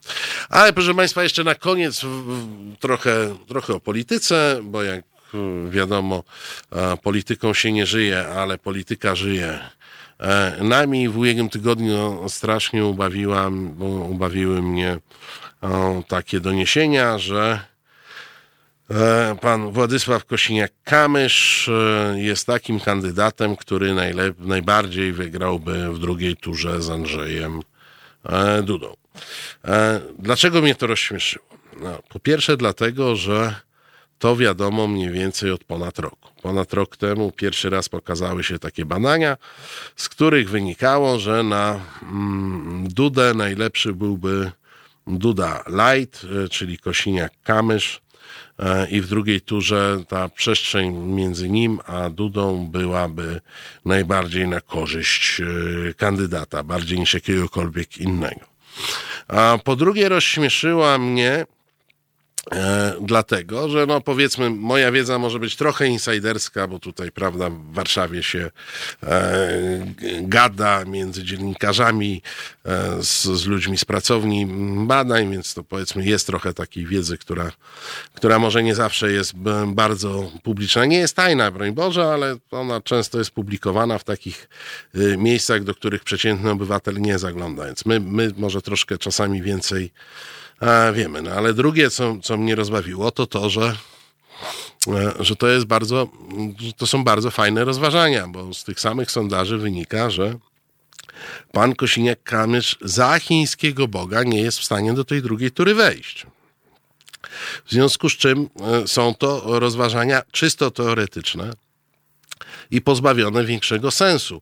Ale 0.49 0.73
proszę 0.73 0.93
Państwa, 0.93 1.23
jeszcze 1.23 1.43
na 1.43 1.55
koniec 1.55 2.01
trochę, 2.79 3.35
trochę 3.47 3.73
o 3.73 3.79
polityce, 3.79 4.59
bo 4.63 4.83
jak 4.83 5.05
wiadomo, 5.69 6.23
polityką 7.03 7.53
się 7.53 7.71
nie 7.71 7.85
żyje, 7.85 8.27
ale 8.27 8.57
polityka 8.57 9.15
żyje 9.15 9.59
E, 10.23 10.63
nami 10.63 11.09
w 11.09 11.17
ubiegłym 11.17 11.49
tygodniu 11.49 12.29
strasznie 12.29 12.85
ubawiłam, 12.85 13.73
bo 13.73 13.85
ubawiły 13.85 14.61
mnie 14.61 14.97
takie 16.07 16.39
doniesienia, 16.39 17.17
że 17.17 17.59
e, 18.89 19.35
pan 19.41 19.71
Władysław 19.71 20.25
Kosiniak-Kamysz 20.25 21.71
e, 21.71 22.19
jest 22.19 22.47
takim 22.47 22.79
kandydatem, 22.79 23.55
który 23.55 23.95
najbardziej 24.39 25.13
wygrałby 25.13 25.93
w 25.93 25.99
drugiej 25.99 26.37
turze 26.37 26.81
z 26.81 26.89
Andrzejem 26.89 27.61
Dudą. 28.63 28.93
Dlaczego 30.19 30.61
mnie 30.61 30.75
to 30.75 30.87
rozśmieszyło? 30.87 31.45
No, 31.81 31.99
po 32.09 32.19
pierwsze 32.19 32.57
dlatego, 32.57 33.15
że 33.15 33.55
to 34.19 34.35
wiadomo 34.35 34.87
mniej 34.87 35.09
więcej 35.09 35.51
od 35.51 35.63
ponad 35.63 35.99
roku. 35.99 36.29
Ponad 36.41 36.73
rok 36.73 36.97
temu 36.97 37.31
pierwszy 37.31 37.69
raz 37.69 37.89
pokazały 37.89 38.43
się 38.43 38.59
takie 38.59 38.85
badania, 38.85 39.37
z 39.95 40.09
których 40.09 40.49
wynikało, 40.49 41.19
że 41.19 41.43
na 41.43 41.79
mm, 42.01 42.87
Dudę 42.89 43.33
najlepszy 43.33 43.93
byłby 43.93 44.51
Duda 45.07 45.63
Light, 45.67 46.25
e, 46.45 46.49
czyli 46.49 46.77
Kosiniak-Kamysz 46.77 47.99
e, 48.59 48.89
i 48.89 49.01
w 49.01 49.07
drugiej 49.07 49.41
turze 49.41 50.03
ta 50.07 50.29
przestrzeń 50.29 50.95
między 50.95 51.49
nim 51.49 51.79
a 51.85 52.09
Dudą 52.09 52.67
byłaby 52.67 53.41
najbardziej 53.85 54.47
na 54.47 54.61
korzyść 54.61 55.41
e, 55.41 55.93
kandydata, 55.93 56.63
bardziej 56.63 56.99
niż 56.99 57.13
jakiegokolwiek 57.13 57.97
innego. 57.97 58.45
A 59.27 59.57
po 59.63 59.75
drugie 59.75 60.09
rozśmieszyła 60.09 60.97
mnie 60.97 61.45
E, 62.51 62.93
dlatego, 63.01 63.69
że 63.69 63.85
no 63.85 64.01
powiedzmy, 64.01 64.49
moja 64.49 64.91
wiedza 64.91 65.19
może 65.19 65.39
być 65.39 65.55
trochę 65.55 65.87
insajderska, 65.87 66.67
bo 66.67 66.79
tutaj, 66.79 67.11
prawda, 67.11 67.49
w 67.49 67.73
Warszawie 67.73 68.23
się 68.23 68.51
e, 69.03 69.93
gada 70.21 70.85
między 70.85 71.23
dziennikarzami 71.23 72.21
e, 72.65 73.03
z, 73.03 73.23
z, 73.23 73.45
ludźmi 73.45 73.77
z 73.77 73.85
pracowni 73.85 74.47
badań, 74.87 75.31
więc 75.31 75.53
to 75.53 75.63
powiedzmy 75.63 76.05
jest 76.05 76.27
trochę 76.27 76.53
takiej 76.53 76.85
wiedzy, 76.85 77.17
która, 77.17 77.51
która 78.13 78.39
może 78.39 78.63
nie 78.63 78.75
zawsze 78.75 79.11
jest 79.11 79.33
bardzo 79.67 80.31
publiczna. 80.43 80.85
Nie 80.85 80.97
jest 80.97 81.15
tajna, 81.15 81.51
broń 81.51 81.71
Boże, 81.71 82.05
ale 82.05 82.35
ona 82.51 82.81
często 82.81 83.17
jest 83.17 83.31
publikowana 83.31 83.97
w 83.97 84.03
takich 84.03 84.49
y, 84.95 85.17
miejscach, 85.17 85.63
do 85.63 85.75
których 85.75 86.03
przeciętny 86.03 86.51
obywatel 86.51 87.01
nie 87.01 87.19
zagląda. 87.19 87.65
Więc 87.65 87.85
my, 87.85 87.99
my 87.99 88.31
może 88.37 88.61
troszkę 88.61 88.97
czasami 88.97 89.41
więcej 89.41 89.91
wiemy. 90.93 91.21
No 91.21 91.31
ale 91.31 91.53
drugie, 91.53 91.89
co, 91.89 92.17
co 92.23 92.37
mnie 92.37 92.55
rozbawiło, 92.55 93.11
to 93.11 93.27
to, 93.27 93.49
że, 93.49 93.75
e, 94.87 95.13
że 95.19 95.35
to 95.35 95.47
jest 95.47 95.65
bardzo, 95.65 96.07
to 96.77 96.87
są 96.87 97.03
bardzo 97.03 97.31
fajne 97.31 97.65
rozważania, 97.65 98.27
bo 98.27 98.53
z 98.53 98.63
tych 98.63 98.79
samych 98.79 99.11
sondaży 99.11 99.57
wynika, 99.57 100.09
że 100.09 100.35
pan 101.51 101.73
Kosiniak-Kamysz 101.73 102.75
za 102.81 103.19
chińskiego 103.19 103.87
Boga 103.87 104.23
nie 104.23 104.41
jest 104.41 104.59
w 104.59 104.63
stanie 104.63 104.93
do 104.93 105.03
tej 105.03 105.21
drugiej 105.21 105.51
tury 105.51 105.75
wejść. 105.75 106.25
W 107.65 107.71
związku 107.71 108.09
z 108.09 108.13
czym 108.13 108.49
e, 108.61 108.87
są 108.87 109.15
to 109.15 109.59
rozważania 109.59 110.21
czysto 110.31 110.71
teoretyczne 110.71 111.53
i 112.71 112.81
pozbawione 112.81 113.45
większego 113.45 113.91
sensu. 113.91 114.41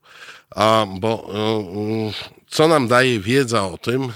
A, 0.50 0.86
bo 1.00 1.32
e, 1.34 2.12
co 2.50 2.68
nam 2.68 2.88
daje 2.88 3.20
wiedza 3.20 3.68
o 3.68 3.78
tym, 3.78 4.12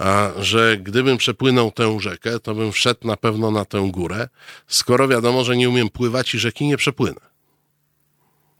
a, 0.00 0.30
że 0.38 0.76
gdybym 0.76 1.16
przepłynął 1.16 1.70
tę 1.70 2.00
rzekę, 2.00 2.40
to 2.40 2.54
bym 2.54 2.72
wszedł 2.72 3.06
na 3.06 3.16
pewno 3.16 3.50
na 3.50 3.64
tę 3.64 3.88
górę, 3.92 4.28
skoro 4.66 5.08
wiadomo, 5.08 5.44
że 5.44 5.56
nie 5.56 5.68
umiem 5.68 5.88
pływać 5.88 6.34
i 6.34 6.38
rzeki 6.38 6.66
nie 6.66 6.76
przepłynę. 6.76 7.20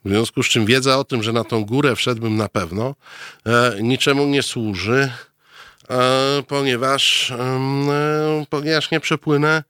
W 0.05 0.09
związku 0.09 0.43
z 0.43 0.47
czym 0.47 0.67
wiedza 0.67 0.99
o 0.99 1.05
tym, 1.05 1.23
że 1.23 1.33
na 1.33 1.45
tą 1.45 1.65
górę 1.65 1.97
wszedłbym 1.97 2.37
na 2.37 2.49
pewno, 2.49 2.95
e, 3.47 3.77
niczemu 3.83 4.27
nie 4.27 4.43
służy, 4.43 5.13
e, 5.91 6.43
ponieważ, 6.49 7.31
e, 7.31 8.45
ponieważ 8.51 8.91
nie 8.91 9.01
przepłynę 9.01 9.63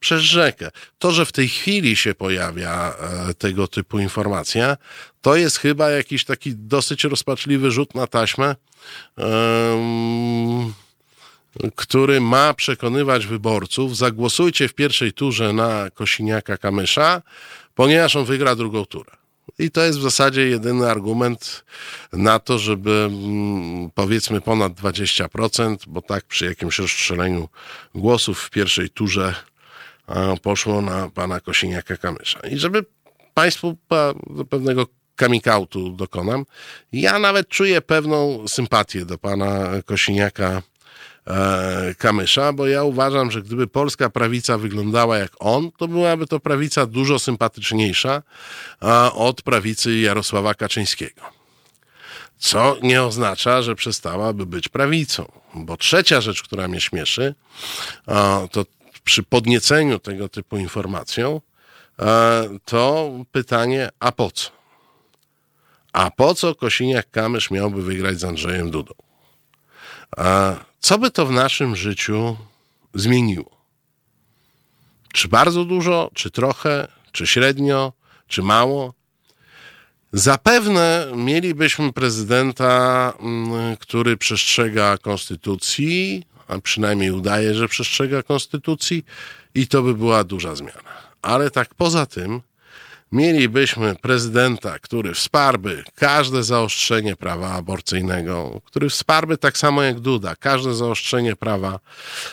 przez 0.00 0.22
rzekę. 0.22 0.70
To, 0.98 1.10
że 1.10 1.26
w 1.26 1.32
tej 1.32 1.48
chwili 1.48 1.96
się 1.96 2.14
pojawia 2.14 2.94
e, 3.28 3.34
tego 3.34 3.68
typu 3.68 3.98
informacja, 3.98 4.76
to 5.20 5.36
jest 5.36 5.58
chyba 5.58 5.90
jakiś 5.90 6.24
taki 6.24 6.54
dosyć 6.54 7.04
rozpaczliwy 7.04 7.70
rzut 7.70 7.94
na 7.94 8.06
taśmę 8.06 8.56
który 11.76 12.20
ma 12.20 12.54
przekonywać 12.54 13.26
wyborców, 13.26 13.96
zagłosujcie 13.96 14.68
w 14.68 14.74
pierwszej 14.74 15.12
turze 15.12 15.52
na 15.52 15.90
Kosiniaka 15.90 16.56
Kamysza, 16.56 17.22
ponieważ 17.74 18.16
on 18.16 18.24
wygra 18.24 18.56
drugą 18.56 18.84
turę. 18.84 19.12
I 19.58 19.70
to 19.70 19.82
jest 19.82 19.98
w 19.98 20.02
zasadzie 20.02 20.48
jedyny 20.48 20.90
argument 20.90 21.64
na 22.12 22.38
to, 22.38 22.58
żeby 22.58 23.08
mm, 23.10 23.90
powiedzmy 23.94 24.40
ponad 24.40 24.72
20%, 24.72 25.76
bo 25.86 26.02
tak 26.02 26.24
przy 26.24 26.44
jakimś 26.44 26.78
rozstrzeleniu 26.78 27.48
głosów 27.94 28.42
w 28.42 28.50
pierwszej 28.50 28.90
turze 28.90 29.34
poszło 30.42 30.82
na 30.82 31.10
pana 31.10 31.40
Kosiniaka 31.40 31.96
Kamysza. 31.96 32.40
I 32.40 32.58
żeby 32.58 32.84
Państwu 33.34 33.76
do 34.30 34.44
pewnego 34.44 34.86
kamikautu 35.16 35.90
dokonam, 35.90 36.44
ja 36.92 37.18
nawet 37.18 37.48
czuję 37.48 37.80
pewną 37.80 38.48
sympatię 38.48 39.04
do 39.04 39.18
pana 39.18 39.68
Kosiniaka 39.84 40.62
E, 41.26 41.94
Kamysza, 41.98 42.52
bo 42.52 42.66
ja 42.66 42.82
uważam, 42.82 43.30
że 43.30 43.42
gdyby 43.42 43.66
polska 43.66 44.10
prawica 44.10 44.58
wyglądała 44.58 45.18
jak 45.18 45.32
on, 45.38 45.70
to 45.76 45.88
byłaby 45.88 46.26
to 46.26 46.40
prawica 46.40 46.86
dużo 46.86 47.18
sympatyczniejsza 47.18 48.22
od 49.14 49.42
prawicy 49.42 49.98
Jarosława 49.98 50.54
Kaczyńskiego. 50.54 51.22
Co 52.38 52.76
nie 52.82 53.02
oznacza, 53.02 53.62
że 53.62 53.74
przestałaby 53.74 54.46
być 54.46 54.68
prawicą. 54.68 55.32
Bo 55.54 55.76
trzecia 55.76 56.20
rzecz, 56.20 56.42
która 56.42 56.68
mnie 56.68 56.80
śmieszy, 56.80 57.34
to 58.50 58.64
przy 59.04 59.22
podnieceniu 59.22 59.98
tego 59.98 60.28
typu 60.28 60.56
informacją, 60.56 61.40
to 62.64 63.10
pytanie, 63.32 63.88
a 64.00 64.12
po 64.12 64.30
co? 64.30 64.50
A 65.92 66.10
po 66.10 66.34
co 66.34 66.52
Kosiniak-Kamysz 66.52 67.50
miałby 67.50 67.82
wygrać 67.82 68.20
z 68.20 68.24
Andrzejem 68.24 68.70
Dudą? 68.70 68.94
Co 70.84 70.98
by 70.98 71.10
to 71.10 71.26
w 71.26 71.30
naszym 71.30 71.76
życiu 71.76 72.36
zmieniło? 72.94 73.50
Czy 75.12 75.28
bardzo 75.28 75.64
dużo, 75.64 76.10
czy 76.14 76.30
trochę, 76.30 76.88
czy 77.12 77.26
średnio, 77.26 77.92
czy 78.28 78.42
mało? 78.42 78.94
Zapewne 80.12 81.06
mielibyśmy 81.16 81.92
prezydenta, 81.92 83.12
mm, 83.20 83.76
który 83.76 84.16
przestrzega 84.16 84.98
konstytucji, 84.98 86.24
a 86.48 86.58
przynajmniej 86.58 87.10
udaje, 87.10 87.54
że 87.54 87.68
przestrzega 87.68 88.22
konstytucji, 88.22 89.04
i 89.54 89.66
to 89.66 89.82
by 89.82 89.94
była 89.94 90.24
duża 90.24 90.54
zmiana. 90.54 90.90
Ale 91.22 91.50
tak 91.50 91.74
poza 91.74 92.06
tym, 92.06 92.40
mielibyśmy 93.14 93.94
prezydenta, 93.94 94.78
który 94.78 95.14
wsparłby 95.14 95.84
każde 95.94 96.42
zaostrzenie 96.42 97.16
prawa 97.16 97.52
aborcyjnego, 97.52 98.60
który 98.64 98.88
wsparłby 98.88 99.38
tak 99.38 99.58
samo 99.58 99.82
jak 99.82 100.00
Duda, 100.00 100.36
każde 100.36 100.74
zaostrzenie 100.74 101.36
prawa 101.36 101.80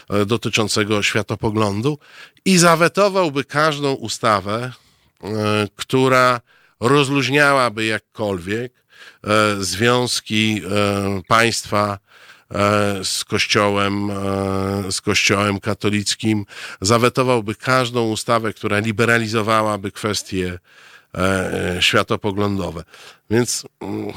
e, 0.09 0.25
dotyczącego 0.25 1.03
światopoglądu 1.03 1.97
i 2.45 2.57
zawetowałby 2.57 3.43
każdą 3.43 3.93
ustawę, 3.93 4.71
e, 5.23 5.27
która 5.75 6.41
rozluźniałaby 6.79 7.85
jakkolwiek 7.85 8.73
e, 9.23 9.55
związki 9.63 10.61
państwa 11.27 11.99
z 13.03 13.23
kościołem, 13.23 14.11
e, 14.11 14.91
z 14.91 15.01
kościołem 15.01 15.59
katolickim, 15.59 16.45
zawetowałby 16.81 17.55
każdą 17.55 18.09
ustawę, 18.09 18.53
która 18.53 18.79
liberalizowałaby 18.79 19.91
kwestie 19.91 20.59
e, 21.15 21.77
światopoglądowe. 21.79 22.83
Więc 23.29 23.65
mm, 23.79 24.13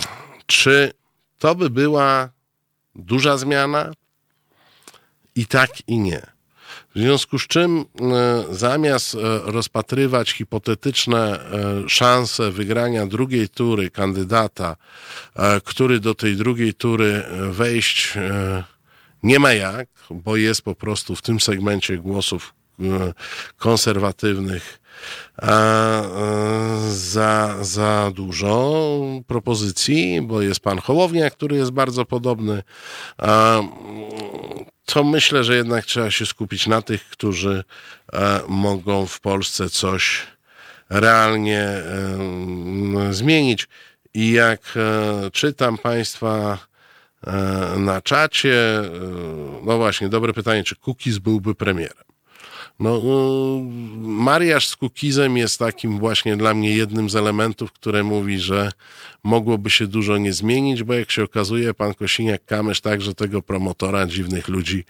czy 0.47 0.93
to 1.39 1.55
by 1.55 1.71
była 1.71 2.29
duża 2.95 3.37
zmiana? 3.37 3.93
I 5.37 5.47
tak, 5.47 5.71
i 5.87 5.99
nie. 5.99 6.34
W 6.95 6.99
związku 6.99 7.39
z 7.39 7.47
czym 7.47 7.85
e, 8.01 8.45
zamiast 8.55 9.15
e, 9.15 9.19
rozpatrywać 9.45 10.31
hipotetyczne 10.31 11.41
e, 11.41 11.89
szanse 11.89 12.51
wygrania 12.51 13.07
drugiej 13.07 13.49
tury 13.49 13.91
kandydata, 13.91 14.77
który 15.65 16.01
do 16.01 16.15
tej 16.15 16.37
drugiej 16.37 16.75
tury 16.75 17.23
wejść 17.51 18.15
nie 19.23 19.39
ma 19.39 19.53
jak, 19.53 19.89
bo 20.11 20.37
jest 20.37 20.63
po 20.63 20.75
prostu 20.75 21.17
w 21.17 21.23
tym 21.23 21.41
segmencie 21.41 21.99
głosów 21.99 22.55
konserwatywnych 23.57 24.81
za, 26.89 27.57
za 27.61 28.13
dużo 28.15 29.01
propozycji, 29.27 30.23
bo 30.23 30.43
jest 30.43 30.61
pan 30.61 30.79
Hołownia, 30.79 31.31
który 31.31 31.57
jest 31.57 31.71
bardzo 31.71 32.05
podobny 32.05 32.63
to 34.85 35.05
myślę, 35.05 35.45
że 35.45 35.57
jednak 35.57 35.85
trzeba 35.85 36.11
się 36.11 36.27
skupić 36.27 36.67
na 36.67 36.83
tych, 36.83 37.05
którzy 37.09 37.65
e, 38.13 38.41
mogą 38.49 39.07
w 39.07 39.21
Polsce 39.21 39.71
coś 39.71 40.27
realnie 40.91 41.61
e, 41.61 41.83
zmienić. 43.11 43.69
I 44.15 44.33
jak 44.33 44.61
e, 44.77 45.31
czytam 45.31 45.79
Państwa 45.79 46.59
na 47.77 48.03
czacie, 48.03 48.83
no 49.63 49.77
właśnie, 49.77 50.09
dobre 50.09 50.33
pytanie, 50.33 50.65
czy 50.65 50.77
Kukiz 50.77 51.19
byłby 51.19 51.55
premierem? 51.55 52.05
No, 52.79 53.01
mariaż 54.01 54.69
z 54.69 54.77
Kukizem 54.77 55.37
jest 55.37 55.59
takim 55.59 55.99
właśnie 55.99 56.37
dla 56.37 56.55
mnie 56.55 56.77
jednym 56.77 57.11
z 57.11 57.17
elementów, 57.17 57.73
które 57.73 58.03
mówi, 58.03 58.39
że 58.39 58.73
mogłoby 59.25 59.71
się 59.71 59.87
dużo 59.87 60.19
nie 60.19 60.33
zmienić, 60.33 60.83
bo 60.83 60.95
jak 60.95 61.11
się 61.11 61.23
okazuje, 61.25 61.75
pan 61.75 61.93
Kosiniak-Kamysz 61.93 62.81
także 62.81 63.15
tego 63.15 63.43
promotora 63.43 64.07
dziwnych 64.07 64.49
ludzi 64.49 64.85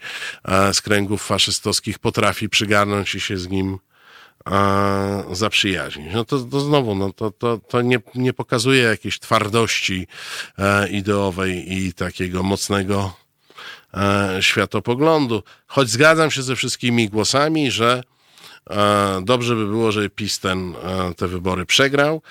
z 0.73 0.81
kręgów 0.81 1.23
faszystowskich 1.25 1.99
potrafi 1.99 2.49
przygarnąć 2.49 3.15
i 3.15 3.19
się 3.19 3.37
z 3.37 3.49
nim 3.49 3.77
zaprzyjaźnić. 5.31 6.13
No 6.13 6.25
to, 6.25 6.39
to 6.39 6.59
znowu, 6.59 6.95
no 6.95 7.13
to, 7.13 7.31
to, 7.31 7.57
to 7.57 7.81
nie, 7.81 7.99
nie 8.15 8.33
pokazuje 8.33 8.83
jakiejś 8.83 9.19
twardości 9.19 10.07
e, 10.57 10.89
ideowej 10.89 11.73
i 11.73 11.93
takiego 11.93 12.43
mocnego 12.43 13.24
e, 13.95 14.37
światopoglądu. 14.41 15.43
Choć 15.67 15.89
zgadzam 15.89 16.31
się 16.31 16.41
ze 16.41 16.55
wszystkimi 16.55 17.09
głosami, 17.09 17.71
że 17.71 18.03
e, 18.69 19.21
dobrze 19.23 19.55
by 19.55 19.65
było, 19.65 19.91
żeby 19.91 20.09
PiS 20.09 20.39
ten, 20.39 20.73
te 21.17 21.27
wybory 21.27 21.65
przegrał, 21.65 22.21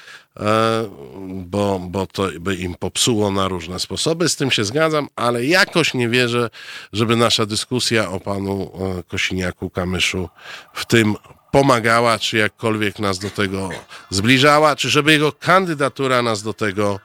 bo, 1.28 1.78
bo 1.78 2.06
to 2.06 2.28
by 2.40 2.54
im 2.54 2.74
popsuło 2.74 3.30
na 3.30 3.48
różne 3.48 3.78
sposoby. 3.78 4.28
Z 4.28 4.36
tym 4.36 4.50
się 4.50 4.64
zgadzam, 4.64 5.08
ale 5.16 5.44
jakoś 5.44 5.94
nie 5.94 6.08
wierzę, 6.08 6.50
żeby 6.92 7.16
nasza 7.16 7.46
dyskusja 7.46 8.10
o 8.10 8.20
panu 8.20 8.72
Kosiniaku 9.08 9.70
Kamyszu 9.70 10.28
w 10.74 10.86
tym 10.86 11.14
pomagała, 11.54 12.18
czy 12.18 12.36
jakkolwiek 12.36 12.98
nas 12.98 13.18
do 13.18 13.30
tego 13.30 13.70
zbliżała, 14.10 14.76
czy 14.76 14.90
żeby 14.90 15.12
jego 15.12 15.32
kandydatura 15.32 16.22
nas 16.22 16.42
do 16.42 16.54
tego 16.54 17.00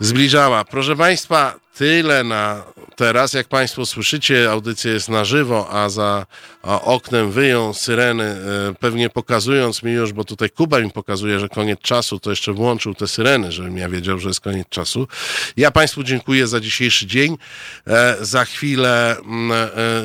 zbliżała. 0.00 0.64
Proszę 0.64 0.96
Państwa, 0.96 1.54
tyle 1.78 2.24
na 2.24 2.64
teraz. 2.96 3.32
Jak 3.32 3.48
Państwo 3.48 3.86
słyszycie, 3.86 4.50
audycja 4.50 4.92
jest 4.92 5.08
na 5.08 5.24
żywo, 5.24 5.70
a 5.70 5.88
za 5.88 6.26
oknem 6.62 7.30
wyją 7.30 7.74
syreny, 7.74 8.24
e, 8.24 8.74
pewnie 8.80 9.10
pokazując 9.10 9.82
mi 9.82 9.92
już, 9.92 10.12
bo 10.12 10.24
tutaj 10.24 10.50
Kuba 10.50 10.80
mi 10.80 10.90
pokazuje, 10.90 11.40
że 11.40 11.48
koniec 11.48 11.80
czasu, 11.80 12.20
to 12.20 12.30
jeszcze 12.30 12.52
włączył 12.52 12.94
te 12.94 13.08
syreny, 13.08 13.52
żebym 13.52 13.78
ja 13.78 13.88
wiedział, 13.88 14.18
że 14.18 14.28
jest 14.28 14.40
koniec 14.40 14.68
czasu. 14.68 15.08
Ja 15.56 15.70
Państwu 15.70 16.02
dziękuję 16.02 16.46
za 16.46 16.60
dzisiejszy 16.60 17.06
dzień. 17.06 17.38
E, 17.86 18.16
za 18.20 18.44
chwilę, 18.44 19.16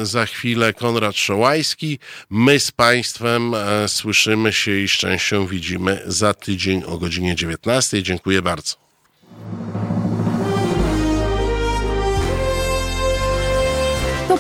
e, 0.02 0.06
za 0.06 0.26
chwilę 0.26 0.74
Konrad 0.74 1.16
Szołajski. 1.16 2.00
My 2.30 2.60
z 2.60 2.72
Państwem 2.72 3.54
słyszymy 3.88 4.54
się 4.54 4.72
i 4.72 4.88
szczęścią 4.88 5.48
widzimy 5.48 6.02
za 6.06 6.34
tydzień 6.34 6.84
o 6.88 6.98
godzinie 6.98 7.36
19. 7.36 8.04
Dziękuję 8.04 8.42
bardzo. 8.42 8.83